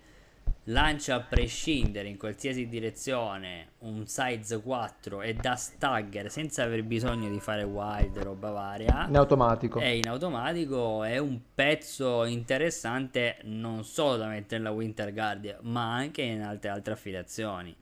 lancia 0.69 1.15
a 1.15 1.22
prescindere 1.22 2.10
in 2.10 2.18
qualsiasi 2.18 2.68
direzione 2.68 3.69
un 3.80 4.06
size 4.06 4.61
4 4.61 5.22
e 5.22 5.34
da 5.35 5.56
stagger 5.56 6.30
senza 6.30 6.64
aver 6.64 6.84
bisogno 6.84 7.30
di 7.30 7.39
fare 7.39 7.64
wild 7.64 8.18
roba 8.18 8.52
varia 8.52 9.06
In 9.07 9.15
automatico. 9.15 9.80
è 9.80 9.85
in 9.85 10.07
automatico 10.07 11.03
è 11.03 11.18
un 11.18 11.39
pezzo 11.56 12.26
interessante 12.26 13.38
non 13.44 13.84
solo 13.85 14.18
da 14.18 14.27
mettere 14.27 14.61
nella 14.61 14.76
Winter 14.76 15.14
Guardian 15.14 15.60
ma 15.61 15.94
anche 15.94 16.22
in 16.22 16.41
altre, 16.41 16.69
altre 16.69 16.94
affiliazioni 16.94 17.76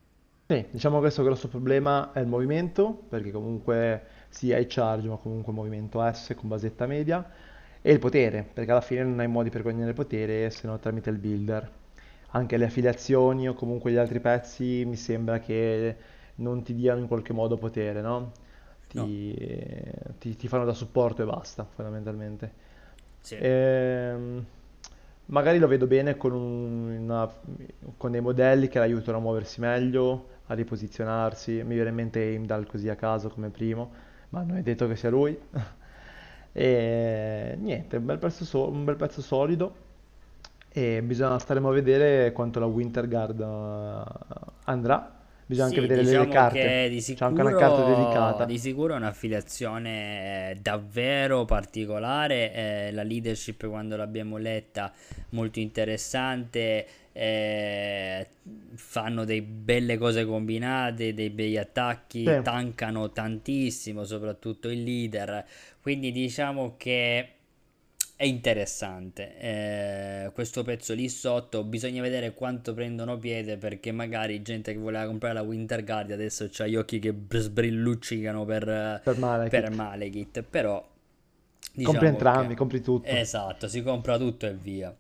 Sì, 0.47 0.65
diciamo 0.69 0.95
che 0.95 1.01
questo 1.01 1.23
grosso 1.23 1.47
problema 1.47 2.11
è 2.13 2.19
il 2.19 2.27
movimento, 2.27 2.91
perché 3.09 3.31
comunque 3.31 4.03
sia 4.29 4.57
i 4.59 4.67
charge, 4.67 5.07
ma 5.07 5.17
comunque 5.17 5.51
movimento 5.53 5.99
S 6.13 6.33
con 6.35 6.47
basetta 6.49 6.85
media, 6.85 7.27
e 7.81 7.91
il 7.91 7.99
potere, 7.99 8.43
perché 8.53 8.69
alla 8.71 8.81
fine 8.81 9.03
non 9.03 9.19
hai 9.19 9.27
modi 9.27 9.49
per 9.49 9.63
guadagnare 9.63 9.93
potere 9.93 10.49
se 10.51 10.67
non 10.67 10.79
tramite 10.79 11.09
il 11.09 11.17
builder. 11.17 11.71
Anche 12.35 12.57
le 12.57 12.65
affiliazioni 12.65 13.47
o 13.47 13.53
comunque 13.53 13.91
gli 13.91 13.95
altri 13.97 14.19
pezzi 14.19 14.83
mi 14.85 14.97
sembra 14.97 15.39
che 15.39 15.97
non 16.35 16.63
ti 16.63 16.73
diano 16.75 16.99
in 16.99 17.07
qualche 17.07 17.31
modo 17.33 17.57
potere, 17.57 18.01
no? 18.01 18.31
no 18.93 19.11
Ti, 19.27 19.33
ti- 20.19 20.35
ti 20.35 20.47
fanno 20.49 20.65
da 20.65 20.73
supporto 20.73 21.21
e 21.23 21.25
basta, 21.25 21.65
fondamentalmente. 21.65 22.53
sì 23.21 23.35
Ehm, 23.37 24.45
magari 25.27 25.59
lo 25.59 25.67
vedo 25.67 25.87
bene 25.87 26.17
con, 26.17 26.33
un- 26.33 26.97
una- 27.03 27.29
con 27.97 28.11
dei 28.11 28.21
modelli 28.21 28.67
che 28.67 28.79
l'aiutano 28.79 29.17
a 29.17 29.21
muoversi 29.21 29.59
meglio, 29.61 30.29
a 30.47 30.53
riposizionarsi. 30.53 31.63
Mi 31.63 31.75
viene 31.75 31.89
in 31.89 31.95
mente 31.95 32.19
Heimdall 32.21 32.67
così 32.67 32.89
a 32.89 32.95
caso 32.95 33.29
come 33.29 33.49
primo, 33.49 33.91
ma 34.29 34.43
non 34.43 34.57
è 34.57 34.61
detto 34.61 34.87
che 34.87 34.95
sia 34.95 35.09
lui. 35.09 35.37
E 36.57 37.55
niente, 37.59 37.97
un 37.97 38.05
bel 38.05 38.17
pezzo, 38.17 38.45
so- 38.45 38.69
un 38.69 38.85
bel 38.85 38.95
pezzo 38.95 39.21
solido. 39.21 39.75
E 40.77 41.01
bisogna 41.01 41.39
staremo 41.39 41.69
a 41.69 41.71
vedere 41.71 42.31
quanto 42.33 42.59
la 42.59 42.65
Winter 42.65 43.07
Guard 43.07 43.39
eh, 43.39 44.03
andrà. 44.65 45.09
Bisogna 45.45 45.67
anche 45.67 45.79
Sì, 45.79 45.81
vedere 45.81 46.01
le 46.01 46.03
diciamo 46.03 46.27
carte. 46.27 46.59
che 46.59 46.87
di 46.89 47.01
C'è 47.13 47.23
anche 47.25 47.41
una 47.41 47.53
carta 47.55 47.81
sicuro, 47.81 47.83
dedicata. 47.83 48.45
di 48.45 48.57
sicuro 48.59 48.93
è 48.93 48.97
un'affiliazione 48.97 50.51
eh, 50.51 50.55
davvero 50.61 51.45
particolare. 51.45 52.53
eh, 52.53 52.91
la 52.91 53.03
leadership, 53.03 53.67
quando 53.67 53.95
l'abbiamo 53.95 54.37
letta, 54.37 54.91
molto 55.29 55.59
interessante. 55.59 56.85
eh, 57.13 58.27
fanno 58.75 59.23
delle 59.23 59.41
belle 59.43 59.97
cose 59.97 60.25
combinate, 60.25 61.13
dei 61.13 61.29
bei 61.29 61.57
attacchi, 61.57 62.23
Sì. 62.25 62.41
tankano 62.41 63.11
tantissimo, 63.11 64.03
soprattutto 64.03 64.69
il 64.69 64.83
leader. 64.83 65.45
Quindi 65.81 66.11
diciamo 66.11 66.75
che 66.77 67.34
è 68.17 68.23
interessante. 68.25 69.37
Eh, 69.39 70.31
questo 70.33 70.63
pezzo 70.63 70.93
lì 70.93 71.09
sotto 71.09 71.63
bisogna 71.63 72.01
vedere 72.01 72.33
quanto 72.33 72.73
prendono 72.73 73.17
piede 73.17 73.57
perché 73.57 73.91
magari 73.91 74.41
gente 74.41 74.71
che 74.73 74.79
voleva 74.79 75.05
comprare 75.05 75.33
la 75.35 75.41
Winter 75.41 75.83
Guard 75.83 76.11
adesso 76.11 76.47
c'ha 76.49 76.65
gli 76.67 76.75
occhi 76.75 76.99
che 76.99 77.13
sbrilluccicano 77.29 78.45
per, 78.45 79.03
Per 79.03 79.15
per 79.47 79.69
Malekith. 79.69 79.71
Malekith. 79.71 80.41
Però 80.43 80.85
Compri 81.81 82.07
diciamo 82.07 82.07
entrambi, 82.07 82.53
che 82.53 82.55
compri 82.55 82.81
tutto. 82.81 83.15
esatto, 83.15 83.67
si 83.69 83.81
compra 83.81 84.17
tutto 84.17 84.45
e 84.47 84.53
via. 84.53 84.95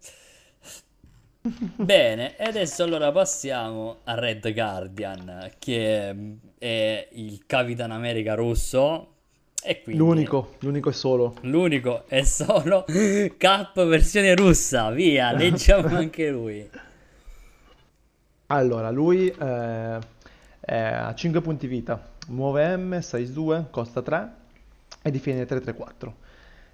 Bene, 1.77 2.35
e 2.37 2.43
adesso 2.43 2.83
allora 2.83 3.11
passiamo 3.11 3.99
a 4.05 4.15
Red 4.15 4.51
Guardian, 4.53 5.51
che 5.59 6.37
è 6.57 7.07
il 7.11 7.45
Capitan 7.45 7.91
America 7.91 8.33
russo. 8.33 9.14
E 9.67 9.81
quindi 9.81 9.99
L'unico, 9.99 10.51
l'unico 10.59 10.89
e 10.89 10.93
solo. 10.93 11.37
L'unico 11.41 12.03
è 12.05 12.21
solo 12.21 12.85
Cap 13.35 13.83
versione 13.87 14.35
russa, 14.35 14.91
via, 14.91 15.31
leggiamo 15.33 15.87
anche 15.87 16.29
lui. 16.29 16.69
Allora, 18.47 18.91
lui 18.91 19.27
eh, 19.27 19.99
è 20.59 20.75
a 20.75 21.15
5 21.15 21.41
punti 21.41 21.65
vita, 21.65 21.99
muove 22.27 22.77
M, 22.77 22.99
size 22.99 23.33
2, 23.33 23.65
costa 23.71 24.03
3 24.03 24.33
e 25.01 25.09
difende 25.09 25.47
3-3-4. 25.47 26.11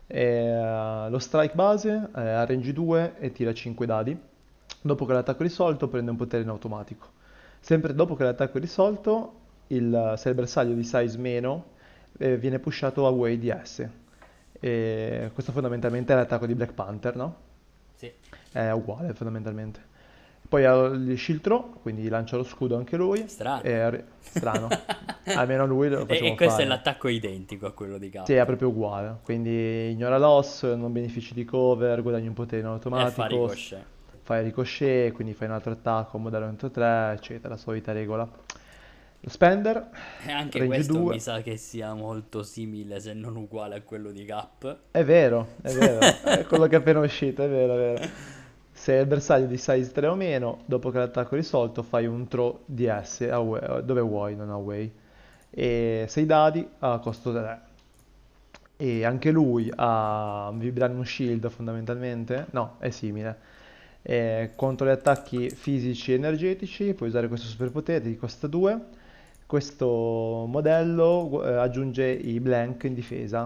Eh, 0.08 1.08
lo 1.10 1.20
strike 1.20 1.56
base 1.56 2.10
è 2.14 2.20
a 2.20 2.46
range 2.46 2.74
2 2.74 3.14
e 3.20 3.32
tira 3.32 3.54
5 3.54 3.86
dadi. 3.86 4.20
Dopo 4.82 5.06
che 5.06 5.14
l'attacco 5.14 5.40
è 5.40 5.44
risolto 5.44 5.88
prende 5.88 6.12
un 6.12 6.18
potere 6.18 6.44
in 6.44 6.50
automatico. 6.50 7.08
Sempre 7.62 7.96
dopo 7.96 8.18
che 8.18 8.26
l'attacco 8.26 8.58
è 8.58 8.60
risolto, 8.60 9.36
il, 9.68 10.16
se 10.18 10.28
il 10.28 10.36
bersaglio 10.36 10.74
di 10.74 10.84
size 10.84 11.18
meno 11.18 11.80
eh, 12.18 12.38
viene 12.38 12.60
pushato 12.60 13.06
away 13.08 13.38
di 13.38 13.54
S. 13.64 13.88
E 14.60 15.32
questo 15.34 15.52
fondamentalmente 15.52 16.14
è 16.14 16.16
l'attacco 16.16 16.46
di 16.46 16.54
Black 16.56 16.74
Panther, 16.74 17.16
no? 17.16 17.36
Sì. 17.96 18.12
È 18.52 18.70
uguale 18.72 19.14
fondamentalmente. 19.14 19.90
Poi 20.48 20.66
ha 20.66 20.74
il 20.88 21.18
shield 21.18 21.40
throw, 21.42 21.80
quindi 21.82 22.10
lancia 22.10 22.36
lo 22.36 22.44
scudo 22.44 22.76
anche 22.76 22.98
lui. 22.98 23.28
Strano. 23.28 23.62
E 23.64 24.04
strano. 24.20 24.68
Almeno 25.36 25.66
lui 25.66 25.88
lo 25.90 26.06
E, 26.06 26.06
facciamo 26.06 26.32
e 26.32 26.36
questo 26.36 26.62
è 26.62 26.66
fare. 26.66 26.76
l'attacco 26.76 27.08
identico 27.08 27.66
a 27.68 27.72
quello 27.72 27.98
di 27.98 28.10
Cap. 28.10 28.26
Sì, 28.26 28.34
è 28.34 28.46
proprio 28.46 28.68
uguale. 28.68 29.20
Quindi 29.24 29.90
ignora 29.92 30.18
loss, 30.18 30.64
non 30.64 30.92
benefici 30.92 31.34
di 31.34 31.46
cover, 31.46 32.02
guadagni 32.02 32.28
un 32.28 32.34
potere 32.34 32.62
in 32.62 32.68
E 32.68 32.68
fa 32.68 32.74
automatico, 32.74 33.28
ricochet. 33.28 33.86
fai 34.24 34.44
ricochet, 34.44 35.14
quindi 35.14 35.34
fai 35.34 35.48
un 35.48 35.54
altro 35.54 35.72
attacco, 35.72 36.18
modello 36.18 36.46
3, 36.70 37.14
eccetera, 37.14 37.56
solita 37.56 37.94
regola. 37.94 38.30
Spender, 39.28 39.90
E 40.26 40.32
anche 40.32 40.60
range 40.60 40.66
questo 40.66 40.98
2. 40.98 41.14
mi 41.14 41.20
sa 41.20 41.42
che 41.42 41.58
sia 41.58 41.94
molto 41.94 42.44
simile, 42.44 43.00
se 43.00 43.14
non 43.14 43.36
uguale 43.36 43.76
a 43.76 43.82
quello 43.82 44.12
di 44.12 44.26
Cap. 44.26 44.80
È 44.92 45.04
vero, 45.04 45.56
è 45.62 45.72
vero, 45.74 46.00
è 46.24 46.46
quello 46.46 46.68
che 46.68 46.76
è 46.76 46.80
appena 46.80 47.00
uscito, 47.00 47.44
è 47.44 47.50
vero, 47.50 47.74
è 47.74 47.78
vero. 47.78 48.10
Se 48.72 48.94
il 48.94 49.06
bersaglio 49.06 49.46
di 49.48 49.58
size 49.58 49.92
3 49.92 50.08
o 50.08 50.16
meno, 50.16 50.64
dopo 50.66 50.90
che 50.92 50.98
l'attacco 50.98 51.36
è 51.36 51.38
risolto, 51.38 51.84
fai 51.84 52.06
un 52.08 52.28
throw 52.28 52.62
di 52.66 52.88
S 53.04 53.22
away- 53.22 53.82
dove 53.84 54.02
vuoi, 54.02 54.36
non 54.36 54.50
away. 54.50 54.92
E 55.50 56.06
6 56.08 56.26
dadi 56.26 56.68
a 56.80 57.00
costo 57.00 57.32
3. 57.34 57.62
E 58.78 59.06
anche 59.06 59.30
lui 59.32 59.72
ha 59.76 60.50
un 60.52 60.58
Vibranium 60.60 61.04
Shield 61.04 61.48
fondamentalmente, 61.50 62.48
no, 62.52 62.78
è 62.80 62.90
simile. 62.90 63.38
E 64.02 64.54
contro 64.56 64.88
gli 64.88 64.90
attacchi 64.90 65.50
fisici 65.52 66.12
e 66.14 66.16
energetici 66.16 66.94
puoi 66.96 67.10
usare 67.10 67.28
questo 67.28 67.48
superpotere, 67.48 68.02
ti 68.02 68.16
costa 68.18 68.48
2. 68.48 69.00
Questo 69.52 70.46
modello 70.48 71.44
eh, 71.44 71.56
aggiunge 71.56 72.10
i 72.10 72.40
blank 72.40 72.86
in 72.86 72.94
difesa, 72.94 73.44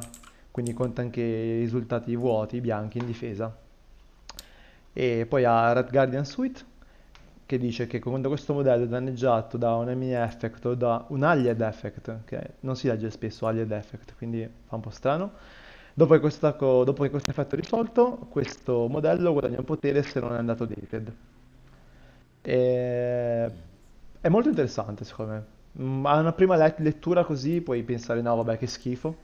quindi 0.52 0.72
conta 0.72 1.02
anche 1.02 1.20
i 1.20 1.58
risultati 1.62 2.16
vuoti, 2.16 2.62
bianchi 2.62 3.00
in 3.00 3.08
difesa. 3.08 3.52
E 4.94 5.26
poi 5.28 5.46
ha 5.46 5.74
Red 5.74 5.90
Guardian 5.90 6.24
Suite, 6.24 6.62
che 7.48 7.58
dice 7.58 7.88
che 7.88 7.98
quando 7.98 8.28
questo 8.28 8.54
modello 8.54 8.84
è 8.84 8.88
danneggiato 8.88 9.58
da 9.58 9.74
un 9.78 9.90
enemy 9.90 10.12
effect 10.12 10.64
o 10.66 10.76
da 10.76 11.06
un 11.08 11.24
allied 11.24 11.60
effect, 11.62 12.20
che 12.26 12.50
non 12.60 12.76
si 12.76 12.86
legge 12.88 13.10
spesso 13.10 13.48
allied 13.48 13.72
effect, 13.72 14.14
quindi 14.16 14.48
fa 14.68 14.76
un 14.76 14.82
po' 14.82 14.92
strano. 14.92 15.32
Dopo 15.92 16.14
che 16.14 16.20
questo, 16.20 16.52
dopo 16.84 17.02
che 17.02 17.10
questo 17.10 17.32
effetto 17.32 17.56
è 17.56 17.60
risolto, 17.60 18.28
questo 18.30 18.88
modello 18.88 19.32
guadagna 19.32 19.58
un 19.58 19.66
potere 19.66 20.04
se 20.04 20.20
non 20.20 20.34
è 20.36 20.38
andato 20.38 20.66
dated. 20.66 21.12
E... 22.44 23.52
È 24.22 24.30
molto 24.30 24.50
interessante 24.50 25.04
secondo 25.04 25.32
me. 25.32 25.55
Mm, 25.80 26.06
A 26.06 26.20
una 26.20 26.32
prima 26.34 26.56
le- 26.56 26.76
lettura 26.80 27.24
così 27.26 27.62
puoi 27.62 27.84
pensare 27.84 28.22
no 28.22 28.36
vabbè 28.36 28.58
che 28.58 28.68
schifo, 28.68 29.16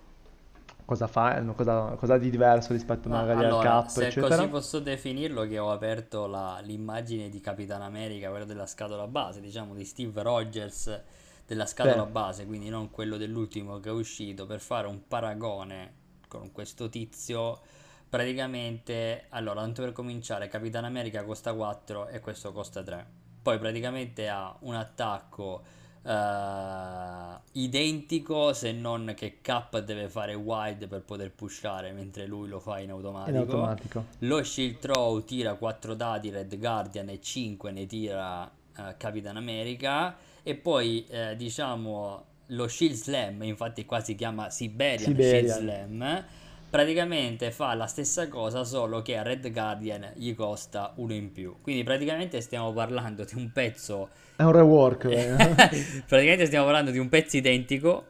cosa 0.86 1.08
fa, 1.08 1.40
No, 1.40 1.54
cosa, 1.54 1.96
cosa 1.98 2.18
di 2.18 2.30
diverso 2.30 2.74
rispetto 2.74 3.10
Ma 3.10 3.20
magari 3.20 3.44
al 3.46 3.58
allora, 3.58 3.58
cap 3.58 3.90
se 3.90 4.16
eccetera. 4.18 4.18
così 4.18 4.48
posso 4.48 4.80
definirlo, 4.80 5.46
che 5.48 5.58
ho 5.60 5.72
aperto 5.72 6.28
la- 6.28 6.60
l'immagine 6.64 7.30
di 7.30 7.40
Capitan 7.42 7.82
America, 7.82 8.30
quella 8.30 8.46
della 8.46 8.66
scatola 8.68 9.08
base, 9.08 9.42
diciamo 9.42 9.74
di 9.74 9.84
Steve 9.86 10.22
Rogers 10.22 11.02
della 11.46 11.66
scatola 11.66 12.06
Sì. 12.06 12.06
base, 12.06 12.46
quindi 12.46 12.70
non 12.70 12.90
quello 12.92 13.18
dell'ultimo 13.18 13.80
che 13.80 13.90
è 13.90 13.92
uscito, 13.92 14.46
per 14.46 14.60
fare 14.62 14.88
un 14.88 15.08
paragone 15.08 15.94
con 16.28 16.52
questo 16.52 16.88
tizio. 16.90 17.60
Praticamente, 18.08 19.26
allora, 19.30 19.62
tanto 19.62 19.82
per 19.82 19.92
cominciare, 19.94 20.48
Capitan 20.48 20.86
America 20.86 21.24
costa 21.24 21.54
4 21.54 22.08
e 22.08 22.20
questo 22.20 22.52
costa 22.54 22.82
3. 22.84 23.06
Poi 23.42 23.58
praticamente 23.60 24.30
ha 24.30 24.56
un 24.62 24.76
attacco 24.76 25.64
uh, 26.04 27.40
identico 27.54 28.54
se 28.54 28.72
non 28.72 29.14
che 29.16 29.38
K 29.42 29.80
deve 29.82 30.10
fare 30.10 30.34
wide 30.34 30.88
per 30.88 31.02
poter 31.02 31.32
pushare 31.32 31.92
mentre 31.92 32.26
lui 32.26 32.48
lo 32.48 32.60
fa 32.60 32.80
in 32.80 32.92
automatico. 32.92 33.38
In 33.38 33.44
automatico. 33.44 34.06
Lo 34.20 34.44
shield 34.44 34.80
throw 34.80 35.24
tira 35.24 35.56
4 35.56 35.94
dadi 35.94 36.30
Red 36.30 36.58
Guardian 36.58 37.10
e 37.10 37.20
5 37.22 37.72
ne 37.72 37.86
tira 37.86 38.44
uh, 38.44 38.82
Capitan 38.98 39.38
America 39.38 40.16
e 40.44 40.56
poi 40.56 41.06
uh, 41.10 41.36
diciamo 41.36 42.26
lo 42.48 42.68
shield 42.68 42.96
slam 42.96 43.44
infatti 43.44 43.86
qua 43.86 44.02
si 44.02 44.16
chiama 44.16 44.50
Siberian, 44.50 45.12
Siberian. 45.12 45.46
shield 45.46 45.60
slam 45.60 46.26
praticamente 46.72 47.52
fa 47.52 47.74
la 47.74 47.86
stessa 47.86 48.30
cosa 48.30 48.64
solo 48.64 49.02
che 49.02 49.18
a 49.18 49.24
Red 49.24 49.52
Guardian 49.52 50.14
gli 50.16 50.34
costa 50.34 50.94
uno 50.96 51.14
in 51.14 51.34
più 51.34 51.58
quindi 51.62 51.84
praticamente 51.84 52.40
stiamo 52.40 52.72
parlando 52.72 53.26
di 53.26 53.36
un 53.36 53.52
pezzo 53.52 54.10
è 54.38 54.44
un 54.44 54.54
rework 54.54 55.10
praticamente 56.08 56.46
stiamo 56.46 56.64
parlando 56.64 56.92
di 56.92 56.98
un 56.98 57.10
pezzo 57.10 57.36
identico 57.36 58.08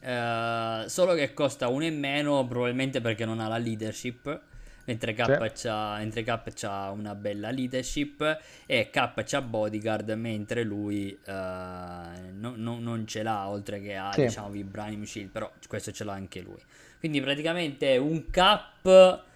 uh, 0.00 0.88
solo 0.88 1.12
che 1.12 1.34
costa 1.34 1.68
uno 1.68 1.84
in 1.84 1.98
meno 1.98 2.46
probabilmente 2.46 3.02
perché 3.02 3.26
non 3.26 3.40
ha 3.40 3.48
la 3.48 3.58
leadership 3.58 4.40
mentre 4.86 5.12
K, 5.12 5.50
sì. 5.52 5.66
c'ha, 5.68 5.98
mentre 5.98 6.22
K 6.22 6.40
c'ha 6.54 6.90
una 6.90 7.14
bella 7.14 7.50
leadership 7.50 8.38
e 8.64 8.88
K 8.88 9.22
c'ha 9.22 9.42
bodyguard 9.42 10.08
mentre 10.12 10.62
lui 10.62 11.16
uh, 11.26 11.30
no, 11.30 12.54
no, 12.56 12.78
non 12.78 13.06
ce 13.06 13.22
l'ha 13.22 13.50
oltre 13.50 13.82
che 13.82 13.96
ha 13.96 14.12
sì. 14.14 14.22
diciamo 14.22 14.48
Vibranium 14.48 15.02
Shield 15.02 15.28
però 15.28 15.52
questo 15.68 15.92
ce 15.92 16.04
l'ha 16.04 16.14
anche 16.14 16.40
lui 16.40 16.62
quindi 16.98 17.20
praticamente 17.20 17.94
è 17.94 17.96
un 17.96 18.24
cap 18.30 19.26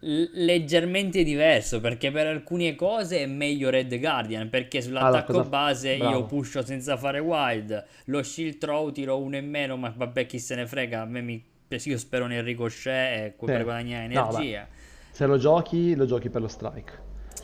leggermente 0.00 1.22
diverso 1.22 1.80
perché 1.80 2.10
per 2.10 2.26
alcune 2.26 2.74
cose 2.74 3.18
è 3.18 3.26
meglio 3.26 3.70
Red 3.70 3.98
Guardian 3.98 4.48
perché 4.48 4.80
sull'attacco 4.80 5.32
allora, 5.32 5.48
base 5.48 5.96
Bravo. 5.96 6.18
io 6.18 6.24
pusho 6.24 6.64
senza 6.64 6.96
fare 6.96 7.18
wild 7.18 7.84
lo 8.06 8.22
shield 8.22 8.58
throw 8.58 8.90
tiro 8.92 9.18
uno 9.20 9.36
in 9.36 9.48
meno 9.48 9.76
ma 9.76 9.92
vabbè 9.94 10.26
chi 10.26 10.38
se 10.38 10.54
ne 10.54 10.66
frega 10.66 11.02
a 11.02 11.04
me 11.04 11.20
mi 11.20 11.44
io 11.68 11.98
spero 11.98 12.26
nel 12.26 12.44
ricochet 12.44 13.18
e 13.18 13.34
per 13.44 13.64
guadagnare 13.64 14.04
energia 14.04 14.60
no, 14.60 14.66
se 15.10 15.26
lo 15.26 15.38
giochi 15.38 15.96
lo 15.96 16.06
giochi 16.06 16.30
per 16.30 16.40
lo 16.40 16.48
strike 16.48 16.92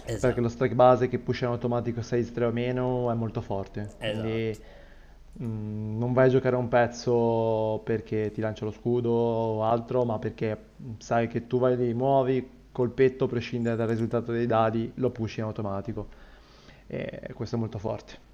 esatto. 0.04 0.26
perché 0.26 0.40
lo 0.40 0.48
strike 0.48 0.74
base 0.74 1.08
che 1.08 1.18
pusha 1.18 1.46
in 1.46 1.50
automatico 1.50 2.00
6-3 2.00 2.42
o 2.44 2.52
meno 2.52 3.10
è 3.10 3.14
molto 3.14 3.40
forte 3.40 3.90
esatto. 3.98 4.20
quindi 4.20 4.58
Mm, 5.42 5.98
non 5.98 6.12
vai 6.12 6.26
a 6.26 6.30
giocare 6.30 6.56
un 6.56 6.68
pezzo 6.68 7.80
perché 7.84 8.30
ti 8.32 8.40
lancia 8.40 8.64
lo 8.64 8.72
scudo 8.72 9.10
o 9.10 9.64
altro, 9.64 10.04
ma 10.04 10.18
perché 10.18 10.56
sai 10.98 11.28
che 11.28 11.46
tu 11.46 11.58
vai 11.58 11.76
lì, 11.76 11.94
muovi, 11.94 12.48
colpetto, 12.72 13.26
prescinde 13.26 13.74
dal 13.76 13.88
risultato 13.88 14.32
dei 14.32 14.46
dadi, 14.46 14.90
lo 14.96 15.10
pushi 15.10 15.40
in 15.40 15.46
automatico. 15.46 16.08
E 16.86 17.30
questo 17.34 17.56
è 17.56 17.58
molto 17.58 17.78
forte. 17.78 18.28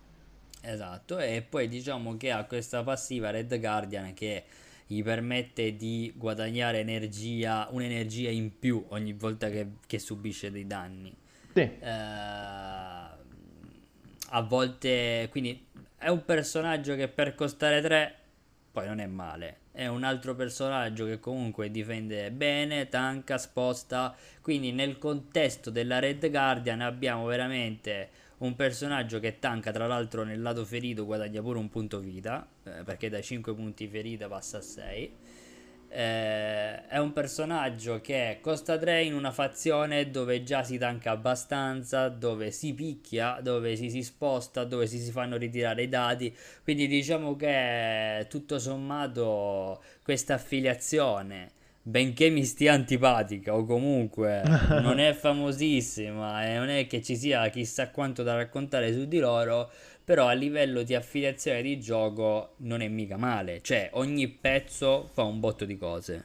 Esatto, 0.62 1.18
e 1.18 1.42
poi 1.48 1.68
diciamo 1.68 2.16
che 2.16 2.30
ha 2.32 2.44
questa 2.44 2.82
passiva 2.82 3.30
Red 3.30 3.56
Guardian 3.60 4.14
che 4.14 4.44
gli 4.86 5.02
permette 5.02 5.76
di 5.76 6.12
guadagnare 6.16 6.80
energia, 6.80 7.68
un'energia 7.70 8.30
in 8.30 8.58
più 8.58 8.84
ogni 8.88 9.12
volta 9.12 9.48
che, 9.48 9.74
che 9.86 9.98
subisce 9.98 10.50
dei 10.50 10.66
danni. 10.66 11.14
Sì. 11.52 11.60
Eh, 11.60 11.88
a 14.28 14.42
volte, 14.42 15.28
quindi 15.30 15.65
è 15.98 16.08
un 16.08 16.24
personaggio 16.24 16.94
che 16.94 17.08
per 17.08 17.34
costare 17.34 17.80
3 17.80 18.14
poi 18.76 18.86
non 18.86 18.98
è 18.98 19.06
male. 19.06 19.60
È 19.72 19.86
un 19.86 20.04
altro 20.04 20.34
personaggio 20.34 21.06
che 21.06 21.18
comunque 21.18 21.70
difende 21.70 22.30
bene, 22.30 22.88
tanca, 22.88 23.38
sposta. 23.38 24.14
Quindi 24.42 24.72
nel 24.72 24.98
contesto 24.98 25.70
della 25.70 25.98
Red 25.98 26.28
Guardian 26.28 26.82
abbiamo 26.82 27.24
veramente 27.24 28.10
un 28.38 28.54
personaggio 28.54 29.18
che 29.18 29.38
tanca, 29.38 29.72
tra 29.72 29.86
l'altro 29.86 30.24
nel 30.24 30.42
lato 30.42 30.64
ferito 30.66 31.06
guadagna 31.06 31.40
pure 31.40 31.58
un 31.58 31.70
punto 31.70 32.00
vita, 32.00 32.46
eh, 32.64 32.82
perché 32.84 33.08
da 33.08 33.22
5 33.22 33.54
punti 33.54 33.88
ferita 33.88 34.28
passa 34.28 34.58
a 34.58 34.60
6 34.60 35.12
eh, 35.88 36.86
è 36.86 36.98
un 36.98 37.12
personaggio 37.12 38.00
che 38.00 38.38
costa 38.40 38.76
3 38.78 39.04
in 39.04 39.14
una 39.14 39.30
fazione 39.30 40.10
dove 40.10 40.42
già 40.42 40.62
si 40.62 40.78
tanca 40.78 41.12
abbastanza, 41.12 42.08
dove 42.08 42.50
si 42.50 42.74
picchia, 42.74 43.38
dove 43.42 43.76
si, 43.76 43.90
si 43.90 44.02
sposta, 44.02 44.64
dove 44.64 44.86
si, 44.86 44.98
si 44.98 45.10
fanno 45.10 45.36
ritirare 45.36 45.82
i 45.82 45.88
dati. 45.88 46.34
Quindi 46.62 46.86
diciamo 46.86 47.36
che 47.36 48.26
tutto 48.28 48.58
sommato 48.58 49.82
questa 50.02 50.34
affiliazione 50.34 51.52
benché 51.88 52.30
mi 52.30 52.44
stia 52.44 52.72
antipatica 52.72 53.54
o 53.54 53.64
comunque 53.64 54.42
non 54.82 54.98
è 54.98 55.12
famosissima 55.12 56.44
e 56.44 56.56
non 56.56 56.68
è 56.68 56.88
che 56.88 57.00
ci 57.00 57.14
sia 57.16 57.48
chissà 57.48 57.90
quanto 57.90 58.24
da 58.24 58.34
raccontare 58.34 58.92
su 58.92 59.06
di 59.06 59.18
loro, 59.18 59.70
però 60.06 60.28
a 60.28 60.34
livello 60.34 60.84
di 60.84 60.94
affiliazione 60.94 61.62
di 61.62 61.80
gioco 61.80 62.50
non 62.58 62.80
è 62.80 62.86
mica 62.86 63.16
male, 63.16 63.60
cioè 63.60 63.90
ogni 63.94 64.28
pezzo 64.28 65.08
fa 65.12 65.24
un 65.24 65.40
botto 65.40 65.64
di 65.64 65.76
cose. 65.76 66.24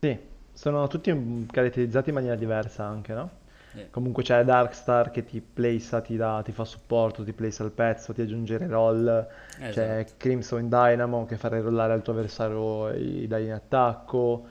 Sì, 0.00 0.18
sono 0.52 0.88
tutti 0.88 1.46
caratterizzati 1.48 2.08
in 2.08 2.16
maniera 2.16 2.34
diversa 2.34 2.82
anche, 2.82 3.12
no? 3.12 3.30
Eh. 3.76 3.90
Comunque 3.90 4.24
c'è 4.24 4.42
Darkstar 4.42 5.12
che 5.12 5.24
ti 5.24 5.40
placea, 5.40 6.00
ti, 6.00 6.16
dà, 6.16 6.42
ti 6.44 6.50
fa 6.50 6.64
supporto, 6.64 7.22
ti 7.22 7.32
placea 7.32 7.64
il 7.66 7.70
pezzo, 7.70 8.12
ti 8.12 8.22
aggiunge 8.22 8.58
roll. 8.66 9.06
Esatto. 9.06 9.70
C'è 9.70 10.06
Crimson 10.16 10.68
Dynamo 10.68 11.26
che 11.26 11.36
fa 11.36 11.46
rollare 11.46 11.92
al 11.92 12.02
tuo 12.02 12.12
avversario 12.12 12.90
i 12.90 13.28
dai 13.28 13.44
in 13.44 13.52
attacco. 13.52 14.46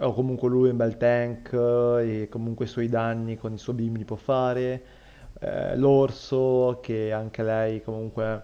O 0.00 0.14
comunque 0.14 0.48
lui 0.48 0.68
è 0.68 0.70
un 0.70 0.76
bel 0.76 0.96
tank 0.96 1.52
e 1.52 2.28
comunque 2.30 2.66
i 2.66 2.68
suoi 2.68 2.88
danni 2.88 3.36
con 3.36 3.54
il 3.54 3.58
suo 3.58 3.72
beam 3.72 3.96
li 3.96 4.04
può 4.04 4.14
fare 4.14 4.97
eh, 5.40 5.76
l'orso 5.76 6.78
che 6.82 7.12
anche 7.12 7.42
lei 7.42 7.82
comunque 7.82 8.42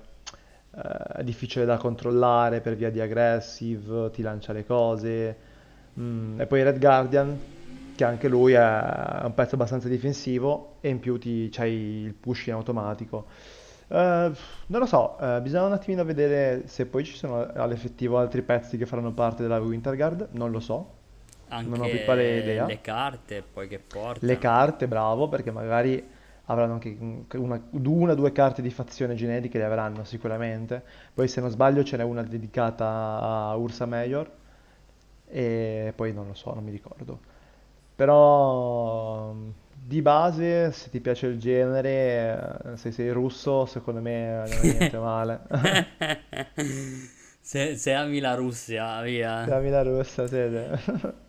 eh, 0.77 1.19
è 1.19 1.25
difficile 1.25 1.65
da 1.65 1.77
controllare 1.77 2.61
per 2.61 2.77
via 2.77 2.91
di 2.91 3.01
aggressive, 3.01 4.11
ti 4.11 4.23
lancia 4.23 4.53
le 4.53 4.65
cose. 4.65 5.37
Mm, 5.99 6.41
e 6.41 6.47
poi 6.47 6.63
Red 6.63 6.79
Guardian 6.79 7.39
che 7.95 8.05
anche 8.05 8.29
lui 8.29 8.55
è 8.55 9.21
un 9.23 9.33
pezzo 9.35 9.55
abbastanza 9.55 9.89
difensivo 9.89 10.77
e 10.81 10.89
in 10.89 10.99
più 10.99 11.19
ti, 11.19 11.49
c'hai 11.51 12.03
il 12.05 12.15
push 12.15 12.47
in 12.47 12.55
automatico. 12.55 13.27
Uh, 13.87 14.33
non 14.67 14.81
lo 14.81 14.87
so, 14.87 15.17
uh, 15.21 15.41
bisogna 15.41 15.67
un 15.67 15.73
attimino 15.73 16.05
vedere 16.05 16.67
se 16.67 16.87
poi 16.87 17.05
ci 17.05 17.15
sono 17.15 17.47
all'effettivo 17.55 18.19
altri 18.19 18.43
pezzi 18.43 18.77
che 18.77 18.87
faranno 18.87 19.13
parte 19.13 19.43
della 19.43 19.59
Winter 19.59 19.95
Guard, 19.95 20.29
non 20.33 20.51
lo 20.51 20.59
so. 20.59 21.03
Anche 21.49 21.69
non 21.69 21.83
ho 21.83 21.89
più 21.89 22.03
pare 22.05 22.39
idea. 22.39 22.65
le 22.65 22.81
carte 22.81 23.43
poi 23.43 23.69
che 23.69 23.79
portano. 23.79 24.19
Le 24.21 24.39
carte, 24.39 24.89
bravo, 24.89 25.29
perché 25.29 25.51
magari 25.51 26.05
avranno 26.47 26.75
anche 26.75 26.97
una, 27.37 27.61
una 27.71 28.13
o 28.13 28.15
due 28.15 28.33
carte 28.33 28.61
di 28.61 28.71
fazione 28.71 29.15
genetiche, 29.15 29.59
le 29.59 29.65
avranno 29.65 30.05
sicuramente. 30.05 30.83
Poi 31.15 31.29
se 31.29 31.41
non 31.41 31.51
sbaglio 31.51 31.85
ce 31.85 31.97
n'è 31.97 32.03
una 32.03 32.23
dedicata 32.23 33.21
a 33.21 33.55
Ursa 33.57 33.87
Major 33.87 34.31
e 35.27 35.93
poi 35.95 36.13
non 36.13 36.27
lo 36.27 36.35
so, 36.35 36.53
non 36.53 36.65
mi 36.65 36.71
ricordo. 36.71 37.19
Però 37.97 39.35
di 39.73 40.03
base, 40.03 40.73
se 40.73 40.91
ti 40.91 41.01
piace 41.01 41.27
il 41.27 41.39
genere, 41.39 42.63
eh, 42.65 42.77
se 42.77 42.91
sei 42.91 43.11
russo, 43.11 43.67
secondo 43.67 44.01
me 44.01 44.37
non 44.37 44.47
è 44.47 44.61
niente 44.63 44.99
male. 44.99 45.41
se, 47.41 47.77
se, 47.77 47.93
ami 47.93 48.19
la 48.19 48.35
Russia, 48.35 49.01
via. 49.03 49.45
Se 49.45 49.53
ami 49.53 49.71
la 49.71 49.83
Russia, 49.83 50.27
siete. 50.27 51.23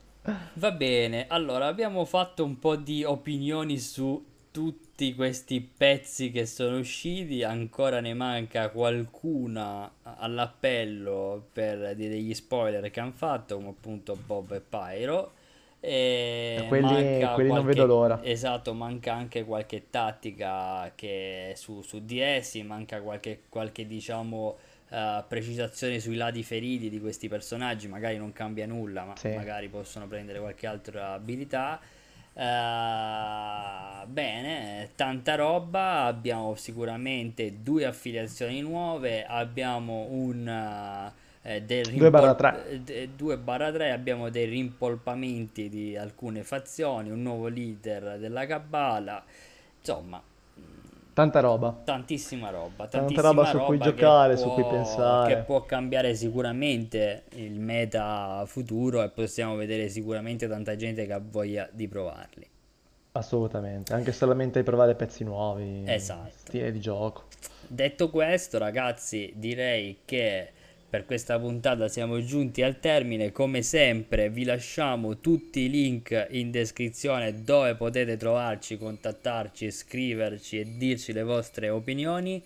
Va 0.53 0.71
bene, 0.71 1.27
allora 1.27 1.67
abbiamo 1.67 2.03
fatto 2.03 2.43
un 2.43 2.57
po' 2.57 2.75
di 2.75 3.03
opinioni 3.03 3.77
su 3.77 4.25
tutti 4.51 4.84
questi 5.13 5.59
pezzi 5.59 6.31
che 6.31 6.45
sono 6.45 6.77
usciti, 6.77 7.43
ancora 7.43 7.99
ne 7.99 8.13
manca 8.13 8.69
qualcuna 8.69 9.91
all'appello 10.03 11.47
per 11.51 11.95
degli 11.95 12.33
spoiler 12.33 12.89
che 12.89 13.01
hanno 13.01 13.11
fatto, 13.11 13.55
come 13.55 13.69
appunto 13.69 14.15
Bob 14.15 14.53
e 14.53 14.61
Pyro. 14.61 15.33
E 15.81 16.65
quelli, 16.67 16.87
quelli 16.87 17.19
qualche, 17.19 17.43
non 17.43 17.65
vedo 17.65 17.85
l'ora. 17.85 18.23
Esatto, 18.23 18.73
manca 18.73 19.13
anche 19.13 19.43
qualche 19.43 19.89
tattica 19.89 20.91
che 20.95 21.53
su, 21.55 21.81
su 21.81 22.03
DS, 22.03 22.55
manca 22.65 23.01
qualche, 23.01 23.41
qualche 23.49 23.85
diciamo 23.85 24.57
uh, 24.89 25.23
precisazione 25.27 25.99
sui 25.99 26.15
lati 26.15 26.41
feriti 26.41 26.89
di 26.89 26.99
questi 26.99 27.27
personaggi, 27.27 27.87
magari 27.87 28.17
non 28.17 28.31
cambia 28.31 28.65
nulla, 28.65 29.03
ma 29.03 29.15
sì. 29.17 29.27
magari 29.27 29.67
possono 29.67 30.07
prendere 30.07 30.39
qualche 30.39 30.65
altra 30.65 31.11
abilità. 31.11 31.79
Uh, 32.35 34.05
bene, 34.07 34.91
tanta 34.95 35.35
roba. 35.35 36.03
Abbiamo 36.03 36.55
sicuramente 36.55 37.61
due 37.61 37.85
affiliazioni 37.85 38.59
nuove. 38.61 39.25
Abbiamo 39.25 40.07
un 40.09 41.11
uh, 41.11 41.47
eh, 41.47 41.63
2 41.63 42.09
barra 42.09 42.35
3. 42.35 43.09
2 43.15 43.37
barra 43.37 43.71
3 43.71 43.91
abbiamo 43.91 44.29
dei 44.29 44.47
rimpolpamenti 44.47 45.69
di 45.69 45.95
alcune 45.95 46.43
fazioni, 46.43 47.09
un 47.09 47.21
nuovo 47.21 47.47
leader 47.47 48.19
della 48.19 48.45
Cabala. 48.45 49.23
Insomma, 49.79 50.21
Tanta 51.15 51.39
roba. 51.39 51.71
Tantissima 51.85 52.49
roba. 52.49 52.87
Tanta 52.87 53.21
roba 53.21 53.45
su 53.45 53.57
cui 53.59 53.77
giocare, 53.77 54.33
può, 54.33 54.43
su 54.43 54.49
cui 54.49 54.65
pensare. 54.65 55.33
Che 55.33 55.41
può 55.43 55.63
cambiare 55.63 56.13
sicuramente 56.13 57.23
il 57.35 57.57
meta 57.57 58.43
futuro 58.45 59.01
e 59.01 59.07
possiamo 59.07 59.55
vedere 59.55 59.87
sicuramente 59.87 60.45
tanta 60.49 60.75
gente 60.75 61.05
che 61.05 61.13
ha 61.13 61.21
voglia 61.25 61.69
di 61.71 61.87
provarli. 61.87 62.45
Assolutamente, 63.13 63.93
anche 63.93 64.11
solamente 64.11 64.61
provare 64.63 64.93
pezzi 64.95 65.23
nuovi, 65.23 65.83
Esatto. 65.85 66.31
stile 66.35 66.73
di 66.73 66.81
gioco. 66.81 67.27
Detto 67.65 68.09
questo, 68.09 68.57
ragazzi, 68.57 69.31
direi 69.37 69.99
che 70.03 70.51
per 70.95 71.03
questa 71.03 71.37
puntata 71.37 71.89
siamo 71.89 72.23
giunti 72.23 72.61
al 72.61 72.79
termine. 72.79 73.33
Come 73.33 73.61
sempre, 73.63 74.29
vi 74.29 74.45
lasciamo 74.45 75.19
tutti 75.19 75.59
i 75.59 75.69
link 75.69 76.27
in 76.29 76.51
descrizione 76.51 77.43
dove 77.43 77.75
potete 77.75 78.15
trovarci, 78.15 78.77
contattarci, 78.77 79.71
scriverci 79.71 80.57
e 80.57 80.77
dirci 80.77 81.11
le 81.11 81.23
vostre 81.23 81.67
opinioni. 81.67 82.41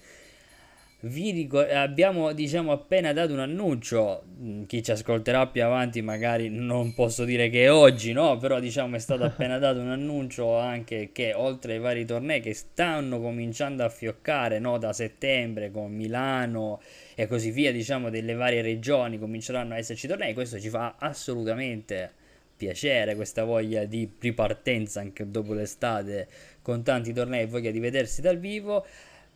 Vi 1.01 1.31
ricor- 1.31 1.71
abbiamo 1.71 2.34
diciamo 2.34 2.71
appena 2.71 3.13
dato 3.13 3.34
un 3.34 3.39
annuncio, 3.39 4.23
mm, 4.41 4.63
chi 4.63 4.84
ci 4.84 4.91
ascolterà 4.91 5.45
più 5.47 5.63
avanti 5.63 6.01
magari 6.01 6.49
non 6.49 6.93
posso 6.93 7.26
dire 7.26 7.49
che 7.49 7.65
è 7.65 7.71
oggi, 7.71 8.13
no? 8.13 8.35
Però 8.38 8.59
diciamo 8.59 8.95
è 8.95 8.99
stato 8.99 9.26
appena 9.26 9.59
dato 9.59 9.80
un 9.80 9.91
annuncio 9.91 10.57
anche 10.57 11.11
che 11.13 11.34
oltre 11.35 11.73
ai 11.73 11.80
vari 11.80 12.03
tornei 12.03 12.41
che 12.41 12.55
stanno 12.55 13.21
cominciando 13.21 13.84
a 13.84 13.89
fioccare, 13.89 14.57
no? 14.57 14.80
Da 14.80 14.91
settembre 14.91 15.69
con 15.71 15.93
Milano 15.93 16.81
e 17.19 17.27
così 17.27 17.51
via, 17.51 17.73
diciamo 17.73 18.09
delle 18.09 18.33
varie 18.33 18.61
regioni 18.61 19.19
cominceranno 19.19 19.73
a 19.73 19.77
esserci 19.77 20.07
tornei, 20.07 20.33
questo 20.33 20.57
ci 20.57 20.69
fa 20.69 20.95
assolutamente 20.97 22.09
piacere, 22.55 23.13
questa 23.15 23.43
voglia 23.43 23.83
di 23.83 24.09
ripartenza 24.17 25.01
anche 25.01 25.29
dopo 25.29 25.53
l'estate 25.53 26.29
con 26.61 26.81
tanti 26.81 27.11
tornei 27.11 27.41
e 27.41 27.47
voglia 27.47 27.71
di 27.71 27.79
vedersi 27.79 28.21
dal 28.21 28.37
vivo. 28.39 28.85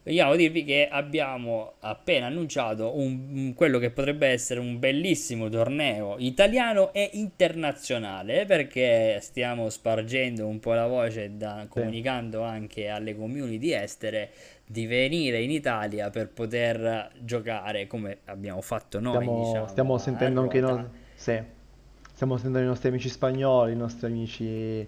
Vogliamo 0.01 0.35
dirvi 0.37 0.63
che 0.63 0.87
abbiamo 0.89 1.73
appena 1.79 2.27
annunciato 2.27 2.97
un- 2.97 3.53
quello 3.53 3.79
che 3.79 3.89
potrebbe 3.89 4.27
essere 4.27 4.61
un 4.61 4.79
bellissimo 4.79 5.49
torneo 5.49 6.15
italiano 6.19 6.93
e 6.93 7.09
internazionale 7.13 8.45
perché 8.45 9.19
stiamo 9.21 9.69
spargendo 9.69 10.47
un 10.47 10.59
po' 10.59 10.73
la 10.73 10.87
voce, 10.87 11.35
da- 11.35 11.65
comunicando 11.67 12.43
anche 12.43 12.87
alle 12.87 13.13
community 13.13 13.71
estere 13.73 14.29
di 14.73 14.87
venire 14.87 15.39
in 15.41 15.51
Italia 15.51 16.09
per 16.09 16.29
poter 16.29 17.11
giocare 17.19 17.85
come 17.85 18.19
abbiamo 18.25 18.59
fatto 18.61 18.99
noi, 18.99 19.21
Stiamo, 19.21 19.45
diciamo, 19.45 19.67
stiamo 19.67 19.97
sentendo 19.99 20.41
anche 20.41 20.57
i 20.57 20.61
ruota. 20.61 20.81
nostri, 20.81 20.99
sì, 21.13 21.41
stiamo 22.13 22.35
sentendo 22.37 22.59
i 22.59 22.65
nostri 22.65 22.89
amici 22.89 23.07
spagnoli, 23.09 23.73
i 23.73 23.75
nostri 23.75 24.07
amici 24.07 24.87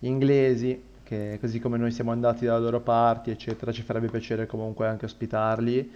inglesi, 0.00 0.82
che 1.02 1.38
così 1.40 1.58
come 1.58 1.76
noi 1.78 1.90
siamo 1.90 2.12
andati 2.12 2.44
dalle 2.44 2.60
loro 2.62 2.80
parti, 2.80 3.30
eccetera, 3.32 3.72
ci 3.72 3.82
farebbe 3.82 4.08
piacere 4.08 4.46
comunque 4.46 4.86
anche 4.86 5.04
ospitarli 5.06 5.90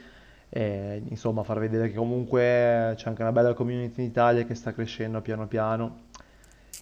e 0.51 1.02
insomma 1.09 1.43
far 1.44 1.59
vedere 1.60 1.90
che 1.90 1.94
comunque 1.97 2.94
c'è 2.97 3.09
anche 3.09 3.23
una 3.23 3.32
bella 3.32 3.52
community 3.55 4.01
in 4.02 4.09
Italia 4.09 4.44
che 4.44 4.55
sta 4.56 4.73
crescendo 4.73 5.20
piano 5.20 5.47
piano. 5.47 6.06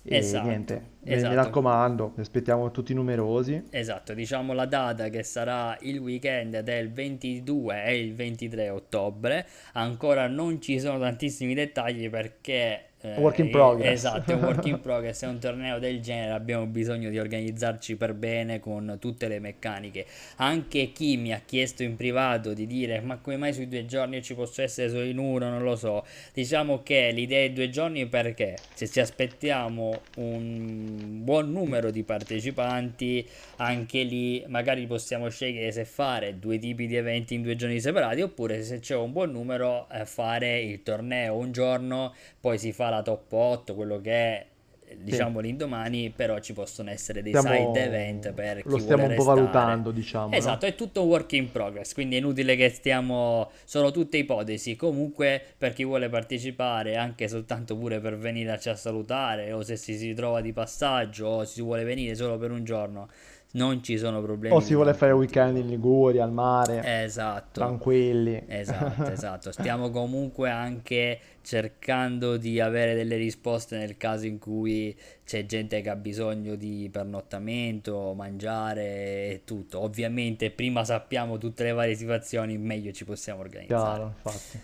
E 0.08 0.16
Esatto, 0.16 0.46
niente, 0.46 0.74
mi 1.02 1.22
mi 1.22 1.34
esatto. 1.34 1.34
raccomando, 1.34 2.12
vi 2.14 2.20
aspettiamo 2.22 2.70
tutti 2.70 2.94
numerosi. 2.94 3.62
Esatto, 3.70 4.14
diciamo 4.14 4.52
la 4.54 4.64
data 4.66 5.08
che 5.10 5.22
sarà 5.22 5.76
il 5.80 5.98
weekend 5.98 6.60
del 6.60 6.90
22 6.92 7.84
e 7.84 7.98
il 7.98 8.14
23 8.14 8.70
ottobre. 8.70 9.46
Ancora 9.72 10.28
non 10.28 10.60
ci 10.60 10.80
sono 10.80 10.98
tantissimi 10.98 11.52
dettagli 11.54 12.08
perché 12.08 12.85
Work 13.02 13.38
in 13.38 13.46
eh, 13.46 13.50
progress. 13.50 13.92
esatto, 13.92 14.32
è 14.32 14.34
un 14.34 14.42
work 14.42 14.64
in 14.64 14.80
progress, 14.82 15.22
è 15.22 15.26
un 15.26 15.38
torneo 15.38 15.78
del 15.78 16.00
genere, 16.00 16.32
abbiamo 16.32 16.64
bisogno 16.66 17.10
di 17.10 17.18
organizzarci 17.18 17.94
per 17.96 18.14
bene 18.14 18.58
con 18.58 18.96
tutte 18.98 19.28
le 19.28 19.38
meccaniche. 19.38 20.06
Anche 20.36 20.92
chi 20.92 21.16
mi 21.18 21.32
ha 21.32 21.40
chiesto 21.44 21.82
in 21.82 21.94
privato 21.94 22.54
di 22.54 22.66
dire 22.66 23.00
ma 23.00 23.18
come 23.18 23.36
mai 23.36 23.52
sui 23.52 23.68
due 23.68 23.84
giorni 23.84 24.16
io 24.16 24.22
ci 24.22 24.34
posso 24.34 24.62
essere 24.62 24.88
solo 24.88 25.04
in 25.04 25.18
uno, 25.18 25.50
non 25.50 25.62
lo 25.62 25.76
so. 25.76 26.04
Diciamo 26.32 26.82
che 26.82 27.10
l'idea 27.12 27.44
è 27.44 27.50
due 27.50 27.68
giorni 27.68 28.06
perché 28.06 28.56
se 28.74 28.88
ci 28.88 28.98
aspettiamo 28.98 30.00
un 30.16 31.22
buon 31.22 31.52
numero 31.52 31.90
di 31.90 32.02
partecipanti, 32.02 33.28
anche 33.56 34.02
lì 34.02 34.42
magari 34.48 34.86
possiamo 34.86 35.28
scegliere 35.28 35.70
se 35.70 35.84
fare 35.84 36.38
due 36.38 36.58
tipi 36.58 36.86
di 36.86 36.96
eventi 36.96 37.34
in 37.34 37.42
due 37.42 37.56
giorni 37.56 37.78
separati 37.78 38.22
oppure 38.22 38.62
se 38.62 38.80
c'è 38.80 38.96
un 38.96 39.12
buon 39.12 39.30
numero 39.30 39.86
eh, 39.90 40.06
fare 40.06 40.60
il 40.60 40.82
torneo 40.82 41.36
un 41.36 41.52
giorno, 41.52 42.14
poi 42.40 42.58
si 42.58 42.72
fa 42.72 42.85
la 42.90 43.02
top 43.02 43.32
8, 43.32 43.74
quello 43.74 44.00
che 44.00 44.12
è 44.12 44.46
eh, 44.80 44.98
Sì, 45.04 45.04
diciamo 45.04 45.40
l'indomani, 45.40 46.10
però 46.10 46.38
ci 46.40 46.52
possono 46.52 46.90
essere 46.90 47.22
dei 47.22 47.34
side 47.34 47.84
event 47.84 48.32
stiamo, 48.32 48.34
per 48.34 48.64
lo 48.64 48.76
chi 48.76 48.80
stiamo 48.80 48.80
vuole 48.80 49.06
un 49.06 49.12
po' 49.14 49.24
restare. 49.24 49.34
valutando, 49.34 49.90
diciamo, 49.90 50.40
no? 50.40 50.58
Esatto, 50.58 50.66
è 50.66 50.74
tutto 50.74 51.02
un 51.02 51.08
work 51.08 51.32
in 51.32 51.50
progress, 51.52 51.94
quindi 51.94 52.16
è 52.16 52.18
inutile 52.18 52.56
che 52.56 52.68
stiamo, 52.68 53.50
sono 53.64 53.90
tutte 53.92 54.16
ipotesi. 54.18 54.76
Comunque, 54.76 55.42
per 55.56 55.72
chi 55.72 55.84
vuole 55.84 56.08
partecipare, 56.08 56.96
anche 56.96 57.28
soltanto 57.28 57.76
pure 57.76 58.00
per 58.00 58.18
venirci 58.18 58.68
a 58.68 58.76
salutare, 58.76 59.52
o 59.52 59.62
se 59.62 59.76
si, 59.76 59.96
si 59.96 60.14
trova 60.14 60.40
di 60.40 60.52
passaggio, 60.52 61.26
o 61.26 61.44
si 61.44 61.62
vuole 61.62 61.84
venire 61.84 62.14
solo 62.16 62.36
per 62.38 62.50
un 62.50 62.64
giorno, 62.64 63.08
non 63.56 63.82
ci 63.82 63.98
sono 63.98 64.18
O 64.18 64.22
problemi 64.22 64.60
si 64.60 64.68
di 64.68 64.74
vuole 64.74 64.94
fare 64.94 65.12
weekend 65.12 65.56
in 65.56 65.68
Liguria, 65.68 66.24
al 66.24 66.32
mare, 66.32 67.02
Esatto. 67.02 67.60
tranquilli. 67.60 68.44
Esatto, 68.46 69.04
esatto. 69.10 69.52
Stiamo 69.52 69.90
comunque 69.90 70.50
anche 70.50 71.18
cercando 71.42 72.36
di 72.36 72.60
avere 72.60 72.94
delle 72.94 73.16
risposte 73.16 73.78
nel 73.78 73.96
caso 73.96 74.26
in 74.26 74.38
cui 74.38 74.96
c'è 75.24 75.46
gente 75.46 75.80
che 75.80 75.90
ha 75.90 75.96
bisogno 75.96 76.54
di 76.54 76.88
pernottamento, 76.92 78.12
mangiare 78.14 78.84
e 78.84 79.40
tutto. 79.44 79.80
Ovviamente, 79.80 80.50
prima 80.50 80.84
sappiamo 80.84 81.38
tutte 81.38 81.64
le 81.64 81.72
varie 81.72 81.94
situazioni, 81.94 82.58
meglio 82.58 82.92
ci 82.92 83.04
possiamo 83.04 83.40
organizzare. 83.40 83.94
Chiaro, 83.96 84.12
infatti. 84.14 84.58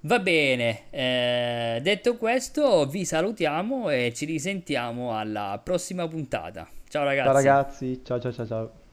Va 0.00 0.20
bene, 0.20 0.82
eh, 0.90 1.80
detto 1.82 2.16
questo, 2.16 2.86
vi 2.86 3.04
salutiamo 3.04 3.90
e 3.90 4.12
ci 4.14 4.24
risentiamo 4.24 5.18
alla 5.18 5.60
prossima 5.62 6.06
puntata. 6.06 6.68
Ciao 6.88 7.04
Ciao 7.22 7.32
ragazzi. 7.32 7.32
ragazzi, 7.32 8.02
ciao 8.04 8.18
ciao 8.20 8.32
ciao 8.32 8.46
ciao. 8.46 8.85